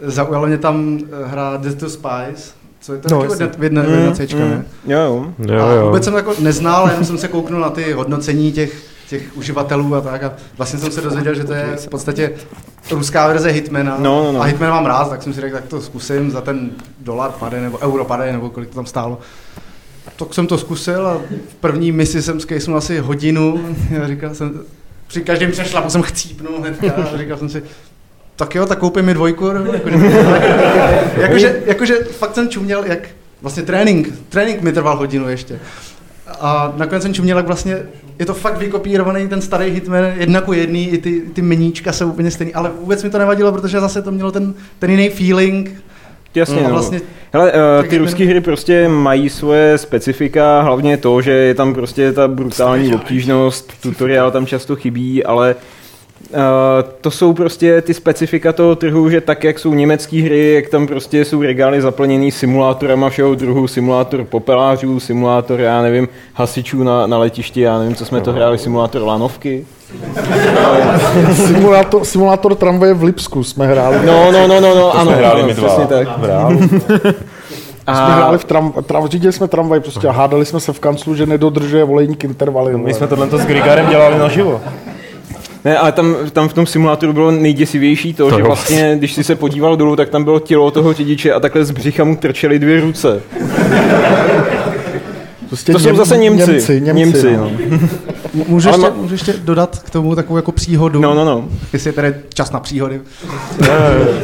zaujalo 0.00 0.46
mě 0.46 0.58
tam 0.58 0.98
eh, 1.02 1.26
hra 1.26 1.56
Death 1.56 1.78
to 1.78 1.90
Spice, 1.90 2.52
co 2.80 2.92
je 2.92 2.98
to 3.00 3.08
No, 3.14 3.24
jasně. 3.24 3.46
v 3.58 3.62
jedné 3.64 3.82
Mm, 3.82 3.88
mm, 3.88 4.12
mm. 4.34 4.50
ne? 4.50 4.64
Jo, 4.86 5.32
jo. 5.48 5.64
A 5.66 5.72
jo. 5.72 5.86
vůbec 5.86 6.04
jsem 6.04 6.14
jako 6.14 6.34
neznal, 6.38 6.88
jenom 6.88 7.04
jsem 7.04 7.18
se 7.18 7.28
kouknul 7.28 7.60
na 7.60 7.70
ty 7.70 7.92
hodnocení 7.92 8.52
těch, 8.52 8.82
těch 9.08 9.36
uživatelů 9.36 9.94
a 9.94 10.00
tak 10.00 10.22
a 10.22 10.32
vlastně 10.56 10.78
jsem 10.78 10.90
se 10.92 11.00
dozvěděl, 11.00 11.34
že 11.34 11.44
to 11.44 11.52
je 11.52 11.76
v 11.76 11.88
podstatě 11.88 12.32
ruská 12.90 13.26
verze 13.28 13.50
Hitmana 13.50 13.96
No, 13.98 14.24
no, 14.24 14.32
no. 14.32 14.40
a 14.40 14.44
Hitmana 14.44 14.74
mám 14.74 14.86
rád, 14.86 15.08
tak 15.10 15.22
jsem 15.22 15.32
si 15.34 15.40
řekl, 15.40 15.54
tak 15.56 15.64
to 15.64 15.80
zkusím 15.80 16.30
za 16.30 16.40
ten 16.40 16.70
dolar 17.00 17.30
pade 17.38 17.60
nebo 17.60 17.78
euro 17.78 18.04
pade, 18.04 18.32
nebo 18.32 18.50
kolik 18.50 18.68
to 18.68 18.74
tam 18.74 18.86
stálo. 18.86 19.18
Tak 20.16 20.34
jsem 20.34 20.46
to 20.46 20.58
zkusil 20.58 21.06
a 21.06 21.14
v 21.48 21.54
první 21.54 21.92
misi 21.92 22.22
jsem 22.22 22.40
skejsnul 22.40 22.76
asi 22.76 22.98
hodinu 22.98 23.60
a 24.04 24.06
říkal 24.06 24.34
jsem, 24.34 24.60
při 25.14 25.22
každém 25.22 25.50
přešlapu 25.50 25.90
jsem 25.90 26.02
chcípnul 26.02 26.60
hnedka 26.60 26.92
a 26.92 27.16
říkal 27.18 27.38
jsem 27.38 27.48
si, 27.48 27.62
tak 28.36 28.54
jo, 28.54 28.66
tak 28.66 28.78
koupím 28.78 29.04
mi 29.04 29.14
dvojku. 29.14 29.46
Jakože, 29.46 29.96
jakože, 31.16 31.62
jakože 31.66 31.94
fakt 31.94 32.34
jsem 32.34 32.48
čuměl, 32.48 32.84
jak 32.84 33.08
vlastně 33.42 33.62
trénink, 33.62 34.08
trénink 34.28 34.60
mi 34.60 34.72
trval 34.72 34.96
hodinu 34.96 35.28
ještě. 35.28 35.58
A 36.40 36.72
nakonec 36.76 37.02
jsem 37.02 37.14
čuměl, 37.14 37.36
jak 37.36 37.46
vlastně 37.46 37.82
je 38.18 38.26
to 38.26 38.34
fakt 38.34 38.58
vykopírovaný 38.58 39.28
ten 39.28 39.42
starý 39.42 39.70
Hitman 39.70 40.04
jedna 40.16 40.40
ku 40.40 40.52
jedný, 40.52 40.88
i 40.88 40.98
ty, 40.98 41.20
ty 41.20 41.42
meníčka 41.42 41.92
jsou 41.92 42.08
úplně 42.08 42.30
stejný, 42.30 42.54
ale 42.54 42.70
vůbec 42.80 43.02
mi 43.02 43.10
to 43.10 43.18
nevadilo, 43.18 43.52
protože 43.52 43.80
zase 43.80 44.02
to 44.02 44.10
mělo 44.10 44.32
ten, 44.32 44.54
ten 44.78 44.90
jiný 44.90 45.08
feeling. 45.08 45.83
Jasně, 46.34 46.60
a 46.60 46.62
no. 46.62 46.70
vlastně 46.70 47.00
Hele, 47.34 47.52
uh, 47.52 47.88
ty 47.88 47.98
ruské 47.98 48.24
hry 48.24 48.40
prostě 48.40 48.88
mají 48.88 49.28
svoje 49.28 49.78
specifika, 49.78 50.60
hlavně 50.60 50.96
to, 50.96 51.22
že 51.22 51.30
je 51.30 51.54
tam 51.54 51.74
prostě 51.74 52.12
ta 52.12 52.28
brutální 52.28 52.94
obtížnost, 52.94 53.72
tutoriál 53.82 54.30
tam 54.30 54.46
často 54.46 54.76
chybí, 54.76 55.24
ale 55.24 55.54
uh, 55.54 56.38
to 57.00 57.10
jsou 57.10 57.32
prostě 57.32 57.82
ty 57.82 57.94
specifika 57.94 58.52
toho 58.52 58.76
trhu, 58.76 59.10
že 59.10 59.20
tak, 59.20 59.44
jak 59.44 59.58
jsou 59.58 59.74
německé 59.74 60.22
hry, 60.22 60.54
jak 60.54 60.68
tam 60.68 60.86
prostě 60.86 61.24
jsou 61.24 61.42
regály 61.42 61.80
zaplněný 61.80 62.30
simulátorama 62.30 63.10
všeho 63.10 63.34
druhu, 63.34 63.68
simulátor 63.68 64.24
popelářů, 64.24 65.00
simulátor, 65.00 65.60
já 65.60 65.82
nevím, 65.82 66.08
hasičů 66.34 66.82
na, 66.82 67.06
na 67.06 67.18
letišti, 67.18 67.60
já 67.60 67.78
nevím, 67.78 67.94
co 67.94 68.04
jsme 68.04 68.20
to 68.20 68.32
hráli, 68.32 68.58
simulátor 68.58 69.02
lanovky. 69.02 69.66
Simulátor, 71.46 72.04
simulátor 72.04 72.54
tramvaje 72.54 72.94
v 72.94 73.02
Lipsku 73.02 73.44
jsme 73.44 73.66
hráli. 73.66 73.96
No, 74.06 74.32
no, 74.32 74.48
no, 74.48 74.60
no, 74.60 74.74
no, 74.74 74.80
To 74.80 74.96
ano, 74.96 75.10
jsme 75.10 75.16
hráli 75.16 75.42
my 75.42 75.54
dva. 75.54 75.68
přesně 75.68 75.86
tak. 75.86 76.08
A... 77.86 77.94
Jsme 77.96 78.14
hráli 78.16 78.38
v 78.38 78.44
tram, 78.44 78.72
tram, 78.86 79.08
řídili 79.08 79.32
jsme 79.32 79.48
tramvaj 79.48 79.80
prostě 79.80 80.08
a 80.08 80.12
hádali 80.12 80.44
jsme 80.46 80.60
se 80.60 80.72
v 80.72 80.80
kanclu, 80.80 81.14
že 81.14 81.26
nedodržuje 81.26 81.84
volejník 81.84 82.24
intervaly. 82.24 82.78
My 82.78 82.94
jsme 82.94 83.06
tohle 83.06 83.26
s 83.30 83.46
Grigarem 83.46 83.86
dělali 83.88 84.18
naživo. 84.18 84.60
Ne, 85.64 85.78
ale 85.78 85.92
tam, 85.92 86.16
tam 86.32 86.48
v 86.48 86.52
tom 86.52 86.66
simulátoru 86.66 87.12
bylo 87.12 87.30
nejděsivější 87.30 88.14
to, 88.14 88.28
To 88.28 88.34
že 88.34 88.40
jo. 88.40 88.46
vlastně, 88.46 88.94
když 88.98 89.12
si 89.12 89.24
se 89.24 89.34
podíval 89.34 89.76
dolů, 89.76 89.96
tak 89.96 90.08
tam 90.08 90.24
bylo 90.24 90.40
tělo 90.40 90.70
toho 90.70 90.92
řidiče 90.92 91.32
a 91.32 91.40
takhle 91.40 91.64
z 91.64 91.70
břicha 91.70 92.04
mu 92.04 92.16
trčely 92.16 92.58
dvě 92.58 92.80
ruce. 92.80 93.22
Prostě 95.54 95.72
to 95.72 95.78
jsou 95.78 95.86
Něm- 95.88 95.96
zase 95.96 96.16
Němci. 96.16 96.50
Němci, 96.52 96.80
Němci, 96.80 96.98
Němci 97.00 97.36
no. 97.36 97.50
no. 97.70 97.78
Můžu 98.48 98.68
ještě, 98.68 98.82
ma- 98.82 98.94
můžu 98.96 99.14
ještě 99.14 99.32
dodat 99.32 99.78
k 99.78 99.90
tomu 99.90 100.14
takovou 100.14 100.36
jako 100.36 100.52
příhodu? 100.52 101.00
No, 101.00 101.14
no, 101.14 101.24
no. 101.24 101.48
Jestli 101.72 101.88
je 101.88 101.92
tady 101.92 102.14
čas 102.34 102.50
na 102.52 102.60
příhody. 102.60 103.00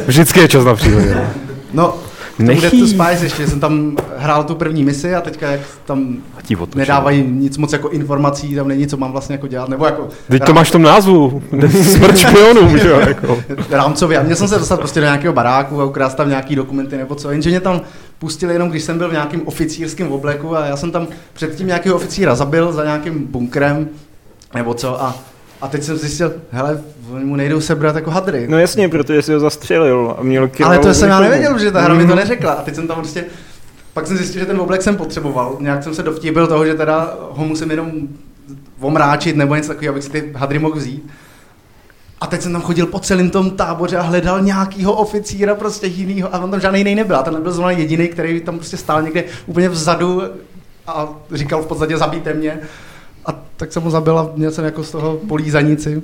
Vždycky 0.07 0.39
je 0.39 0.47
čas 0.47 0.65
na 0.65 0.75
příhodě. 0.75 1.17
No, 1.73 1.93
Nechý. 2.41 2.61
Death 2.61 2.79
to 2.79 2.87
Spice 2.87 3.25
ještě, 3.25 3.47
jsem 3.47 3.59
tam 3.59 3.97
hrál 4.17 4.43
tu 4.43 4.55
první 4.55 4.83
misi 4.83 5.15
a 5.15 5.21
teďka 5.21 5.51
jak 5.51 5.61
tam 5.85 6.17
nedávají 6.75 7.23
nic 7.23 7.57
moc 7.57 7.73
jako 7.73 7.89
informací, 7.89 8.55
tam 8.55 8.67
není 8.67 8.87
co 8.87 8.97
mám 8.97 9.11
vlastně 9.11 9.35
jako 9.35 9.47
dělat, 9.47 9.69
nebo 9.69 9.85
jako... 9.85 10.07
Teď 10.29 10.43
to 10.45 10.53
máš 10.53 10.69
v 10.69 10.71
tom 10.71 10.81
názvu. 10.81 11.43
Smrt 11.83 12.17
špionům, 12.17 12.77
že 12.77 12.89
jo? 12.89 12.99
Jako. 12.99 13.43
rámcově. 13.69 14.17
A 14.19 14.23
měl 14.23 14.35
jsem 14.35 14.47
se 14.47 14.59
dostat 14.59 14.79
prostě 14.79 14.99
do 14.99 15.05
nějakého 15.05 15.33
baráku 15.33 15.81
a 15.81 15.85
ukrást 15.85 16.15
tam 16.15 16.29
nějaký 16.29 16.55
dokumenty 16.55 16.97
nebo 16.97 17.15
co. 17.15 17.31
Jenže 17.31 17.49
mě 17.49 17.59
tam 17.59 17.81
pustili 18.19 18.53
jenom, 18.53 18.69
když 18.69 18.83
jsem 18.83 18.97
byl 18.97 19.09
v 19.09 19.13
nějakém 19.13 19.41
oficírském 19.45 20.11
obleku 20.11 20.57
a 20.57 20.65
já 20.65 20.77
jsem 20.77 20.91
tam 20.91 21.07
předtím 21.33 21.67
nějakého 21.67 21.95
oficíra 21.95 22.35
zabil 22.35 22.73
za 22.73 22.83
nějakým 22.83 23.27
bunkrem 23.27 23.89
nebo 24.53 24.73
co 24.73 25.03
a 25.03 25.15
a 25.61 25.67
teď 25.67 25.83
jsem 25.83 25.97
zjistil, 25.97 26.33
hele, 26.51 26.81
oni 27.13 27.25
mu 27.25 27.35
nejdou 27.35 27.61
sebrat 27.61 27.95
jako 27.95 28.11
hadry. 28.11 28.47
No 28.49 28.59
jasně, 28.59 28.89
protože 28.89 29.21
si 29.21 29.33
ho 29.33 29.39
zastřelil 29.39 30.15
a 30.19 30.23
měl 30.23 30.49
Ale 30.63 30.79
to 30.79 30.93
jsem 30.93 31.09
já 31.09 31.19
nevěděl, 31.19 31.59
že 31.59 31.71
ta 31.71 31.81
hra 31.81 31.93
mi 31.93 32.01
to 32.03 32.07
Mhm. 32.07 32.15
neřekla. 32.15 32.51
A 32.53 32.61
teď 32.63 32.75
jsem 32.75 32.87
tam 32.87 32.97
prostě, 32.97 33.25
pak 33.93 34.07
jsem 34.07 34.17
zjistil, 34.17 34.39
že 34.39 34.45
ten 34.45 34.59
oblek 34.61 34.81
jsem 34.81 34.95
potřeboval. 34.95 35.57
Nějak 35.59 35.83
jsem 35.83 35.93
se 35.95 36.03
dovtíbil 36.03 36.47
toho, 36.47 36.65
že 36.65 36.73
teda 36.73 37.15
ho 37.31 37.45
musím 37.45 37.71
jenom 37.71 37.91
omráčit 38.79 39.35
nebo 39.35 39.55
něco 39.55 39.67
takového, 39.67 39.91
abych 39.93 40.03
si 40.03 40.09
ty 40.09 40.31
hadry 40.35 40.59
mohl 40.59 40.75
vzít. 40.75 41.09
A 42.21 42.27
teď 42.27 42.41
jsem 42.41 42.51
tam 42.53 42.61
chodil 42.61 42.85
po 42.85 42.99
celém 42.99 43.29
tom 43.29 43.51
táboře 43.51 43.97
a 43.97 44.01
hledal 44.01 44.41
nějakýho 44.41 44.93
oficíra 44.93 45.55
prostě 45.55 45.87
jinýho 45.87 46.35
a 46.35 46.39
on 46.39 46.51
tam 46.51 46.59
žádný 46.59 46.79
jiný 46.79 46.95
nebyl. 46.95 47.15
A 47.15 47.23
ten 47.23 47.33
nebyl 47.33 47.51
zrovna 47.51 47.71
jediný, 47.71 48.07
který 48.07 48.41
tam 48.41 48.55
prostě 48.55 48.77
stál 48.77 49.01
někde 49.01 49.23
úplně 49.45 49.69
vzadu 49.69 50.21
a 50.87 51.09
říkal 51.33 51.61
v 51.61 51.65
podstatě 51.67 51.97
zabijte 51.97 52.33
mě. 52.33 52.59
A 53.25 53.39
tak 53.57 53.73
jsem 53.73 53.83
ho 53.83 53.91
zabil 53.91 54.19
a 54.19 54.29
měl 54.35 54.51
jsem 54.51 54.65
jako 54.65 54.83
z 54.83 54.91
toho 54.91 55.17
polízanici. 55.27 56.01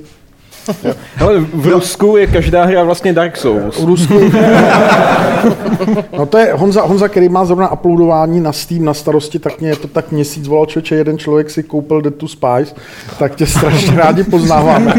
Hele, 1.15 1.33
v 1.53 1.67
Rusku 1.67 2.17
je 2.17 2.27
každá 2.27 2.65
hra 2.65 2.83
vlastně 2.83 3.13
Dark 3.13 3.37
Souls. 3.37 3.79
V 3.79 3.85
Rusku. 3.85 4.31
No 6.17 6.25
to 6.25 6.37
je 6.37 6.53
Honza, 6.53 6.81
Honza, 6.81 7.07
který 7.07 7.29
má 7.29 7.45
zrovna 7.45 7.71
uploadování 7.71 8.39
na 8.39 8.51
Steam 8.51 8.85
na 8.85 8.93
starosti, 8.93 9.39
tak 9.39 9.61
mě 9.61 9.69
je 9.69 9.75
to 9.75 9.87
tak 9.87 10.11
měsíc 10.11 10.47
volal 10.47 10.65
člověče, 10.65 10.95
jeden 10.95 11.17
člověk 11.17 11.49
si 11.49 11.63
koupil 11.63 12.01
Dead 12.01 12.15
to 12.15 12.27
Spice, 12.27 12.75
tak 13.19 13.35
tě 13.35 13.45
strašně 13.45 13.97
rádi 13.97 14.23
poznáváme. 14.23 14.93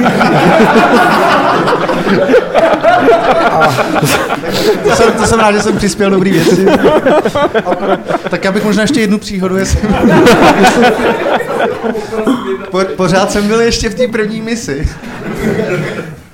To 4.82 4.96
jsem, 4.96 5.12
to 5.12 5.26
jsem 5.26 5.40
rád, 5.40 5.52
že 5.52 5.62
jsem 5.62 5.76
přispěl 5.76 6.10
dobrý 6.10 6.30
věci. 6.30 6.66
A, 7.66 7.74
tak 8.30 8.44
já 8.44 8.52
bych 8.52 8.64
možná 8.64 8.82
ještě 8.82 9.00
jednu 9.00 9.18
příhodu, 9.18 9.56
jestli... 9.56 9.88
Po, 12.70 12.80
pořád 12.96 13.30
jsem 13.30 13.48
byl 13.48 13.60
ještě 13.60 13.88
v 13.88 13.94
té 13.94 14.08
první 14.08 14.40
misi. 14.40 14.88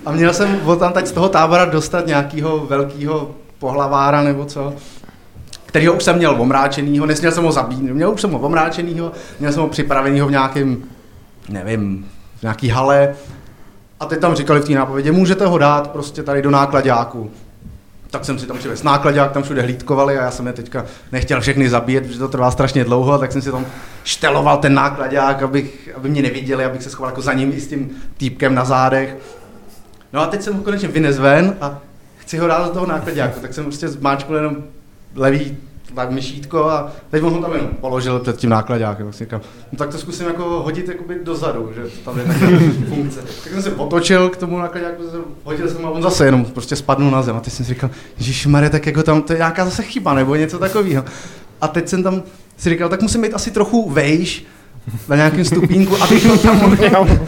A 0.07 0.13
měl 0.13 0.35
jsem 0.35 0.61
od 0.65 0.79
tam 0.79 0.93
z 1.05 1.13
toho 1.13 1.29
tábora 1.29 1.65
dostat 1.65 2.07
nějakého 2.07 2.67
velkého 2.67 3.31
pohlavára 3.59 4.23
nebo 4.23 4.45
co, 4.45 4.75
kterýho 5.67 5.95
už 5.95 6.03
jsem 6.03 6.17
měl 6.17 6.37
omráčenýho, 6.43 7.07
nesměl 7.07 7.33
jsem 7.33 7.45
ho 7.45 7.53
zabít, 7.53 7.81
měl 7.81 8.11
už 8.11 8.21
jsem 8.21 8.31
ho 8.31 8.39
omráčenýho, 8.39 9.13
měl 9.41 9.53
jsem 9.53 9.63
ho 9.63 9.69
připravenýho 9.69 10.27
v 10.27 10.31
nějakém, 10.31 10.85
nevím, 11.49 12.07
v 12.39 12.43
nějaký 12.43 12.69
hale. 12.69 13.15
A 14.01 14.07
teď 14.07 14.21
tam 14.21 14.35
říkali 14.35 14.61
v 14.61 14.65
té 14.65 14.73
nápovědě, 14.73 15.13
můžete 15.13 15.47
ho 15.47 15.59
dát 15.59 15.91
prostě 15.91 16.23
tady 16.23 16.43
do 16.43 16.51
nákladáku. 16.51 17.31
Tak 18.15 18.25
jsem 18.25 18.39
si 18.39 18.47
tam 18.47 18.59
přivez 18.59 18.83
nákladák, 18.83 19.33
tam 19.33 19.43
všude 19.43 19.63
hlídkovali 19.63 20.19
a 20.19 20.23
já 20.23 20.31
jsem 20.31 20.47
je 20.47 20.53
teďka 20.53 20.85
nechtěl 21.13 21.41
všechny 21.41 21.69
zabíjet, 21.69 22.07
protože 22.07 22.19
to 22.19 22.29
trvá 22.29 22.51
strašně 22.51 22.85
dlouho, 22.85 23.19
tak 23.19 23.33
jsem 23.33 23.43
si 23.43 23.51
tam 23.51 23.67
šteloval 24.05 24.57
ten 24.57 24.75
nákladák, 24.75 25.43
abych, 25.43 25.91
aby 25.97 26.09
mě 26.09 26.23
neviděli, 26.23 26.65
abych 26.65 26.83
se 26.83 26.91
schoval 26.91 27.11
jako 27.11 27.23
za 27.23 27.33
ním 27.33 27.53
i 27.53 27.61
s 27.61 27.69
tím 27.69 27.91
týpkem 28.17 28.55
na 28.55 28.65
zádech. 28.65 29.17
No 30.13 30.21
a 30.21 30.27
teď 30.27 30.43
jsem 30.43 30.55
ho 30.55 30.63
konečně 30.63 30.89
vynes 30.89 31.19
ven 31.19 31.57
a 31.61 31.79
chci 32.19 32.39
ho 32.39 32.47
dát 32.47 32.67
do 32.67 32.73
toho 32.73 32.87
nákladňáku, 32.87 33.41
tak 33.41 33.55
jsem 33.55 33.65
prostě 33.65 33.89
zmáčkl 33.89 34.35
jenom 34.35 34.57
levý 35.15 35.57
tak 35.95 36.11
myšítko 36.11 36.65
a 36.65 36.93
teď 37.11 37.23
on 37.23 37.33
ho 37.33 37.41
tam 37.41 37.53
jenom 37.53 37.69
položil 37.81 38.19
před 38.19 38.37
tím 38.37 38.51
nákladňákem. 38.51 39.07
Tak, 39.07 39.15
říkám, 39.15 39.41
no 39.73 39.79
tak 39.79 39.91
to 39.91 39.99
zkusím 39.99 40.27
jako 40.27 40.45
hodit 40.45 40.89
jakoby 40.89 41.19
dozadu, 41.23 41.71
že 41.75 41.83
tam 42.05 42.19
je 42.19 42.25
taková 42.25 42.59
funkce. 42.89 43.21
Tak 43.21 43.53
jsem 43.53 43.63
se 43.63 43.73
otočil 43.75 44.29
k 44.29 44.37
tomu 44.37 44.59
nákladňáku, 44.59 45.03
hodil 45.45 45.69
jsem 45.69 45.87
a 45.87 45.91
on 45.91 46.03
zase 46.03 46.25
jenom 46.25 46.45
prostě 46.45 46.77
spadnul 46.77 47.11
na 47.11 47.23
zem. 47.23 47.37
A 47.37 47.41
teď 47.41 47.53
jsem 47.53 47.67
si 47.67 47.75
říkal, 47.75 47.91
Mare, 48.47 48.71
tak 48.71 48.87
jako 48.87 49.03
tam 49.03 49.23
to 49.23 49.33
je 49.33 49.37
nějaká 49.37 49.65
zase 49.65 49.83
chyba 49.83 50.15
nebo 50.15 50.35
něco 50.35 50.59
takového. 50.59 51.05
A 51.61 51.69
teď 51.69 51.89
jsem 51.89 52.03
tam 52.03 52.23
si 52.57 52.71
říkal, 52.71 52.89
tak 52.89 53.03
musím 53.03 53.23
být 53.23 53.35
asi 53.35 53.51
trochu 53.51 53.91
vejš, 53.91 54.47
na 55.09 55.17
nějakém 55.17 55.45
stupínku, 55.45 56.03
abych 56.03 56.27
to 56.27 56.39
tam 56.39 56.61
mohl. 56.61 56.77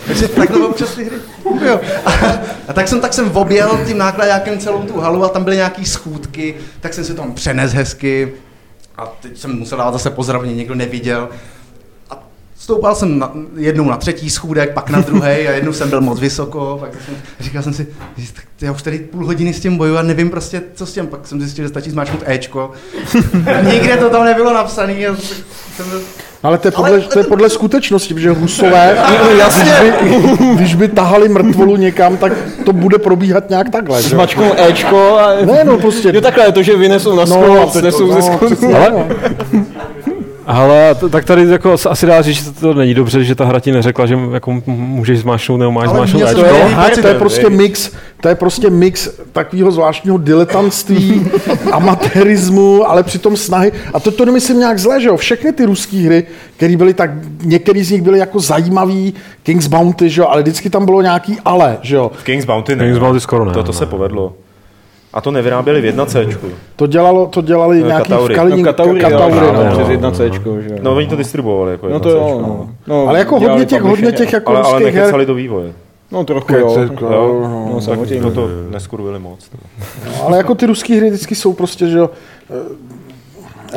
Takže 0.06 0.28
takhle 0.28 0.66
občas 0.66 0.94
ty 0.94 1.04
hry. 1.04 1.16
Jo. 1.66 1.80
A, 2.04 2.10
a, 2.68 2.72
tak 2.72 2.88
jsem 2.88 3.00
tak 3.00 3.12
jsem 3.12 3.30
objel 3.30 3.78
tím 3.86 3.98
nákladňákem 3.98 4.58
celou 4.58 4.82
tu 4.82 5.00
halu 5.00 5.24
a 5.24 5.28
tam 5.28 5.44
byly 5.44 5.56
nějaký 5.56 5.84
schůdky, 5.84 6.54
tak 6.80 6.94
jsem 6.94 7.04
se 7.04 7.14
tam 7.14 7.32
přenes 7.32 7.72
hezky 7.72 8.32
a 8.98 9.06
teď 9.06 9.38
jsem 9.38 9.58
musel 9.58 9.78
dát 9.78 9.92
zase 9.92 10.12
mě 10.42 10.54
někdo 10.54 10.74
neviděl. 10.74 11.28
A 12.10 12.22
stoupal 12.58 12.94
jsem 12.94 13.18
na, 13.18 13.32
jednou 13.56 13.84
na 13.84 13.96
třetí 13.96 14.30
schůdek, 14.30 14.74
pak 14.74 14.90
na 14.90 15.00
druhý 15.00 15.28
a 15.28 15.52
jednou 15.52 15.72
jsem 15.72 15.90
byl 15.90 16.00
moc 16.00 16.20
vysoko. 16.20 16.76
Pak 16.80 16.90
jsem, 17.06 17.16
říkal 17.40 17.62
jsem 17.62 17.74
si, 17.74 17.86
já 18.60 18.72
už 18.72 18.82
tady 18.82 18.98
půl 18.98 19.26
hodiny 19.26 19.54
s 19.54 19.60
tím 19.60 19.76
boju 19.76 19.96
a 19.96 20.02
nevím 20.02 20.30
prostě, 20.30 20.62
co 20.74 20.86
s 20.86 20.92
tím. 20.92 21.06
Pak 21.06 21.26
jsem 21.26 21.40
zjistil, 21.40 21.64
že 21.64 21.68
stačí 21.68 21.90
zmáčknout 21.90 22.22
Ečko. 22.26 22.72
Nikde 23.62 23.96
to 23.96 24.10
tam 24.10 24.24
nebylo 24.24 24.54
napsané. 24.54 24.94
Jsem 25.76 25.90
byl, 25.90 26.02
ale 26.46 26.58
to 26.58 26.68
je 26.68 26.72
podle, 26.72 27.00
to 27.00 27.18
je 27.18 27.24
podle 27.24 27.50
skutečnosti, 27.50 28.14
protože 28.14 28.34
Rusové, 28.34 28.96
Jasně. 29.38 29.72
Když, 30.02 30.38
by, 30.38 30.46
když 30.54 30.74
by 30.74 30.88
tahali 30.88 31.28
mrtvolu 31.28 31.76
někam, 31.76 32.16
tak 32.16 32.32
to 32.64 32.72
bude 32.72 32.98
probíhat 32.98 33.50
nějak 33.50 33.70
takhle. 33.70 34.02
že 34.02 34.06
jo? 34.08 34.10
Smačknou 34.10 34.52
Ečko 34.68 35.18
a... 35.18 35.32
Ne, 35.44 35.64
no 35.64 35.78
prostě. 35.78 36.10
Jo 36.14 36.20
takhle, 36.20 36.52
to, 36.52 36.62
že 36.62 36.76
vynesou 36.76 37.16
na 37.16 37.26
sklo 37.26 37.62
a 37.62 37.66
přenesou 37.66 38.12
ze 38.12 38.22
sklo. 38.22 38.48
Ale, 38.76 39.06
ale 40.46 40.94
t- 40.94 41.08
tak 41.08 41.24
tady 41.24 41.48
jako 41.50 41.72
as- 41.74 41.90
asi 41.90 42.06
dá 42.06 42.22
říct, 42.22 42.44
že 42.44 42.50
to 42.60 42.74
není 42.74 42.94
dobře, 42.94 43.24
že 43.24 43.34
ta 43.34 43.44
hra 43.44 43.60
ti 43.60 43.72
neřekla, 43.72 44.06
že 44.06 44.18
jako 44.32 44.62
můžeš 44.66 45.18
zmášnout 45.18 45.60
nebo 45.60 45.72
máš 45.72 45.88
Ale 45.88 45.96
zmášnout 45.96 46.22
mě 46.22 46.34
to, 46.34 46.44
je, 46.46 47.02
to 47.02 47.08
je 47.08 47.14
prostě 47.14 47.50
mix, 47.50 47.90
to 48.20 48.28
je 48.28 48.34
prostě 48.34 48.70
mix 48.70 49.08
takového 49.32 49.70
zvláštního 49.70 50.18
diletantství, 50.18 51.26
amatérismu, 51.72 52.90
ale 52.90 53.02
přitom 53.02 53.36
snahy. 53.36 53.72
A 53.94 54.00
to, 54.00 54.10
to 54.10 54.24
nemyslím 54.24 54.58
nějak 54.58 54.78
zle, 54.78 55.00
že 55.00 55.08
jo? 55.08 55.16
Všechny 55.16 55.52
ty 55.52 55.64
ruské 55.64 55.96
hry, 55.96 56.24
které 56.56 56.76
byly 56.76 56.94
tak, 56.94 57.10
některý 57.42 57.82
z 57.82 57.90
nich 57.90 58.02
byly 58.02 58.18
jako 58.18 58.40
zajímavý, 58.40 59.14
King's 59.42 59.66
Bounty, 59.66 60.10
že 60.10 60.20
jo? 60.20 60.26
Ale 60.30 60.42
vždycky 60.42 60.70
tam 60.70 60.84
bylo 60.84 61.02
nějaký 61.02 61.36
ale, 61.44 61.78
že 61.82 61.96
jo? 61.96 62.10
V 62.14 62.24
King's 62.24 62.44
Bounty 62.46 62.76
ne. 62.76 62.84
King's 62.84 62.98
Bounty 62.98 63.20
skoro 63.20 63.44
ne, 63.44 63.52
To, 63.52 63.62
to 63.62 63.66
no. 63.66 63.78
se 63.78 63.86
povedlo. 63.86 64.32
A 65.16 65.20
to 65.20 65.30
nevyráběli 65.30 65.80
v 65.80 65.94
1C. 65.94 66.36
To 66.76 66.86
dělalo, 66.86 67.26
to 67.26 67.42
dělali 67.42 67.80
No, 67.80 67.86
nějaký 67.86 68.08
Kataury. 68.10 68.34
v 68.34 68.36
Kaliní, 68.36 68.62
No, 68.62 68.68
Kataury, 68.72 69.00
jo, 69.00 69.52
no. 69.52 69.70
Přes 69.72 69.88
jedna 69.88 70.10
Cčko, 70.10 70.60
že 70.60 70.68
jo. 70.70 70.78
No, 70.82 70.94
oni 70.96 71.06
to 71.06 71.16
distribuovali 71.16 71.72
jako 71.72 71.88
No 71.88 72.00
to 72.00 72.08
1C. 72.08 72.12
jo, 72.16 72.38
no. 72.46 72.68
no. 72.86 73.08
Ale 73.08 73.18
jako 73.18 73.40
hodně 73.40 73.64
těch, 73.66 73.82
hodně 73.82 74.12
těch 74.12 74.32
jako 74.32 74.50
ale, 74.50 74.60
ale 74.60 74.72
ruských 74.72 74.94
her, 74.94 75.02
nekecali 75.02 75.26
do 75.26 75.34
vývoje. 75.34 75.72
No 76.12 76.24
trochu 76.24 76.54
jo. 76.54 76.74
Kecek, 76.74 77.00
Jo, 77.00 77.40
No, 77.68 77.74
tak 77.74 77.82
samozřejmě. 77.82 78.20
toto 78.20 78.48
neskurvili 78.70 79.18
moc. 79.18 79.50
No, 80.06 80.24
ale 80.26 80.36
jako 80.36 80.54
ty 80.54 80.66
ruské 80.66 80.94
hry 80.94 81.10
vždycky 81.10 81.34
jsou 81.34 81.52
prostě, 81.52 81.86
že 81.88 81.98
jo, 81.98 82.10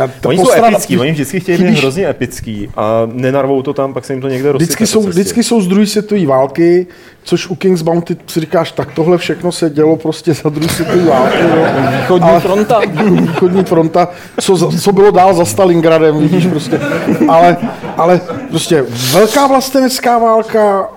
a 0.04 0.08
ta 0.22 0.30
Oni 0.30 0.38
jsou 0.38 0.52
epický, 0.52 1.00
oni 1.00 1.12
vždycky 1.12 1.40
chtějí 1.40 1.58
být 1.58 1.64
Když- 1.64 1.80
hrozně 1.80 2.10
epický 2.10 2.70
a 2.78 3.02
nenarvou 3.14 3.62
to 3.62 3.74
tam, 3.74 3.94
pak 3.94 4.06
se 4.06 4.14
jim 4.14 4.22
to 4.22 4.28
někde 4.28 4.52
rozsype. 4.52 4.64
Vždycky 4.66 4.88
jsou, 4.88 5.02
vždycky 5.02 5.44
jsou 5.44 5.62
z 5.62 5.68
druhé 5.68 5.86
světové 5.86 6.26
války, 6.26 6.88
což 7.24 7.48
u 7.48 7.56
King's 7.56 7.82
Bounty 7.82 8.18
si 8.28 8.40
říkáš, 8.40 8.72
tak 8.72 8.92
tohle 8.94 9.18
všechno 9.18 9.52
se 9.52 9.70
dělo 9.70 9.96
prostě 9.96 10.34
za 10.34 10.50
druhé 10.50 10.70
světové 10.74 11.06
války. 11.06 11.38
Jo. 11.42 11.66
Východní 12.00 12.40
fronta. 12.40 12.80
Východní 13.12 13.64
fronta, 13.64 14.08
co, 14.42 14.72
co 14.72 14.92
bylo 14.92 15.12
dál 15.12 15.34
za 15.34 15.46
Stalingradem, 15.46 16.20
vidíš 16.20 16.46
prostě. 16.46 16.80
Ale, 17.28 17.58
ale 17.98 18.22
prostě 18.50 18.86
velká 19.14 19.48
vlastenecká 19.48 20.18
válka, 20.18 20.90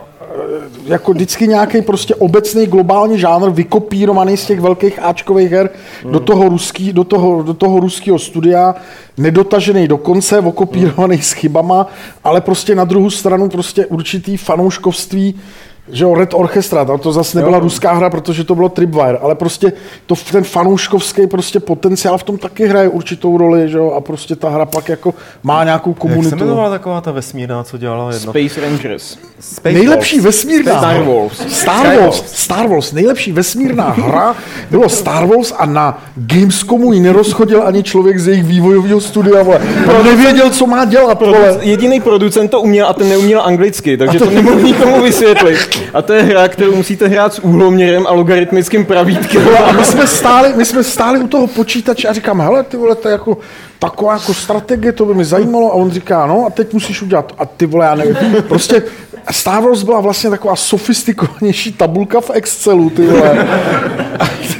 jako 0.84 1.12
vždycky 1.12 1.48
nějaký 1.48 1.82
prostě 1.82 2.14
obecný 2.14 2.66
globální 2.66 3.18
žánr 3.18 3.50
vykopírovaný 3.50 4.36
z 4.36 4.46
těch 4.46 4.60
velkých 4.60 4.98
Ačkových 5.02 5.50
her 5.50 5.70
do 6.10 6.20
toho, 6.20 6.48
ruský, 6.48 6.92
do 6.92 7.04
toho, 7.04 7.42
do 7.42 7.54
toho 7.54 7.80
ruského 7.80 8.18
studia, 8.18 8.74
nedotažený 9.16 9.88
do 9.88 9.96
konce, 9.96 10.38
okopírovaný 10.38 11.22
s 11.22 11.32
chybama, 11.32 11.86
ale 12.24 12.40
prostě 12.40 12.74
na 12.74 12.84
druhou 12.84 13.10
stranu 13.10 13.48
prostě 13.48 13.86
určitý 13.86 14.36
fanouškovství 14.36 15.40
že 15.88 16.04
jo, 16.04 16.14
Red 16.14 16.34
Orchestra, 16.34 16.84
to, 16.84 16.98
to 16.98 17.12
zase 17.12 17.38
nebyla 17.38 17.56
jo. 17.56 17.62
ruská 17.62 17.92
hra, 17.92 18.10
protože 18.10 18.44
to 18.44 18.54
bylo 18.54 18.68
Tripwire, 18.68 19.18
ale 19.18 19.34
prostě 19.34 19.72
to, 20.06 20.14
ten 20.32 20.44
fanouškovský 20.44 21.26
prostě 21.26 21.60
potenciál 21.60 22.18
v 22.18 22.22
tom 22.22 22.38
taky 22.38 22.66
hraje 22.66 22.88
určitou 22.88 23.36
roli, 23.38 23.68
že 23.68 23.78
jo, 23.78 23.90
a 23.90 24.00
prostě 24.00 24.36
ta 24.36 24.48
hra 24.48 24.64
pak 24.66 24.88
jako 24.88 25.14
má 25.42 25.64
nějakou 25.64 25.90
Jak 25.90 25.96
se 25.96 26.00
komunitu. 26.00 26.36
jmenovala 26.36 26.70
taková 26.70 27.00
ta 27.00 27.10
vesmírná, 27.12 27.64
co 27.64 27.78
dělala 27.78 28.12
jedno? 28.12 28.32
Space 28.32 28.60
Rangers. 28.60 29.18
Space 29.40 29.72
Nejlepší 29.78 30.16
Wolves. 30.20 30.24
vesmírná 30.36 30.78
Star 30.78 30.94
hra. 30.96 31.04
Wars. 31.04 31.38
Star 31.58 31.98
Wars. 32.00 32.22
Star 32.26 32.68
Wars. 32.68 32.92
Nejlepší 32.92 33.32
vesmírná 33.32 33.90
hra 33.90 34.36
bylo 34.70 34.88
Star 34.88 35.26
Wars 35.26 35.52
a 35.58 35.66
na 35.66 36.02
Gamescomu 36.16 36.92
ji 36.92 37.00
nerozchodil 37.00 37.62
ani 37.66 37.82
člověk 37.82 38.18
z 38.18 38.28
jejich 38.28 38.44
vývojového 38.44 39.00
studia. 39.00 39.42
Vole. 39.42 39.60
On 39.98 40.04
nevěděl, 40.06 40.50
co 40.50 40.66
má 40.66 40.84
dělat. 40.84 41.20
Vole. 41.20 41.58
Jediný 41.60 42.00
producent 42.00 42.50
to 42.50 42.60
uměl 42.60 42.86
a 42.86 42.92
ten 42.92 43.08
neuměl 43.08 43.42
anglicky, 43.44 43.96
takže 43.96 44.18
to 44.18 44.30
nemohl 44.30 44.60
nikomu 44.60 45.02
vysvětlit. 45.02 45.71
A 45.94 46.02
to 46.02 46.12
je 46.12 46.22
hra, 46.22 46.48
kterou 46.48 46.76
musíte 46.76 47.08
hrát 47.08 47.34
s 47.34 47.38
úhloměrem 47.38 48.06
a 48.06 48.12
logaritmickým 48.12 48.86
pravítkem. 48.86 49.48
A 49.64 49.72
my 49.78 49.84
jsme, 49.84 50.06
stáli, 50.06 50.52
my 50.56 50.64
jsme 50.64 50.84
stáli 50.84 51.18
u 51.18 51.28
toho 51.28 51.46
počítače 51.46 52.08
a 52.08 52.12
říkám, 52.12 52.40
hele, 52.40 52.62
ty 52.62 52.76
vole, 52.76 52.94
to 52.94 53.08
je 53.08 53.12
jako 53.12 53.38
taková 53.78 54.12
jako 54.12 54.34
strategie, 54.34 54.92
to 54.92 55.06
by 55.06 55.14
mi 55.14 55.24
zajímalo. 55.24 55.70
A 55.70 55.74
on 55.74 55.90
říká, 55.90 56.26
no 56.26 56.44
a 56.46 56.50
teď 56.50 56.72
musíš 56.72 57.02
udělat. 57.02 57.32
A 57.38 57.46
ty 57.46 57.66
vole, 57.66 57.86
já 57.86 57.94
nevím. 57.94 58.16
Prostě 58.48 58.82
Star 59.30 59.62
Wars 59.62 59.82
byla 59.82 60.00
vlastně 60.00 60.30
taková 60.30 60.56
sofistikovanější 60.56 61.72
tabulka 61.72 62.20
v 62.20 62.30
Excelu, 62.30 62.90
ty 62.90 63.06
vole. 63.06 63.46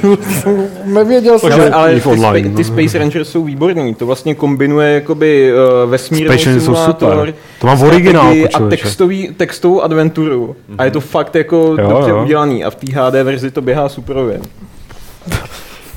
Nevěděl 0.85 1.39
jsem. 1.39 1.53
Ale, 1.53 1.69
ale 1.69 1.93
ty, 1.93 2.01
spa- 2.01 2.15
no. 2.15 2.55
ty 2.55 2.63
Space 2.63 2.97
Rangers 2.97 3.29
jsou 3.29 3.43
výborný. 3.43 3.95
To 3.95 4.05
vlastně 4.05 4.35
kombinuje 4.35 4.93
jakoby 4.93 5.53
uh, 5.53 5.89
vesmírný 5.89 6.27
Space 6.27 6.45
Rangers 6.45 6.65
jsou 6.65 6.75
simulátor, 6.75 7.19
super. 7.19 7.33
To 7.59 7.67
mám 7.67 7.77
v 7.77 8.47
a 8.53 8.69
textový, 8.69 9.29
textovou 9.37 9.81
adventuru. 9.81 10.55
A 10.77 10.85
je 10.85 10.91
to 10.91 11.01
fakt 11.03 11.35
jako 11.35 11.57
Jo, 11.57 11.89
dobře 11.89 12.09
jo. 12.09 12.23
udělaný. 12.23 12.63
A 12.63 12.69
v 12.69 12.75
té 12.75 12.91
HD 12.93 13.13
verzi 13.13 13.51
to 13.51 13.61
běhá 13.61 13.89
superově. 13.89 14.39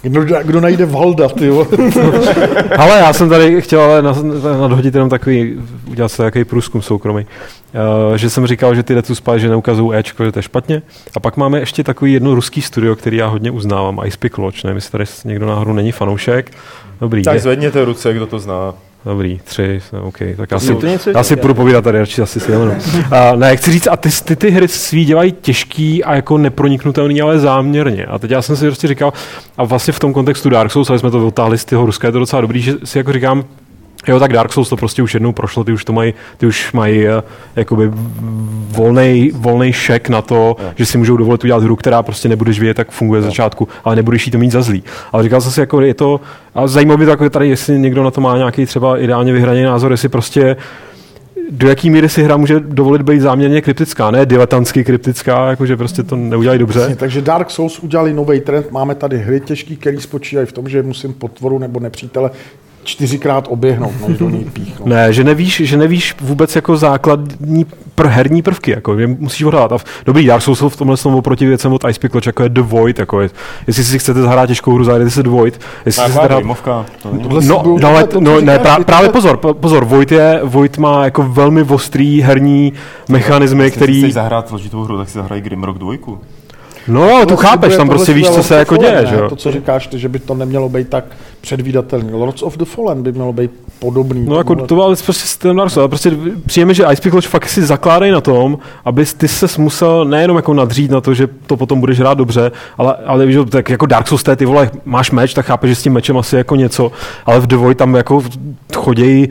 Kdo, 0.03 0.25
kdo 0.45 0.61
najde 0.61 0.87
Valda, 0.87 1.29
ty. 1.29 1.51
Ale 2.79 2.99
já 2.99 3.13
jsem 3.13 3.29
tady 3.29 3.63
chtěl 3.63 3.81
ale 3.81 4.03
nad- 4.03 4.25
nadhodit 4.61 4.95
jenom 4.95 5.11
takový, 5.11 5.57
udělat 5.91 6.09
se 6.09 6.23
takový 6.23 6.45
průzkum 6.45 6.83
soukromý. 6.83 7.27
Uh, 8.09 8.15
že 8.17 8.31
jsem 8.31 8.47
říkal, 8.47 8.75
že 8.75 8.83
ty 8.83 9.03
to 9.03 9.15
Spy, 9.15 9.31
že 9.37 9.49
neukazují 9.49 9.99
Ečko, 9.99 10.25
že 10.25 10.33
to 10.33 10.39
je 10.39 10.43
špatně. 10.43 10.83
A 11.17 11.21
pak 11.21 11.37
máme 11.37 11.59
ještě 11.61 11.85
takový 11.85 12.13
jedno 12.13 12.35
ruský 12.35 12.63
studio, 12.63 12.97
který 12.97 13.17
já 13.17 13.27
hodně 13.27 13.51
uznávám, 13.51 14.01
Ice 14.05 14.19
Pick 14.19 14.39
Lodge. 14.39 14.61
Nevím, 14.65 14.77
jestli 14.77 14.91
tady 14.93 15.05
někdo 15.25 15.47
náhodou 15.47 15.73
není 15.73 15.93
fanoušek. 15.93 16.51
Dobrý. 17.01 17.23
Tak 17.23 17.35
je- 17.35 17.41
zvedněte 17.41 17.85
ruce, 17.85 18.15
kdo 18.15 18.27
to 18.27 18.39
zná. 18.39 18.75
Dobrý, 19.05 19.41
tři, 19.45 19.81
OK. 20.03 20.19
Tak 20.37 20.51
já 20.51 20.55
No, 20.57 20.61
si, 20.61 20.75
to 20.75 20.87
něco 20.87 21.11
já 21.11 21.23
si 21.23 21.29
říká. 21.35 21.43
budu 21.43 21.55
povídat 21.55 21.85
tady, 21.85 21.99
radši 21.99 22.23
asi 22.23 22.41
si 22.41 22.53
jemenu. 22.53 22.73
Uh, 22.73 23.37
ne, 23.37 23.57
chci 23.57 23.73
říct, 23.73 23.87
a 23.87 23.97
ty, 23.97 24.09
ty, 24.25 24.37
ty 24.37 24.51
hry 24.51 24.69
svý 24.69 25.05
dělají 25.05 25.33
těžký 25.33 26.05
a 26.05 26.15
jako 26.15 26.39
neproniknutelný, 26.39 27.21
ale 27.23 27.39
záměrně. 27.39 28.07
A 28.07 28.19
teď 28.19 28.31
já 28.31 28.43
jsem 28.43 28.57
si 28.57 28.67
prostě 28.67 28.89
říkal, 28.89 29.13
a 29.59 29.65
vlastně 29.65 29.93
v 29.93 29.99
tom 29.99 30.13
kontextu 30.13 30.51
Dark 30.51 30.71
Souls, 30.73 30.91
ale 30.91 30.99
jsme 30.99 31.11
to 31.11 31.21
vytáhli 31.25 31.59
z 31.59 31.65
toho 31.65 31.87
Ruska, 31.87 32.09
je 32.09 32.13
to 32.13 32.19
docela 32.19 32.41
dobrý, 32.41 32.61
že 32.61 32.75
si 32.85 32.99
jako 32.99 33.13
říkám, 33.13 33.45
Jo, 34.09 34.21
tak 34.21 34.33
Dark 34.33 34.53
Souls 34.53 34.69
to 34.69 34.77
prostě 34.77 35.03
už 35.03 35.15
jednou 35.15 35.33
prošlo, 35.33 35.65
ty 35.65 35.73
už 35.73 35.85
to 35.85 35.93
mají, 35.93 36.15
ty 36.37 36.47
už 36.47 36.73
mají 36.73 37.05
uh, 37.05 37.11
jakoby 37.57 37.91
volnej, 38.71 39.33
volnej 39.35 39.73
šek 39.73 40.09
na 40.09 40.23
to, 40.23 40.57
že 40.75 40.87
si 40.87 40.99
můžou 40.99 41.17
dovolit 41.17 41.45
udělat 41.45 41.63
hru, 41.63 41.77
která 41.77 42.03
prostě 42.03 42.29
nebudeš 42.29 42.61
vědět, 42.61 42.79
jak 42.79 42.91
funguje 42.91 43.23
z 43.23 43.25
začátku, 43.25 43.69
ale 43.85 43.97
nebudeš 43.97 44.27
jí 44.27 44.33
to 44.33 44.39
mít 44.39 44.53
za 44.53 44.63
zlý. 44.63 44.85
Ale 45.13 45.23
říkal 45.23 45.41
jsem 45.41 45.53
si, 45.53 45.61
jako 45.61 45.81
je 45.81 45.95
to, 45.95 46.21
a 46.55 46.67
zajímalo 46.67 46.99
by 46.99 47.05
to 47.05 47.11
jako 47.11 47.31
tady, 47.31 47.49
jestli 47.49 47.79
někdo 47.79 48.03
na 48.03 48.11
to 48.11 48.21
má 48.21 48.37
nějaký 48.37 48.67
třeba 48.67 48.99
ideálně 48.99 49.33
vyhraněný 49.33 49.65
názor, 49.65 49.91
jestli 49.91 50.09
prostě 50.09 50.57
do 51.51 51.69
jaký 51.69 51.91
míry 51.91 52.09
si 52.09 52.23
hra 52.23 52.37
může 52.37 52.61
dovolit 52.61 53.03
být 53.03 53.21
záměrně 53.21 53.61
kryptická, 53.61 54.11
ne 54.11 54.27
diletantsky 54.27 54.85
kryptická, 54.85 55.51
jakože 55.51 55.77
prostě 55.77 56.03
to 56.03 56.17
neudělají 56.17 56.59
dobře. 56.59 56.79
Přesně, 56.79 56.97
takže 56.97 57.23
Dark 57.23 57.51
Souls 57.51 57.79
udělali 57.79 58.13
nový 58.13 58.41
trend. 58.41 58.71
Máme 58.71 58.95
tady 58.95 59.19
hry 59.19 59.41
těžký, 59.41 59.77
který 59.77 60.01
spočívají 60.01 60.47
v 60.47 60.53
tom, 60.53 60.69
že 60.69 60.83
musím 60.83 61.13
potvoru 61.13 61.59
nebo 61.59 61.81
nepřítele 61.81 62.31
čtyřikrát 62.87 63.47
oběhnout, 63.51 63.93
než 64.09 64.19
do 64.19 64.31
něj 64.31 64.45
píchnout. 64.45 64.89
Ne, 64.89 65.13
že 65.13 65.25
nevíš, 65.25 65.63
že 65.65 65.77
nevíš 65.77 66.15
vůbec 66.21 66.57
jako 66.57 66.77
základní 66.77 67.67
pr- 67.97 68.07
herní 68.09 68.43
prvky, 68.43 68.71
jako 68.71 68.99
je 68.99 69.07
musíš 69.07 69.43
odhadat. 69.43 69.73
A 69.73 69.79
v, 69.79 69.85
dobrý, 70.07 70.27
Dark 70.27 70.43
Souls 70.43 70.61
v 70.69 70.77
tomhle 70.77 70.97
slovo 70.97 71.23
proti 71.23 71.47
věcem 71.47 71.73
od 71.73 71.85
Ice 71.89 72.01
Pickle, 72.01 72.21
jako 72.27 72.43
je 72.43 72.49
The 72.49 72.61
Void, 72.61 72.99
jako 72.99 73.21
je, 73.21 73.31
jestli 73.67 73.85
si 73.85 73.99
chcete 73.99 74.23
zahrát 74.23 74.49
těžkou 74.49 74.75
hru, 74.75 74.85
zahrajte 74.85 75.11
si 75.11 75.23
The 75.23 75.29
Void. 75.29 75.61
Jestli 75.87 76.03
si 76.05 76.11
chcete 76.11 76.27
hrát- 76.27 76.41
gameovka, 76.41 76.85
to 77.03 77.09
No, 77.47 77.63
no, 77.81 77.89
ale, 77.89 78.07
tohle- 78.07 78.25
no 78.31 78.41
to 78.41 78.45
ne, 78.47 78.59
prá, 78.59 78.79
právě 78.85 79.09
pozor, 79.09 79.37
po- 79.37 79.55
pozor, 79.55 79.85
Void, 79.85 80.13
je, 80.13 80.41
Void 80.45 80.79
má 80.79 81.05
jako 81.05 81.23
velmi 81.23 81.63
ostrý 81.63 82.21
herní 82.23 82.73
mechanismy, 83.09 83.65
Jestli 83.65 83.77
který... 83.77 83.99
chceš 83.99 84.15
zahrát 84.15 84.49
složitou 84.49 84.83
hru, 84.85 84.99
tak 84.99 85.09
si 85.09 85.15
zahraj 85.19 85.41
Grimrock 85.41 85.79
2. 85.79 85.93
No, 86.89 87.03
ale 87.15 87.27
tu 87.27 87.37
chápeš, 87.37 87.77
tam 87.77 87.89
prostě 87.89 88.13
víš, 88.13 88.31
co 88.31 88.43
se 88.43 88.55
jako 88.55 88.77
děje, 88.77 89.07
že 89.07 89.15
jo? 89.15 89.29
To, 89.29 89.37
co 89.37 89.53
říkáš, 89.53 89.87
ty, 89.87 89.99
že 89.99 90.09
by 90.09 90.19
to 90.19 90.35
nemělo 90.35 90.69
být 90.69 90.89
tak 90.89 91.05
předvídatelný. 91.41 92.13
Lords 92.13 92.43
of 92.43 92.57
the 92.57 92.65
Fallen 92.65 93.03
by 93.03 93.13
mělo 93.13 93.33
být 93.33 93.51
podobný. 93.79 94.27
No 94.29 94.37
jako 94.37 94.55
to 94.57 94.83
ale 94.83 94.97
prostě 95.05 95.27
s 95.27 95.37
tím 95.39 95.61
ale 95.61 95.89
prostě 95.89 96.13
přijeme, 96.47 96.75
že 96.75 96.85
Ice 96.93 97.03
Pickle 97.03 97.21
fakt 97.21 97.49
si 97.49 97.67
zakládají 97.67 98.13
na 98.13 98.21
tom, 98.21 98.59
aby 98.85 99.05
ty 99.17 99.29
se 99.29 99.47
musel 99.59 100.05
nejenom 100.05 100.37
jako 100.37 100.55
nadřít 100.55 100.91
na 100.91 101.01
to, 101.01 101.15
že 101.15 101.29
to 101.47 101.57
potom 101.57 101.81
budeš 101.81 101.99
hrát 101.99 102.19
dobře, 102.19 102.53
ale, 102.79 102.95
ale 103.07 103.33
že, 103.33 103.45
tak 103.45 103.71
jako 103.71 103.87
Dark 103.87 104.09
Souls, 104.09 104.25
ty 104.37 104.45
vole, 104.45 104.71
máš 104.85 105.11
meč, 105.11 105.35
tak 105.35 105.47
chápeš, 105.47 105.71
že 105.71 105.75
s 105.75 105.83
tím 105.83 105.93
mečem 105.93 106.19
asi 106.19 106.37
jako 106.37 106.57
něco, 106.57 106.93
ale 107.27 107.41
v 107.41 107.53
Void 107.53 107.79
tam 107.79 107.95
jako 107.95 108.23
chodějí 108.77 109.29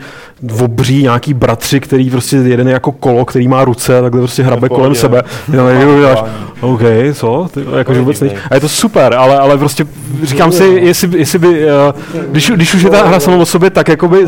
obří 0.63 1.03
nějaký 1.03 1.33
bratři, 1.33 1.79
který 1.79 2.09
prostě 2.09 2.37
jeden 2.37 2.67
je 2.67 2.73
jako 2.73 2.91
kolo, 2.91 3.25
který 3.25 3.47
má 3.47 3.65
ruce, 3.65 4.01
takhle 4.01 4.21
prostě 4.21 4.43
hrabe 4.43 4.69
kolem 4.69 4.81
pohodě. 4.81 4.99
sebe. 4.99 5.23
Jako 5.53 5.99
děláš, 5.99 6.23
OK, 6.61 6.81
co? 7.13 7.44
Ty, 7.53 7.65
jako, 7.77 7.93
že 7.93 7.99
vůbec 7.99 8.19
nevíš. 8.21 8.39
A 8.51 8.55
je 8.55 8.61
to 8.61 8.69
super, 8.69 9.13
ale, 9.13 9.39
ale 9.39 9.57
prostě 9.57 9.85
říkám 10.23 10.51
si, 10.51 10.63
jestli, 10.63 11.19
jestli 11.19 11.39
by, 11.39 11.69
eh, 11.69 11.93
když, 12.31 12.49
když 12.55 12.73
už 12.73 12.81
je 12.81 12.89
ta 12.89 13.07
hra 13.07 13.19
sama 13.19 13.37
o 13.37 13.45
sobě 13.45 13.69
tak 13.69 13.87
jakoby 13.87 14.25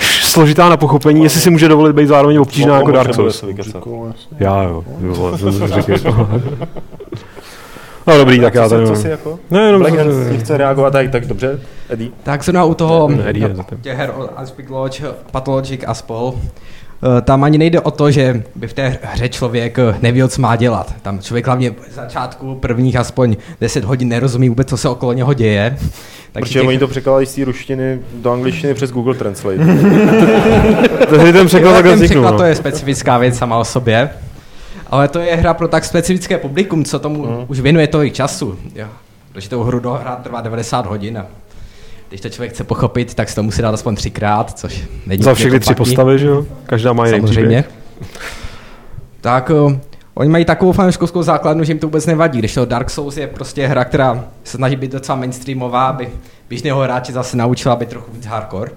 složitá 0.00 0.68
na 0.68 0.76
pochopení, 0.76 1.22
jestli 1.22 1.40
si 1.40 1.50
může 1.50 1.68
dovolit 1.68 1.92
být 1.92 2.06
zároveň 2.06 2.38
obtížná 2.38 2.76
jako 2.76 2.90
Dark 2.90 3.14
Souls. 3.14 3.44
Já 4.40 4.62
jo, 4.62 4.84
jo. 5.02 5.38
No 8.06 8.18
dobrý, 8.18 8.40
tak 8.40 8.54
já 8.54 8.68
tady 8.68 8.86
co 8.86 9.08
jako? 9.08 9.38
Ne, 9.50 9.60
jenom 9.60 9.80
Black 9.82 9.94
jsem- 9.94 10.24
Hand 10.28 10.40
chce 10.40 10.56
reagovat, 10.56 10.90
tak, 10.90 11.10
tak 11.10 11.26
dobře, 11.26 11.60
Eddie. 11.88 12.10
Tak 12.22 12.44
zrovna 12.44 12.64
u 12.64 12.74
toho 12.74 13.10
Eddie 13.26 13.48
je 13.48 13.54
těch 13.80 13.96
her 13.96 14.12
od 14.16 14.30
Aspect 14.36 14.70
Lodge, 14.70 15.02
Pathologic 15.30 15.80
a 15.86 15.94
spol. 15.94 16.34
Eh, 17.18 17.20
Tam 17.22 17.44
ani 17.44 17.58
nejde 17.58 17.80
o 17.80 17.90
to, 17.90 18.10
že 18.10 18.42
by 18.56 18.68
v 18.68 18.72
té 18.72 18.98
hře 19.02 19.28
člověk 19.28 19.78
eh, 19.78 19.94
nevěděl, 20.02 20.28
co 20.28 20.40
má 20.42 20.56
dělat. 20.56 20.94
Tam 21.02 21.18
člověk 21.18 21.46
hlavně 21.46 21.70
v 21.70 21.94
začátku 21.94 22.54
prvních 22.54 22.96
aspoň 22.96 23.36
10 23.60 23.84
hodin 23.84 24.08
nerozumí 24.08 24.48
vůbec, 24.48 24.68
co 24.68 24.76
se 24.76 24.88
okolo 24.88 25.12
něho 25.12 25.34
děje. 25.34 25.76
Takže 26.32 26.52
těch- 26.58 26.68
oni 26.68 26.78
to 26.78 26.88
překládají 26.88 27.26
z 27.26 27.34
té 27.34 27.44
ruštiny 27.44 28.00
do 28.14 28.32
angličtiny 28.32 28.74
přes 28.74 28.90
Google 28.92 29.14
Translate. 29.14 29.56
Tehdy 31.10 31.32
ten 31.32 31.46
překlad 31.46 31.72
takhle 31.72 31.94
vzniknul, 31.94 32.22
překlad 32.22 32.30
no. 32.32 32.38
to 32.38 32.44
je 32.44 32.54
specifická 32.54 33.18
věc 33.18 33.36
sama 33.38 33.56
o 33.58 33.64
sobě. 33.64 34.10
Ale 34.90 35.08
to 35.08 35.18
je 35.18 35.36
hra 35.36 35.54
pro 35.54 35.68
tak 35.68 35.84
specifické 35.84 36.38
publikum, 36.38 36.84
co 36.84 36.98
tomu 36.98 37.22
Mhm. 37.26 37.44
už 37.48 37.60
věnuje 37.60 37.86
tolik 37.86 38.14
času. 38.14 38.58
Jo. 38.74 38.86
Protože 39.32 39.48
tou 39.48 39.62
hru 39.62 39.80
dohrát 39.80 40.22
trvá 40.22 40.40
90 40.40 40.86
hodin 40.86 41.18
a 41.18 41.26
když 42.10 42.20
to 42.20 42.28
člověk 42.28 42.52
chce 42.52 42.64
pochopit, 42.64 43.14
tak 43.14 43.28
se 43.28 43.34
to 43.34 43.42
musí 43.42 43.62
dát 43.62 43.74
aspoň 43.74 43.96
třikrát, 43.96 44.58
což 44.58 44.84
není 45.06 45.22
Za 45.22 45.34
všechny 45.34 45.60
tři 45.60 45.74
postavy, 45.74 46.18
že 46.18 46.26
jo? 46.26 46.46
Každá 46.66 46.92
má 46.92 47.06
jiný 47.06 47.20
Samozřejmě. 47.20 47.64
Tak 49.20 49.50
uh, 49.50 49.72
oni 50.14 50.30
mají 50.30 50.44
takovou 50.44 50.72
fanouškovskou 50.72 51.22
základnu, 51.22 51.64
že 51.64 51.70
jim 51.70 51.78
to 51.78 51.86
vůbec 51.86 52.06
nevadí, 52.06 52.38
když 52.38 52.54
to 52.54 52.64
Dark 52.64 52.90
Souls 52.90 53.16
je 53.16 53.26
prostě 53.26 53.66
hra, 53.66 53.84
která 53.84 54.24
se 54.44 54.56
snaží 54.56 54.76
být 54.76 54.92
docela 54.92 55.18
mainstreamová, 55.18 55.86
aby 55.86 56.08
běžného 56.48 56.80
hráče 56.80 57.12
zase 57.12 57.36
naučila 57.36 57.76
být 57.76 57.88
trochu 57.88 58.12
víc 58.12 58.26
hardcore. 58.26 58.70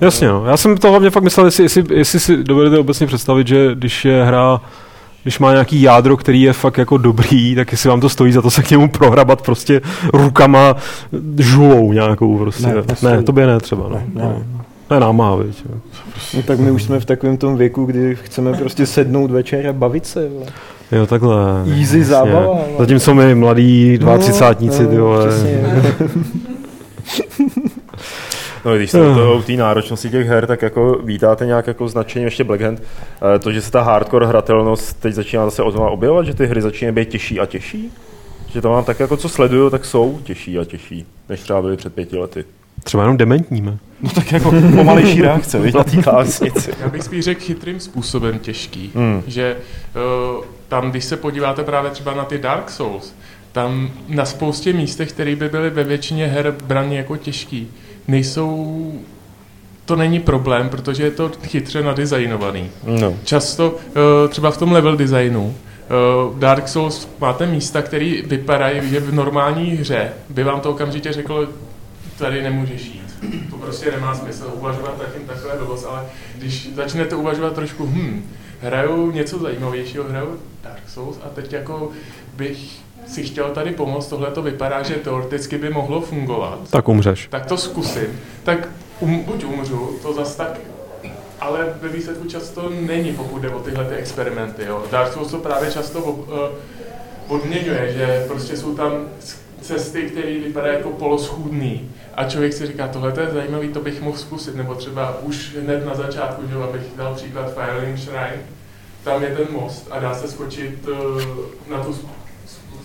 Jasně, 0.00 0.28
no. 0.28 0.46
Já 0.46 0.56
jsem 0.56 0.76
to 0.76 0.90
hlavně 0.90 1.10
fakt 1.10 1.22
myslel, 1.22 1.46
jestli, 1.46 1.64
jestli, 1.64 1.84
jestli 1.90 2.20
si 2.20 2.44
dovedete 2.44 2.78
obecně 2.78 3.06
představit, 3.06 3.46
že 3.46 3.74
když 3.74 4.04
je 4.04 4.24
hra 4.24 4.60
když 5.22 5.38
má 5.38 5.52
nějaký 5.52 5.82
jádro, 5.82 6.16
který 6.16 6.42
je 6.42 6.52
fakt 6.52 6.78
jako 6.78 6.96
dobrý, 6.96 7.54
tak 7.54 7.72
jestli 7.72 7.88
vám 7.90 8.00
to 8.00 8.08
stojí 8.08 8.32
za 8.32 8.42
to 8.42 8.50
se 8.50 8.62
k 8.62 8.70
němu 8.70 8.88
prohrabat 8.88 9.42
prostě 9.42 9.80
rukama 10.12 10.76
žulou 11.38 11.92
nějakou 11.92 12.38
prostě. 12.38 12.66
Ne, 12.66 12.74
Ne, 12.74 12.82
nestojí. 12.88 13.14
ne 13.16 13.22
to 13.22 13.32
by 13.32 13.46
ne 13.46 13.60
třeba. 13.60 13.88
Ne, 13.88 14.04
Ne, 14.14 14.22
ne. 14.22 14.28
ne. 14.28 14.44
To 14.88 14.94
je 14.94 15.00
námaha, 15.00 15.36
viď. 15.36 15.64
jo. 15.68 15.74
No, 16.34 16.42
tak 16.42 16.58
my 16.58 16.70
už 16.70 16.82
jsme 16.82 17.00
v 17.00 17.04
takovém 17.04 17.36
tom 17.36 17.56
věku, 17.56 17.84
kdy 17.84 18.16
chceme 18.22 18.52
prostě 18.52 18.86
sednout 18.86 19.30
večer 19.30 19.66
a 19.66 19.72
bavit 19.72 20.06
se. 20.06 20.28
Vole. 20.28 20.46
Jo, 20.92 21.06
takhle. 21.06 21.34
Easy 21.66 21.80
jasně. 21.80 22.04
zábava, 22.04 22.38
ale- 22.40 22.58
Zatímco 22.78 23.14
my 23.14 23.34
mladí 23.34 23.98
22 23.98 24.66
No, 24.72 24.88
ty 24.88 24.96
no, 24.96 25.04
vole. 25.04 25.26
No, 28.64 28.76
když 28.76 28.90
se 28.90 28.98
do 28.98 29.14
toho 29.14 29.34
u 29.38 29.42
té 29.42 29.52
náročnosti 29.52 30.10
těch 30.10 30.26
her, 30.26 30.46
tak 30.46 30.62
jako 30.62 30.98
vítáte 31.04 31.46
nějak 31.46 31.66
jako 31.66 31.88
značení 31.88 32.24
ještě 32.24 32.44
Black 32.44 32.60
Hand, 32.60 32.82
eh, 33.34 33.38
to, 33.38 33.52
že 33.52 33.62
se 33.62 33.70
ta 33.70 33.82
hardcore 33.82 34.26
hratelnost 34.26 35.00
teď 35.00 35.14
začíná 35.14 35.44
zase 35.44 35.62
od 35.62 35.70
znova 35.70 35.90
objevovat, 35.90 36.26
že 36.26 36.34
ty 36.34 36.46
hry 36.46 36.62
začínají 36.62 36.94
být 36.94 37.08
těžší 37.08 37.40
a 37.40 37.46
těžší? 37.46 37.92
Že 38.52 38.60
to 38.62 38.70
mám 38.70 38.84
tak 38.84 39.00
jako 39.00 39.16
co 39.16 39.28
sleduju, 39.28 39.70
tak 39.70 39.84
jsou 39.84 40.20
těžší 40.24 40.58
a 40.58 40.64
těžší, 40.64 41.06
než 41.28 41.40
třeba 41.40 41.62
byly 41.62 41.76
před 41.76 41.94
pěti 41.94 42.16
lety. 42.16 42.44
Třeba 42.84 43.02
jenom 43.02 43.16
dementníme. 43.16 43.78
No 44.02 44.10
tak 44.14 44.32
jako 44.32 44.50
pomalejší 44.50 45.22
reakce, 45.22 45.58
víš, 45.60 45.74
na 45.74 45.84
té 45.84 45.96
klávesnici. 46.02 46.70
Já 46.80 46.88
bych 46.88 47.02
spíš 47.02 47.24
řekl 47.24 47.40
chytrým 47.40 47.80
způsobem 47.80 48.38
těžký, 48.38 48.90
Hmm. 48.94 49.22
že 49.26 49.56
uh, 50.36 50.44
tam, 50.68 50.90
když 50.90 51.04
se 51.04 51.16
podíváte 51.16 51.64
právě 51.64 51.90
třeba 51.90 52.14
na 52.14 52.24
ty 52.24 52.38
Dark 52.38 52.70
Souls, 52.70 53.14
tam 53.52 53.90
na 54.08 54.24
spoustě 54.24 54.72
místech, 54.72 55.08
které 55.12 55.36
by 55.36 55.48
byly 55.48 55.70
ve 55.70 55.84
většině 55.84 56.26
her 56.26 56.54
braně 56.64 56.98
jako 56.98 57.16
těžký, 57.16 57.70
nejsou 58.08 58.92
to 59.84 59.96
není 59.96 60.20
problém, 60.20 60.68
protože 60.68 61.02
je 61.02 61.10
to 61.10 61.30
chytře 61.42 61.82
nadizajnovaný. 61.82 62.70
No. 62.84 63.14
Často 63.24 63.76
eh, 63.88 64.28
třeba 64.28 64.50
v 64.50 64.56
tom 64.56 64.72
level 64.72 64.96
designu 64.96 65.54
eh, 65.54 66.38
Dark 66.38 66.68
Souls 66.68 67.08
máte 67.20 67.46
místa, 67.46 67.82
které 67.82 68.22
vypadají, 68.26 68.90
že 68.90 69.00
v 69.00 69.14
normální 69.14 69.70
hře 69.70 70.12
by 70.28 70.44
vám 70.44 70.60
to 70.60 70.70
okamžitě 70.70 71.12
řeklo, 71.12 71.46
tady 72.18 72.42
nemůžeš 72.42 72.84
jít. 72.84 73.00
To 73.50 73.56
prostě 73.56 73.90
nemá 73.90 74.14
smysl 74.14 74.50
uvažovat 74.54 74.98
takým 74.98 75.26
takové 75.26 75.56
blbost, 75.58 75.86
ale 75.90 76.06
když 76.38 76.74
začnete 76.74 77.16
uvažovat 77.16 77.54
trošku, 77.54 77.86
hm, 77.86 78.24
hraju 78.62 79.10
něco 79.10 79.38
zajímavějšího, 79.38 80.04
hraju 80.08 80.40
Dark 80.64 80.88
Souls 80.88 81.18
a 81.22 81.28
teď 81.28 81.52
jako 81.52 81.90
bych 82.36 82.80
si 83.10 83.22
chtěl 83.22 83.50
tady 83.50 83.70
pomoct, 83.70 84.06
tohle 84.06 84.30
to 84.30 84.42
vypadá, 84.42 84.82
že 84.82 84.94
teoreticky 84.94 85.58
by 85.58 85.70
mohlo 85.70 86.00
fungovat. 86.00 86.58
Tak 86.70 86.88
umřeš. 86.88 87.28
Tak 87.30 87.46
to 87.46 87.56
zkusím. 87.56 88.20
Tak 88.44 88.68
um, 89.00 89.22
buď 89.22 89.44
umřu, 89.44 89.98
to 90.02 90.12
zas 90.12 90.36
tak 90.36 90.60
ale 91.40 91.74
ve 91.80 91.88
výsledku 91.88 92.28
často 92.28 92.70
není, 92.80 93.12
pokud 93.12 93.42
jde 93.42 93.50
o 93.50 93.60
tyhle 93.60 93.84
ty 93.84 93.94
experimenty. 93.94 94.64
Jo. 94.64 94.84
Dark 94.90 95.12
Souls 95.12 95.30
to 95.30 95.38
právě 95.38 95.72
často 95.72 96.00
uh, 96.00 96.26
odměňuje, 97.28 97.92
že 97.92 98.24
prostě 98.28 98.56
jsou 98.56 98.74
tam 98.74 98.92
cesty, 99.60 100.02
které 100.02 100.38
vypadají 100.38 100.74
jako 100.74 100.90
poloschůdný 100.90 101.90
a 102.14 102.24
člověk 102.24 102.52
si 102.52 102.66
říká, 102.66 102.88
tohle 102.88 103.12
to 103.12 103.20
je 103.20 103.30
zajímavý, 103.30 103.68
to 103.68 103.80
bych 103.80 104.02
mohl 104.02 104.16
zkusit, 104.16 104.54
nebo 104.54 104.74
třeba 104.74 105.18
už 105.22 105.56
hned 105.56 105.86
na 105.86 105.94
začátku, 105.94 106.42
že 106.48 106.54
abych 106.54 106.82
dal 106.96 107.14
příklad 107.14 107.54
Firelink 107.54 107.98
Shrine, 107.98 108.42
tam 109.04 109.22
je 109.22 109.36
ten 109.36 109.46
most 109.50 109.88
a 109.90 110.00
dá 110.00 110.14
se 110.14 110.28
skočit 110.28 110.88
uh, 110.88 111.22
na 111.70 111.84
tu 111.84 111.98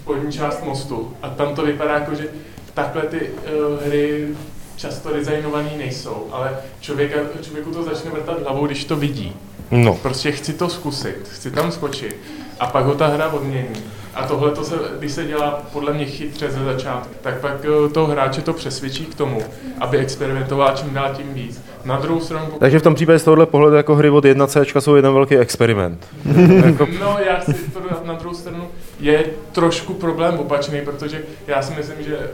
spodní 0.06 0.32
část 0.32 0.64
mostu 0.64 1.14
a 1.22 1.30
tam 1.30 1.56
to 1.56 1.66
vypadá 1.66 1.94
jako, 1.94 2.16
že 2.16 2.28
takhle 2.74 3.02
ty 3.02 3.20
uh, 3.20 3.88
hry 3.88 4.28
často 4.76 5.14
designovaný 5.14 5.70
nejsou, 5.78 6.28
ale 6.32 6.58
člověka, 6.80 7.20
člověku 7.42 7.72
to 7.72 7.84
začne 7.84 8.12
vrtat 8.12 8.44
hlavou, 8.44 8.66
když 8.66 8.86
to 8.86 8.96
vidí. 8.96 9.34
No. 9.72 9.94
Prostě 9.94 10.32
chci 10.32 10.54
to 10.54 10.70
zkusit, 10.70 11.30
chci 11.32 11.52
tam 11.52 11.72
skočit 11.72 12.16
a 12.60 12.68
pak 12.68 12.86
ho 12.86 12.96
ta 12.96 13.08
hra 13.08 13.30
odmění. 13.30 13.84
A 14.16 14.28
tohle, 14.28 14.52
to 14.52 14.64
se, 14.64 14.76
když 15.00 15.12
se 15.12 15.26
dělá 15.26 15.62
podle 15.74 15.94
mě 15.94 16.06
chytře 16.06 16.52
ze 16.52 16.64
začátku, 16.64 17.16
tak 17.22 17.40
pak 17.40 17.66
eh, 17.66 17.90
toho 17.90 18.08
hráče 18.08 18.42
to 18.42 18.54
přesvědčí 18.54 19.06
k 19.06 19.16
tomu, 19.16 19.42
aby 19.80 19.98
experimentoval 19.98 20.76
čím 20.76 20.94
dál 20.94 21.10
tím 21.16 21.34
víc. 21.34 21.62
Na 21.86 22.00
druhou 22.00 22.20
stranu, 22.20 22.46
pokud 22.46 22.60
Takže 22.60 22.80
v 22.80 22.82
tom 22.82 22.96
případě 22.96 23.20
z 23.20 23.24
tohohle 23.24 23.46
pohledu 23.46 23.76
jako 23.76 23.96
hry 23.96 24.10
od 24.10 24.26
1C 24.26 24.80
jsou 24.80 24.96
jeden 24.96 25.14
velký 25.14 25.38
experiment. 25.38 26.08
No, 27.00 27.18
já 27.26 27.42
si 27.42 27.54
to 27.54 27.80
na 28.06 28.14
druhou 28.14 28.36
stranu 28.36 28.68
je 29.06 29.26
trošku 29.52 29.94
problém 29.94 30.40
opačný, 30.40 30.82
protože 30.82 31.24
já 31.48 31.62
si 31.62 31.74
myslím, 31.74 32.04
že 32.04 32.32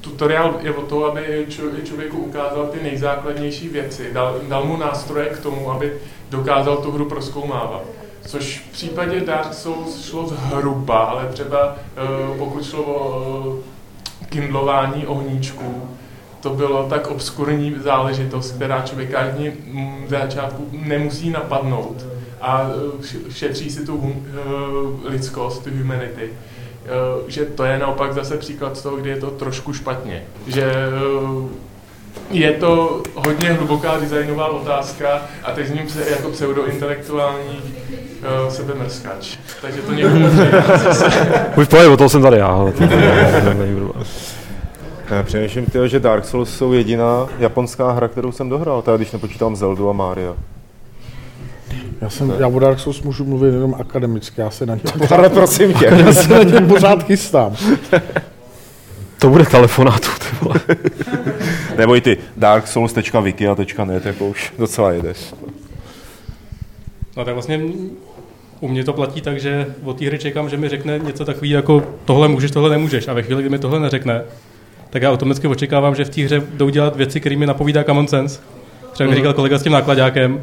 tutoriál 0.00 0.54
je 0.60 0.74
o 0.74 0.82
to, 0.82 1.04
aby 1.04 1.46
člo- 1.48 1.82
člověku 1.84 2.18
ukázal 2.18 2.66
ty 2.66 2.82
nejzákladnější 2.82 3.68
věci, 3.68 4.10
dal, 4.12 4.40
dal 4.48 4.64
mu 4.64 4.76
nástroje 4.76 5.26
k 5.26 5.38
tomu, 5.38 5.70
aby 5.70 5.92
dokázal 6.30 6.76
tu 6.76 6.90
hru 6.90 7.04
proskoumávat. 7.04 7.82
Což 8.26 8.64
v 8.68 8.72
případě 8.72 9.20
Dark 9.20 9.54
Souls 9.54 10.04
šlo 10.04 10.26
zhruba, 10.26 10.98
ale 10.98 11.26
třeba 11.26 11.76
eh, 11.76 12.38
pokud 12.38 12.64
šlo 12.64 12.82
o 12.82 13.58
eh, 14.22 14.26
kindlování 14.26 15.06
ohníčků, 15.06 15.88
to 16.40 16.50
bylo 16.50 16.88
tak 16.88 17.06
obskurní 17.06 17.74
záležitost, 17.82 18.52
která 18.52 18.82
člověka 18.82 19.18
ani 19.18 19.52
mm, 19.66 20.04
v 20.06 20.10
začátku 20.10 20.68
nemusí 20.72 21.30
napadnout 21.30 22.13
a 22.46 22.70
š- 23.02 23.16
šetří 23.30 23.70
si 23.70 23.86
tu 23.86 23.96
hum- 23.98 24.22
eh, 25.06 25.10
lidskost, 25.10 25.64
tu 25.64 25.70
humanity. 25.78 26.30
Eh, 26.86 26.88
Že 27.28 27.44
to 27.44 27.64
je 27.64 27.78
naopak 27.78 28.12
zase 28.14 28.36
příklad 28.36 28.76
z 28.76 28.82
toho, 28.82 28.96
kdy 28.96 29.10
je 29.10 29.16
to 29.16 29.30
trošku 29.30 29.72
špatně. 29.72 30.22
Že 30.46 30.62
eh, 30.62 31.64
je 32.30 32.52
to 32.52 33.02
hodně 33.14 33.52
hluboká 33.52 33.98
designová 34.00 34.48
otázka 34.48 35.22
a 35.44 35.52
teď 35.52 35.66
z 35.66 35.70
ním 35.70 35.88
se 35.88 36.10
jako 36.10 36.28
pseudointelektuální 36.30 37.60
uh, 38.44 38.48
sebemrskač. 38.48 39.38
Takže 39.62 39.82
to 39.82 39.92
někdo 39.92 40.10
může 40.10 40.50
zase. 40.84 41.04
Už 41.56 41.68
pohodě, 41.68 41.88
o 41.88 41.96
toho 41.96 42.08
jsem 42.08 42.22
tady 42.22 42.38
já. 42.38 42.46
ale 42.46 42.72
to- 42.72 42.84
přemýšlím, 45.24 45.66
tyjo, 45.66 45.86
že 45.88 46.00
Dark 46.00 46.24
Souls 46.24 46.56
jsou 46.56 46.72
jediná 46.72 47.26
japonská 47.38 47.92
hra, 47.92 48.08
kterou 48.08 48.32
jsem 48.32 48.48
dohrál, 48.48 48.82
teda 48.82 48.96
když 48.96 49.12
nepočítám 49.12 49.56
Zeldu 49.56 49.90
a 49.90 49.92
Maria. 49.92 50.34
Já, 52.04 52.10
jsem, 52.10 52.34
já 52.38 52.48
o 52.48 52.58
Dark 52.58 52.78
Souls 52.78 53.02
můžu 53.02 53.24
mluvit 53.24 53.54
jenom 53.54 53.74
akademicky, 53.80 54.40
já 54.40 54.50
se 54.50 54.66
na 54.66 54.74
ně 54.74 54.80
Ale 55.10 55.28
prosím 55.28 55.74
tě. 55.74 55.84
já 56.06 56.12
se 56.12 56.28
na 56.28 56.42
ně 56.42 56.60
pořád 56.60 57.02
chystám. 57.02 57.56
To 59.18 59.28
bude 59.30 59.44
telefonátu, 59.44 60.08
ty 60.18 60.36
vole. 60.44 60.60
Neboj 61.78 62.00
ty, 62.00 62.18
darksouls.wiki.net, 62.36 64.06
jako 64.06 64.26
už 64.28 64.52
docela 64.58 64.92
jedeš. 64.92 65.34
No 67.16 67.24
tak 67.24 67.34
vlastně 67.34 67.60
u 68.60 68.68
mě 68.68 68.84
to 68.84 68.92
platí 68.92 69.20
tak, 69.20 69.40
že 69.40 69.66
od 69.84 69.98
té 69.98 70.06
hry 70.06 70.18
čekám, 70.18 70.48
že 70.48 70.56
mi 70.56 70.68
řekne 70.68 70.98
něco 70.98 71.24
takový 71.24 71.50
jako 71.50 71.82
tohle 72.04 72.28
můžeš, 72.28 72.50
tohle 72.50 72.70
nemůžeš. 72.70 73.08
A 73.08 73.12
ve 73.12 73.22
chvíli, 73.22 73.42
kdy 73.42 73.50
mi 73.50 73.58
tohle 73.58 73.80
neřekne, 73.80 74.22
tak 74.90 75.02
já 75.02 75.10
automaticky 75.12 75.46
očekávám, 75.48 75.94
že 75.94 76.04
v 76.04 76.10
té 76.10 76.22
hře 76.22 76.42
jdou 76.54 76.68
dělat 76.68 76.96
věci, 76.96 77.20
které 77.20 77.36
mi 77.36 77.46
napovídá 77.46 77.84
common 77.84 78.08
sense. 78.08 78.40
Třeba 78.92 79.06
mi 79.06 79.10
Mhm. 79.10 79.16
říkal 79.16 79.32
kolega 79.32 79.58
s 79.58 79.62
tím 79.62 79.72
nákladákem, 79.72 80.40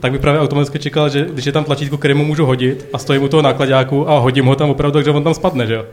tak 0.00 0.12
by 0.12 0.18
právě 0.18 0.40
automaticky 0.40 0.78
čekal, 0.78 1.08
že 1.08 1.26
když 1.32 1.46
je 1.46 1.52
tam 1.52 1.64
tlačítko, 1.64 1.98
které 1.98 2.14
mu 2.14 2.24
můžu 2.24 2.46
hodit 2.46 2.86
a 2.92 2.98
stojím 2.98 3.22
u 3.22 3.28
toho 3.28 3.42
nákladáku 3.42 4.10
a 4.10 4.18
hodím 4.18 4.46
ho 4.46 4.56
tam 4.56 4.70
opravdu, 4.70 4.92
takže 4.92 5.10
on 5.10 5.24
tam 5.24 5.34
spadne, 5.34 5.66
že 5.66 5.74
jo? 5.74 5.84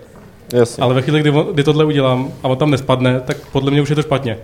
Jasně. 0.54 0.84
Ale 0.84 0.94
ve 0.94 1.02
chvíli, 1.02 1.20
kdy, 1.20 1.30
on, 1.30 1.48
kdy 1.54 1.64
tohle 1.64 1.86
udělám 1.86 2.28
a 2.44 2.48
on 2.48 2.58
tam 2.58 2.72
nespadne, 2.72 3.20
tak 3.26 3.38
podle 3.52 3.72
mě 3.72 3.82
už 3.82 3.90
je 3.90 3.96
to 3.96 4.02
špatně. 4.02 4.38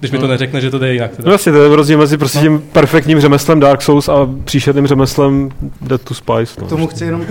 Když 0.00 0.10
mi 0.10 0.18
to 0.18 0.26
neřekne, 0.26 0.60
že 0.60 0.70
to 0.70 0.78
jde 0.78 0.92
jinak. 0.92 1.10
Teda. 1.10 1.26
No 1.26 1.32
jasně, 1.32 1.52
to 1.52 1.62
je 1.62 1.76
rozdíl 1.76 1.98
mezi 1.98 2.18
prostě 2.18 2.38
tím 2.38 2.62
perfektním 2.72 3.20
řemeslem 3.20 3.60
Dark 3.60 3.82
Souls 3.82 4.08
a 4.08 4.28
příšerným 4.44 4.86
řemeslem 4.86 5.50
Dead 5.80 6.02
to 6.02 6.14
Spice. 6.14 6.60
No. 6.60 6.66
K 6.66 6.68
tomu 6.68 6.86
chci 6.86 7.04
jenom, 7.04 7.24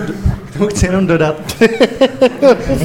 k 0.50 0.58
tomu 0.58 0.68
chci 0.68 0.86
jenom 0.86 1.08
dodat. 1.08 1.36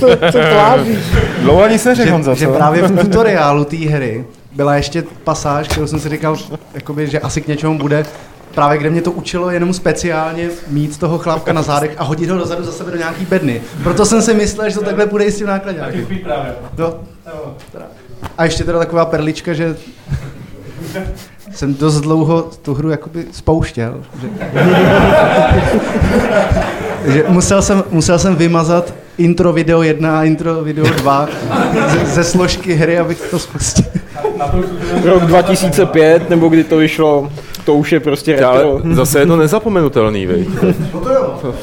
Co 0.00 0.38
tváříš? 0.50 0.98
Dlouho 1.42 1.68
nic 1.68 1.84
neřekl, 1.84 2.06
že, 2.06 2.12
Honza, 2.12 2.34
že 2.34 2.46
co? 2.46 2.52
právě 2.52 2.82
v 2.82 3.00
tutoriálu 3.00 3.64
té 3.64 3.76
hry 3.76 4.24
byla 4.56 4.76
ještě 4.76 5.04
pasáž, 5.24 5.68
kterou 5.68 5.86
jsem 5.86 6.00
si 6.00 6.08
říkal, 6.08 6.36
jakoby, 6.74 7.06
že 7.06 7.20
asi 7.20 7.40
k 7.40 7.46
něčemu 7.46 7.78
bude, 7.78 8.06
právě 8.56 8.78
kde 8.78 8.90
mě 8.90 9.02
to 9.02 9.12
učilo 9.12 9.50
jenom 9.50 9.74
speciálně 9.74 10.48
mít 10.68 10.98
toho 10.98 11.18
chlápka 11.18 11.52
na 11.52 11.62
zádech 11.62 11.94
a 11.98 12.04
hodit 12.04 12.30
ho 12.30 12.38
dozadu 12.38 12.64
za 12.64 12.72
sebe 12.72 12.90
do 12.90 12.96
nějaký 12.96 13.24
bedny. 13.24 13.62
Proto 13.82 14.06
jsem 14.06 14.22
si 14.22 14.34
myslel, 14.34 14.70
že 14.70 14.78
to 14.78 14.84
takhle 14.84 15.06
bude 15.06 15.24
i 15.24 15.32
s 15.32 15.38
tím 15.38 15.46
nákladňákem. 15.46 16.06
No. 16.78 16.94
A 18.38 18.44
ještě 18.44 18.64
teda 18.64 18.78
taková 18.78 19.04
perlička, 19.04 19.52
že 19.52 19.76
jsem 21.50 21.74
dost 21.74 22.00
dlouho 22.00 22.50
tu 22.62 22.74
hru 22.74 22.90
jakoby 22.90 23.24
spouštěl. 23.32 24.02
Že, 24.20 24.28
že 27.12 27.24
musel, 27.28 27.62
jsem, 27.62 27.84
musel 27.90 28.18
jsem 28.18 28.36
vymazat 28.36 28.94
intro 29.18 29.52
video 29.52 29.82
1 29.82 30.18
a 30.18 30.24
intro 30.24 30.64
video 30.64 30.86
2 30.86 31.28
ze, 31.88 32.06
ze 32.06 32.24
složky 32.24 32.74
hry, 32.74 32.98
abych 32.98 33.20
to 33.30 33.38
spustil. 33.38 33.84
Rok 35.04 35.22
2005, 35.22 36.30
nebo 36.30 36.48
kdy 36.48 36.64
to 36.64 36.76
vyšlo, 36.76 37.30
to 37.66 37.74
už 37.74 37.92
je 37.92 38.00
prostě 38.00 38.40
Ale 38.44 38.62
retro. 38.62 38.80
zase 38.94 39.18
je 39.18 39.26
to 39.26 39.36
nezapomenutelný, 39.36 40.26
viď? 40.26 40.48
No 40.94 41.00
to 41.00 41.10
jo. 41.12 41.54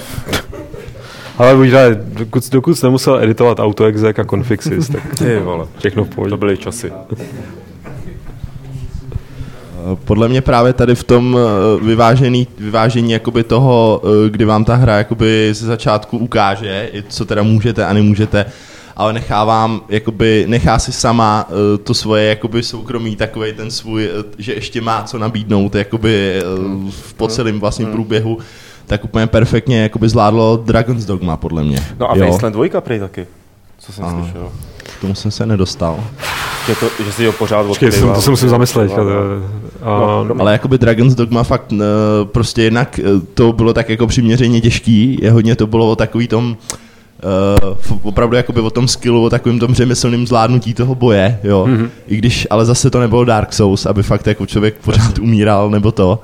Ale 1.37 1.55
ne, 1.67 1.95
dokud, 1.95 2.49
dokud 2.51 2.73
jsi 2.75 2.85
nemusel 2.85 3.23
editovat 3.23 3.59
autoexec 3.59 4.19
a 4.19 4.23
confixes, 4.23 4.89
tak 4.89 5.01
Ty 5.17 5.39
vole. 5.39 5.65
všechno 5.77 6.03
v 6.03 6.09
pohodě. 6.09 6.29
To 6.29 6.37
byly 6.37 6.57
časy. 6.57 6.91
Podle 10.05 10.29
mě 10.29 10.41
právě 10.41 10.73
tady 10.73 10.95
v 10.95 11.03
tom 11.03 11.37
eh, 11.37 11.85
vyvážený, 11.85 12.47
vyvážení 12.57 13.11
jakoby 13.11 13.43
toho, 13.43 14.01
eh, 14.03 14.29
kdy 14.29 14.45
vám 14.45 14.65
ta 14.65 14.75
hra 14.75 14.97
jakoby 14.97 15.49
ze 15.53 15.65
začátku 15.65 16.17
ukáže, 16.17 16.89
i 16.93 17.03
co 17.09 17.25
teda 17.25 17.43
můžete 17.43 17.85
a 17.85 17.93
nemůžete, 17.93 18.45
ale 18.95 19.13
nechá 19.13 19.43
vám, 19.43 19.81
jakoby, 19.89 20.45
nechá 20.47 20.79
si 20.79 20.91
sama 20.91 21.47
eh, 21.49 21.77
to 21.77 21.93
svoje 21.93 22.25
jakoby 22.29 22.63
soukromí, 22.63 23.15
takový 23.15 23.53
ten 23.53 23.71
svůj, 23.71 24.05
eh, 24.05 24.23
že 24.37 24.53
ještě 24.53 24.81
má 24.81 25.03
co 25.03 25.19
nabídnout 25.19 25.75
jakoby 25.75 26.33
eh, 26.37 26.41
v 26.91 27.13
po 27.13 27.27
celém 27.27 27.59
vlastně 27.59 27.85
průběhu, 27.85 28.37
tak 28.87 29.03
úplně 29.03 29.27
perfektně 29.27 29.81
jakoby 29.83 30.09
zvládlo 30.09 30.57
Dragon's 30.65 31.05
Dogma, 31.05 31.37
podle 31.37 31.63
mě. 31.63 31.83
No 31.99 32.11
a. 32.11 32.15
Wasteland 32.15 32.55
2 32.55 32.81
prej 32.81 32.99
taky, 32.99 33.27
co 33.79 33.93
jsem 33.93 34.05
Ano. 34.05 34.23
slyšel. 34.23 34.51
K 34.97 35.01
tomu 35.01 35.15
jsem 35.15 35.31
se 35.31 35.45
nedostal. 35.45 36.03
Že, 36.67 36.75
to, 36.75 36.85
že 37.05 37.11
si 37.11 37.25
ho 37.25 37.31
pořád 37.31 37.65
Počkej, 37.65 37.91
to, 37.91 38.13
to 38.13 38.21
se 38.21 38.29
musím 38.29 38.49
zamyslet. 38.49 38.87
teďka, 38.87 39.03
to- 39.03 39.87
A, 39.89 40.25
Ale 40.39 40.51
jakoby 40.51 40.77
Dragon's 40.77 41.15
Dogma 41.15 41.43
fakt 41.43 41.71
uh, 41.71 41.79
prostě 42.23 42.63
jednak 42.63 42.99
to 43.33 43.53
bylo 43.53 43.73
tak 43.73 43.89
jako 43.89 44.07
přiměřeně 44.07 44.61
těžký, 44.61 45.17
je 45.21 45.31
hodně 45.31 45.55
to 45.55 45.67
bylo 45.67 45.91
o 45.91 45.95
takový 45.95 46.27
tom 46.27 46.49
uh, 46.49 46.77
opravdu 48.01 48.35
jakoby 48.35 48.59
o 48.59 48.69
tom 48.69 48.87
skillu, 48.87 49.23
o 49.23 49.29
takovém 49.29 49.59
tom 49.59 49.75
řemeslným 49.75 50.27
zvládnutí 50.27 50.73
toho 50.73 50.95
boje, 50.95 51.39
jo. 51.43 51.65
Mhm. 51.67 51.77
Mm-hmm. 51.77 51.89
I 52.07 52.15
když, 52.15 52.47
ale 52.49 52.65
zase 52.65 52.89
to 52.89 52.99
nebylo 52.99 53.25
Dark 53.25 53.53
Souls, 53.53 53.85
aby 53.85 54.03
fakt 54.03 54.27
jako 54.27 54.45
člověk 54.45 54.75
pořád 54.83 55.19
umíral 55.19 55.69
nebo 55.69 55.91
to. 55.91 56.19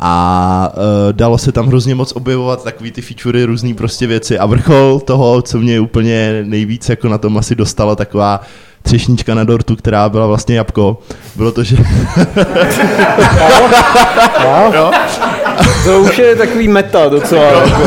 A 0.00 0.72
uh, 0.76 1.12
dalo 1.12 1.38
se 1.38 1.52
tam 1.52 1.66
hrozně 1.66 1.94
moc 1.94 2.12
objevovat 2.12 2.64
takový 2.64 2.90
ty 2.90 3.02
featurey, 3.02 3.44
různý 3.44 3.74
prostě 3.74 4.06
věci 4.06 4.38
a 4.38 4.46
vrchol 4.46 5.00
toho, 5.00 5.42
co 5.42 5.58
mě 5.58 5.80
úplně 5.80 6.42
nejvíc 6.46 6.88
jako 6.88 7.08
na 7.08 7.18
tom 7.18 7.38
asi 7.38 7.54
dostalo, 7.54 7.96
taková 7.96 8.40
třešnička 8.84 9.34
na 9.34 9.44
dortu, 9.44 9.76
která 9.76 10.08
byla 10.08 10.26
vlastně 10.26 10.56
jabko, 10.56 10.98
bylo 11.36 11.52
to, 11.52 11.64
že... 11.64 11.76
jo? 14.74 14.90
To 15.84 16.00
už 16.00 16.18
je 16.18 16.36
takový 16.36 16.68
meta 16.68 17.08
docela. 17.08 17.42
jako. 17.44 17.80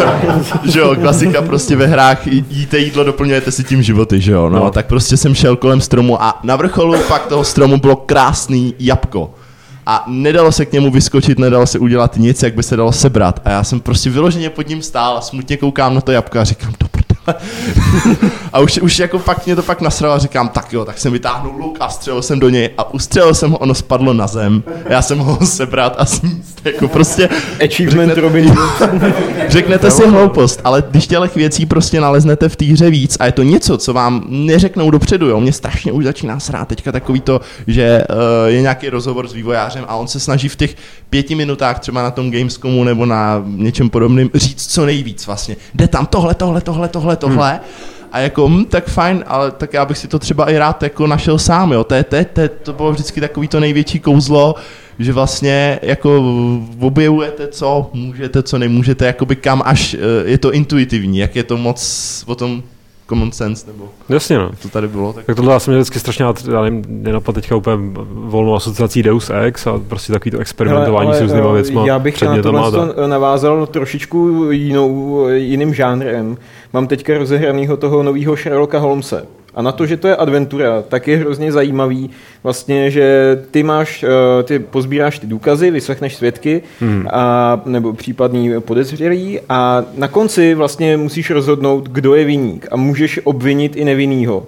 že 0.66 0.80
jo, 0.80 0.96
klasika 1.02 1.42
prostě 1.42 1.76
ve 1.76 1.88
hrách, 1.88 2.28
jí- 2.28 2.46
jíte 2.50 2.78
jídlo, 2.78 3.04
doplňujete 3.04 3.52
si 3.52 3.64
tím 3.64 3.84
životy, 3.84 4.22
že 4.22 4.32
jo, 4.32 4.50
no, 4.50 4.60
no. 4.60 4.72
tak 4.72 4.86
prostě 4.88 5.18
jsem 5.18 5.36
šel 5.36 5.56
kolem 5.56 5.82
stromu 5.82 6.24
a 6.24 6.40
na 6.44 6.56
vrcholu 6.56 6.96
pak 7.08 7.26
toho 7.26 7.44
stromu 7.44 7.78
bylo 7.78 7.96
krásný 7.96 8.74
jabko. 8.80 9.34
A 9.86 10.04
nedalo 10.08 10.52
se 10.52 10.66
k 10.66 10.72
němu 10.72 10.92
vyskočit, 10.92 11.40
nedalo 11.40 11.68
se 11.68 11.80
udělat 11.80 12.18
nic, 12.18 12.44
jak 12.44 12.54
by 12.56 12.64
se 12.64 12.78
dalo 12.78 12.92
sebrat. 12.92 13.42
A 13.46 13.50
já 13.50 13.64
jsem 13.64 13.80
prostě 13.80 14.10
vyloženě 14.10 14.50
pod 14.50 14.70
ním 14.70 14.82
stál 14.82 15.18
a 15.18 15.22
smutně 15.22 15.58
koukám 15.58 15.96
na 15.96 16.02
to 16.02 16.12
jabko 16.12 16.40
a 16.40 16.44
říkám, 16.44 16.74
do 16.80 16.88
prdele. 16.88 17.07
a 18.54 18.60
už, 18.60 18.78
už 18.78 19.00
jako 19.00 19.20
fakt 19.20 19.46
mě 19.46 19.56
to 19.56 19.64
pak 19.64 19.82
nasralo 19.82 20.14
a 20.14 20.18
říkám, 20.18 20.50
tak 20.50 20.74
jo, 20.74 20.86
tak 20.86 20.98
jsem 20.98 21.14
vytáhnul 21.14 21.56
luk 21.58 21.78
a 21.80 21.90
střelil 21.90 22.22
jsem 22.22 22.40
do 22.40 22.50
něj 22.50 22.70
a 22.78 22.94
ustřelil 22.94 23.34
jsem 23.34 23.52
ho, 23.52 23.58
ono 23.58 23.74
spadlo 23.74 24.14
na 24.14 24.28
zem. 24.28 24.64
Já 24.90 25.02
jsem 25.02 25.20
ho 25.20 25.38
sebrat 25.46 25.96
a 25.98 26.06
sníst, 26.06 26.62
jako 26.66 26.88
prostě... 26.88 27.30
Achievement 27.66 28.18
Robin 28.18 28.56
Řeknete 29.48 29.92
si 29.92 30.08
hloupost, 30.08 30.62
ale 30.64 30.84
když 30.92 31.08
těchto 31.08 31.28
věcí 31.36 31.66
prostě 31.66 32.02
naleznete 32.02 32.50
v 32.50 32.56
té 32.56 32.66
hře 32.66 32.90
víc 32.90 33.18
a 33.20 33.26
je 33.26 33.32
to 33.32 33.44
něco, 33.44 33.78
co 33.78 33.94
vám 33.94 34.26
neřeknou 34.30 34.92
dopředu, 34.92 35.28
jo, 35.28 35.40
mě 35.40 35.54
strašně 35.54 35.92
už 35.92 36.04
začíná 36.04 36.40
srát 36.40 36.68
teďka 36.68 36.92
takový 36.92 37.22
to, 37.22 37.42
že 37.68 38.04
uh, 38.10 38.16
je 38.46 38.62
nějaký 38.62 38.90
rozhovor 38.90 39.28
s 39.28 39.34
vývojářem 39.34 39.86
a 39.88 39.96
on 39.96 40.08
se 40.08 40.20
snaží 40.20 40.50
v 40.50 40.56
těch 40.56 40.76
pěti 41.10 41.36
minutách 41.36 41.80
třeba 41.80 42.04
na 42.04 42.12
tom 42.12 42.32
Gamescomu 42.32 42.84
nebo 42.84 43.06
na 43.06 43.44
něčem 43.46 43.90
podobném 43.90 44.30
říct 44.34 44.74
co 44.74 44.86
nejvíc 44.86 45.28
vlastně. 45.28 45.56
Jde 45.74 45.88
tam 45.88 46.06
tohle, 46.06 46.36
tohle, 46.36 46.62
tohle, 46.62 46.88
tohle, 46.88 47.16
tohle. 47.18 47.52
Hmm. 47.52 47.62
A 48.12 48.20
jako, 48.20 48.48
hm, 48.50 48.66
tak 48.66 48.88
fajn, 48.88 49.24
ale 49.28 49.52
tak 49.52 49.74
já 49.74 49.86
bych 49.86 49.98
si 49.98 50.08
to 50.08 50.20
třeba 50.20 50.50
i 50.50 50.58
rád 50.58 50.84
jako 50.84 51.08
našel 51.08 51.40
sám, 51.40 51.72
jo. 51.72 51.84
To, 51.84 51.96
je, 51.96 52.04
to, 52.04 52.16
je, 52.16 52.26
to, 52.26 52.42
je, 52.42 52.50
to 52.50 52.74
bylo 52.74 52.92
vždycky 52.92 53.22
takový 53.22 53.48
to 53.48 53.60
největší 53.60 54.00
kouzlo, 54.00 54.56
že 55.00 55.14
vlastně 55.14 55.80
jako 55.82 56.24
objevujete, 56.80 57.48
co 57.48 57.90
můžete, 57.94 58.44
co 58.44 58.58
nemůžete, 58.58 59.06
jakoby 59.06 59.36
kam 59.36 59.62
až 59.66 59.94
eh, 59.94 60.30
je 60.30 60.38
to 60.38 60.54
intuitivní, 60.54 61.18
jak 61.18 61.36
je 61.36 61.44
to 61.44 61.58
moc 61.58 62.24
o 62.28 62.36
tom 62.36 62.64
common 63.10 63.32
sense, 63.32 63.68
nebo 63.68 63.90
Jasně, 64.10 64.38
no. 64.38 64.52
to 64.62 64.70
tady 64.70 64.88
bylo. 64.88 65.14
Tak... 65.14 65.26
Tak 65.26 65.36
tohle 65.36 65.54
já 65.54 65.60
jsem 65.60 65.72
měl 65.72 65.82
vždycky 65.82 66.00
strašně 66.00 66.26
rád, 66.26 66.44
já 66.52 66.62
nevím, 66.62 66.84
nenapad 66.88 67.36
teďka 67.36 67.56
úplně 67.56 67.78
volnou 68.10 68.56
asociací 68.56 69.04
Deus 69.04 69.32
Ex 69.46 69.68
a 69.68 69.80
prostě 69.88 70.14
takový 70.14 70.32
to 70.32 70.40
experimentování 70.40 71.08
Hele, 71.08 71.20
s 71.20 71.22
různýma 71.22 71.46
ale, 71.46 71.54
věcma. 71.54 71.88
Já 71.88 72.00
bych 72.00 72.22
na 72.22 72.42
tohle 72.42 72.72
to 72.72 73.08
navázal 73.08 73.66
trošičku 73.68 74.48
jinou, 74.52 75.28
jiným 75.30 75.74
žánrem. 75.74 76.38
Mám 76.74 76.88
teďka 76.88 77.18
rozehranýho 77.18 77.78
toho 77.78 78.04
nového 78.04 78.36
Sherlocka 78.36 78.80
Holmese. 78.80 79.26
A 79.56 79.62
na 79.62 79.72
to, 79.72 79.86
že 79.86 79.98
to 79.98 80.08
je 80.08 80.16
adventura, 80.16 80.82
tak 80.82 81.08
je 81.08 81.18
hrozně 81.18 81.52
zajímavý 81.52 82.10
vlastně, 82.44 82.92
že 82.92 83.38
ty 83.52 83.64
máš, 83.64 84.04
eh, 84.04 84.44
ty 84.44 84.60
pozbíráš 84.60 85.20
ty 85.20 85.28
důkazy, 85.28 85.72
vyslechneš 85.72 86.16
svědky 86.16 86.62
Hmm. 86.80 87.08
a, 87.12 87.62
nebo 87.66 87.94
případný 87.94 88.52
podezřelý 88.60 89.40
a 89.50 89.84
na 89.98 90.08
konci 90.08 90.54
vlastně 90.54 90.98
musíš 90.98 91.30
rozhodnout, 91.30 91.90
kdo 91.90 92.16
je 92.16 92.26
viník 92.26 92.68
a 92.72 92.76
můžeš 92.78 93.20
obvinit 93.24 93.76
i 93.76 93.86
nevinnýho. 93.86 94.46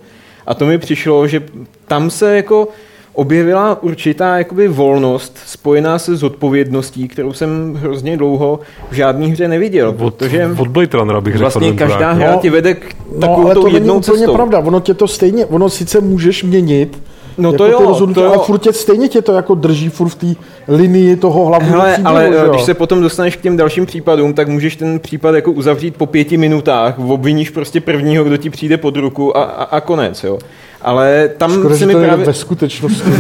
A 0.48 0.54
to 0.54 0.66
mi 0.66 0.78
přišlo, 0.78 1.28
že 1.28 1.44
tam 1.88 2.10
se 2.10 2.36
jako 2.36 2.68
objevila 3.14 3.84
určitá 3.84 4.38
jakoby 4.38 4.68
volnost 4.68 5.38
spojená 5.45 5.99
se 5.99 6.16
zodpovědností, 6.16 7.07
kterou 7.07 7.34
jsem 7.34 7.76
hrozně 7.82 8.18
dlouho 8.18 8.60
v 8.91 8.93
žádné 8.93 9.28
hře 9.28 9.47
neviděl, 9.47 9.93
protože 9.93 10.49
Od 10.57 10.68
Blade 10.68 10.97
Runnera 10.97 11.22
bych 11.22 11.34
řekl. 11.34 11.41
vlastně 11.43 11.74
každá 11.74 12.12
hra 12.12 12.36
ti 12.36 12.49
vede 12.49 12.74
k 12.74 12.95
No, 13.16 13.20
takovou 13.20 13.45
ale 13.45 13.53
tou 13.53 13.62
to 13.62 13.68
není 13.68 13.76
jednou 13.76 13.97
úplně 13.97 14.18
cestou. 14.18 14.34
pravda. 14.34 14.60
Ono 14.60 14.80
tě 14.80 14.93
to 14.93 15.07
stejně, 15.07 15.45
ono 15.45 15.70
sice 15.70 16.01
můžeš 16.01 16.43
měnit, 16.43 17.01
No 17.38 17.51
jako 17.51 17.57
to 17.57 17.72
jo, 17.72 17.80
rozhodnutí, 17.88 18.16
to 18.16 18.24
jo. 18.24 18.34
ale 18.34 18.45
furt 18.45 18.57
tě, 18.57 18.74
stejně 18.74 19.07
tě 19.07 19.22
to 19.22 19.34
jako 19.34 19.55
drží 19.55 19.89
furt 19.89 20.10
v 20.10 20.16
té 20.16 20.28
linii 20.68 21.16
toho 21.16 21.45
hlavního 21.45 21.80
Hele, 21.80 21.93
příběhu, 21.93 22.16
ale 22.18 22.28
že 22.32 22.38
eh, 22.38 22.45
jo? 22.45 22.49
když 22.51 22.62
se 22.64 22.74
potom 22.74 23.01
dostaneš 23.01 23.36
k 23.36 23.41
těm 23.41 23.57
dalším 23.57 23.86
případům, 23.86 24.34
tak 24.34 24.47
můžeš 24.47 24.76
ten 24.76 24.99
případ 24.99 25.36
jako 25.36 25.51
uzavřít 25.51 25.95
po 25.97 26.05
pěti 26.05 26.38
minutách, 26.38 26.99
obviníš 26.99 27.49
prostě 27.49 27.82
prvního, 27.82 28.24
kdo 28.24 28.38
ti 28.38 28.49
přijde 28.49 28.78
pod 28.78 28.97
ruku 28.97 29.38
a, 29.38 29.43
a, 29.43 29.64
a 29.64 29.82
konec, 29.82 30.24
jo. 30.24 30.39
Ale 30.82 31.30
tam 31.38 31.54
Škoda, 31.54 31.78
se 31.78 31.86
mi 31.86 31.94
to 31.94 32.00
právě... 32.00 32.26
ve 32.26 32.34
skutečnosti. 32.34 33.10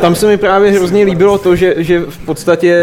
Tam 0.00 0.14
se 0.14 0.26
mi 0.26 0.36
právě 0.36 0.70
hrozně 0.70 1.04
líbilo 1.04 1.38
to, 1.38 1.56
že, 1.56 1.74
že 1.78 2.00
v 2.00 2.18
podstatě 2.18 2.76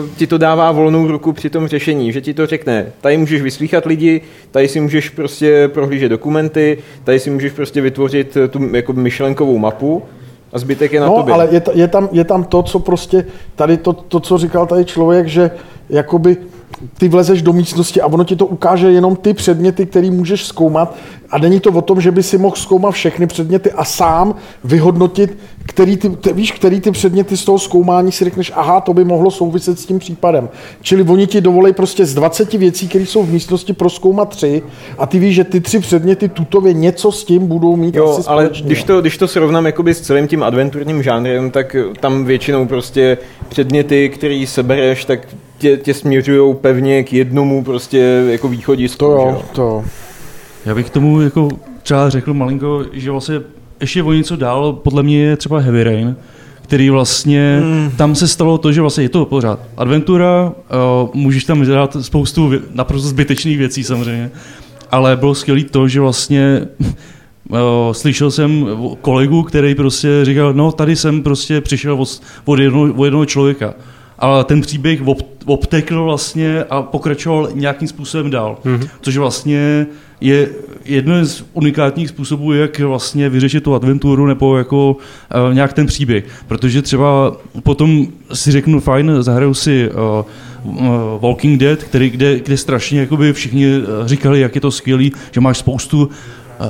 uh, 0.00 0.08
ti 0.16 0.26
to 0.26 0.38
dává 0.38 0.72
volnou 0.72 1.06
ruku 1.06 1.32
při 1.32 1.50
tom 1.50 1.68
řešení, 1.68 2.12
že 2.12 2.20
ti 2.20 2.34
to 2.34 2.46
řekne, 2.46 2.86
tady 3.00 3.16
můžeš 3.16 3.42
vyslýchat 3.42 3.86
lidi, 3.86 4.20
tady 4.50 4.68
si 4.68 4.80
můžeš 4.80 5.08
prostě 5.08 5.68
prohlížet 5.68 6.08
dokumenty, 6.08 6.78
tady 7.04 7.20
si 7.20 7.30
můžeš 7.30 7.52
prostě 7.52 7.80
vytvořit 7.80 8.36
tu 8.50 8.76
jako 8.76 8.92
myšlenkovou 8.92 9.58
mapu 9.58 10.02
a 10.52 10.58
zbytek 10.58 10.92
je 10.92 11.00
na 11.00 11.06
no, 11.06 11.16
tobě. 11.16 11.34
ale 11.34 11.48
je, 11.50 11.62
je, 11.74 11.88
tam, 11.88 12.08
je 12.12 12.24
tam 12.24 12.44
to, 12.44 12.62
co 12.62 12.78
prostě, 12.78 13.24
tady 13.56 13.76
to, 13.76 13.92
to, 13.92 14.20
co 14.20 14.38
říkal 14.38 14.66
tady 14.66 14.84
člověk, 14.84 15.26
že 15.26 15.50
jakoby 15.90 16.36
ty 16.98 17.08
vlezeš 17.08 17.42
do 17.42 17.52
místnosti 17.52 18.00
a 18.00 18.06
ono 18.06 18.24
ti 18.24 18.36
to 18.36 18.46
ukáže 18.46 18.90
jenom 18.90 19.16
ty 19.16 19.34
předměty, 19.34 19.86
které 19.86 20.10
můžeš 20.10 20.46
zkoumat 20.46 20.96
a 21.30 21.38
není 21.38 21.60
to 21.60 21.70
o 21.70 21.82
tom, 21.82 22.00
že 22.00 22.10
by 22.10 22.22
si 22.22 22.38
mohl 22.38 22.56
zkoumat 22.56 22.94
všechny 22.94 23.26
předměty 23.26 23.72
a 23.72 23.84
sám 23.84 24.34
vyhodnotit, 24.64 25.38
který 25.66 25.96
ty, 25.96 26.08
ty, 26.10 26.32
víš, 26.32 26.52
který 26.52 26.80
ty 26.80 26.90
předměty 26.90 27.36
z 27.36 27.44
toho 27.44 27.58
zkoumání 27.58 28.12
si 28.12 28.24
řekneš, 28.24 28.52
aha, 28.54 28.80
to 28.80 28.94
by 28.94 29.04
mohlo 29.04 29.30
souviset 29.30 29.78
s 29.78 29.86
tím 29.86 29.98
případem. 29.98 30.48
Čili 30.80 31.02
oni 31.02 31.26
ti 31.26 31.40
dovolí 31.40 31.72
prostě 31.72 32.06
z 32.06 32.14
20 32.14 32.52
věcí, 32.52 32.88
které 32.88 33.06
jsou 33.06 33.22
v 33.22 33.32
místnosti, 33.32 33.72
proskoumat 33.72 34.28
tři 34.28 34.62
a 34.98 35.06
ty 35.06 35.18
víš, 35.18 35.34
že 35.34 35.44
ty 35.44 35.60
tři 35.60 35.80
předměty 35.80 36.28
tutově 36.28 36.72
něco 36.72 37.12
s 37.12 37.24
tím 37.24 37.46
budou 37.46 37.76
mít 37.76 37.94
Jo, 37.94 38.16
asi 38.18 38.28
ale 38.28 38.50
když 38.64 38.84
to, 38.84 39.00
když 39.00 39.18
to 39.18 39.28
srovnám 39.28 39.66
jakoby 39.66 39.94
s 39.94 40.00
celým 40.00 40.28
tím 40.28 40.42
adventurním 40.42 41.02
žánrem, 41.02 41.50
tak 41.50 41.76
tam 42.00 42.24
většinou 42.24 42.66
prostě 42.66 43.18
předměty, 43.48 44.08
který 44.08 44.46
sebereš, 44.46 45.04
tak 45.04 45.28
tě, 45.58 45.76
tě 45.76 45.94
směřují 45.94 46.54
pevně 46.54 47.02
k 47.02 47.12
jednomu 47.12 47.64
prostě 47.64 48.24
jako 48.30 48.48
východisku. 48.48 48.98
To 48.98 49.10
jo, 49.10 49.36
že 49.40 49.48
to. 49.52 49.84
Já 50.66 50.74
bych 50.74 50.86
k 50.86 50.90
tomu 50.90 51.20
jako 51.20 51.48
třeba 51.82 52.10
řekl 52.10 52.34
malinko, 52.34 52.84
že 52.92 53.10
vlastně 53.10 53.40
ještě 53.80 54.02
o 54.02 54.12
něco 54.12 54.36
dál, 54.36 54.72
podle 54.72 55.02
mě 55.02 55.22
je 55.22 55.36
třeba 55.36 55.58
Heavy 55.58 55.84
Rain, 55.84 56.16
který 56.62 56.90
vlastně, 56.90 57.60
mm. 57.64 57.90
tam 57.96 58.14
se 58.14 58.28
stalo 58.28 58.58
to, 58.58 58.72
že 58.72 58.80
vlastně 58.80 59.04
je 59.04 59.08
to 59.08 59.24
pořád 59.24 59.60
adventura, 59.76 60.52
uh, 61.04 61.10
můžeš 61.14 61.44
tam 61.44 61.62
dělat 61.62 61.96
spoustu 62.00 62.50
vě- 62.50 62.60
naprosto 62.74 63.08
zbytečných 63.08 63.58
věcí 63.58 63.84
samozřejmě, 63.84 64.30
ale 64.90 65.16
bylo 65.16 65.34
skvělé 65.34 65.64
to, 65.64 65.88
že 65.88 66.00
vlastně 66.00 66.60
uh, 67.48 67.58
slyšel 67.92 68.30
jsem 68.30 68.66
kolegu, 69.00 69.42
který 69.42 69.74
prostě 69.74 70.08
říkal, 70.22 70.52
no 70.52 70.72
tady 70.72 70.96
jsem 70.96 71.22
prostě 71.22 71.60
přišel 71.60 71.94
od, 71.94 72.22
od, 72.44 72.58
jednoho, 72.58 72.94
od 72.94 73.04
jednoho 73.04 73.26
člověka. 73.26 73.74
Ale 74.18 74.44
ten 74.44 74.60
příběh 74.60 75.02
ob, 75.06 75.22
obtekl 75.44 76.04
vlastně 76.04 76.64
a 76.70 76.82
pokračoval 76.82 77.48
nějakým 77.54 77.88
způsobem 77.88 78.30
dál. 78.30 78.58
Mhm. 78.64 78.88
Což 79.00 79.16
vlastně 79.16 79.86
je 80.20 80.48
jeden 80.84 81.26
z 81.26 81.44
unikátních 81.52 82.08
způsobů, 82.08 82.52
jak 82.52 82.80
vlastně 82.80 83.28
vyřešit 83.28 83.64
tu 83.64 83.74
adventuru 83.74 84.26
nebo 84.26 84.58
jako 84.58 84.92
uh, 84.92 85.54
nějak 85.54 85.72
ten 85.72 85.86
příběh. 85.86 86.24
Protože 86.46 86.82
třeba 86.82 87.36
potom 87.62 88.06
si 88.32 88.52
řeknu, 88.52 88.80
fajn, 88.80 89.12
zahraju 89.20 89.54
si 89.54 89.90
uh, 89.90 90.24
Walking 91.20 91.60
Dead, 91.60 91.82
který, 91.82 92.10
kde, 92.10 92.40
kde 92.40 92.56
strašně 92.56 93.00
jakoby 93.00 93.32
všichni 93.32 93.66
říkali, 94.04 94.40
jak 94.40 94.54
je 94.54 94.60
to 94.60 94.70
skvělý, 94.70 95.12
že 95.32 95.40
máš 95.40 95.58
spoustu 95.58 95.98
uh, 95.98 96.66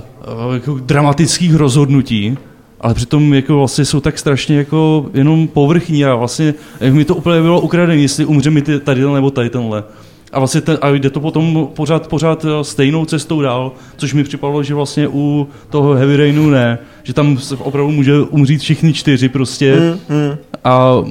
uh, 0.46 0.54
jako 0.54 0.78
dramatických 0.78 1.54
rozhodnutí, 1.54 2.36
ale 2.84 2.94
přitom 2.94 3.34
jako 3.34 3.56
vlastně 3.56 3.84
jsou 3.84 4.00
tak 4.00 4.18
strašně 4.18 4.56
jako 4.56 5.06
jenom 5.14 5.48
povrchní 5.48 6.04
a 6.04 6.14
vlastně 6.14 6.54
jak 6.80 6.94
mi 6.94 7.04
to 7.04 7.14
úplně 7.14 7.42
bylo 7.42 7.60
ukradené, 7.60 7.96
jestli 7.96 8.24
umře 8.24 8.50
mi 8.50 8.62
tady 8.62 9.00
nebo 9.00 9.30
tady 9.30 9.50
tenhle. 9.50 9.84
A 10.32 10.38
vlastně 10.38 10.60
ten, 10.60 10.78
a 10.80 10.90
jde 10.90 11.10
to 11.10 11.20
potom 11.20 11.68
pořád, 11.74 12.08
pořád 12.08 12.44
eh, 12.44 12.64
stejnou 12.64 13.04
cestou 13.04 13.40
dál, 13.40 13.72
což 13.96 14.14
mi 14.14 14.24
připadalo, 14.24 14.62
že 14.62 14.74
vlastně 14.74 15.08
u 15.08 15.48
toho 15.70 15.94
Heavy 15.94 16.16
Rainu 16.16 16.50
ne, 16.50 16.78
že 17.02 17.12
tam 17.12 17.38
se 17.38 17.56
opravdu 17.56 17.92
může 17.92 18.20
umřít 18.20 18.60
všichni 18.60 18.92
čtyři 18.92 19.28
prostě 19.28 19.76
Mm, 19.80 20.16
mm. 20.16 20.36
a 20.64 21.04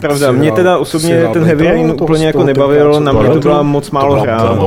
Pravda, 0.00 0.32
mě 0.32 0.52
teda 0.52 0.78
osobně 0.78 1.28
ten 1.32 1.44
Heavy 1.44 1.64
Rain 1.64 1.88
to- 1.96 2.04
úplně 2.04 2.26
jako 2.26 2.44
nebavil, 2.44 3.00
na 3.00 3.12
mě 3.12 3.28
to 3.28 3.38
byla 3.40 3.62
moc 3.62 3.90
málo 3.90 4.20
hra. 4.20 4.58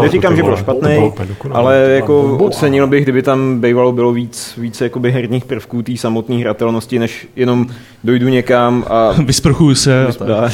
Neříkám, 0.00 0.36
že 0.36 0.42
byl 0.42 0.44
byla- 0.44 0.56
to 0.56 0.62
špatný, 0.62 1.12
ale 1.52 1.76
jako 1.76 2.36
ocenil 2.36 2.86
bych, 2.86 3.02
kdyby 3.02 3.22
tam 3.22 3.60
bývalo 3.60 3.92
bylo 3.92 4.12
víc, 4.12 4.54
víc 4.56 4.80
jakoby 4.80 5.12
herních 5.12 5.44
prvků 5.44 5.82
té 5.82 5.96
samotné 5.96 6.36
hratelnosti, 6.36 6.98
než 6.98 7.28
jenom 7.36 7.66
dojdu 8.04 8.28
někam 8.28 8.84
a 8.86 9.10
vysprchuju 9.24 9.74
se. 9.74 10.06
A. 10.06 10.48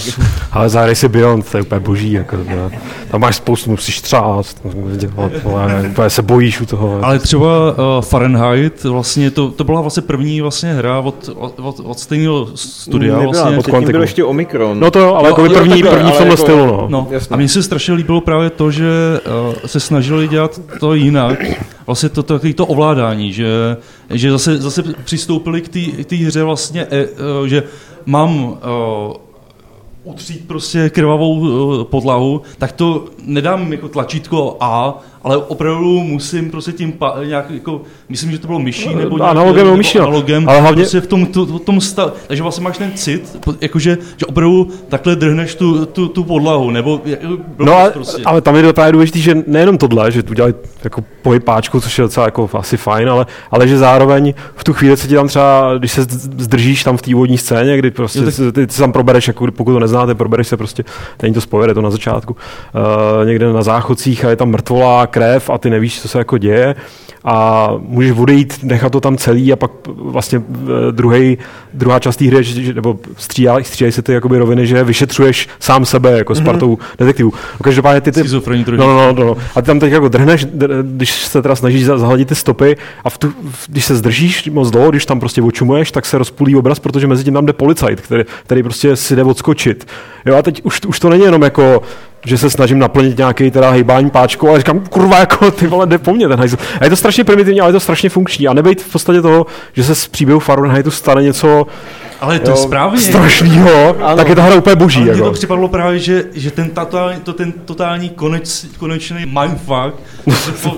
Ale 0.53 0.69
zahraj 0.69 0.95
si 0.95 1.09
Beyond, 1.09 1.51
to 1.51 1.57
je 1.57 1.63
úplně 1.63 1.81
boží. 1.81 2.13
Jako, 2.13 2.37
ne? 2.37 2.81
tam 3.11 3.21
máš 3.21 3.37
spoustu, 3.37 3.71
musíš 3.71 4.01
třást, 4.01 4.67
dělat, 4.97 5.33
se 6.09 6.23
bojíš 6.23 6.61
u 6.61 6.67
toho. 6.67 6.99
Ale 7.03 7.19
třeba 7.19 7.71
uh, 7.71 7.77
Fahrenheit, 8.01 8.85
vlastně 8.85 9.31
to, 9.31 9.51
to 9.51 9.65
byla 9.65 9.81
vlastně 9.81 10.03
první 10.03 10.41
vlastně 10.41 10.73
hra 10.73 10.99
od, 10.99 11.31
od, 11.37 11.61
od, 11.61 11.81
od 11.85 11.99
stejného 11.99 12.49
studia. 12.55 13.15
Nebyla, 13.19 13.33
vlastně. 13.33 13.57
byl 13.93 14.20
ještě 14.21 14.31
Omikron. 14.31 14.81
No 14.81 14.91
to 14.91 14.99
jo, 14.99 15.15
ale 15.15 15.29
jako 15.29 15.45
jo, 15.45 15.53
první, 15.53 15.83
takhle, 15.83 15.91
první 15.91 16.13
v 16.13 16.17
tomhle 16.17 16.33
jako- 16.33 16.43
stylu, 16.43 16.67
no. 16.67 16.87
No, 16.89 17.09
a 17.31 17.37
mně 17.37 17.49
se 17.49 17.63
strašně 17.63 17.95
líbilo 17.95 18.21
právě 18.21 18.51
to, 18.51 18.71
že 18.71 18.85
uh, 19.49 19.55
se 19.67 19.81
snažili 19.81 20.29
dělat 20.29 20.61
to 20.81 20.95
jinak. 20.95 21.39
Vlastně 21.87 22.09
to, 22.09 22.23
to, 22.23 22.41
to 22.55 22.67
ovládání, 22.67 23.33
že, 23.33 23.77
že 24.11 24.31
zase, 24.31 24.57
zase 24.57 24.83
přistoupili 25.05 25.61
k 25.61 26.05
té 26.05 26.17
hře 26.17 26.43
vlastně, 26.43 26.87
eh, 26.91 27.09
eh, 27.45 27.49
že 27.49 27.63
mám 28.07 28.47
uh, 28.47 28.57
utřít 30.05 30.49
prostě 30.49 30.91
krvavou 30.91 31.39
uh, 31.39 31.85
podlahu, 31.85 32.43
tak 32.59 32.73
to 32.73 33.05
nedám 33.23 33.73
jako 33.73 33.89
tlačítko 33.89 34.57
A, 34.61 34.99
ale 35.23 35.37
opravdu 35.37 36.01
musím 36.01 36.51
prostě 36.51 36.73
tím 36.73 36.93
pa, 36.93 37.15
nějak 37.25 37.51
jako, 37.51 37.83
myslím, 38.09 38.31
že 38.33 38.39
to 38.39 38.47
bylo 38.47 38.59
myší 38.59 38.95
nebo 38.95 39.17
nějak, 39.19 39.31
Analogem 39.31 39.65
nebo 39.65 39.77
myší, 39.77 39.99
no. 39.99 40.05
analogem, 40.05 40.49
Ale 40.49 40.61
hlavně- 40.61 40.83
prostě 40.83 41.01
v 41.01 41.07
tom, 41.07 41.27
to, 41.27 41.47
v 41.47 41.59
tom 41.61 41.81
stav, 41.81 42.13
takže 42.27 42.43
vlastně 42.43 42.65
máš 42.65 42.79
ten 42.79 42.93
cit, 42.95 43.39
jakože, 43.61 43.99
že 44.17 44.27
opravdu 44.27 44.69
takhle 44.89 45.17
drhneš 45.17 45.55
tu, 45.55 45.87
tu, 45.87 46.09
tu 46.09 46.25
podlahu, 46.25 46.71
nebo 46.71 47.01
jako, 47.05 47.27
No, 47.59 47.73
ale, 47.77 47.91
prostě. 47.91 48.23
ale 48.25 48.41
tam 48.41 48.57
je 48.57 48.73
právě 48.73 48.93
důležité, 48.93 49.19
že 49.19 49.37
nejenom 49.47 49.79
tohle, 49.79 50.13
že 50.13 50.23
tu 50.23 50.31
udělali 50.31 50.55
jako 50.85 51.05
pohybáčku, 51.23 51.81
což 51.81 51.99
je 51.99 52.03
docela 52.03 52.27
jako 52.27 52.51
asi 52.55 52.77
fajn, 52.77 53.11
ale, 53.11 53.27
ale 53.51 53.69
že 53.69 53.79
zároveň 53.79 54.35
v 54.57 54.65
tu 54.65 54.73
chvíli 54.73 54.97
se 54.97 55.09
ti 55.09 55.15
tam 55.15 55.29
třeba, 55.29 55.75
když 55.79 55.93
se 55.93 56.03
zdržíš 56.39 56.85
tam 56.85 56.97
v 56.97 57.03
té 57.03 57.15
úvodní 57.15 57.39
scéně, 57.39 57.77
kdy 57.77 57.91
prostě 57.91 58.19
Jo, 58.19 58.25
tak- 58.25 58.35
se- 58.35 58.53
ty, 58.53 58.67
ty 58.67 58.73
se 58.73 58.81
tam 58.81 58.93
probereš, 58.93 59.29
jako 59.29 59.47
pokud 59.57 59.73
to 59.73 59.81
neznáte, 59.81 60.15
probereš 60.15 60.49
se 60.49 60.57
prostě, 60.57 60.85
není 61.23 61.35
to 61.35 61.65
je 61.69 61.75
to 61.75 61.83
na 61.83 61.91
začátku, 61.91 62.37
uh, 63.23 63.27
někde 63.27 63.53
na 63.53 63.63
záchodcích 63.63 64.25
a 64.25 64.31
je 64.31 64.37
tam 64.37 64.49
mrtvolá 64.49 65.07
krev 65.11 65.51
a 65.51 65.59
ty 65.59 65.71
nevíš, 65.71 66.01
co 66.01 66.09
se 66.09 66.19
jako 66.19 66.39
děje 66.39 66.75
a 67.25 67.69
můžeš 67.79 68.13
odejít, 68.19 68.59
nechat 68.63 68.93
to 68.93 69.01
tam 69.01 69.17
celý 69.17 69.53
a 69.53 69.57
pak 69.57 69.71
vlastně 69.87 70.43
druhý, 70.91 71.39
druhá 71.75 71.99
část 71.99 72.17
té 72.17 72.25
hry, 72.25 72.45
že, 72.45 72.75
nebo 72.75 72.99
stříhají 73.17 73.65
stříhaj 73.65 73.93
se 73.93 74.03
ty 74.03 74.13
jakoby 74.13 74.39
roviny, 74.39 74.67
že 74.67 74.85
vyšetřuješ 74.85 75.49
sám 75.61 75.85
sebe 75.87 76.19
jako 76.19 76.35
s 76.35 76.41
partou 76.41 76.79
detektivů. 76.99 77.33
No, 77.35 77.59
každopádně 77.65 78.01
ty, 78.01 78.13
ty 78.13 78.21
no, 78.77 78.87
no, 78.87 79.13
no, 79.13 79.25
no, 79.25 79.37
a 79.55 79.63
ty 79.63 79.67
tam 79.67 79.81
teď 79.81 79.93
jako 79.93 80.09
drhneš, 80.09 80.47
dr- 80.47 80.83
když 80.83 81.13
se 81.13 81.43
teda 81.43 81.57
snažíš 81.57 81.85
za- 81.85 81.99
zahladit 81.99 82.29
ty 82.29 82.35
stopy 82.35 82.77
a 83.05 83.11
v 83.11 83.19
tu, 83.19 83.29
v, 83.51 83.69
když 83.69 83.85
se 83.85 83.97
zdržíš 83.97 84.51
moc 84.51 84.71
dlouho, 84.71 84.91
když 84.91 85.07
tam 85.07 85.21
prostě 85.21 85.43
očumuješ, 85.43 85.93
tak 85.93 86.07
se 86.07 86.19
rozpůlí 86.19 86.57
obraz, 86.57 86.79
protože 86.79 87.07
mezi 87.07 87.25
tím 87.25 87.35
tam 87.35 87.47
jde 87.47 87.53
policajt, 87.53 88.01
který, 88.01 88.25
který 88.45 88.63
prostě 88.63 88.97
si 88.97 89.17
jde 89.17 89.23
odskočit. 89.25 89.87
Jo 90.27 90.37
a 90.37 90.43
teď 90.43 90.61
už, 90.65 90.81
už 90.87 91.01
to 91.01 91.09
není 91.09 91.25
jenom 91.25 91.43
jako 91.43 91.83
že 92.25 92.39
se 92.39 92.51
snažím 92.51 92.79
naplnit 92.79 93.19
nějaký 93.19 93.51
teda 93.51 93.71
hejbání 93.71 94.11
páčkou, 94.11 94.49
ale 94.49 94.59
říkám, 94.59 94.81
kurva, 94.91 95.19
jako 95.19 95.51
ty 95.51 95.67
vole, 95.67 95.87
jde 95.87 95.99
po 95.99 96.15
mně 96.15 96.29
ten 96.29 96.39
hajzl. 96.39 96.57
A 96.81 96.85
je 96.85 96.91
to 96.91 96.97
strašně 96.97 97.25
primitivní, 97.25 97.61
ale 97.61 97.69
je 97.69 97.73
to 97.73 97.81
strašně 97.81 98.09
funkční. 98.11 98.49
A 98.49 98.53
nebejt 98.53 98.83
v 98.83 98.93
podstatě 98.93 99.23
toho, 99.23 99.47
že 99.73 99.85
se 99.85 99.95
z 99.95 100.09
příběhu 100.09 100.41
Fahrenheitu 100.41 100.91
stane 100.91 101.23
něco 101.23 101.67
Ale 102.21 102.39
to 102.39 102.51
je 102.51 102.57
správně. 102.57 103.01
strašného, 103.01 103.97
tak 104.17 104.29
je 104.29 104.37
ta 104.37 104.43
hra 104.43 104.55
úplně 104.55 104.77
boží. 104.77 105.01
Mně 105.01 105.11
Jako. 105.11 105.25
to 105.25 105.33
připadlo 105.33 105.69
právě, 105.69 105.99
že, 105.99 106.25
že 106.35 106.51
ten, 106.51 106.71
totální, 106.71 107.21
to, 107.21 107.33
ten 107.33 107.53
totální 107.53 108.09
konec, 108.09 108.67
konečný 108.79 109.27
mindfuck, 109.41 109.95
to, 110.63 110.71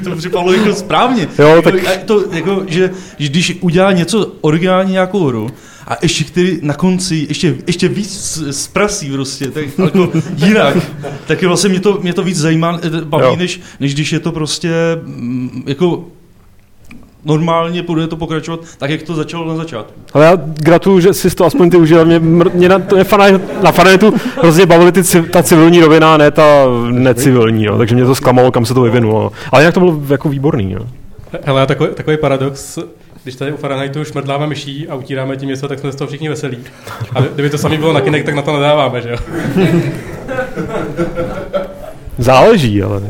to 0.10 0.16
připadlo 0.16 0.52
jako 0.52 0.74
správně. 0.74 1.28
Jo, 1.38 1.62
tak- 1.62 1.74
Jako, 1.74 1.88
a 1.88 1.92
to, 2.04 2.24
jako, 2.32 2.62
že, 2.66 2.90
že 3.18 3.28
když 3.28 3.58
udělá 3.60 3.92
něco 3.92 4.32
originální 4.40 4.92
nějakou 4.92 5.26
hru, 5.26 5.50
a 5.86 5.96
ještě 6.02 6.24
který 6.24 6.58
na 6.62 6.74
konci 6.74 7.26
ještě, 7.28 7.56
ještě 7.66 7.88
víc 7.88 8.42
zprasí 8.50 9.10
prostě, 9.10 9.50
tak 9.50 9.64
jako 9.78 10.08
jinak, 10.36 10.76
tak 11.26 11.42
je 11.42 11.48
vlastně 11.48 11.70
mě 11.70 11.80
to, 11.80 11.98
mě 12.02 12.14
to 12.14 12.22
víc 12.22 12.38
zajímá, 12.38 12.78
eh, 12.82 13.04
baví, 13.04 13.24
Jo. 13.24 13.36
než, 13.36 13.60
než 13.80 13.94
když 13.94 14.12
je 14.12 14.20
to 14.20 14.32
prostě 14.32 14.70
mm, 15.04 15.62
jako 15.66 16.04
normálně 17.24 17.82
bude 17.82 18.06
to 18.06 18.16
pokračovat 18.16 18.60
tak, 18.78 18.90
jak 18.90 19.02
to 19.02 19.14
začalo 19.14 19.48
na 19.48 19.56
začátku. 19.56 20.00
Ale 20.12 20.24
já 20.24 20.32
gratuluju, 20.36 21.00
že 21.00 21.14
jsi 21.14 21.30
to 21.30 21.44
aspoň 21.44 21.70
ty 21.70 21.76
užil. 21.76 22.04
Mě, 22.04 22.18
mě 22.54 22.68
na, 22.68 22.78
mě 22.94 23.04
fana, 23.04 23.24
na 23.62 23.72
Fanetu 23.72 24.14
hrozně 24.42 24.66
bavily 24.66 24.92
ty, 24.92 25.02
ta 25.22 25.42
civilní 25.42 25.80
rovina, 25.80 26.16
ne 26.16 26.30
ta 26.30 26.64
necivilní, 26.90 27.64
jo. 27.64 27.78
takže 27.78 27.94
mě 27.94 28.04
to 28.04 28.14
zklamalo, 28.14 28.52
kam 28.52 28.66
se 28.66 28.74
to 28.74 28.80
vyvinulo. 28.80 29.32
Ale 29.52 29.62
jinak 29.62 29.74
to 29.74 29.80
bylo 29.80 30.02
jako 30.08 30.28
výborný. 30.28 30.72
Jo. 30.72 30.80
Hele, 31.42 31.66
takový, 31.66 31.90
takový 31.94 32.16
paradox, 32.16 32.78
když 33.26 33.36
tady 33.36 33.52
u 33.52 33.56
Fahrenheitu 33.56 34.04
šmrdláme 34.04 34.46
myší 34.46 34.88
a 34.88 34.94
utíráme 34.94 35.36
tím 35.36 35.48
něco, 35.48 35.68
tak 35.68 35.78
jsme 35.78 35.92
z 35.92 35.96
toho 35.96 36.08
všichni 36.08 36.28
veselí. 36.28 36.58
A 37.14 37.20
kdyby 37.20 37.50
to 37.50 37.58
samý 37.58 37.76
bylo 37.76 37.92
na 37.92 38.00
kinek, 38.00 38.24
tak 38.24 38.34
na 38.34 38.42
to 38.42 38.52
nadáváme, 38.52 39.02
že 39.02 39.10
jo? 39.10 39.16
Záleží, 42.18 42.82
ale... 42.82 43.02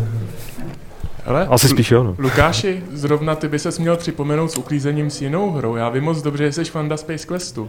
Ale 1.26 1.46
Asi 1.46 1.68
spíš 1.68 1.90
jo, 1.90 2.02
no. 2.02 2.14
Lukáši, 2.18 2.82
zrovna 2.92 3.34
ty 3.34 3.48
by 3.48 3.58
ses 3.58 3.78
měl 3.78 3.96
připomenout 3.96 4.52
s 4.52 4.56
uklízením 4.56 5.10
s 5.10 5.22
jinou 5.22 5.50
hrou. 5.50 5.76
Já 5.76 5.88
vím 5.88 6.04
moc 6.04 6.22
dobře, 6.22 6.44
že 6.44 6.52
jsi 6.52 6.64
fanda 6.64 6.96
Space 6.96 7.26
Questu. 7.26 7.68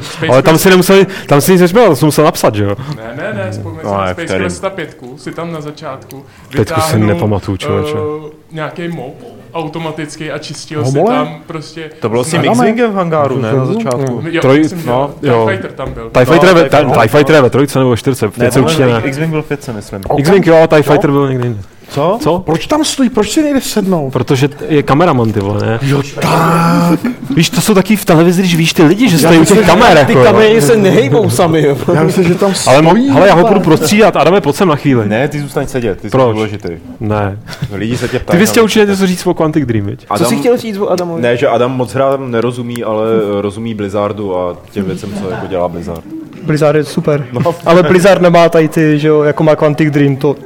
Space 0.00 0.26
Ale 0.32 0.42
tam 0.42 0.58
si 0.58 0.70
nemuseli, 0.70 1.06
tam 1.26 1.40
si 1.40 1.52
nic 1.52 1.60
nesměl, 1.60 1.88
to 1.88 1.96
jsem 1.96 2.06
musel 2.06 2.24
napsat, 2.24 2.54
že 2.54 2.64
jo? 2.64 2.76
Ne, 2.96 3.12
ne, 3.16 3.32
ne, 3.44 3.50
vzpomněl 3.50 3.80
No, 3.84 3.90
no, 3.90 3.98
si 3.98 4.04
na 4.06 4.12
Space? 4.14 4.38
Quest 4.38 4.64
pětku, 4.74 5.18
si 5.18 5.32
tam 5.32 5.52
na 5.52 5.60
začátku 5.60 6.24
Pětku 6.50 6.80
si 6.80 6.98
nepamatuju, 6.98 7.56
člověče. 7.56 7.92
Uh, 7.94 8.24
nějaký 8.52 8.88
mob 8.88 9.14
automaticky 9.54 10.32
a 10.32 10.38
čistil 10.38 10.84
si 10.84 10.98
Homole? 10.98 11.14
tam 11.16 11.36
prostě... 11.46 11.90
To 12.00 12.08
bylo 12.08 12.24
s 12.24 12.30
tím 12.30 12.44
X-Wingem 12.44 12.90
v 12.92 12.94
hangáru, 12.94 13.38
ne, 13.38 13.52
na 13.52 13.66
začátku? 13.66 14.22
Jo, 14.30 14.40
Troj, 14.40 14.64
no, 14.86 15.10
TIE 15.20 15.30
jo. 15.30 15.46
Fighter 15.50 15.72
tam 15.72 15.92
byl. 15.92 16.10
TIE 16.10 16.24
Fighter, 16.24 16.54
No, 16.54 16.60
je, 16.60 16.68
TIE 16.68 16.84
ve- 16.84 17.08
Fighter. 17.08 17.34
Je 17.36 17.42
ve 17.42 17.50
trojce 17.50 17.78
nebo 17.78 17.90
ve 17.90 17.96
čtyřce, 17.96 18.26
v 18.28 18.36
Ne, 18.36 18.44
pětce 18.44 18.60
určitě 18.60 18.86
ne. 18.86 19.00
X-Wing 19.04 19.30
byl 19.30 19.42
v 19.42 19.46
pětce, 19.46 19.72
myslím. 19.72 20.00
X-Wing 20.16 20.46
jo, 20.46 20.56
a 20.62 20.66
TIE? 20.66 20.82
Fighter 20.82 21.10
byl 21.10 21.28
někde 21.28 21.44
jinde. 21.44 21.62
Co? 21.90 22.18
Co? 22.22 22.38
Proč 22.38 22.66
tam 22.66 22.84
stojí? 22.84 23.10
Proč 23.10 23.30
si 23.30 23.42
nejde 23.42 23.60
sednout? 23.60 24.10
Protože 24.10 24.48
t- 24.48 24.64
je 24.68 24.82
kameraman, 24.82 25.32
ty 25.32 25.40
vole, 25.40 25.66
ne? 25.66 25.78
Jo, 25.82 26.02
tak. 26.14 27.00
Víš, 27.36 27.50
to 27.50 27.60
jsou 27.60 27.74
taky 27.74 27.96
v 27.96 28.04
televizi, 28.04 28.42
když 28.42 28.56
víš 28.56 28.72
ty 28.72 28.82
lidi, 28.82 29.08
že 29.08 29.18
stojí 29.18 29.38
u 29.38 29.44
těch 29.44 29.66
kamer. 29.66 30.04
ty 30.06 30.12
jako, 30.12 30.24
kamery 30.24 30.62
se 30.62 30.76
nehejbou 30.76 31.30
sami, 31.30 31.62
jo. 31.62 31.76
Já 31.94 32.02
myslím, 32.02 32.24
že 32.24 32.34
tam 32.34 32.52
Ale, 32.66 32.82
mo- 32.82 32.88
stojí, 32.88 33.08
hele, 33.10 33.28
já 33.28 33.34
ho 33.34 33.44
budu 33.48 33.60
prostřídat. 33.60 34.16
Adame, 34.16 34.40
pojď 34.40 34.56
sem 34.56 34.68
na 34.68 34.76
chvíli. 34.76 35.08
Ne, 35.08 35.28
ty 35.28 35.40
zůstaň 35.40 35.66
sedět, 35.66 36.00
ty 36.00 36.06
jsi 36.08 36.10
Proč? 36.10 36.34
důležitý. 36.34 36.68
Ne. 37.00 37.38
Lidi 37.72 37.96
se 37.96 38.08
tě 38.08 38.18
Ty 38.18 38.24
ptají. 38.24 38.38
bys 38.40 38.48
na 38.48 38.52
chtěl 38.52 38.60
to. 38.60 38.64
určitě 38.64 38.86
něco 38.86 39.06
říct 39.06 39.26
o 39.26 39.34
Quantic 39.34 39.66
Dream, 39.66 39.86
viď? 39.86 40.06
Adam- 40.10 40.56
říct 40.56 40.78
o 40.78 40.88
Adamovi? 40.88 41.22
Ne, 41.22 41.36
že 41.36 41.48
Adam 41.48 41.72
moc 41.72 41.92
hrám 41.94 42.30
nerozumí, 42.30 42.84
ale 42.84 43.04
rozumí 43.40 43.74
Blizzardu 43.74 44.36
a 44.38 44.56
těm 44.70 44.84
věcem, 44.84 45.10
co 45.22 45.30
jako 45.30 45.46
dělá 45.46 45.68
Blizzard. 45.68 46.02
Blizzard 46.42 46.76
je 46.76 46.84
super. 46.84 47.26
No. 47.32 47.54
Ale 47.66 47.82
Blizzard 47.82 48.22
nemá 48.22 48.48
tady 48.48 48.68
ty, 48.68 48.98
že 48.98 49.08
jo, 49.08 49.22
jako 49.22 49.42
má 49.42 49.56
Quantic 49.56 49.90
Dream, 49.90 50.16
to, 50.16 50.36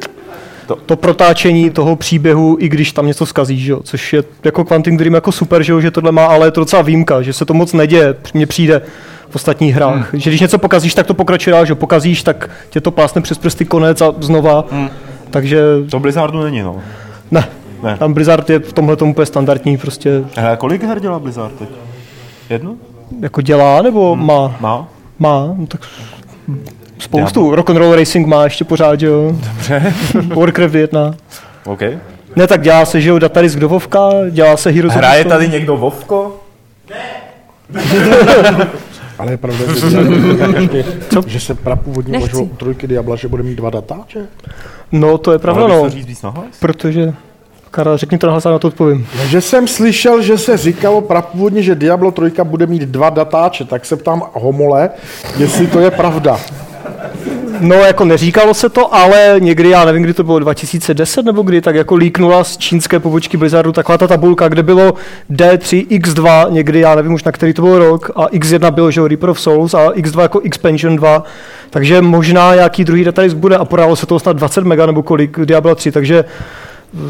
to, 0.75 0.79
to 0.87 0.97
protáčení 0.97 1.71
toho 1.71 1.97
příběhu, 1.97 2.57
i 2.61 2.69
když 2.69 2.93
tam 2.93 3.07
něco 3.07 3.27
skazí, 3.27 3.61
že 3.61 3.73
jo, 3.73 3.81
což 3.83 4.13
je 4.13 4.25
jako 4.45 4.65
Quantic 4.65 4.97
Dream 4.97 5.15
jako 5.15 5.33
super, 5.33 5.63
že 5.63 5.73
jo, 5.73 5.81
že 5.81 5.91
tohle 5.91 6.13
má, 6.13 6.27
ale 6.27 6.47
je 6.47 6.51
to 6.51 6.61
docela 6.61 6.83
výjimka, 6.83 7.23
že 7.23 7.33
se 7.33 7.45
to 7.45 7.55
moc 7.55 7.73
neděje, 7.73 8.15
mně 8.35 8.47
přijde 8.47 8.83
v 9.29 9.37
ostatních 9.37 9.75
hrách. 9.75 10.13
Hmm. 10.13 10.21
Že 10.21 10.31
když 10.31 10.41
něco 10.41 10.59
pokazíš, 10.59 10.95
tak 10.95 11.07
to 11.07 11.15
pokračuje 11.15 11.53
dál, 11.53 11.67
že 11.67 11.75
pokazíš, 11.75 12.23
tak 12.23 12.51
tě 12.71 12.81
to 12.81 12.91
plásne 12.91 13.21
přes 13.21 13.39
prsty 13.39 13.65
konec 13.65 14.01
a 14.01 14.15
znova. 14.21 14.65
Hmm. 14.71 14.91
Takže... 15.31 15.63
To 15.91 16.01
Blizzardu 16.01 16.43
není, 16.43 16.63
no. 16.63 16.77
Ne. 17.31 17.49
Ne. 17.83 17.97
Tam 17.99 18.15
Blizzard 18.15 18.51
je 18.51 18.59
v 18.59 18.73
tomhle 18.73 18.97
tomu 18.97 19.13
úplně 19.13 19.27
standardní, 19.27 19.79
prostě 19.79 20.25
Hele, 20.37 20.57
kolik 20.57 20.83
her 20.83 21.01
dělá 21.01 21.19
Blizzard 21.19 21.55
teď? 21.59 21.69
Jedno? 22.51 22.75
jako 23.21 23.41
dělá, 23.41 23.83
nebo 23.83 24.15
hmm. 24.15 24.27
má? 24.27 24.57
Má. 24.61 24.89
Má, 25.19 25.55
no 25.57 25.67
tak 25.67 25.81
spoustu. 27.03 27.55
Rock'n'Roll 27.55 27.95
Racing 27.95 28.27
má 28.27 28.45
ještě 28.45 28.65
pořád, 28.65 29.01
že 29.01 29.07
jo. 29.07 29.33
Dobře. 29.33 29.95
Warcraft 30.35 30.75
1. 30.75 31.15
OK. 31.65 31.81
Ne, 32.37 32.47
tak 32.47 32.63
dělá 32.63 32.85
se, 32.85 33.01
že 33.01 33.11
jo, 33.11 33.19
datadisk 33.19 33.59
do 33.59 33.69
Vovka, 33.69 34.11
dělá 34.31 34.57
se 34.57 34.71
Heroes 34.71 34.95
Hraje 34.95 35.25
tady 35.25 35.49
někdo 35.49 35.77
Vovko? 35.77 36.41
Ale 39.19 39.31
je 39.33 39.37
pravda, 39.37 39.65
že, 39.75 40.85
že 41.27 41.41
se 41.41 41.55
prapůvodně 41.55 42.19
uvažovalo 42.19 42.45
u 42.45 42.57
trojky 42.57 42.87
Diabla, 42.87 43.17
že 43.17 43.29
bude 43.29 43.43
mít 43.43 43.55
dva 43.55 43.71
datáče? 43.71 44.27
No, 44.93 45.19
to 45.19 45.33
je 45.33 45.39
pravda, 45.39 45.69
no. 45.69 45.91
říct? 45.91 46.25
Protože, 46.61 47.13
Karel, 47.71 47.97
řekni 47.97 48.19
to 48.19 48.27
nahlas 48.27 48.47
a 48.47 48.51
na 48.51 48.59
to 48.59 48.69
odpovím. 48.69 49.07
No, 49.19 49.27
že 49.27 49.41
jsem 49.41 49.69
slyšel, 49.69 50.23
že 50.23 50.39
se 50.39 50.57
říkalo 50.57 51.01
prapůvodně, 51.01 51.63
že 51.63 51.75
Diablo 51.75 52.11
3 52.11 52.33
bude 52.45 52.67
mít 52.67 52.83
dva 52.83 53.11
datáče, 53.11 53.65
tak 53.65 53.85
se 53.85 53.97
ptám 53.97 54.23
Homole, 54.33 54.91
jestli 55.39 55.67
to 55.67 55.81
je 55.81 55.91
pravda. 55.91 56.41
No, 57.63 57.77
jako 57.77 58.05
neříkalo 58.05 58.55
se 58.55 58.69
to, 58.69 58.95
ale 58.95 59.37
někdy, 59.39 59.71
já 59.71 59.85
nevím, 59.85 60.03
kdy 60.03 60.15
to 60.15 60.25
bylo, 60.25 60.39
2010 60.39 61.25
nebo 61.25 61.43
kdy, 61.43 61.61
tak 61.61 61.75
jako 61.75 61.95
líknula 61.95 62.45
z 62.45 62.57
čínské 62.57 63.01
pobočky 63.01 63.37
Blizzardu 63.37 63.73
taková 63.73 63.99
ta 63.99 64.07
tabulka, 64.07 64.49
kde 64.49 64.63
bylo 64.63 64.95
D3, 65.31 65.87
X2, 65.87 66.53
někdy, 66.53 66.81
já 66.81 66.95
nevím 66.95 67.15
už 67.15 67.25
na 67.25 67.33
který 67.33 67.53
to 67.53 67.63
byl 67.63 67.79
rok, 67.79 68.11
a 68.17 68.27
X1 68.27 68.71
bylo, 68.71 68.91
že 68.91 69.09
Reaper 69.09 69.31
of 69.31 69.41
Souls 69.41 69.75
a 69.75 69.89
X2 69.89 70.21
jako 70.21 70.41
Expansion 70.41 70.97
2, 70.97 71.23
takže 71.71 72.03
možná 72.03 72.55
nějaký 72.55 72.85
druhý 72.85 73.05
datadisk 73.05 73.37
bude 73.37 73.57
a 73.57 73.65
podálo 73.65 73.97
se 73.97 74.07
to 74.07 74.19
snad 74.19 74.37
20 74.37 74.65
mega 74.65 74.87
nebo 74.87 75.03
kolik 75.03 75.39
Diablo 75.41 75.75
3, 75.75 75.93
takže 75.93 76.25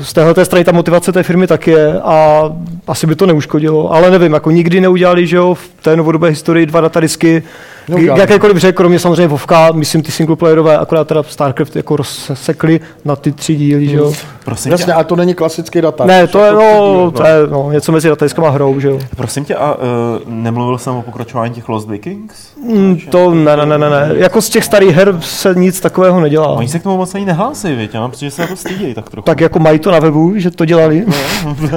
z 0.02 0.12
téhle 0.12 0.44
strany 0.44 0.64
ta 0.64 0.72
motivace 0.72 1.12
té 1.12 1.22
firmy 1.22 1.46
tak 1.46 1.66
je 1.66 2.00
a 2.00 2.44
asi 2.86 3.06
by 3.06 3.14
to 3.14 3.26
neuškodilo, 3.26 3.92
ale 3.92 4.10
nevím, 4.10 4.32
jako 4.32 4.50
nikdy 4.50 4.80
neudělali, 4.80 5.26
že 5.26 5.36
jo, 5.36 5.54
v 5.54 5.68
té 5.82 5.96
novodobé 5.96 6.28
historii 6.28 6.66
dva 6.66 6.80
datadisky, 6.80 7.42
Neudělali. 7.88 8.20
jakékoliv 8.20 8.56
hře, 8.56 8.72
kromě 8.72 8.98
samozřejmě 8.98 9.26
Vovka, 9.26 9.72
myslím 9.72 10.02
ty 10.02 10.12
singleplayerové, 10.12 10.78
akorát 10.78 11.08
teda 11.08 11.22
StarCraft 11.22 11.76
jako 11.76 11.96
rozsekli 11.96 12.80
na 13.04 13.16
ty 13.16 13.32
tři 13.32 13.54
díly, 13.56 13.88
že 13.88 13.96
jo. 13.96 14.12
Prosím 14.44 14.72
Jasně, 14.72 14.86
tě, 14.86 14.92
ale 14.92 15.04
to 15.04 15.16
není 15.16 15.34
klasický 15.34 15.80
data. 15.80 16.04
Ne, 16.04 16.26
to 16.26 16.44
je, 16.44 16.52
no, 16.52 17.10
ty 17.10 17.16
to 17.16 17.26
je 17.26 17.46
no, 17.50 17.72
něco 17.72 17.92
mezi 17.92 18.08
datadiskama 18.08 18.48
a 18.48 18.50
hrou, 18.50 18.80
že 18.80 18.88
jo. 18.88 18.98
prosím 19.16 19.44
tě, 19.44 19.54
a 19.54 19.74
uh, 19.74 19.80
nemluvil 20.26 20.78
jsem 20.78 20.96
o 20.96 21.02
pokračování 21.02 21.54
těch 21.54 21.68
Lost 21.68 21.88
Vikings? 21.88 22.34
Mm, 22.68 22.98
to 23.10 23.34
ne, 23.34 23.56
ne, 23.56 23.66
ne, 23.66 23.78
ne, 23.78 23.90
ne. 23.90 24.10
Jako 24.14 24.42
z 24.42 24.48
těch 24.48 24.64
starých 24.64 24.96
her 24.96 25.16
se 25.20 25.54
nic 25.54 25.80
takového 25.80 26.20
nedělá. 26.20 26.48
Oni 26.48 26.68
se 26.68 26.78
k 26.78 26.82
tomu 26.82 26.96
moc 26.96 27.14
ani 27.14 27.24
nehlásí, 27.24 27.74
víte? 27.74 27.96
Já 27.96 28.00
mám 28.00 28.10
pocit, 28.10 28.24
že 28.24 28.30
se 28.30 28.42
jako 28.42 28.56
stydějí 28.56 28.94
tak 28.94 29.10
trochu. 29.10 29.26
Tak 29.26 29.40
jako 29.40 29.58
mají 29.58 29.78
to 29.78 29.90
na 29.90 29.98
webu, 29.98 30.32
že 30.36 30.50
to 30.50 30.64
dělali. 30.64 31.06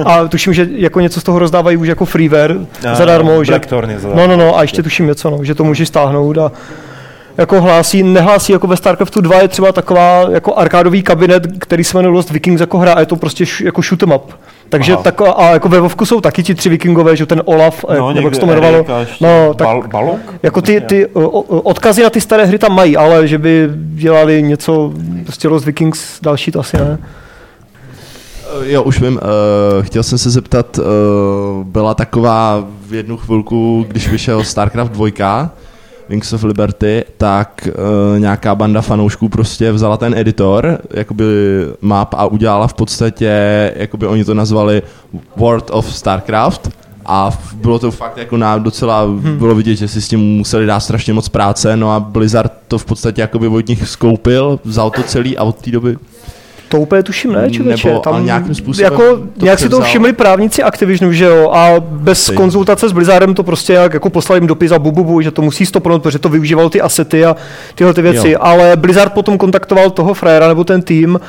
A 0.04 0.28
tuším, 0.28 0.52
že 0.52 0.68
jako 0.70 1.00
něco 1.00 1.20
z 1.20 1.24
toho 1.24 1.38
rozdávají 1.38 1.76
už 1.76 1.88
jako 1.88 2.04
freeware 2.04 2.56
A, 2.90 2.94
zadarmo. 2.94 3.44
Že... 3.44 3.52
Zadarmo. 3.52 4.14
No, 4.14 4.26
no, 4.26 4.36
no, 4.36 4.58
a 4.58 4.62
ještě 4.62 4.82
tuším 4.82 5.06
něco, 5.06 5.30
no, 5.30 5.44
že 5.44 5.54
to 5.54 5.64
můžeš 5.64 5.88
stáhnout 5.96 6.38
a 6.38 6.52
jako 7.38 7.60
hlásí, 7.60 8.02
nehlásí 8.02 8.52
jako 8.52 8.66
ve 8.66 8.76
StarCraftu 8.76 9.20
2 9.20 9.36
je 9.42 9.48
třeba 9.48 9.72
taková 9.72 10.26
jako 10.30 10.54
arkádový 10.58 11.02
kabinet, 11.02 11.46
který 11.58 11.84
se 11.84 11.98
jmenuje 11.98 12.14
Lost 12.14 12.30
Vikings 12.30 12.60
jako 12.60 12.78
hra 12.78 12.92
a 12.92 13.00
je 13.00 13.06
to 13.06 13.16
prostě 13.16 13.44
š, 13.46 13.60
jako 13.64 13.82
shoot 13.82 14.02
'em 14.02 14.12
up. 14.12 14.32
Takže 14.68 14.92
Aha. 14.92 15.02
tak, 15.02 15.20
a 15.36 15.50
jako 15.50 15.68
ve 15.68 15.80
Vovku 15.80 16.06
jsou 16.06 16.20
taky 16.20 16.42
ti 16.42 16.54
tři 16.54 16.68
vikingové, 16.68 17.16
že 17.16 17.26
ten 17.26 17.42
Olaf, 17.44 17.84
No, 17.98 18.12
nebo 18.12 18.26
jak 18.28 18.34
se 18.34 18.40
to 18.40 18.46
jmenovalo. 18.46 18.86
No, 19.20 19.54
tak, 19.54 19.68
Bal- 19.68 19.88
Balok? 19.88 20.20
Jako 20.42 20.62
ty, 20.62 20.80
ty 20.80 21.06
o, 21.06 21.40
odkazy 21.40 22.02
na 22.02 22.10
ty 22.10 22.20
staré 22.20 22.44
hry 22.46 22.58
tam 22.58 22.74
mají, 22.74 22.96
ale 22.96 23.28
že 23.28 23.38
by 23.38 23.68
dělali 23.74 24.42
něco, 24.42 24.92
prostě 25.24 25.48
Lost 25.48 25.66
Vikings 25.66 26.20
další 26.22 26.52
to 26.52 26.60
asi 26.60 26.76
ne. 26.76 26.98
Eh, 27.00 28.70
Jo, 28.72 28.82
už 28.82 29.00
vím. 29.00 29.14
Uh, 29.14 29.20
chtěl 29.84 30.02
jsem 30.02 30.18
se 30.18 30.30
zeptat, 30.30 30.78
uh, 30.78 30.84
byla 31.64 31.94
taková 31.94 32.64
v 32.88 32.94
jednu 32.94 33.16
chvilku, 33.16 33.84
když 33.88 34.08
vyšel 34.08 34.44
StarCraft 34.44 34.92
2, 34.92 35.50
Wings 36.08 36.32
of 36.32 36.42
Liberty, 36.42 37.04
tak 37.16 37.68
uh, 37.68 38.18
nějaká 38.18 38.54
banda 38.54 38.80
fanoušků 38.80 39.28
prostě 39.28 39.72
vzala 39.72 39.96
ten 39.96 40.14
editor, 40.14 40.78
jakoby 40.90 41.24
map 41.80 42.14
a 42.14 42.26
udělala 42.26 42.66
v 42.66 42.74
podstatě, 42.74 43.72
jakoby 43.76 44.06
oni 44.06 44.24
to 44.24 44.34
nazvali 44.34 44.82
World 45.36 45.70
of 45.72 45.94
StarCraft 45.94 46.70
a 47.06 47.38
bylo 47.54 47.78
to 47.78 47.90
fakt 47.90 48.16
jako 48.16 48.36
na 48.36 48.58
docela, 48.58 49.02
hmm. 49.02 49.38
bylo 49.38 49.54
vidět, 49.54 49.76
že 49.76 49.88
si 49.88 50.02
s 50.02 50.08
tím 50.08 50.20
museli 50.20 50.66
dát 50.66 50.80
strašně 50.80 51.12
moc 51.12 51.28
práce, 51.28 51.76
no 51.76 51.92
a 51.92 52.00
Blizzard 52.00 52.52
to 52.68 52.78
v 52.78 52.84
podstatě 52.84 53.20
jakoby 53.20 53.48
od 53.48 53.68
nich 53.68 53.88
skoupil, 53.88 54.60
vzal 54.64 54.90
to 54.90 55.02
celý 55.02 55.38
a 55.38 55.44
od 55.44 55.56
té 55.56 55.70
doby 55.70 55.96
To 56.68 56.80
úplně 56.80 57.02
tuším, 57.02 57.32
ne, 57.32 57.50
člověče. 57.50 57.88
Nebo, 57.88 58.08
ale 58.08 58.22
nějakým 58.22 58.54
způsobem 58.54 58.92
jako, 58.92 59.16
to 59.38 59.44
nějak 59.44 59.58
si 59.58 59.68
to 59.68 59.80
všimli 59.80 60.12
právníci 60.12 60.62
Activisionu, 60.62 61.12
že 61.12 61.24
jo, 61.24 61.50
a 61.50 61.70
bez 61.80 62.22
Stejně. 62.22 62.36
konzultace 62.36 62.88
s 62.88 62.92
Blizzardem 62.92 63.34
to 63.34 63.42
prostě 63.42 63.72
jak, 63.72 63.94
jako 63.94 64.10
poslali 64.10 64.40
jim 64.40 64.46
dopis 64.46 64.72
a 64.72 64.78
bu, 64.78 64.92
bu, 64.92 65.04
bu, 65.04 65.20
že 65.20 65.30
to 65.30 65.42
musí 65.42 65.66
stopnout, 65.66 66.02
protože 66.02 66.18
to 66.18 66.28
využívalo 66.28 66.70
ty 66.70 66.80
asety 66.80 67.24
a 67.24 67.36
tyhle 67.74 67.94
ty 67.94 68.02
věci. 68.02 68.30
Jo. 68.30 68.38
Ale 68.42 68.76
Blizzard 68.76 69.12
potom 69.12 69.38
kontaktoval 69.38 69.90
toho 69.90 70.14
frajera 70.14 70.48
nebo 70.48 70.64
ten 70.64 70.82
tým 70.82 71.20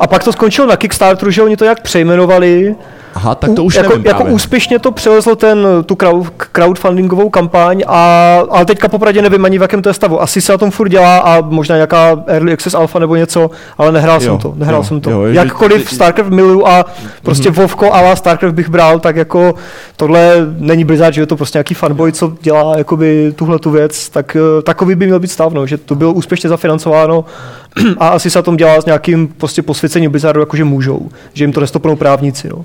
a 0.00 0.06
pak 0.06 0.24
to 0.24 0.32
skončilo 0.32 0.66
na 0.66 0.76
Kickstarteru, 0.76 1.30
že 1.30 1.42
oni 1.42 1.56
to 1.56 1.64
jak 1.64 1.82
přejmenovali. 1.82 2.74
Aha, 3.14 3.34
tak 3.34 3.50
to 3.56 3.64
už 3.64 3.74
jako, 3.74 3.88
nevím 3.88 4.06
jako 4.06 4.16
právě. 4.18 4.34
úspěšně 4.34 4.78
to 4.78 4.92
přelezl 4.92 5.36
ten, 5.36 5.66
tu 5.86 5.94
crowd, 5.96 6.28
crowdfundingovou 6.52 7.30
kampaň, 7.30 7.82
a, 7.86 8.38
ale 8.50 8.64
teďka 8.64 8.88
popravdě 8.88 9.22
nevím 9.22 9.44
ani 9.44 9.58
v 9.58 9.62
jakém 9.62 9.82
to 9.82 9.88
je 9.88 9.94
stavu. 9.94 10.22
Asi 10.22 10.40
se 10.40 10.52
na 10.52 10.58
tom 10.58 10.70
furt 10.70 10.88
dělá 10.88 11.18
a 11.18 11.40
možná 11.40 11.74
nějaká 11.76 12.22
Early 12.26 12.52
Access 12.52 12.74
Alpha 12.74 12.98
nebo 12.98 13.16
něco, 13.16 13.50
ale 13.78 13.92
nehrál 13.92 14.22
Jo, 14.22 14.28
jsem 14.30 14.38
to. 14.38 14.54
Nehrál 14.56 14.80
jo, 14.80 14.84
jsem 14.84 15.00
to. 15.00 15.10
jo, 15.10 15.26
že- 15.28 15.34
Jakkoliv 15.38 15.90
StarCraft 15.90 16.30
miluju 16.30 16.66
a 16.66 16.84
prostě 17.22 17.50
Mhm. 17.50 17.58
Vovko 17.60 17.94
a 17.94 18.16
StarCraft 18.16 18.54
bych 18.54 18.68
bral, 18.68 18.98
tak 18.98 19.16
jako 19.16 19.54
tohle 19.96 20.32
není 20.58 20.84
Blizzard, 20.84 21.14
že 21.14 21.20
je 21.22 21.26
to 21.26 21.36
prostě 21.36 21.56
nějaký 21.58 21.74
fanboy, 21.74 22.12
co 22.12 22.32
dělá 22.42 22.78
jakoby 22.78 23.32
tuhle 23.36 23.58
tu 23.58 23.70
věc, 23.70 24.08
tak 24.08 24.36
eh, 24.36 24.62
takový 24.62 24.94
by 24.94 25.06
měl 25.06 25.20
být 25.20 25.30
stav, 25.30 25.52
no, 25.52 25.66
že 25.66 25.78
to 25.78 25.94
bylo 25.94 26.12
úspěšně 26.12 26.48
zafinancováno 26.48 27.24
a 27.98 28.08
asi 28.08 28.30
se 28.30 28.38
na 28.38 28.42
tom 28.42 28.56
dělá 28.56 28.80
s 28.80 28.84
nějakým 28.84 29.28
prostě 29.28 29.62
posvěcením 29.62 30.10
Blizzardu, 30.10 30.40
jakože 30.40 30.64
můžou, 30.64 31.08
že 31.32 31.44
jim 31.44 31.52
to 31.52 31.60
nestopnou 31.60 31.96
právníci, 31.96 32.48
no. 32.48 32.64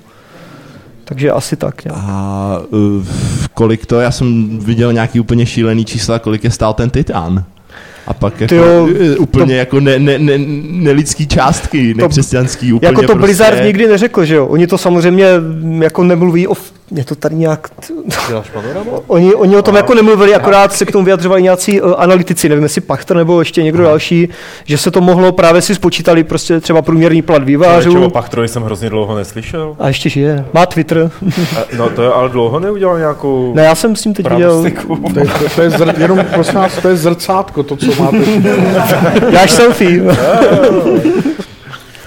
Takže 1.08 1.30
asi 1.30 1.56
tak. 1.56 1.84
Nějak. 1.84 2.00
A 2.02 2.60
uh, 2.70 3.06
kolik 3.54 3.86
to, 3.86 4.00
já 4.00 4.10
jsem 4.10 4.58
viděl 4.58 4.92
nějaký 4.92 5.20
úplně 5.20 5.46
šílený 5.46 5.84
čísla, 5.84 6.18
kolik 6.18 6.44
je 6.44 6.50
stál 6.50 6.74
ten 6.74 6.90
Titan. 6.90 7.44
A 8.06 8.14
pak 8.14 8.40
jako, 8.40 8.48
Tyjo, 8.48 8.88
eh, 9.00 9.16
úplně 9.16 9.46
to- 9.54 9.58
jako 9.58 9.80
ne, 9.80 9.98
ne, 9.98 10.18
ne, 10.18 10.38
nelidský 10.70 11.26
částky, 11.26 11.94
nekřesťanský, 11.94 12.72
úplně 12.72 12.88
jako 12.88 13.00
to 13.00 13.06
prostě... 13.06 13.20
Blizzard 13.20 13.64
nikdy 13.64 13.88
neřekl, 13.88 14.24
že 14.24 14.34
jo? 14.34 14.46
Oni 14.46 14.66
to 14.66 14.78
samozřejmě 14.78 15.26
jako 15.80 16.04
nemluví 16.04 16.48
o... 16.48 16.54
Je 16.90 17.04
to 17.04 17.14
tady 17.14 17.34
nějak... 17.34 17.68
Děláš? 18.28 18.46
Oni, 19.06 19.34
oni 19.34 19.56
o 19.56 19.62
tom 19.62 19.76
jako 19.76 19.94
nemluvili, 19.94 20.34
akorát 20.34 20.72
se 20.72 20.84
k 20.84 20.92
tomu 20.92 21.04
vyjadřovali 21.04 21.42
nějací 21.42 21.80
uh, 21.80 21.92
analytici, 21.96 22.48
nevím 22.48 22.62
jestli 22.64 22.80
Pachter 22.80 23.16
nebo 23.16 23.38
ještě 23.40 23.62
někdo 23.62 23.82
další, 23.82 24.28
že 24.64 24.78
se 24.78 24.90
to 24.90 25.00
mohlo, 25.00 25.32
právě 25.32 25.62
si 25.62 25.74
spočítali 25.74 26.24
prostě 26.24 26.60
třeba 26.60 26.82
průměrný 26.82 27.22
plat 27.22 27.42
vývářů. 27.44 28.04
o 28.04 28.10
Pachtrovi 28.10 28.48
jsem 28.48 28.62
hrozně 28.62 28.90
dlouho 28.90 29.16
neslyšel. 29.16 29.76
A 29.78 29.88
ještě 29.88 30.08
žije. 30.08 30.44
Má 30.52 30.66
Twitter. 30.66 31.10
A- 31.58 31.64
No 31.76 31.90
to 31.90 32.02
je, 32.02 32.08
ale 32.12 32.28
dlouho 32.28 32.60
neudělal 32.60 32.98
nějakou... 32.98 33.52
Ne, 33.54 33.64
já 33.64 33.74
jsem 33.74 33.96
s 33.96 34.02
tím 34.02 34.14
teď 34.14 34.30
viděl. 34.30 34.62
To 35.14 35.20
je, 35.20 35.26
to, 35.26 35.48
to 35.54 35.62
je 35.62 35.70
zr, 35.70 35.94
jenom 35.98 36.24
prosím 36.34 36.54
vás, 36.54 36.72
to 36.82 36.88
je 36.88 36.96
zrcátko, 36.96 37.62
to, 37.62 37.76
co 37.76 37.86
máte. 38.02 38.18
Dáš 39.32 39.50
selfie. 39.50 40.02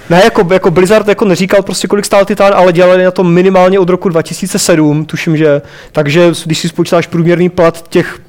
Ne, 0.09 0.21
jako, 0.23 0.53
jako 0.53 0.71
Blizzard 0.71 1.07
jako 1.07 1.25
neříkal 1.25 1.61
prostě, 1.61 1.87
kolik 1.87 2.05
stál 2.05 2.25
Titan, 2.25 2.53
ale 2.55 2.73
dělali 2.73 3.03
na 3.03 3.11
tom 3.11 3.33
minimálně 3.33 3.79
od 3.79 3.89
roku 3.89 4.09
2007, 4.09 5.05
tuším, 5.05 5.37
že. 5.37 5.61
Takže 5.91 6.31
když 6.45 6.59
si 6.59 6.69
spočítáš 6.69 7.07
průměrný 7.07 7.49
plat 7.49 7.89
těch 7.89 8.19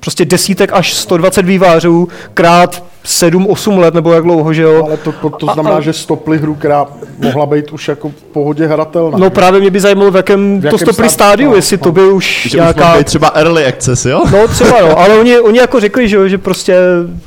prostě 0.00 0.24
desítek 0.24 0.72
až 0.72 0.94
120 0.94 1.46
vývářů 1.46 2.08
krát 2.34 2.84
7-8 3.08 3.78
let, 3.78 3.94
nebo 3.94 4.12
jak 4.12 4.22
dlouho, 4.24 4.52
že 4.52 4.62
jo? 4.62 4.84
Ale 4.86 4.96
to, 4.96 5.12
to, 5.12 5.30
to 5.30 5.50
A- 5.50 5.54
znamená, 5.54 5.76
a- 5.76 5.80
že 5.80 5.92
stopli 5.92 6.38
hru, 6.38 6.54
která 6.54 6.86
mohla 7.18 7.46
být 7.46 7.70
už 7.72 7.88
jako 7.88 8.08
v 8.08 8.12
pohodě 8.32 8.66
hratelná. 8.66 9.18
No 9.18 9.30
právě 9.30 9.60
mě 9.60 9.70
by 9.70 9.80
zajímalo, 9.80 10.10
v 10.10 10.16
jakém, 10.16 10.58
V 10.58 10.60
to 10.60 10.66
jakém 10.66 10.78
stopli 10.78 10.94
stádiu, 10.94 11.10
stádiu, 11.10 11.50
no, 11.50 11.56
jestli 11.56 11.78
to 11.78 11.92
byl 11.92 12.14
už 12.14 12.42
Že 12.42 12.48
už 12.48 12.52
nějaká... 12.52 12.96
být 12.98 13.06
třeba 13.06 13.28
early 13.28 13.66
access, 13.66 14.04
jo? 14.06 14.22
No 14.32 14.48
třeba 14.48 14.80
no, 14.80 14.98
ale 14.98 15.18
oni, 15.18 15.38
oni 15.40 15.58
jako 15.58 15.80
řekli, 15.80 16.08
že, 16.08 16.16
jo, 16.16 16.28
že 16.28 16.38
prostě, 16.38 16.76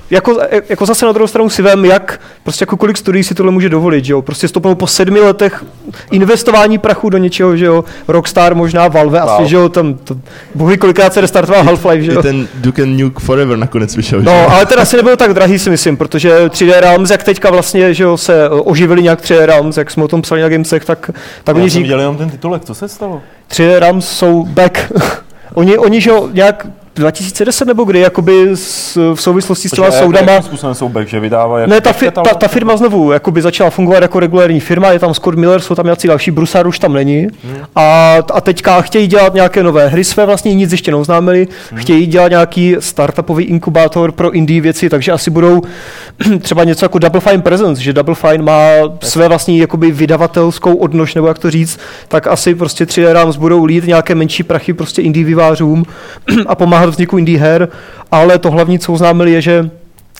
jako, 0.09 0.39
jako 0.69 0.86
zase 0.86 1.05
na 1.05 1.11
druhou 1.11 1.27
stranu 1.27 1.49
si 1.49 1.61
vem, 1.61 1.86
jak, 1.86 2.21
prostě 2.43 2.63
jako 2.63 2.77
kolik 2.77 2.97
studií 2.97 3.23
si 3.23 3.36
tohle 3.36 3.51
může 3.51 3.69
dovolit, 3.69 4.05
že 4.05 4.13
jo, 4.13 4.21
prostě 4.21 4.47
stopnou 4.47 4.75
po 4.75 4.88
sedmi 4.88 5.19
letech 5.19 5.63
investování 6.11 6.77
prachu 6.77 7.09
do 7.09 7.17
něčeho, 7.17 7.57
že 7.57 7.65
jo, 7.65 7.84
Rockstar 8.07 8.55
možná, 8.55 8.88
Valve 8.88 9.19
asi, 9.19 9.32
Wow. 9.41 9.45
že 9.49 9.55
jo, 9.55 9.69
tam, 9.69 9.93
to, 9.93 10.15
bohu 10.55 10.77
kolikrát 10.77 11.13
se 11.13 11.21
restartoval 11.21 11.63
Half-Life, 11.63 11.99
že 12.01 12.11
I 12.11 12.15
jo. 12.15 12.21
ten 12.21 12.47
Duke 12.55 12.86
Nuke 12.86 13.19
Forever 13.19 13.57
nakonec 13.57 13.95
vyšel, 13.95 14.19
že? 14.19 14.25
No, 14.25 14.49
ale 14.51 14.65
teda 14.65 14.82
asi 14.82 14.97
nebyl 14.97 15.15
tak 15.17 15.34
drahý, 15.34 15.59
si 15.59 15.69
myslím, 15.72 15.97
protože 15.97 16.45
3D 16.47 16.80
Realms, 16.80 17.09
jak 17.09 17.24
teďka 17.24 17.51
vlastně, 17.51 17.93
že 17.93 18.03
jo, 18.03 18.17
se 18.17 18.49
oživili 18.49 19.03
nějak 19.03 19.22
3D 19.22 19.45
Realms, 19.45 19.78
jak 19.78 19.91
jsme 19.91 20.03
o 20.03 20.07
tom 20.07 20.22
psali 20.22 20.41
na 20.41 20.49
Gamesech, 20.49 20.86
tak, 20.86 21.11
tak 21.43 21.55
oni 21.55 21.65
Já 21.65 21.69
jsem 21.69 21.69
říkají, 21.69 21.84
viděl 21.84 21.99
jenom 21.99 22.17
ten 22.17 22.30
titulek, 22.30 22.65
co 22.65 22.76
se 22.76 22.88
stalo? 22.88 23.22
3D 23.51 23.80
Realms 23.80 24.09
jsou 24.09 24.45
back. 24.45 24.91
oni, 25.53 25.78
oni, 25.78 26.01
že 26.01 26.09
jo, 26.09 26.30
nějak 26.34 26.67
2010 26.95 27.65
nebo 27.65 27.83
kdy, 27.83 27.99
jakoby 27.99 28.49
s, 28.53 28.95
v 29.15 29.21
souvislosti 29.21 29.69
s 29.69 29.71
těma 29.71 29.91
soudama, 29.91 30.31
Jakým 30.31 30.47
způsobem 30.47 30.75
jsou 30.75 30.89
back, 30.89 31.07
že 31.07 31.19
vydává 31.19 31.59
jako 31.59 31.69
ne, 31.69 31.81
ta, 31.81 31.93
fi, 31.93 32.05
ta, 32.05 32.11
katalog? 32.11 32.39
ta, 32.39 32.47
firma 32.47 32.77
znovu 32.77 33.11
jakoby 33.11 33.41
začala 33.41 33.69
fungovat 33.69 34.01
jako 34.01 34.19
regulární 34.19 34.59
firma, 34.59 34.91
je 34.91 34.99
tam 34.99 35.13
Scott 35.13 35.35
Miller, 35.35 35.61
jsou 35.61 35.75
tam 35.75 35.85
nějací 35.85 36.07
další, 36.07 36.31
Brusar 36.31 36.67
už 36.67 36.79
tam 36.79 36.93
není. 36.93 37.27
Hmm. 37.43 37.57
A, 37.75 38.17
a 38.33 38.41
teďka 38.41 38.81
chtějí 38.81 39.07
dělat 39.07 39.33
nějaké 39.33 39.63
nové 39.63 39.87
hry 39.87 40.03
své, 40.03 40.25
vlastně 40.25 40.53
nic 40.53 40.71
ještě 40.71 40.91
neoznámili, 40.91 41.47
Hmm. 41.71 41.79
chtějí 41.79 42.05
dělat 42.05 42.27
nějaký 42.27 42.75
startupový 42.79 43.43
inkubátor 43.43 44.11
pro 44.11 44.31
indie 44.31 44.61
věci, 44.61 44.89
takže 44.89 45.11
asi 45.11 45.29
budou 45.29 45.61
třeba 46.41 46.63
něco 46.63 46.85
jako 46.85 46.99
Double 46.99 47.21
Fine 47.21 47.41
Presence, 47.41 47.81
že 47.81 47.93
Double 47.93 48.15
Fine 48.15 48.43
má 48.43 48.61
své 49.01 49.27
vlastní 49.27 49.57
jakoby 49.57 49.91
vydavatelskou 49.91 50.75
odnož, 50.75 51.15
nebo 51.15 51.27
jak 51.27 51.39
to 51.39 51.51
říct, 51.51 51.79
tak 52.07 52.27
asi 52.27 52.55
prostě 52.55 52.85
3D 52.85 53.11
Realms 53.11 53.35
budou 53.37 53.65
lít 53.65 53.87
nějaké 53.87 54.15
menší 54.15 54.43
prachy 54.43 54.73
prostě 54.73 55.01
indie 55.01 55.25
vývářům 55.25 55.85
a 56.47 56.55
pomáhat 56.55 56.80
vzniku 56.89 57.17
indie 57.17 57.39
her, 57.39 57.67
ale 58.11 58.39
to 58.39 58.51
hlavní, 58.51 58.79
co 58.79 58.93
oznámili, 58.93 59.32
je, 59.32 59.41
že 59.41 59.69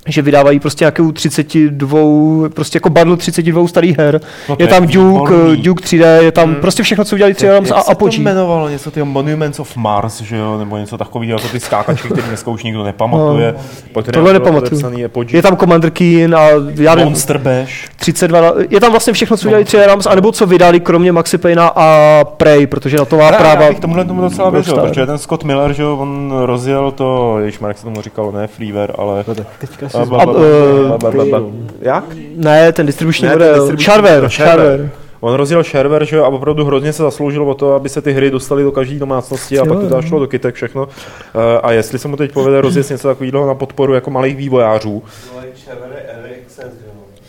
že 0.08 0.22
vydávají 0.22 0.60
prostě 0.60 0.84
nějakou 0.84 1.12
32, 1.12 2.50
prostě 2.50 2.78
jako 2.78 2.90
bundle 2.90 3.18
32 3.18 3.68
starých 3.68 3.98
her. 3.98 4.22
No 4.50 4.56
je 4.60 4.64
je 4.64 4.68
tam 4.68 4.88
Duke, 4.88 5.34
výborný. 5.34 5.62
Duke 5.62 5.84
3D, 5.84 6.22
je 6.22 6.32
tam 6.32 6.50
hmm. 6.50 6.56
prostě 6.62 6.84
všechno, 6.84 7.06
co 7.06 7.16
udělali 7.16 7.34
3D 7.34 7.48
Realms 7.48 7.72
a 7.72 7.76
Jak 7.76 7.84
se 7.84 7.86
to 7.86 7.92
Apogee. 7.92 8.22
jmenovalo 8.22 8.70
něco, 8.70 8.92
ty 8.92 9.04
Monuments 9.04 9.60
of 9.60 9.76
Mars, 9.76 10.22
že 10.22 10.38
jo, 10.38 10.58
nebo 10.58 10.78
něco 10.78 10.98
takového, 10.98 11.40
jako 11.40 11.48
ty 11.48 11.60
skákačky, 11.60 12.08
které 12.08 12.28
dneska 12.28 12.52
už 12.52 12.64
nikdo 12.64 12.84
nepamatuje. 12.84 13.54
kterým 13.92 14.04
Tohle 14.12 14.12
bylo 14.12 14.34
nepamatuju. 14.34 15.06
Apogee. 15.06 15.38
Je 15.38 15.42
tam 15.42 15.58
Commander 15.58 15.92
Keen 15.92 16.36
a 16.36 16.48
já 16.76 16.96
nevím, 16.96 17.12
Monster 17.12 17.38
Bash. 17.38 17.90
32, 17.96 18.54
je 18.70 18.80
tam 18.80 18.92
vlastně 18.92 19.14
všechno, 19.14 19.38
co 19.38 19.48
udělali 19.48 19.66
3D 19.66 19.86
Realms, 19.86 20.06
anebo 20.06 20.32
co 20.32 20.46
vydali, 20.46 20.80
kromě 20.80 21.12
Maxi 21.12 21.38
Payna 21.38 21.72
a 21.76 22.20
Prey, 22.38 22.68
protože 22.68 22.98
na 22.98 23.06
to 23.06 23.18
má 23.18 23.28
Ale 23.28 23.38
práva. 23.38 23.64
Já 23.64 23.70
bych 23.70 23.80
tomuhle 23.80 24.06
tomu 24.06 24.22
docela 24.22 24.50
věřil, 24.50 24.78
protože 24.78 25.06
ten 25.06 25.18
Scott 25.18 25.44
Miller, 25.44 25.74
že 25.74 25.84
jo, 25.84 25.98
on 25.98 26.34
rozjel 26.46 26.92
to, 26.92 27.40
jež 27.40 27.60
Marek 27.60 27.78
se 27.78 27.84
tomu 27.84 28.02
říkal, 28.02 28.32
ne 28.32 28.48
freeware, 28.48 28.94
ale... 28.98 29.24
Teďka 29.60 29.91
A- 29.96 30.04
si 30.04 30.10
ba- 30.10 30.26
ba- 30.26 30.34
zba- 30.34 30.98
ba- 30.98 31.12
ba- 31.12 31.26
ba- 31.26 31.40
ba- 31.40 31.46
Jak? 31.82 32.04
Ne, 32.36 32.72
ten 32.72 32.86
distribuční 32.86 33.28
model. 33.28 33.54
distribuční 33.56 33.86
Shareware. 34.30 34.90
On 35.20 35.34
rozjel 35.34 35.64
shareware, 35.64 36.06
že 36.06 36.16
jo, 36.16 36.24
a 36.24 36.28
opravdu 36.28 36.66
hrozně 36.66 36.94
se 36.94 37.04
zasloužil 37.04 37.44
o 37.50 37.54
to, 37.54 37.74
aby 37.74 37.90
se 37.90 38.02
ty 38.02 38.12
hry 38.14 38.32
dostaly 38.32 38.64
do 38.64 38.72
každé 38.72 39.00
domácnosti 39.00 39.60
a 39.60 39.62
Jo, 39.62 39.66
pak 39.66 39.78
to 39.78 39.84
jo. 39.84 39.90
dá 39.90 40.02
šlo 40.02 40.20
do 40.20 40.28
kytek 40.28 40.56
všechno. 40.56 40.88
Eh, 41.36 41.60
A 41.64 41.72
jestli 41.72 42.00
se 42.00 42.08
mu 42.08 42.18
teď 42.18 42.32
povede 42.32 42.62
rozjet 42.62 42.90
něco 42.90 43.08
takového 43.08 43.48
na 43.48 43.56
podporu 43.56 43.94
jako 43.94 44.12
malých 44.12 44.36
vývojářů, 44.36 45.04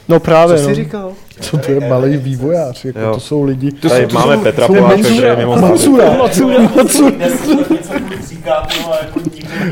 No 0.09 0.21
právě, 0.21 0.57
Co 0.57 0.63
jsi 0.63 0.69
no. 0.69 0.75
říkal? 0.75 1.13
Co 1.41 1.57
to 1.59 1.71
je 1.73 1.81
malý 1.81 2.17
vývojář? 2.17 2.85
Jako 2.85 2.99
Jo. 3.01 3.15
to 3.15 3.21
jsou 3.21 3.43
lidi. 3.43 3.73
To 3.73 3.89
Tady 3.89 4.03
jsou, 4.03 4.09
to 4.09 4.15
máme 4.15 4.37
Petra 4.37 4.67
Poláčka, 4.67 4.97
který 4.97 5.17
je 5.17 5.37
mimo 5.37 5.57
Mansura. 5.57 6.05
Mansura. 6.19 6.59
Mansura. 6.77 7.13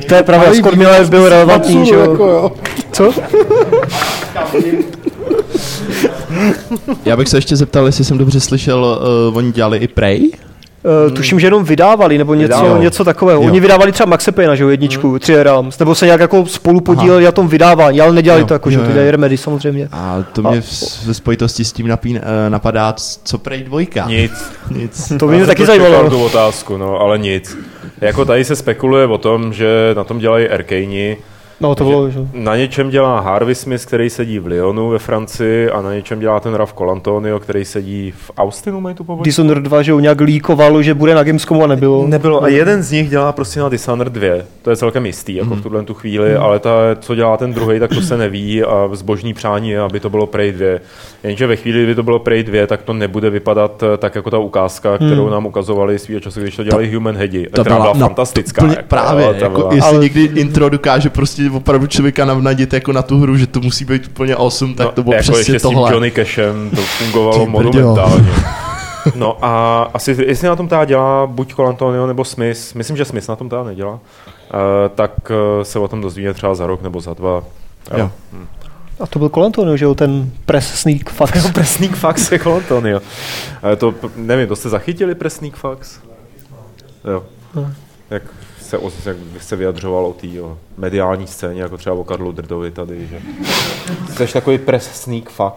To 0.09 0.15
je 0.15 0.23
pravda, 0.23 0.51
Miller 0.77 1.07
byl 1.07 1.29
relevantní, 1.29 1.87
že 1.87 1.95
jo. 1.95 2.51
Co? 3.01 3.13
Já 7.05 7.17
bych 7.17 7.29
se 7.29 7.37
ještě 7.37 7.57
zeptal, 7.57 7.87
jestli 7.87 8.05
jsem 8.05 8.19
dobře 8.19 8.41
slyšel, 8.41 8.99
uh, 9.31 9.37
oni 9.37 9.53
dělali 9.53 9.79
i 9.79 9.89
Prey? 9.89 10.21
Uh, 11.09 11.15
tuším, 11.15 11.41
že 11.41 11.47
jenom 11.47 11.65
vydávali, 11.65 12.19
nebo 12.19 12.35
něco, 12.35 12.57
Vydávali. 12.59 12.81
něco 12.81 13.05
takového. 13.05 13.43
Jo. 13.43 13.49
Oni 13.49 13.61
vydávali 13.61 13.93
třeba 13.93 14.07
Maxe 14.11 14.33
Payna, 14.33 14.55
že 14.55 14.63
jo, 14.63 14.69
jedničku, 14.69 15.17
3D 15.17 15.43
Realms, 15.43 15.79
nebo 15.79 15.95
se 15.95 16.05
nějak 16.07 16.21
jako 16.21 16.47
spolu 16.47 16.81
podíleli 16.81 17.25
na 17.25 17.33
tom 17.33 17.49
vydávání, 17.49 18.01
ale 18.01 18.13
nedělali 18.13 18.41
Jo, 18.41 18.47
to 18.47 18.55
jako, 18.55 18.71
že 18.71 18.79
jo, 18.79 18.85
jo. 18.85 18.93
dělají 18.93 19.11
Remedy 19.11 19.37
samozřejmě. 19.37 19.89
A 19.93 20.25
to 20.33 20.43
mě 20.43 20.61
v, 20.61 21.07
ve 21.07 21.15
spojitosti 21.15 21.65
s 21.65 21.73
tím 21.73 21.89
napín, 21.89 22.17
uh, 22.17 22.23
napadá, 22.51 22.95
co 23.25 23.39
Prey 23.39 23.63
dvojka? 23.63 24.07
Nic. 24.09 24.33
Nic. 24.71 25.13
To 25.19 25.27
by 25.27 25.37
mě 25.37 25.47
taky 25.47 25.67
zajímalo. 25.67 26.11
tu 26.11 26.25
otázku, 26.25 26.77
no, 26.77 26.99
ale 27.01 27.19
nic. 27.19 27.59
Jako 28.01 28.25
tady 28.25 28.45
se 28.45 28.57
spekuluje 28.57 29.07
o 29.07 29.19
tom, 29.19 29.53
že 29.53 29.95
na 29.97 30.05
tom 30.05 30.19
dělají 30.19 30.49
Arkane, 30.49 31.17
No 31.61 31.75
to 31.75 31.85
bylo, 31.85 32.11
že. 32.11 32.21
Na 32.33 32.57
něčem 32.57 32.91
dělá 32.91 33.21
Harvey 33.21 33.55
Smith, 33.55 33.87
který 33.87 34.11
sedí 34.11 34.39
v 34.39 34.47
Lyonu 34.47 34.89
ve 34.89 34.99
Francii 34.99 35.71
a 35.71 35.83
na 35.83 35.95
něčem 35.95 36.21
dělá 36.21 36.41
ten 36.41 36.55
Raf 36.55 36.75
Colantonio, 36.79 37.39
který 37.41 37.65
sedí 37.65 38.13
v 38.17 38.31
Austinu, 38.39 38.81
mají 38.81 38.95
tu 38.95 39.05
povodí? 39.05 39.29
Dishonored 39.29 39.63
2, 39.65 39.83
že 39.83 39.91
jo, 39.91 40.01
nějak 40.01 40.21
líkovalo, 40.21 40.83
že 40.83 40.95
bude 40.95 41.15
na 41.15 41.23
Gamescomu 41.23 41.65
a 41.65 41.67
nebylo. 41.67 42.07
Nebylo. 42.07 42.43
A 42.43 42.49
jeden 42.49 42.83
z 42.83 42.93
nich 42.93 43.11
dělá 43.11 43.33
prostě 43.33 43.61
na 43.61 43.69
Dishonored 43.69 44.13
2. 44.13 44.29
To 44.63 44.71
je 44.71 44.77
celkem 44.77 45.07
jistý, 45.07 45.35
jako 45.35 45.55
v 45.55 45.63
tuhle 45.63 45.83
tu 45.83 45.95
chvíli, 45.95 46.37
ale 46.37 46.59
ta, 46.59 46.71
co 47.01 47.15
dělá 47.15 47.37
ten 47.37 47.53
druhý, 47.55 47.79
tak 47.81 47.91
to 47.95 48.01
se 48.01 48.17
neví 48.17 48.63
a 48.65 48.89
zbožní 48.93 49.35
přání 49.35 49.71
je, 49.71 49.81
aby 49.81 50.01
to 50.01 50.11
bylo 50.11 50.27
Prey 50.27 50.53
2. 50.53 50.67
Jenže 51.23 51.47
ve 51.47 51.57
chvíli, 51.57 51.85
kdy 51.85 51.95
to 51.95 52.03
bylo 52.03 52.19
Prey 52.19 52.43
2, 52.43 52.67
tak 52.67 52.83
to 52.83 52.93
nebude 52.93 53.31
vypadat 53.31 53.83
eh, 53.83 53.97
tak 53.97 54.15
jako 54.15 54.31
ta 54.31 54.39
ukázka, 54.39 54.97
kterou 54.97 55.23
Hmm. 55.23 55.31
nám 55.33 55.47
ukazovali 55.47 55.99
svýho 55.99 56.21
času, 56.21 56.41
když 56.41 56.57
to 56.57 56.65
dělali 56.65 56.95
Human 56.95 57.17
Headi, 57.17 57.47
To 57.47 57.63
která 57.63 57.77
byla 57.77 57.93
no, 57.95 58.01
fantastická. 58.01 58.63
Úplně 58.63 58.77
jako, 58.77 58.89
právě, 58.89 59.35
jako, 59.39 59.51
byla- 59.59 59.75
jestli 59.75 59.99
někdy 59.99 60.23
intro 60.25 60.69
dokáže 60.69 61.11
prostě 61.11 61.50
opravdu 61.51 61.87
člověka 61.87 62.25
navnadit 62.25 62.73
jako 62.73 62.93
na 62.93 63.03
tu 63.03 63.21
hru, 63.21 63.37
že 63.37 63.47
to 63.47 63.61
musí 63.61 63.85
být 63.85 64.07
úplně 64.07 64.35
awesome, 64.35 64.75
tak 64.75 64.93
to 64.93 65.03
bylo 65.03 65.15
jako 65.15 65.23
přesně 65.23 65.41
ještě 65.41 65.59
s 65.59 65.63
tím 65.63 65.71
tohle. 65.71 65.93
Johnny 65.93 66.11
Cashem 66.11 66.71
to 66.71 66.83
fungovalo 66.83 67.47
monumentálně. 67.47 68.29
No 69.15 69.45
a 69.45 69.83
asi, 69.95 70.17
jestli 70.27 70.49
na 70.49 70.57
tom 70.57 70.69
teda 70.69 70.85
dělá 70.85 71.27
buď 71.27 71.55
Colantonio 71.55 72.07
nebo 72.07 72.25
Smith, 72.25 72.75
myslím, 72.75 72.97
že 72.97 73.05
Smith 73.05 73.29
na 73.29 73.37
tom 73.37 73.49
teda 73.49 73.65
nedělá, 73.65 73.93
uh, 73.93 73.99
tak 74.95 75.31
uh, 75.31 75.63
se 75.63 75.79
o 75.79 75.89
tom 75.89 76.01
dozvíme 76.01 76.35
třeba 76.35 76.55
za 76.55 76.67
rok 76.67 76.83
nebo 76.83 77.01
za 77.01 77.15
dva. 77.15 77.43
Jo. 77.97 78.11
Hm. 78.33 78.47
A 79.01 79.07
to 79.07 79.19
byl 79.19 79.29
Colantonio, 79.29 79.77
že 79.77 79.85
jo, 79.85 79.95
ten 79.95 80.31
press 80.47 80.75
sneak 80.75 81.11
fax. 81.11 81.51
press 81.55 81.73
sneak 81.73 81.97
fax 81.97 82.33
je 82.33 82.39
Colantonio. 82.39 83.01
Uh, 83.01 83.77
to, 83.77 83.95
nevím, 84.17 84.49
to 84.49 84.57
jste 84.57 84.69
zachytili 84.69 85.15
press 85.15 85.35
sneak 85.35 85.57
fax? 85.57 86.01
Jo. 87.05 87.25
Jak 88.11 88.23
se, 88.71 88.79
os- 88.79 89.07
jak 89.07 89.17
se 89.43 89.57
vyjadřoval 89.57 90.07
o 90.07 90.13
té 90.13 90.27
o 90.43 90.59
mediální 90.79 91.27
scéně, 91.27 91.63
jako 91.63 91.77
třeba 91.77 91.97
o 91.97 92.05
Karlu 92.05 92.33
Drdovi 92.33 92.71
tady, 92.71 93.09
že 93.09 94.27
jsi 94.27 94.33
takový 94.33 94.59
press 94.59 94.91
sneak 94.93 95.31
fuck. 95.31 95.55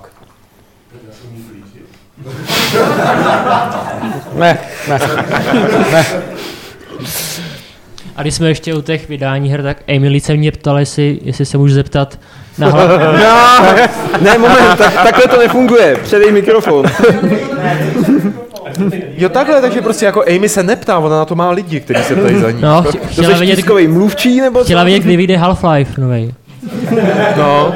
Ne, 4.35 4.57
ne, 4.88 4.99
ne. 5.91 6.06
A 8.15 8.22
když 8.22 8.34
jsme 8.35 8.48
ještě 8.48 8.73
u 8.76 8.81
těch 8.81 9.10
vydání 9.10 9.49
her, 9.49 9.64
tak 9.64 9.77
Emily 9.88 10.19
se 10.19 10.34
mě 10.34 10.52
ptala, 10.52 10.80
jestli, 10.80 11.19
jestli 11.23 11.45
se 11.45 11.57
můžu 11.57 11.73
zeptat 11.73 12.19
na 12.57 12.69
hla... 12.69 12.88
No, 12.98 14.22
ne, 14.22 14.38
moment, 14.38 14.77
tak, 14.77 14.94
takhle 15.03 15.27
to 15.27 15.40
nefunguje. 15.41 15.95
Předej 16.03 16.31
mikrofon. 16.31 16.85
Jo 19.18 19.30
takhle, 19.30 19.61
takže 19.61 19.81
prostě 19.81 20.06
jako 20.06 20.23
Amy 20.35 20.49
se 20.49 20.64
neptá, 20.64 20.98
ona 20.99 21.18
na 21.18 21.26
to 21.26 21.35
má 21.35 21.49
lidi, 21.52 21.80
kteří 21.80 22.03
se 22.03 22.15
ptají 22.15 22.40
za 22.40 22.52
ní. 22.52 22.61
No, 22.61 22.84
chtě- 22.84 22.99
chtěla 23.07 23.38
vědět, 23.38 23.56
tiskový 23.56 23.88
mluvčí 23.88 24.41
nebo 24.41 24.64
chtěla 24.64 24.84
vědět, 24.84 25.03
kdy 25.03 25.18
vyjde 25.18 25.38
Half-Life 25.38 25.98
novej. 26.02 26.34
No. 27.38 27.73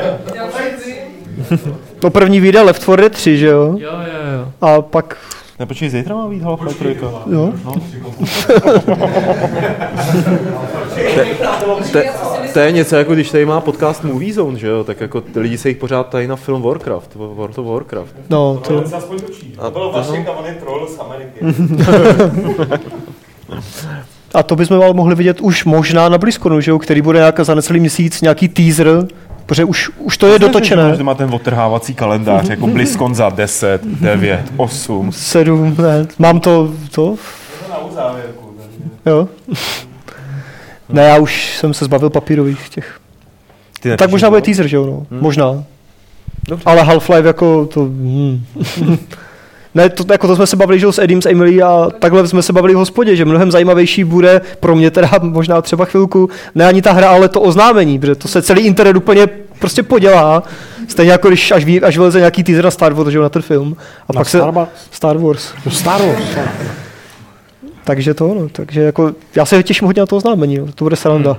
To 1.99 2.09
první 2.09 2.39
vyjde 2.39 2.61
Left 2.61 2.81
4 2.81 2.97
Dead 2.97 3.11
3, 3.11 3.37
že 3.37 3.47
jo? 3.47 3.75
Jo, 3.79 3.89
jo, 3.91 4.39
jo. 4.39 4.51
A 4.61 4.81
pak... 4.81 5.17
Ne, 5.59 5.65
počkej, 5.65 5.89
zítra 5.89 6.15
má 6.15 6.27
být 6.27 6.43
Half-Life 6.43 6.73
3. 6.73 6.97
Jo. 7.31 7.53
No. 7.65 7.73
To, 11.91 11.99
to 12.53 12.59
je 12.59 12.71
něco 12.71 12.95
jako 12.95 13.13
když 13.13 13.31
tady 13.31 13.45
má 13.45 13.61
podcast 13.61 14.03
Movie 14.03 14.33
Zone, 14.33 14.59
že 14.59 14.67
jo, 14.67 14.83
tak 14.83 15.01
jako 15.01 15.21
ty 15.21 15.39
lidi 15.39 15.57
se 15.57 15.69
jich 15.69 15.77
pořád 15.77 16.09
tady 16.09 16.27
na 16.27 16.35
film 16.35 16.61
Warcraft, 16.61 17.15
World 17.15 17.57
of 17.57 17.65
Warcraft. 17.67 18.15
No, 18.29 18.61
to... 18.67 18.83
A 19.57 19.65
To 19.65 19.71
byl 19.71 19.81
to- 19.81 19.91
Vašek 19.91 20.27
a 20.27 20.31
on 20.31 20.45
je 20.45 20.53
troll 20.53 20.87
z 20.87 20.99
Ameriky. 20.99 21.39
A 24.33 24.43
to 24.43 24.55
bychom 24.55 24.81
ale 24.81 24.93
mohli 24.93 25.15
vidět 25.15 25.41
už 25.41 25.65
možná 25.65 26.09
na 26.09 26.17
BlizzConu, 26.17 26.61
že 26.61 26.71
jo, 26.71 26.79
který 26.79 27.01
bude 27.01 27.19
nějak 27.19 27.39
za 27.39 27.55
necelý 27.55 27.79
měsíc 27.79 28.21
nějaký 28.21 28.47
teaser, 28.47 28.87
protože 29.47 29.63
už, 29.63 29.89
už 29.97 30.17
to 30.17 30.27
je 30.27 30.39
dotočené. 30.39 30.95
Že 30.95 31.03
má 31.03 31.13
ten 31.13 31.33
otrhávací 31.33 31.95
kalendář, 31.95 32.49
jako 32.49 32.67
BlizzCon 32.67 33.15
za 33.15 33.29
10, 33.29 33.85
9, 33.85 34.53
8. 34.57 35.11
Sedm, 35.11 35.75
ne, 35.81 36.07
mám 36.19 36.39
to, 36.39 36.73
to? 36.91 37.15
Na 37.69 37.77
uzávěrku. 37.77 38.55
Jo. 39.05 39.27
Ne, 40.89 41.03
já 41.03 41.17
už 41.17 41.57
jsem 41.57 41.73
se 41.73 41.85
zbavil 41.85 42.09
papírových 42.09 42.69
těch. 42.69 42.99
Ty 43.79 43.97
tak 43.97 44.11
možná 44.11 44.29
bude 44.29 44.41
teaser, 44.41 44.67
že 44.67 44.75
jo, 44.75 44.85
no. 44.85 45.05
Hmm. 45.11 45.21
Možná. 45.21 45.63
Dobře. 46.47 46.63
Ale 46.65 46.83
Half-Life 46.83 47.25
jako 47.25 47.65
to... 47.65 47.81
Hmm. 47.81 48.45
ne, 49.77 49.89
to, 49.89 50.03
jako 50.11 50.27
to 50.27 50.35
jsme 50.35 50.47
se 50.47 50.55
bavili, 50.55 50.79
že 50.79 50.91
s 50.91 50.99
Edim, 50.99 51.21
s 51.21 51.25
Emily 51.25 51.61
a 51.61 51.87
takhle 51.99 52.27
jsme 52.27 52.41
se 52.41 52.53
bavili 52.53 52.73
v 52.73 52.77
hospodě, 52.77 53.15
že 53.15 53.25
mnohem 53.25 53.51
zajímavější 53.51 54.03
bude 54.03 54.41
pro 54.59 54.75
mě 54.75 54.91
teda 54.91 55.09
možná 55.21 55.61
třeba 55.61 55.85
chvilku, 55.85 56.29
ne 56.55 56.65
ani 56.67 56.81
ta 56.81 56.91
hra, 56.91 57.09
ale 57.09 57.29
to 57.29 57.41
oznámení, 57.41 57.99
protože 57.99 58.15
to 58.15 58.27
se 58.27 58.41
celý 58.41 58.61
internet 58.61 58.95
úplně 58.95 59.27
prostě 59.59 59.83
podělá. 59.83 60.43
Stejně 60.87 61.11
jako 61.11 61.27
když 61.27 61.51
až, 61.51 61.65
ví, 61.65 61.81
až 61.81 61.97
vyleze 61.97 62.19
nějaký 62.19 62.43
teaser 62.43 62.63
na 62.63 62.71
Star 62.71 62.93
Wars, 62.93 63.09
že 63.09 63.17
jo, 63.17 63.23
na 63.23 63.29
ten 63.29 63.41
film. 63.41 63.77
A 64.09 64.13
Na 64.13 64.19
pak 64.19 64.29
se... 64.29 64.37
Star 64.37 64.51
Wars? 64.53 64.69
Star 64.91 65.17
Wars. 65.17 65.53
No 65.65 65.71
Star 65.71 66.01
Wars. 66.01 66.21
Takže 67.83 68.13
to, 68.13 68.33
no, 68.33 68.49
takže 68.51 68.81
jako, 68.81 69.11
já 69.35 69.45
se 69.45 69.63
těším 69.63 69.85
hodně 69.85 69.99
na 69.99 70.05
to 70.05 70.17
oznámení, 70.17 70.57
no, 70.57 70.65
to 70.75 70.85
bude 70.85 70.95
sranda. 70.95 71.37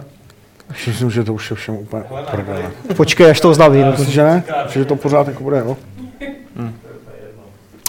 Myslím, 0.87 1.11
že 1.11 1.25
to 1.25 1.35
už 1.35 1.51
je 1.51 1.57
všem 1.57 1.75
úplně 1.75 2.03
prdele. 2.31 2.63
Počkej, 2.97 3.31
až 3.31 3.41
to 3.41 3.51
oznámí. 3.51 3.81
No, 3.81 3.91
Myslíš, 3.91 4.09
že 4.09 4.23
ne? 4.23 4.45
Že 4.71 4.85
to 4.85 4.97
pořád 4.97 5.29
jako 5.29 5.43
bude, 5.43 5.59
jo? 5.59 5.77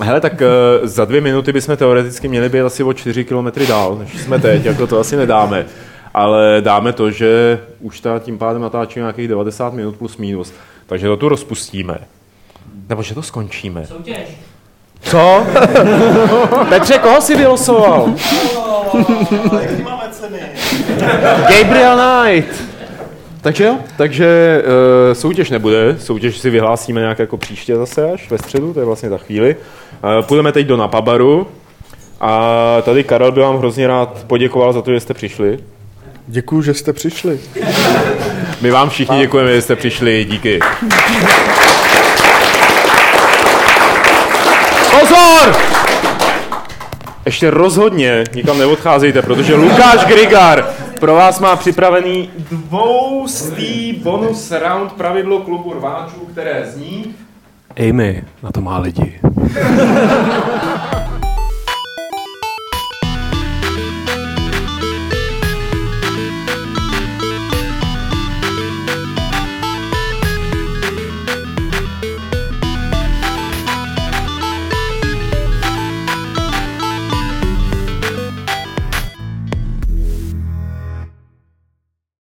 Hele, 0.04 0.22
tak 0.22 0.34
uh, 0.34 0.88
za 0.88 1.06
dvě 1.06 1.22
minuty 1.22 1.54
bychom 1.54 1.78
teoreticky 1.78 2.28
měli 2.28 2.50
být 2.50 2.60
asi 2.60 2.84
o 2.84 2.94
4 2.94 3.24
km 3.26 3.48
dál, 3.68 3.96
než 3.96 4.22
jsme 4.22 4.40
teď, 4.40 4.66
jako 4.66 4.88
to 4.88 5.00
asi 5.00 5.16
nedáme. 5.16 5.66
Ale 6.14 6.58
dáme 6.62 6.94
to, 6.94 7.12
že 7.12 7.60
už 7.80 8.00
ta 8.00 8.20
tím 8.20 8.38
pádem 8.38 8.62
natáčíme 8.62 9.04
nějakých 9.04 9.28
90 9.28 9.74
minut 9.74 9.96
plus 9.96 10.18
minus, 10.18 10.54
takže 10.88 11.08
to 11.08 11.18
tu 11.18 11.30
rozpustíme. 11.30 11.98
Nebo 12.90 13.04
že 13.04 13.16
to 13.16 13.22
skončíme. 13.22 13.86
Soutěž. 13.86 14.28
Co? 15.02 15.46
Petře, 16.70 16.98
koho 16.98 17.22
jsi 17.22 17.36
vylosoval? 17.36 18.10
Jaký 19.62 19.84
máme 19.84 20.04
ceny? 20.12 20.40
Gabriel 21.50 21.98
Knight. 21.98 22.79
Takže 23.42 23.64
jo, 23.64 23.78
takže 23.98 24.62
uh, 24.64 25.14
soutěž 25.14 25.50
nebude, 25.50 25.96
soutěž 26.00 26.38
si 26.38 26.50
vyhlásíme 26.50 27.02
nějak 27.02 27.20
jako 27.20 27.38
příště 27.38 27.76
zase 27.76 28.12
až 28.12 28.30
ve 28.30 28.38
středu, 28.38 28.74
to 28.74 28.80
je 28.80 28.86
vlastně 28.86 29.10
za 29.10 29.18
chvíli. 29.18 29.56
Uh, 29.56 30.26
půjdeme 30.26 30.52
teď 30.52 30.68
do 30.68 30.78
Napabaru 30.78 31.48
a 32.22 32.78
tady 32.82 33.04
Karel 33.04 33.32
by 33.32 33.42
vám 33.42 33.58
hrozně 33.58 33.88
rád 33.88 34.24
poděkoval 34.28 34.74
za 34.74 34.82
to, 34.82 34.94
že 34.94 35.00
jste 35.00 35.14
přišli. 35.14 35.60
Děkuju, 36.28 36.62
že 36.62 36.74
jste 36.74 36.94
přišli. 36.94 37.40
My 38.62 38.72
vám 38.72 38.90
všichni 38.90 39.20
děkujeme, 39.20 39.56
že 39.56 39.62
jste 39.62 39.76
přišli, 39.76 40.26
díky. 40.30 40.60
Pozor! 45.00 45.56
Ještě 47.26 47.50
rozhodně 47.50 48.24
nikam 48.36 48.58
neodcházejte, 48.58 49.22
protože 49.22 49.56
Lukáš 49.56 50.06
Grigar 50.06 50.70
pro 51.00 51.14
vás 51.14 51.40
má 51.40 51.56
připravený 51.56 52.30
dvoustý 52.38 53.94
bonus 53.94 54.52
round 54.52 54.94
pravidlo 54.94 55.40
klubu 55.40 55.74
rváčů, 55.74 56.20
které 56.32 56.66
zní... 56.72 57.16
Amy, 57.90 58.24
na 58.44 58.52
to 58.52 58.62
má 58.62 58.80
lidi. 58.80 59.20